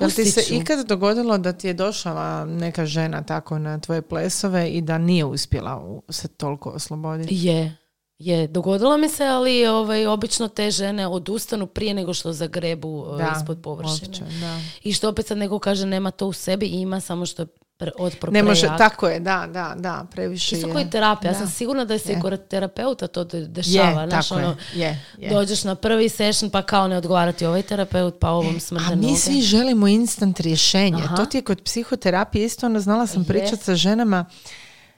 Jel 0.00 0.10
ti 0.10 0.24
se 0.24 0.54
ikad 0.54 0.86
dogodilo 0.86 1.38
da 1.38 1.52
ti 1.52 1.66
je 1.66 1.74
došla 1.74 2.44
neka 2.44 2.86
žena 2.86 3.22
tako 3.22 3.58
na 3.58 3.80
tvoje 3.80 4.02
plesove 4.02 4.70
i 4.70 4.80
da 4.80 4.98
nije 4.98 5.24
uspjela 5.24 6.00
se 6.08 6.28
toliko 6.28 6.70
osloboditi? 6.70 7.34
Je, 7.46 7.76
je. 8.20 8.46
Dogodilo 8.46 8.98
mi 8.98 9.08
se, 9.08 9.24
ali 9.24 9.66
ovaj, 9.66 10.06
obično 10.06 10.48
te 10.48 10.70
žene 10.70 11.06
odustanu 11.06 11.66
prije 11.66 11.94
nego 11.94 12.14
što 12.14 12.32
zagrebu 12.32 13.06
e, 13.20 13.24
ispod 13.36 13.58
površine. 13.58 14.08
uopće, 14.08 14.24
da. 14.40 14.60
I 14.82 14.92
što 14.92 15.08
opet 15.08 15.26
sad 15.26 15.38
neko 15.38 15.58
kaže 15.58 15.86
nema 15.86 16.10
to 16.10 16.26
u 16.26 16.32
sebi, 16.32 16.66
ima 16.66 17.00
samo 17.00 17.26
što 17.26 17.42
je 17.42 17.46
pre, 17.76 17.90
Ne 18.30 18.42
može, 18.42 18.66
tako 18.68 19.08
je, 19.08 19.20
da, 19.20 19.48
da, 19.48 19.74
da, 19.76 20.06
previše 20.10 20.54
Isto 20.54 20.66
je. 20.68 20.72
koji 20.72 20.90
terapija. 20.90 21.30
Ja 21.30 21.34
sam 21.34 21.44
Da. 21.44 21.50
sigurna 21.50 21.84
da 21.84 21.98
se 21.98 22.20
kod 22.20 22.48
terapeuta 22.48 23.06
to 23.06 23.24
de- 23.24 23.38
Je, 23.38 23.46
dešava. 23.46 24.08
znaš, 24.08 24.28
tako 24.28 24.40
ono, 24.40 24.56
je, 24.74 25.04
je. 25.18 25.30
Dođeš 25.30 25.64
na 25.64 25.74
prvi 25.74 26.08
session 26.08 26.50
pa 26.50 26.62
kao 26.62 26.88
ne 26.88 26.96
odgovarati 26.96 27.46
ovaj 27.46 27.62
terapeut 27.62 28.14
pa 28.20 28.30
ovom 28.30 28.60
smrde 28.60 28.86
A 28.86 28.90
mi 28.90 29.02
noge. 29.02 29.16
svi 29.16 29.40
želimo 29.42 29.86
instant 29.86 30.40
rješenje. 30.40 31.02
Aha. 31.04 31.16
To 31.16 31.26
ti 31.26 31.38
je 31.38 31.42
kod 31.42 31.62
psihoterapije 31.62 32.44
isto, 32.44 32.66
ono, 32.66 32.80
znala 32.80 33.06
sam 33.06 33.24
pričati 33.24 33.64
sa 33.64 33.74
ženama. 33.74 34.24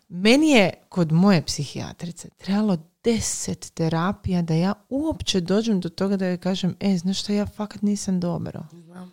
Meni 0.08 0.50
je 0.50 0.72
kod 0.88 1.12
moje 1.12 1.42
psihijatrice 1.42 2.28
trebalo 2.30 2.76
deset 3.04 3.74
terapija 3.74 4.42
da 4.42 4.54
ja 4.54 4.74
uopće 4.88 5.40
dođem 5.40 5.80
do 5.80 5.88
toga 5.88 6.16
da 6.16 6.26
joj 6.26 6.38
kažem, 6.38 6.76
e, 6.80 6.96
znaš 6.96 7.20
šta, 7.20 7.32
ja 7.32 7.46
fakat 7.46 7.82
nisam 7.82 8.20
dobro. 8.20 8.66
Znam. 8.72 9.12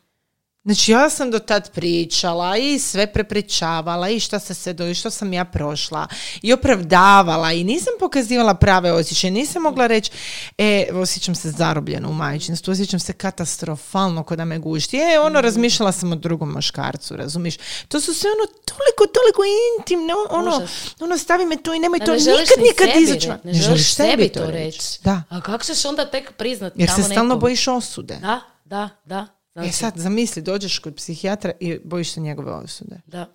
Znači 0.69 0.91
ja 0.91 1.09
sam 1.09 1.31
do 1.31 1.39
tad 1.39 1.71
pričala 1.71 2.57
i 2.57 2.79
sve 2.79 3.13
prepričavala 3.13 4.09
i 4.09 4.19
šta 4.19 4.39
se 4.39 4.53
se 4.53 4.73
do 4.73 4.87
i 4.87 4.93
što 4.93 5.09
sam 5.09 5.33
ja 5.33 5.45
prošla 5.45 6.07
i 6.41 6.53
opravdavala 6.53 7.51
i 7.51 7.63
nisam 7.63 7.93
pokazivala 7.99 8.53
prave 8.53 8.91
osjećaje, 8.91 9.31
nisam 9.31 9.61
mogla 9.61 9.87
reći 9.87 10.11
e, 10.57 10.87
osjećam 10.93 11.35
se 11.35 11.51
zarobljeno 11.51 12.09
u 12.09 12.13
majčinstvu, 12.13 12.71
osjećam 12.71 12.99
se 12.99 13.13
katastrofalno 13.13 14.23
kod 14.23 14.37
da 14.37 14.45
me 14.45 14.59
gušti. 14.59 14.97
E, 14.97 15.19
ono, 15.19 15.41
razmišljala 15.41 15.91
sam 15.91 16.11
o 16.11 16.15
drugom 16.15 16.51
muškarcu, 16.51 17.15
razumiš? 17.15 17.57
To 17.87 18.01
su 18.01 18.13
sve 18.13 18.29
ono 18.29 18.45
toliko, 18.45 19.13
toliko 19.13 19.41
intimne, 19.79 20.13
ono, 20.29 20.67
ono 20.99 21.17
stavi 21.17 21.45
me 21.45 21.63
tu 21.63 21.73
i 21.73 21.79
nemoj 21.79 21.99
to 21.99 22.11
ne 22.11 22.17
nikad, 22.17 22.57
ni 22.57 22.63
nikad 22.63 23.01
izaći. 23.01 23.29
Ne, 23.43 23.53
želiš 23.53 23.93
sebi 23.93 24.29
to 24.29 24.51
reći. 24.51 24.99
Da, 25.03 25.23
A 25.29 25.41
kako 25.41 25.63
ćeš 25.63 25.85
onda 25.85 26.05
tek 26.05 26.31
priznat 26.37 26.73
jer 26.75 26.89
se 26.89 26.95
tamo 26.95 27.07
stalno 27.07 27.23
nekom? 27.23 27.39
bojiš 27.39 27.67
osude. 27.67 28.17
Da, 28.21 28.41
da, 28.65 28.89
da. 29.05 29.38
Znači, 29.59 29.69
E 29.69 29.73
sad, 29.73 29.93
zamisli, 29.95 30.41
dođeš 30.41 30.79
kod 30.79 30.95
psihijatra 30.95 31.51
i 31.59 31.79
bojiš 31.83 32.11
se 32.11 32.19
njegove 32.19 32.51
osude. 32.53 33.01
Da. 33.05 33.25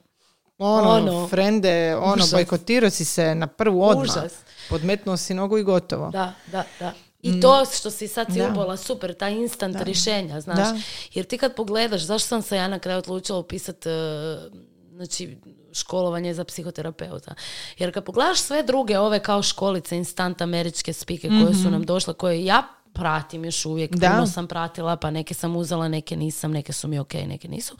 Ono, 0.59 0.90
Ono. 0.90 1.28
frende, 1.28 1.96
ono, 1.96 2.14
Užas. 2.14 2.30
bojkotirao 2.32 2.90
si 2.90 3.05
se 3.05 3.34
na 3.34 3.46
prvu 3.46 3.82
odmah. 3.82 4.02
Užas. 4.05 4.32
Podmetnuo 4.68 5.16
si 5.16 5.34
nogu 5.34 5.59
i 5.59 5.62
gotovo. 5.62 6.10
Da, 6.10 6.32
da, 6.46 6.64
da. 6.80 6.92
I 7.22 7.40
to 7.40 7.64
što 7.74 7.90
si 7.90 8.09
sad 8.09 8.26
si 8.26 8.32
Mm. 8.32 8.38
Da. 8.38 8.48
ubola, 8.48 8.76
super, 8.76 9.14
ta 9.14 9.28
instant 9.28 9.76
rješenja, 9.80 10.40
znaš. 10.40 10.56
Da. 10.59 10.78
Jer 11.14 11.26
ti 11.26 11.38
kad 11.38 11.55
pogledaš, 11.55 12.02
zašto 12.02 12.28
sam 12.28 12.42
se 12.42 12.56
ja 12.56 12.68
na 12.68 12.78
kraju 12.78 12.98
odlučila 12.98 13.38
upisati 13.38 13.88
znači, 14.92 15.36
školovanje 15.72 16.34
za 16.34 16.44
psihoterapeuta. 16.44 17.34
Jer 17.78 17.94
kad 17.94 18.05
pogledaš 18.05 18.38
sve 18.40 18.62
druge 18.62 18.98
ove 18.98 19.20
kao 19.20 19.42
školice, 19.42 19.96
instant 19.96 20.40
američke 20.40 20.92
spike 20.92 21.28
koje 21.28 21.55
su 21.55 21.70
nam 21.70 21.82
došle, 21.82 22.14
koje 22.14 22.44
ja 22.44 22.62
pratim 22.95 23.45
još 23.45 23.66
uvijek. 23.66 23.91
Da. 23.93 24.09
puno 24.09 24.27
sam 24.27 24.47
pratila, 24.47 24.97
pa 24.97 25.11
neke 25.11 25.35
sam 25.35 25.57
uzela, 25.57 25.89
neke 25.89 26.16
nisam, 26.16 26.53
neke 26.53 26.73
su 26.73 26.89
mi 26.89 26.99
ok, 26.99 27.15
neke 27.15 27.49
nisu. 27.49 27.77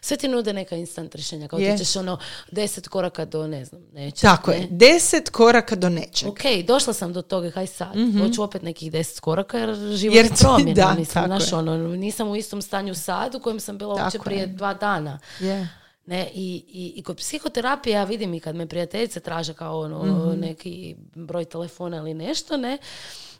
Sve 0.00 0.16
ti 0.16 0.28
nude 0.28 0.52
neka 0.52 0.76
instant 0.76 1.14
rješenja, 1.14 1.48
kao 1.48 1.58
Je. 1.58 1.72
ti 1.72 1.84
ćeš 1.84 1.96
ono 1.96 2.18
deset 2.50 2.88
koraka 2.88 3.24
do, 3.24 3.46
ne 3.46 3.64
znam, 3.64 3.82
neće. 3.92 4.20
Tako 4.20 4.50
ne? 4.50 4.56
je, 4.56 4.68
deset 4.70 5.30
koraka 5.30 5.76
do 5.76 5.88
nečeg. 5.88 6.28
Ok, 6.28 6.40
došla 6.66 6.92
sam 6.92 7.12
do 7.12 7.22
toga, 7.22 7.50
kaj 7.50 7.66
sad? 7.66 7.92
Hoću 8.20 8.42
opet 8.42 8.62
nekih 8.62 8.92
deset 8.92 9.20
koraka 9.20 9.58
jer 9.58 9.74
život 9.88 10.16
Jer 10.16 10.24
je 10.24 10.30
promjena. 10.38 10.72
da, 10.76 10.88
mislim, 10.90 11.24
znaš, 11.26 11.52
je. 11.52 11.58
ono, 11.58 11.76
nisam 11.78 12.28
u 12.28 12.36
istom 12.36 12.62
stanju 12.62 12.94
sad 12.94 13.34
u 13.34 13.40
kojem 13.40 13.60
sam 13.60 13.78
bila 13.78 13.94
uopće 13.94 14.18
prije 14.18 14.40
je. 14.40 14.46
dva 14.46 14.74
dana. 14.74 15.18
Je. 15.40 15.68
Ne, 16.06 16.30
i, 16.34 16.64
i, 16.68 16.92
i 16.96 17.02
kod 17.02 17.16
psihoterapije 17.16 17.94
ja 17.94 18.04
vidim 18.04 18.34
i 18.34 18.40
kad 18.40 18.56
me 18.56 18.66
prijateljice 18.66 19.20
traže 19.20 19.54
kao 19.54 19.80
ono, 19.80 20.04
Mhm. 20.28 20.40
neki 20.40 20.94
broj 21.14 21.44
telefona 21.44 21.96
ili 21.96 22.14
nešto, 22.14 22.56
ne, 22.56 22.78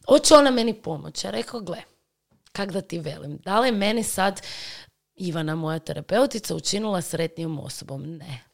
hoće 0.08 0.34
ona 0.34 0.50
meni 0.50 0.82
pomoći. 0.82 1.26
Ja 1.26 1.30
rekao, 1.30 1.60
gle, 1.60 1.82
kak 2.52 2.72
da 2.72 2.80
ti 2.80 2.98
velim, 2.98 3.36
da 3.36 3.60
li 3.60 3.68
je 3.68 3.72
meni 3.72 4.02
sad 4.02 4.40
Ivana, 5.14 5.54
moja 5.54 5.78
terapeutica, 5.78 6.54
učinila 6.54 7.02
sretnijom 7.02 7.58
osobom? 7.58 8.16
Ne. 8.16 8.49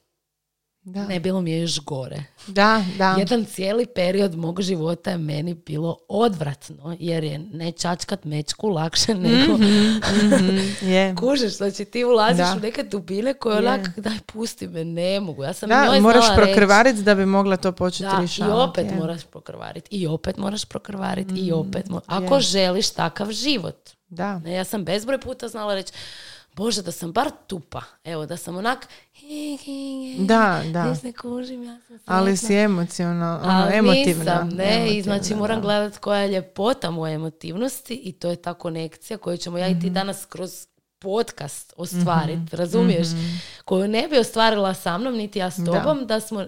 Da. 0.87 1.05
Ne, 1.05 1.21
bilo 1.21 1.41
mi 1.41 1.51
je 1.51 1.61
još 1.61 1.81
gore. 1.81 2.23
da, 2.47 2.85
da. 2.99 3.11
Jedan 3.11 3.45
cijeli 3.45 3.87
period 3.87 4.35
mog 4.35 4.61
života 4.61 5.11
je 5.11 5.19
meni 5.19 5.55
bilo 5.57 5.99
odvratno, 6.09 6.97
jer 7.01 7.25
je 7.25 7.39
ne 7.41 7.73
čačkat 7.73 8.25
mečku 8.25 8.69
lakše 8.69 9.15
nego 9.15 9.53
Mhm, 9.55 10.59
je. 10.83 11.15
kužiš, 11.21 11.53
znači 11.53 11.85
ti 11.85 12.05
ulaziš 12.05 12.37
Da. 12.39 12.55
u 12.57 12.61
neke 12.61 12.83
dubine 12.83 13.35
koje 13.35 13.55
Je. 13.55 13.59
onak, 13.61 13.99
daj 13.99 14.19
pusti 14.27 14.69
me, 14.69 14.85
ne 14.85 15.21
mogu. 15.21 15.45
Ja 15.45 15.53
sam 15.53 15.69
Da, 15.69 15.85
njoj 15.85 16.01
moraš 16.01 16.25
prokrvariti 16.37 17.03
da 17.03 17.15
bi 17.15 17.27
mogla 17.27 17.57
to 17.57 17.73
početi 17.73 18.03
da, 18.05 18.11
i 18.11 18.21
rješavati. 18.21 18.71
opet 18.71 18.87
je. 18.87 18.97
moraš 18.97 19.25
prokrvariti, 19.25 19.89
i 19.93 20.07
opet 20.07 20.37
moraš 20.37 20.65
prokrvariti, 20.65 21.35
i 21.37 21.51
Mm, 21.53 21.55
opet 21.57 21.87
mo- 21.87 22.01
Ako 22.07 22.41
želiš 22.41 22.91
takav 22.91 23.33
život. 23.33 23.77
Da. 24.09 24.39
Ne, 24.39 24.53
ja 24.53 24.65
sam 24.65 24.85
bezbroj 24.85 25.21
puta 25.21 25.49
znala 25.49 25.75
reći, 25.75 25.93
Bože, 26.57 26.83
da 26.83 26.93
sam 26.93 27.13
bar 27.13 27.31
tupa. 27.47 27.83
Evo, 28.05 28.27
da 28.27 28.37
sam 28.37 28.57
onak... 28.57 28.89
Da, 30.19 30.63
da. 30.65 30.97
Ne 31.03 31.13
kužim, 31.13 31.63
ja 31.65 31.79
sam 31.81 31.99
Ali 32.07 32.37
si 32.37 32.55
emocionalna, 32.55 33.41
ono, 33.43 33.53
Ali 33.55 33.75
emotivna. 33.75 34.05
nisam, 34.35 34.49
ne, 34.49 34.89
i 34.89 35.03
znači 35.03 35.17
Emotivna, 35.17 35.39
moram 35.39 35.57
da. 35.57 35.63
gledat 35.63 35.99
koja 35.99 36.21
je 36.21 36.29
ljepota 36.29 36.91
moje 36.91 37.15
emotivnosti 37.15 37.95
i 37.95 38.13
to 38.13 38.29
je 38.29 38.37
ta 38.37 38.55
konekcija 38.55 39.19
koju 39.19 39.37
ćemo 39.37 39.59
ja 39.59 39.69
i 39.69 39.73
Mhm. 39.73 39.81
ti 39.81 39.91
danas 39.91 40.25
kroz 40.25 40.67
podcast 40.99 41.73
ostvariti, 41.77 42.37
Mhm. 42.39 42.47
razumiješ? 42.53 43.07
Koju 43.65 43.89
ne 43.89 44.09
bi 44.09 44.19
ostvarila 44.19 44.75
sa 44.75 44.99
mnom, 44.99 45.15
niti 45.15 45.39
ja 45.39 45.51
s 45.51 45.57
Da. 45.57 45.65
tobom, 45.67 46.07
da 46.07 46.21
smo 46.21 46.47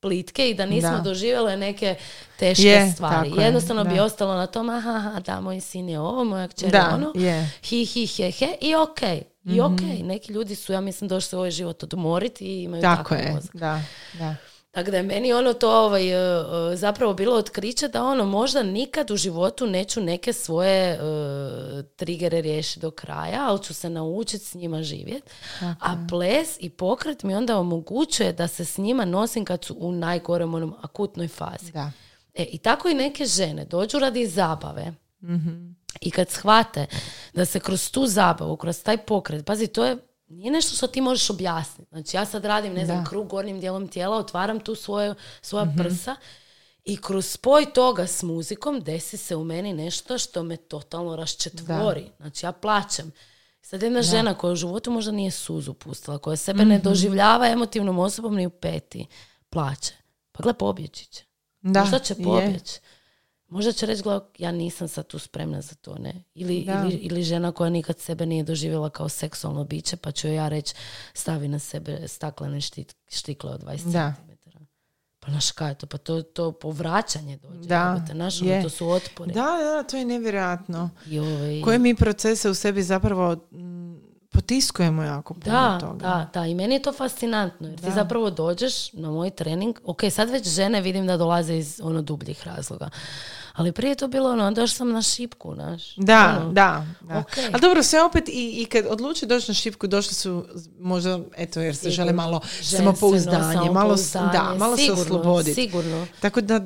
plitke 0.00 0.50
i 0.50 0.54
da 0.54 0.66
nismo 0.66 0.90
Da. 0.90 0.98
doživjele 0.98 1.56
neke 1.56 1.94
teške 2.38 2.62
Je, 2.62 2.92
stvari. 2.92 3.30
je, 3.30 3.44
Jednostavno 3.44 3.84
bi 3.84 3.94
da. 3.94 4.04
ostalo 4.04 4.34
na 4.34 4.46
tom, 4.46 4.68
aha, 4.68 4.90
aha, 4.90 5.20
da, 5.20 5.40
moj 5.40 5.60
sin 5.60 5.88
je 5.88 6.00
ovo, 6.00 6.24
moja 6.24 6.48
kćer 6.48 6.66
je 6.66 6.72
Da, 6.72 6.90
ono, 6.94 7.12
je. 7.16 7.50
hi, 7.62 7.84
hi, 7.84 8.06
he, 8.08 8.30
he, 8.30 8.54
i 8.60 8.74
okej. 8.74 9.22
I 9.46 9.52
Mhm. 9.52 9.74
okej, 9.74 10.02
neki 10.02 10.32
ljudi 10.32 10.54
su, 10.54 10.72
ja 10.72 10.80
mislim, 10.80 11.08
došli 11.08 11.36
u 11.36 11.40
ovaj 11.40 11.50
život 11.50 11.82
odmoriti 11.82 12.44
i 12.46 12.62
imaju 12.62 12.82
Tako 12.82 13.14
je, 13.14 13.32
mozak. 13.32 13.56
da, 13.56 13.80
da. 14.14 14.34
Tako 14.70 14.90
da 14.90 14.96
je 14.96 15.02
meni 15.02 15.32
ono 15.32 15.52
to 15.52 15.84
ovaj, 15.84 16.08
e, 16.08 16.42
e, 16.72 16.76
zapravo 16.76 17.14
bilo 17.14 17.36
otkriće 17.36 17.88
da 17.88 18.04
ono 18.04 18.24
možda 18.24 18.62
nikad 18.62 19.10
u 19.10 19.16
životu 19.16 19.66
neću 19.66 20.00
neke 20.00 20.32
svoje 20.32 20.90
e, 20.90 20.98
trigere 21.96 22.40
riješiti 22.40 22.80
do 22.80 22.90
kraja, 22.90 23.46
ali 23.48 23.62
ću 23.62 23.74
se 23.74 23.90
naučiti 23.90 24.44
s 24.44 24.54
njima 24.54 24.82
živjeti. 24.82 25.30
A 25.60 26.06
ples 26.08 26.56
i 26.60 26.70
pokret 26.70 27.22
mi 27.22 27.34
onda 27.34 27.58
omogućuje 27.58 28.32
da 28.32 28.48
se 28.48 28.64
s 28.64 28.78
njima 28.78 29.04
nosim 29.04 29.44
kad 29.44 29.64
su 29.64 29.76
u 29.78 29.92
najgorem 29.92 30.54
onom 30.54 30.74
akutnoj 30.82 31.28
fazi. 31.28 31.72
Da. 31.72 31.90
E, 32.34 32.44
I 32.44 32.58
tako 32.58 32.88
i 32.88 32.94
neke 32.94 33.24
žene 33.26 33.64
dođu 33.64 33.98
radi 33.98 34.26
zabave 34.26 34.94
i 36.00 36.10
kad 36.10 36.30
shvate 36.30 36.86
da 37.34 37.44
se 37.44 37.60
kroz 37.60 37.90
tu 37.90 38.06
zabavu, 38.06 38.56
kroz 38.56 38.82
taj 38.82 38.98
pokret, 38.98 39.46
pazi, 39.46 39.66
to 39.66 39.84
je 39.84 39.96
nije 40.28 40.50
nešto 40.50 40.76
što 40.76 40.86
ti 40.86 41.00
možeš 41.00 41.30
objasniti. 41.30 41.88
Znači 41.90 42.16
ja 42.16 42.24
sad 42.24 42.44
radim, 42.44 42.72
ne 42.72 42.84
znam, 42.86 43.04
Da. 43.04 43.10
krug 43.10 43.26
gornjim 43.28 43.60
dijelom 43.60 43.88
tijela, 43.88 44.16
otvaram 44.16 44.60
tu 44.60 44.74
svoje, 44.74 45.14
svoja 45.42 45.66
prsa 45.78 46.16
i 46.84 46.96
kroz 46.96 47.26
spoj 47.26 47.72
toga 47.72 48.06
s 48.06 48.22
muzikom 48.22 48.80
desi 48.80 49.16
se 49.16 49.36
u 49.36 49.44
meni 49.44 49.72
nešto 49.72 50.18
što 50.18 50.42
me 50.42 50.56
totalno 50.56 51.16
raščetvori. 51.16 52.10
Znači 52.16 52.46
ja 52.46 52.52
plaćem. 52.52 53.12
Sad 53.62 53.82
jedna 53.82 54.02
žena 54.02 54.34
koja 54.34 54.52
u 54.52 54.56
životu 54.56 54.90
možda 54.90 55.12
nije 55.12 55.30
suzu 55.30 55.74
pustila, 55.74 56.18
koja 56.18 56.36
sebe 56.36 56.64
ne 56.64 56.78
doživljava 56.78 57.46
emotivnom 57.48 57.98
osobom 57.98 58.34
ni 58.34 58.46
u 58.46 58.50
peti, 58.50 59.06
plaće. 59.50 59.92
Pa 60.32 60.42
gle, 60.42 60.54
pobjeći 60.54 61.06
će. 61.06 61.24
Da, 61.60 61.80
Možda 61.80 61.98
će 61.98 62.14
je. 62.18 62.24
pobjeći. 62.24 62.80
Možda 63.48 63.72
će 63.72 63.86
reći, 63.86 64.02
ja 64.38 64.52
nisam 64.52 64.88
sad 64.88 65.06
tu 65.06 65.18
spremna 65.18 65.60
za 65.60 65.74
to, 65.74 65.94
ne? 65.98 66.24
Ili, 66.34 66.56
ili, 66.56 66.94
ili 66.94 67.22
žena 67.22 67.52
koja 67.52 67.70
nikad 67.70 67.98
sebe 67.98 68.26
nije 68.26 68.42
doživjela 68.44 68.90
kao 68.90 69.08
seksualno 69.08 69.64
biće, 69.64 69.96
pa 69.96 70.12
ću 70.12 70.28
ja 70.28 70.48
reći, 70.48 70.74
stavi 71.14 71.48
na 71.48 71.58
sebe 71.58 72.08
staklene 72.08 72.60
štit, 72.60 72.96
štikle 73.08 73.50
od 73.50 73.62
20 73.62 73.92
Da. 73.92 74.14
cm. 74.16 74.32
Pa 75.20 75.30
znaš 75.30 75.50
kaj 75.50 75.70
je 75.70 75.74
to? 75.74 75.86
Pa 75.86 75.98
to, 75.98 76.22
to 76.22 76.52
povraćanje 76.52 77.36
dođe. 77.36 77.68
Da, 77.68 77.92
jebote, 77.94 78.12
znaš, 78.12 78.42
ono, 78.42 78.50
je. 78.50 78.62
to 78.62 78.68
su 78.68 78.88
otpori. 78.88 79.32
Da, 79.32 79.40
da, 79.40 79.82
to 79.82 79.96
je 79.96 80.04
nevjerojatno. 80.04 80.90
I 81.06 81.18
ovaj- 81.18 81.62
Koje 81.62 81.78
mi 81.78 81.94
procese 81.94 82.50
u 82.50 82.54
sebi 82.54 82.82
zapravo 82.82 83.36
potiskujemo 84.32 85.02
jako 85.02 85.34
puno 85.34 85.52
Da, 85.56 85.78
toga. 85.80 85.98
da, 86.06 86.30
da. 86.34 86.46
I 86.46 86.54
meni 86.54 86.74
je 86.74 86.82
to 86.82 86.92
fascinantno. 86.92 87.68
Jer 87.68 87.80
ti 87.80 87.90
zapravo 87.94 88.30
dođeš 88.30 88.92
na 88.92 89.10
moj 89.10 89.30
trening. 89.30 89.78
Ok, 89.84 90.00
sad 90.10 90.30
već 90.30 90.48
žene 90.48 90.80
vidim 90.80 91.06
da 91.06 91.16
dolaze 91.16 91.56
iz 91.56 91.80
ono 91.84 92.02
dubljih 92.02 92.42
razloga. 92.46 92.90
Ali 93.52 93.72
prije 93.72 93.90
je 93.90 93.94
to 93.94 94.08
bilo 94.08 94.30
ono, 94.30 94.50
došla 94.50 94.68
sam 94.76 94.92
na 94.92 95.02
šipku, 95.02 95.54
znaš. 95.54 95.96
Da, 95.96 96.36
Ono, 96.40 96.52
da. 96.52 96.86
da. 97.00 97.18
ok. 97.18 97.32
Ali 97.52 97.60
dobro, 97.60 97.82
sve 97.82 98.02
opet 98.02 98.28
i, 98.28 98.62
i 98.62 98.64
kad 98.64 98.84
odluči 98.88 99.26
doći 99.26 99.50
na 99.50 99.54
šipku, 99.54 99.86
došli 99.86 100.14
su 100.14 100.44
možda, 100.78 101.20
eto, 101.36 101.60
jer 101.60 101.76
se 101.76 101.90
žele 101.90 102.12
malo 102.12 102.40
samopouzdanje, 102.62 103.70
malo, 103.70 103.96
da, 104.32 104.54
malo 104.58 104.76
se 104.76 104.82
sigurno, 104.82 105.02
osloboditi. 105.02 105.54
Sigurno. 105.54 106.06
Tako 106.20 106.40
da, 106.40 106.60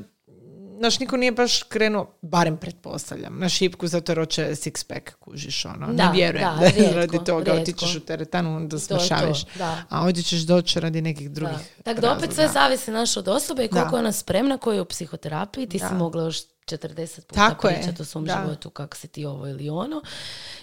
znaš, 0.80 0.98
niko 0.98 1.16
nije 1.16 1.32
baš 1.32 1.62
krenuo, 1.62 2.18
barem 2.22 2.56
pretpostavljam, 2.56 3.38
na 3.38 3.48
šipku 3.48 3.86
zato 3.86 4.12
jer 4.12 4.18
hoće 4.18 4.42
six 4.44 4.86
pack, 4.86 5.14
kužiš, 5.14 5.64
ono. 5.64 5.86
Da, 5.86 6.06
ne 6.06 6.12
vjerujem 6.12 6.48
da, 6.50 6.56
da, 6.56 6.64
je 6.64 6.72
rijetko, 6.72 6.94
radi 6.94 7.18
toga, 7.18 7.44
rijetko. 7.44 7.62
otičeš 7.62 7.96
u 7.96 8.00
teretanu, 8.00 8.56
onda 8.56 8.78
smršaviš. 8.78 9.44
da. 9.54 9.82
A 9.88 10.02
ovdje 10.02 10.22
ćeš 10.22 10.40
doći 10.40 10.80
radi 10.80 11.00
nekih 11.02 11.30
Da. 11.30 11.34
drugih 11.34 11.66
Tako 11.84 12.00
da 12.00 12.12
opet 12.12 12.32
sve 12.32 12.48
zavisi 12.48 12.90
naš 12.90 13.16
od 13.16 13.28
osobe 13.28 13.64
i 13.64 13.68
koliko 13.68 13.90
Da. 13.90 13.96
je 13.96 14.00
ona 14.00 14.12
spremna, 14.12 14.58
koji 14.58 14.76
je 14.76 14.82
u 14.82 14.84
psihoterapiji. 14.84 15.66
Ti 15.68 15.78
si 15.78 15.84
Da. 15.84 15.94
mogla 15.94 16.24
još 16.24 16.36
40 16.66 17.20
puta 17.20 17.48
Tako 17.48 17.68
je, 17.68 17.74
pričati 17.74 18.02
o 18.02 18.04
svom 18.04 18.24
da. 18.24 18.40
životu 18.42 18.70
kako 18.70 18.96
si 18.96 19.08
ti 19.08 19.24
ovo 19.24 19.46
ili 19.46 19.68
ono. 19.70 20.02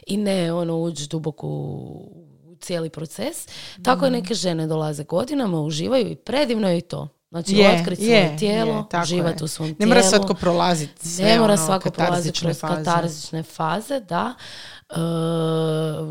I 0.07 0.17
ne 0.17 0.53
ono 0.53 0.77
ući 0.77 1.07
duboko 1.07 1.47
u 1.47 2.11
cijeli 2.59 2.89
proces. 2.89 3.47
Tako 3.83 4.07
i 4.07 4.11
neke 4.11 4.33
žene 4.33 4.67
dolaze 4.67 5.03
godinama, 5.03 5.61
uživaju 5.61 6.07
i 6.07 6.15
predivno 6.15 6.69
je 6.69 6.77
i 6.77 6.81
to. 6.81 7.07
Znači, 7.29 7.55
Je, 7.55 7.71
otkriti 7.71 8.03
je, 8.03 8.25
svoje 8.25 8.37
tijelo, 8.37 8.87
je, 9.05 9.17
je. 9.17 9.35
u 9.41 9.47
svom 9.47 9.67
Ne 9.69 9.75
tijelu. 9.75 9.89
mora 9.89 10.03
svatko 10.03 10.33
prolaziti 10.33 11.09
sve 11.09 11.25
Ne 11.25 11.39
mora 11.39 11.53
ono, 11.53 11.65
svako 11.65 11.91
prolaziti 11.91 12.39
kroz 12.39 12.59
faze. 12.59 12.75
katarzične 12.75 13.43
faze, 13.43 13.99
da. 13.99 14.33
E, 14.89 14.95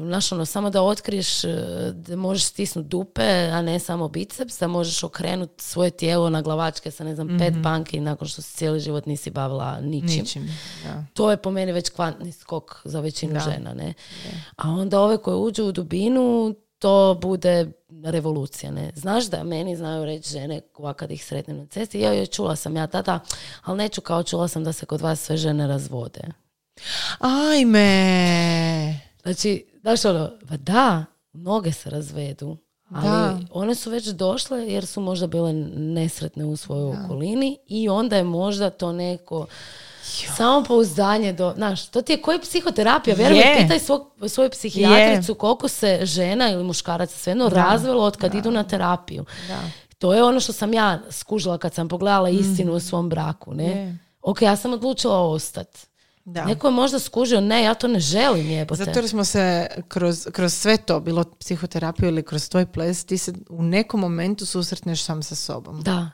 znaš, 0.01 0.33
ono, 0.33 0.45
samo 0.45 0.71
da 0.71 0.83
otkriješ 0.83 1.45
e, 1.45 1.49
da 1.93 2.17
možeš 2.17 2.45
stisnuti 2.45 2.89
dupe, 2.89 3.23
a 3.49 3.63
ne 3.63 3.79
samo 3.79 4.09
biceps, 4.09 4.59
da 4.59 4.67
možeš 4.67 5.03
okrenuti 5.03 5.65
svoje 5.65 5.91
tijelo 5.91 6.31
na 6.31 6.43
glavačke 6.43 6.91
sa, 6.91 7.05
ne 7.05 7.15
znam, 7.15 7.39
pet 7.39 7.55
banki 7.55 8.01
nakon 8.01 8.29
što 8.29 8.43
se 8.43 8.53
cijeli 8.53 8.81
život 8.81 9.07
nisi 9.07 9.31
bavila 9.31 9.81
ničim. 9.81 10.21
Ničim, 10.21 10.49
da. 10.85 11.05
To 11.15 11.31
je 11.31 11.37
po 11.37 11.51
meni 11.51 11.73
već 11.73 11.91
kvantni 11.91 12.33
skok 12.33 12.81
za 12.85 13.01
većinu 13.01 13.33
Da. 13.33 13.41
žena, 13.41 13.75
ne? 13.75 13.95
A 14.57 14.71
onda 14.71 15.01
ove 15.01 15.17
koje 15.19 15.37
uđu 15.37 15.65
u 15.65 15.73
dubinu, 15.73 16.55
to 16.78 17.19
bude 17.23 17.73
revolucija, 18.05 18.70
ne? 18.70 18.93
Znaš 18.94 19.24
da 19.24 19.44
meni 19.44 19.77
znaju 19.77 20.05
reći 20.05 20.31
žene 20.31 20.61
ovak 20.74 20.97
kad 20.97 21.11
ih 21.11 21.24
sretnem 21.24 21.57
na 21.57 21.66
cesti, 21.66 22.01
ja 22.01 22.12
joj 22.12 22.27
čula 22.27 22.57
sam 22.57 22.77
ja 22.77 22.86
tada, 22.86 23.20
ali 23.65 23.78
neću 23.78 24.01
kao 24.01 24.23
čula 24.23 24.48
sam 24.48 24.65
da 24.65 24.73
se 24.73 24.86
kod 24.86 25.01
vas 25.01 25.20
sve 25.20 25.36
žene 25.36 25.66
razvode. 25.66 26.20
Ajme! 27.19 29.01
Znači, 29.23 29.66
znaš 29.81 30.05
ono, 30.05 30.31
pa 30.48 30.57
da, 30.57 31.05
mnoge 31.32 31.73
se 31.73 31.90
razvedu, 31.90 32.57
ali 32.90 33.09
Da. 33.09 33.39
one 33.51 33.74
su 33.74 33.90
već 33.90 34.07
došle 34.07 34.66
jer 34.66 34.86
su 34.86 35.01
možda 35.01 35.27
bile 35.27 35.53
nesretne 35.77 36.44
u 36.44 36.57
svojoj 36.57 36.97
okolini 37.05 37.59
i 37.66 37.89
onda 37.89 38.16
je 38.16 38.24
možda 38.24 38.70
to 38.70 38.93
neko 38.93 39.47
samopouzdanje 40.37 41.33
do, 41.33 41.53
znaš, 41.57 41.89
to 41.89 42.03
ti 42.03 42.12
je 42.12 42.23
koji 42.23 42.41
psihoterapija, 42.41 43.16
vjeruj 43.16 43.39
Je. 43.39 43.55
mi, 43.55 43.62
pitaj 43.62 43.78
svog, 43.78 44.11
svoju 44.28 44.51
psihijatricu 44.51 45.35
koliko 45.35 45.69
se 45.69 45.99
žena 46.03 46.51
ili 46.51 46.65
muškaraca 46.65 47.19
svejedno 47.19 47.49
razvelo 47.49 48.05
od 48.05 48.16
kad 48.16 48.35
idu 48.35 48.51
na 48.51 48.65
terapiju. 48.65 49.24
To 49.99 50.15
je 50.15 50.24
ono 50.24 50.41
što 50.41 50.53
sam 50.53 50.74
ja 50.74 51.01
skužila 51.11 51.59
kad 51.59 51.74
sam 51.74 51.89
pogledala 51.89 52.28
istinu 52.28 52.73
u 52.73 52.81
svom 52.81 53.09
braku, 53.09 53.55
ne? 53.55 53.65
Je. 53.65 53.99
Ok, 54.23 54.43
ja 54.43 54.57
sam 54.57 54.73
odlučila 54.73 55.20
ostati. 55.20 55.87
Da. 56.24 56.45
Neko 56.45 56.66
je 56.66 56.70
možda 56.70 56.99
skužio, 56.99 57.41
ne, 57.41 57.62
ja 57.62 57.74
to 57.74 57.89
ne 57.89 58.01
želim 58.01 58.51
jebote. 58.51 58.85
Zato 58.85 58.99
jer 58.99 59.09
smo 59.09 59.24
se 59.24 59.66
kroz, 59.89 60.28
kroz 60.33 60.55
sve 60.55 60.77
to, 60.77 61.01
bilo 61.01 61.24
psihoterapiju 61.24 62.09
ili 62.09 62.23
kroz 62.23 62.49
tvoj 62.49 62.66
ples, 62.66 63.05
ti 63.05 63.19
se 63.19 63.33
u 63.49 63.62
nekom 63.62 64.01
momentu 64.01 64.47
susretneš 64.47 65.05
sam 65.05 65.23
sa 65.23 65.35
sobom. 65.35 65.83
Da. 65.83 66.11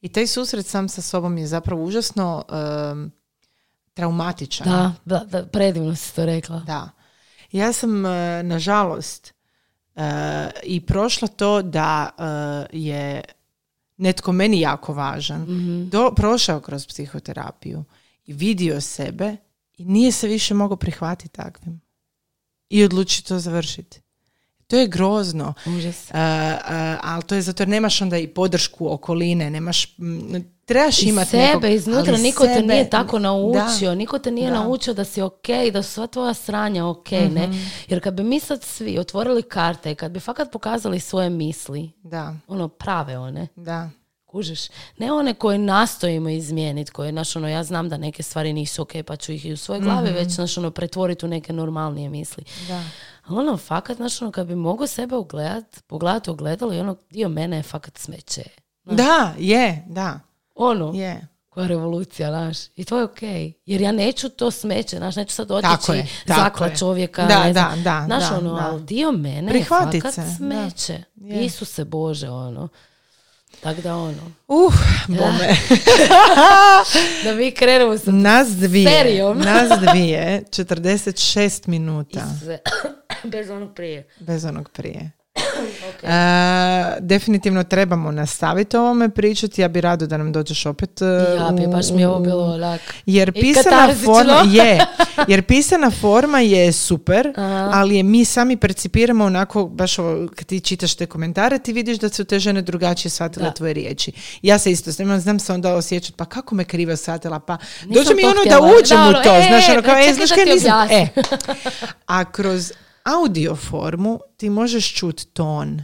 I 0.00 0.08
taj 0.08 0.26
susret 0.26 0.66
sam 0.66 0.88
sa 0.88 1.02
sobom 1.02 1.38
je 1.38 1.46
zapravo 1.46 1.84
užasno 1.84 2.44
em, 2.92 3.10
traumatičan. 3.94 4.66
Da, 4.66 4.94
da, 5.04 5.24
da, 5.24 5.46
predivno 5.46 5.96
si 5.96 6.14
to 6.14 6.26
rekla. 6.26 6.60
Da. 6.60 6.90
Ja 7.52 7.72
sam, 7.72 8.06
e, 8.06 8.42
nažalost, 8.42 9.34
e, 9.96 10.02
i 10.62 10.80
prošla 10.80 11.28
to 11.28 11.62
da 11.62 12.10
e, 12.18 12.22
je 12.78 13.22
netko 13.96 14.32
meni 14.32 14.60
jako 14.60 14.94
važan, 14.94 15.40
Mhm. 15.42 15.88
do, 15.88 16.12
prošao 16.16 16.60
kroz 16.60 16.86
psihoterapiju 16.86 17.84
i 18.26 18.32
vidio 18.32 18.80
sebe 18.80 19.36
i 19.76 19.84
nije 19.84 20.12
se 20.12 20.28
više 20.28 20.54
mogao 20.54 20.76
prihvatiti 20.76 21.28
takvim. 21.34 21.80
I 22.70 22.84
odluči 22.84 23.24
to 23.24 23.38
završiti. 23.38 24.00
To 24.68 24.76
je 24.76 24.86
grozno. 24.86 25.54
Užas. 25.68 26.08
Ali 27.02 27.22
to 27.22 27.34
je 27.34 27.42
zato 27.42 27.62
jer 27.62 27.68
nemaš 27.68 28.02
onda 28.02 28.18
i 28.18 28.26
podršku 28.28 28.92
okoline, 28.92 29.50
nemaš, 29.50 29.98
m, 29.98 30.44
trebaš 30.64 31.02
imati 31.02 31.30
sebe 31.30 31.42
nekog, 31.44 31.64
iznutra, 31.66 32.16
niko 32.16 32.44
te 32.44 32.54
sebe- 32.54 32.66
nije 32.66 32.90
tako 32.90 33.18
naučio, 33.18 33.88
Da. 33.88 33.94
niko 33.94 34.18
te 34.18 34.30
nije 34.30 34.50
Da. 34.50 34.54
naučio 34.54 34.94
da 34.94 35.04
si 35.04 35.22
ok, 35.22 35.46
da 35.72 35.82
su 35.82 35.90
sva 35.90 36.06
tvoja 36.06 36.34
sranja 36.34 36.86
ok, 36.86 37.10
ne? 37.10 37.46
Mhm. 37.46 37.58
Jer 37.88 38.02
kad 38.02 38.14
bi 38.14 38.22
mi 38.22 38.40
sad 38.40 38.62
svi 38.62 38.98
otvorili 38.98 39.42
karte, 39.42 39.94
kad 39.94 40.10
bi 40.10 40.20
fakat 40.20 40.50
pokazali 40.52 41.00
svoje 41.00 41.30
misli, 41.30 41.90
Da, 42.02 42.34
ono 42.48 42.68
prave 42.68 43.18
one, 43.18 43.46
da. 43.56 43.90
kužiš, 44.26 44.60
ne 44.98 45.12
one 45.12 45.34
koje 45.34 45.58
nastojimo 45.58 46.28
izmijeniti, 46.28 46.90
koje, 46.90 47.10
znaš, 47.12 47.36
ono, 47.36 47.48
ja 47.48 47.64
znam 47.64 47.88
da 47.88 47.96
neke 47.96 48.22
stvari 48.22 48.52
nisu 48.52 48.82
ok, 48.82 48.92
pa 49.06 49.16
ću 49.16 49.32
ih 49.32 49.46
i 49.46 49.52
u 49.52 49.56
svojoj 49.56 49.80
glavi 49.80 50.10
već, 50.10 50.28
znaš, 50.28 50.58
ono, 50.58 50.70
pretvoriti 50.70 51.26
u 51.26 51.30
neke 51.30 51.52
normalnije 51.52 52.08
misli. 52.08 52.44
Da. 52.68 52.82
Ono, 53.28 53.56
fakat, 53.56 53.96
znaš, 53.96 54.22
ono, 54.22 54.30
kad 54.32 54.46
bi 54.46 54.54
mogao 54.54 54.86
sebe 54.86 55.16
ugledat, 55.16 55.82
pogledati 55.86 56.30
u 56.30 56.32
ogledalo 56.32 56.74
i 56.74 56.80
ono, 56.80 56.96
dio 57.10 57.28
mene 57.28 57.56
je 57.56 57.62
fakat 57.62 57.98
smeće. 57.98 58.42
Da, 58.84 59.34
je, 59.38 59.84
da, 59.88 60.20
Ono, 60.54 60.92
je. 60.94 61.26
koja 61.48 61.62
je 61.64 61.68
revolucija, 61.68 62.28
znaš. 62.30 62.56
I 62.76 62.84
to 62.84 62.98
je 62.98 63.04
okej. 63.04 63.52
Jer 63.66 63.80
ja 63.80 63.92
neću 63.92 64.28
to 64.28 64.50
smeće, 64.50 64.96
znaš, 64.96 65.16
neću 65.16 65.34
sad 65.34 65.50
otići 65.50 66.02
zakla 66.26 66.66
je. 66.66 66.76
čovjeka. 66.76 67.26
Da, 67.26 67.44
ne 67.44 67.52
znam. 67.52 67.82
da, 67.82 67.90
da, 67.90 68.04
Znaš, 68.06 68.30
da, 68.30 68.38
ono, 68.38 68.54
da. 68.54 68.66
ali 68.66 68.82
dio 68.82 69.12
mene 69.12 69.50
Prihvatit 69.50 69.94
je 69.94 70.00
fakat 70.00 70.14
se, 70.14 70.20
da. 70.20 70.28
smeće. 70.28 71.02
Je. 71.16 71.44
Isuse 71.44 71.84
Bože, 71.84 72.28
ono. 72.30 72.68
Tako 73.60 73.80
da, 73.80 73.96
ono, 73.96 74.32
Uh, 74.48 74.74
bome. 75.08 75.48
da 77.24 77.34
mi 77.34 77.50
krenemo 77.50 77.98
sa 77.98 78.10
Nas 78.10 78.48
dvije, 78.48 78.90
Serijom. 78.90 79.38
nas 79.38 79.78
dvije, 79.80 80.42
46 80.50 81.68
minuta, 81.68 82.20
Isuse. 82.30 82.58
Bez 83.24 83.50
onog 83.50 83.74
prije. 83.74 84.08
bez 84.18 84.44
onog 84.44 84.68
prije. 84.70 85.10
Ok. 85.88 86.04
E, 86.04 86.08
definitivno 87.00 87.64
trebamo 87.64 88.10
nastaviti 88.10 88.76
o 88.76 88.80
ovome 88.80 89.08
pričati, 89.08 89.60
ja 89.60 89.68
bi 89.68 89.80
rado 89.80 90.06
da 90.06 90.16
nam 90.16 90.32
dođeš 90.32 90.66
opet. 90.66 91.02
e, 91.02 91.04
Ja 91.36 91.50
bi, 91.50 91.66
baš 91.66 91.90
mi 91.90 92.00
je 92.00 92.08
ovo 92.08 92.20
bilo 92.20 92.44
onak. 92.44 92.80
Jer 93.06 93.32
pisana 93.32 93.94
forma 93.96 94.42
je, 94.54 94.78
jer 95.28 95.42
pisana 95.42 95.90
forma 95.92 96.40
je 96.40 96.72
super, 96.72 97.32
Aha. 97.36 97.70
ali 97.72 97.96
je 97.96 98.02
mi 98.02 98.24
sami 98.24 98.56
percipiramo 98.56 99.24
onako, 99.24 99.64
baš 99.64 99.98
ovo, 99.98 100.28
kad 100.28 100.46
ti 100.46 100.60
čitaš 100.60 100.94
te 100.94 101.06
komentare, 101.06 101.58
ti 101.58 101.72
vidiš 101.72 101.98
da 101.98 102.08
su 102.08 102.24
te 102.24 102.38
žene 102.38 102.62
drugačije 102.62 103.10
shvatile 103.10 103.44
Da. 103.44 103.50
tvoje 103.52 103.72
riječi. 103.72 104.12
Ja 104.42 104.58
se 104.58 104.70
isto 104.72 104.90
znam, 104.90 105.20
znam 105.20 105.38
se 105.38 105.52
onda 105.52 105.74
osjećati, 105.74 106.14
pa 106.14 106.24
kako 106.24 106.54
me 106.54 106.64
krivo 106.64 106.96
shvatila, 106.96 107.40
pa 107.40 107.56
Nisam 107.56 107.90
dođe 107.94 108.14
mi 108.14 108.24
ono 108.24 108.40
htjela. 108.40 108.60
da 108.60 108.74
uđem 108.74 108.98
Da, 108.98 109.08
u 109.10 109.22
to, 109.24 109.36
e, 109.36 109.42
znaš, 109.42 109.68
ono 109.68 109.82
kao, 109.82 109.94
e, 109.98 110.12
znaš 110.14 110.30
kaj 110.30 110.44
nisam, 110.46 110.88
e. 110.90 111.08
A 112.06 112.24
kroz 112.26 112.72
audio 113.04 113.56
formu 113.56 114.20
ti 114.36 114.50
možeš 114.50 114.94
čuti 114.94 115.26
ton, 115.26 115.82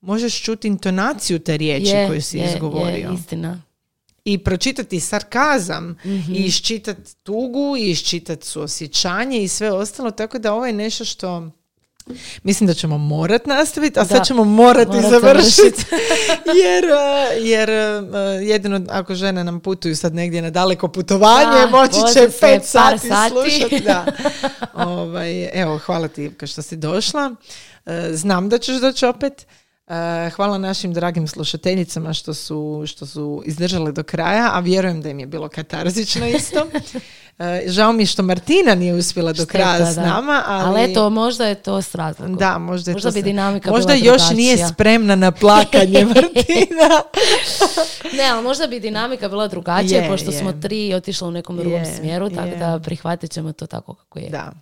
možeš 0.00 0.42
čuti 0.42 0.68
intonaciju 0.68 1.38
te 1.38 1.56
riječi 1.56 1.86
Je, 1.86 2.08
koju 2.08 2.22
si 2.22 2.38
je, 2.38 2.46
izgovorio 2.46 3.08
Je, 3.08 3.14
istina. 3.14 3.62
i 4.24 4.38
pročitati 4.38 5.00
sarkazam 5.00 5.96
Mhm. 6.04 6.34
i 6.34 6.38
iščitati 6.38 7.14
tugu 7.16 7.76
i 7.78 7.90
iščitati 7.90 8.46
suosjećanje 8.46 9.38
i 9.38 9.48
sve 9.48 9.72
ostalo, 9.72 10.10
tako 10.10 10.38
da 10.38 10.54
ovo 10.54 10.66
je 10.66 10.72
nešto 10.72 11.04
što 11.04 11.50
mislim 12.42 12.66
da 12.66 12.74
ćemo 12.74 12.98
morat 12.98 13.46
nastaviti, 13.46 14.00
a 14.00 14.02
Da. 14.04 14.08
sad 14.16 14.26
ćemo 14.26 14.44
morati 14.44 14.90
Morat 14.96 15.10
završiti. 15.10 15.84
jer 16.64 16.84
uh, 16.84 17.46
jer 17.46 17.70
uh, 17.70 18.48
jedino 18.48 18.80
ako 18.90 19.14
žene 19.14 19.44
nam 19.44 19.60
putuju 19.60 19.96
sad 19.96 20.14
negdje 20.14 20.42
na 20.42 20.50
daleko 20.50 20.88
putovanje, 20.88 21.60
Da, 21.60 21.66
moći 21.70 22.14
će 22.14 22.28
pet 22.40 22.64
sati, 22.64 23.08
sati. 23.08 23.30
slušati. 23.30 23.80
Da. 23.80 24.06
ovaj, 24.90 25.50
evo, 25.52 25.78
hvala 25.78 26.08
ti 26.08 26.24
Ivka 26.24 26.46
što 26.46 26.62
si 26.62 26.76
došla. 26.76 27.30
Uh, 27.86 27.92
znam 28.12 28.48
da 28.48 28.58
ćeš 28.58 28.76
doći 28.76 29.06
opet. 29.06 29.46
Uh, 29.88 29.94
hvala 30.32 30.58
našim 30.58 30.92
dragim 30.92 31.28
slušateljicama 31.28 32.12
što 32.12 32.34
su, 32.34 32.84
što 32.86 33.06
su 33.06 33.42
izdržale 33.46 33.92
do 33.92 34.02
kraja, 34.02 34.50
a 34.52 34.60
vjerujem 34.60 35.02
da 35.02 35.08
im 35.08 35.18
je 35.18 35.26
bilo 35.26 35.48
katarzično 35.48 36.26
isto. 36.38 36.66
Uh, 37.38 37.44
žao 37.66 37.92
mi 37.92 38.02
je 38.02 38.06
što 38.06 38.22
Martina 38.22 38.74
nije 38.74 38.94
uspjela 38.94 39.32
do 39.32 39.46
kraja 39.46 39.86
s 39.86 39.96
nama, 39.96 40.42
ali... 40.46 40.80
Ali 40.80 40.90
eto, 40.92 41.10
možda 41.10 41.46
je 41.46 41.54
to 41.54 41.82
s 41.82 41.94
razlogom. 41.94 42.36
Da, 42.36 42.58
možda, 42.58 42.90
je 42.90 42.94
Možda 42.94 43.10
to 43.10 43.14
bi 43.14 43.22
dinamika 43.22 43.70
Možda 43.70 43.92
bila 43.92 44.06
još 44.06 44.22
nije 44.30 44.52
drugačija. 44.52 44.68
spremna 44.68 45.16
na 45.16 45.30
plakanje 45.32 46.04
Martina. 46.14 47.02
Ne, 48.18 48.24
ali 48.24 48.42
možda 48.42 48.66
bi 48.66 48.80
dinamika 48.80 49.28
bila 49.28 49.48
drugačija, 49.48 50.02
Je, 50.02 50.08
pošto 50.08 50.30
je. 50.30 50.38
smo 50.38 50.52
tri 50.52 50.94
otišle 50.94 51.28
u 51.28 51.30
nekom 51.30 51.56
drugom 51.56 51.78
Je, 51.78 51.96
smjeru, 51.96 52.30
tako 52.30 52.56
da 52.56 52.80
prihvatit 52.80 53.30
ćemo 53.30 53.52
to 53.52 53.66
tako 53.66 53.94
kako 53.94 54.18
je. 54.18 54.28
da. 54.30 54.52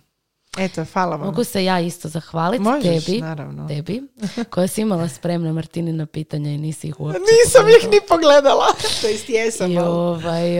Eto, 0.57 0.85
hvala 0.93 1.15
vam. 1.15 1.25
Mogu 1.25 1.43
se 1.43 1.63
ja 1.63 1.79
isto 1.79 2.09
zahvaliti 2.09 2.63
Možeš, 2.63 3.05
tebi, 3.05 3.21
naravno. 3.21 3.67
tebi, 3.67 4.03
koja 4.49 4.67
si 4.67 4.81
imala 4.81 5.07
spremna 5.07 5.53
Martinina 5.53 6.05
pitanja 6.05 6.51
i 6.51 6.57
nisi 6.57 6.87
ih 6.87 6.99
uopće 6.99 7.19
Nisam 7.19 7.69
ih 7.69 7.89
ni 7.91 7.99
pogledala. 8.07 8.65
to 9.01 9.07
jest 9.07 9.29
jesam. 9.29 9.71
I 9.71 9.77
ovaj, 9.79 10.57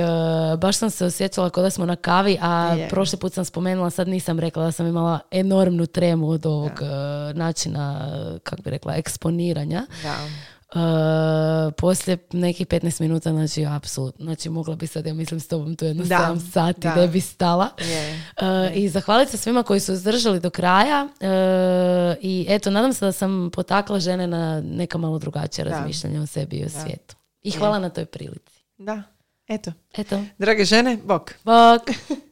e, 0.54 0.58
baš 0.58 0.78
sam 0.78 0.90
se 0.90 1.06
osjećala 1.06 1.50
kao 1.50 1.64
da 1.64 1.70
smo 1.70 1.86
na 1.86 1.96
kavi, 1.96 2.38
a 2.42 2.74
Je. 2.74 2.90
prošli 2.90 3.20
put 3.20 3.34
sam 3.34 3.46
spomenula, 3.46 3.90
sad 3.90 4.08
nisam 4.08 4.40
rekla 4.40 4.64
da 4.64 4.72
sam 4.72 4.88
imala 4.88 5.20
enormnu 5.32 5.86
tremu 5.86 6.30
od 6.30 6.46
ovog 6.46 6.72
e, 6.82 6.86
načina, 7.34 8.10
e, 8.36 8.40
kako 8.40 8.62
bi 8.62 8.70
rekla, 8.70 8.96
eksponiranja. 8.96 9.86
Da. 10.04 10.16
E, 10.70 10.80
poslije 11.72 12.18
nekih 12.34 12.68
15 12.68 13.02
minuta, 13.02 13.32
znači, 13.32 13.66
apsolutno, 13.66 14.26
znači, 14.26 14.50
mogla 14.50 14.76
bi 14.76 14.88
sad, 14.88 15.06
ja 15.06 15.14
mislim, 15.14 15.40
s 15.40 15.48
tobom 15.48 15.76
tu 15.76 15.86
jedno 15.86 16.04
Da, 16.04 16.16
7 16.32 16.52
sati, 16.52 16.80
da. 16.82 16.96
ne 16.96 17.08
bi 17.08 17.22
stala. 17.22 17.70
Je. 17.80 18.24
E, 18.38 18.74
I 18.74 18.90
zahvaliti 18.90 19.32
se 19.32 19.38
svima 19.38 19.64
koji 19.64 19.80
su 19.80 19.94
izdržali 19.94 20.40
do 20.40 20.50
kraja 20.50 21.08
e, 21.22 21.28
i 22.22 22.46
eto, 22.50 22.72
nadam 22.72 22.94
se 22.94 23.06
da 23.06 23.12
sam 23.12 23.50
potakla 23.54 24.00
žene 24.00 24.28
na 24.28 24.62
neka 24.62 24.98
malo 24.98 25.20
drugačija 25.20 25.66
Da. 25.66 25.72
razmišljanja 25.72 26.22
o 26.22 26.26
sebi 26.26 26.56
i 26.56 26.66
o 26.66 26.70
svijetu. 26.72 27.16
I 27.42 27.52
hvala 27.52 27.80
na 27.80 27.90
toj 27.90 28.06
prilici. 28.06 28.64
Da. 28.78 29.04
Eto. 29.48 29.72
Eto, 29.94 30.24
Drage 30.38 30.66
žene, 30.66 30.98
bok. 30.98 31.34
bok! 31.44 31.82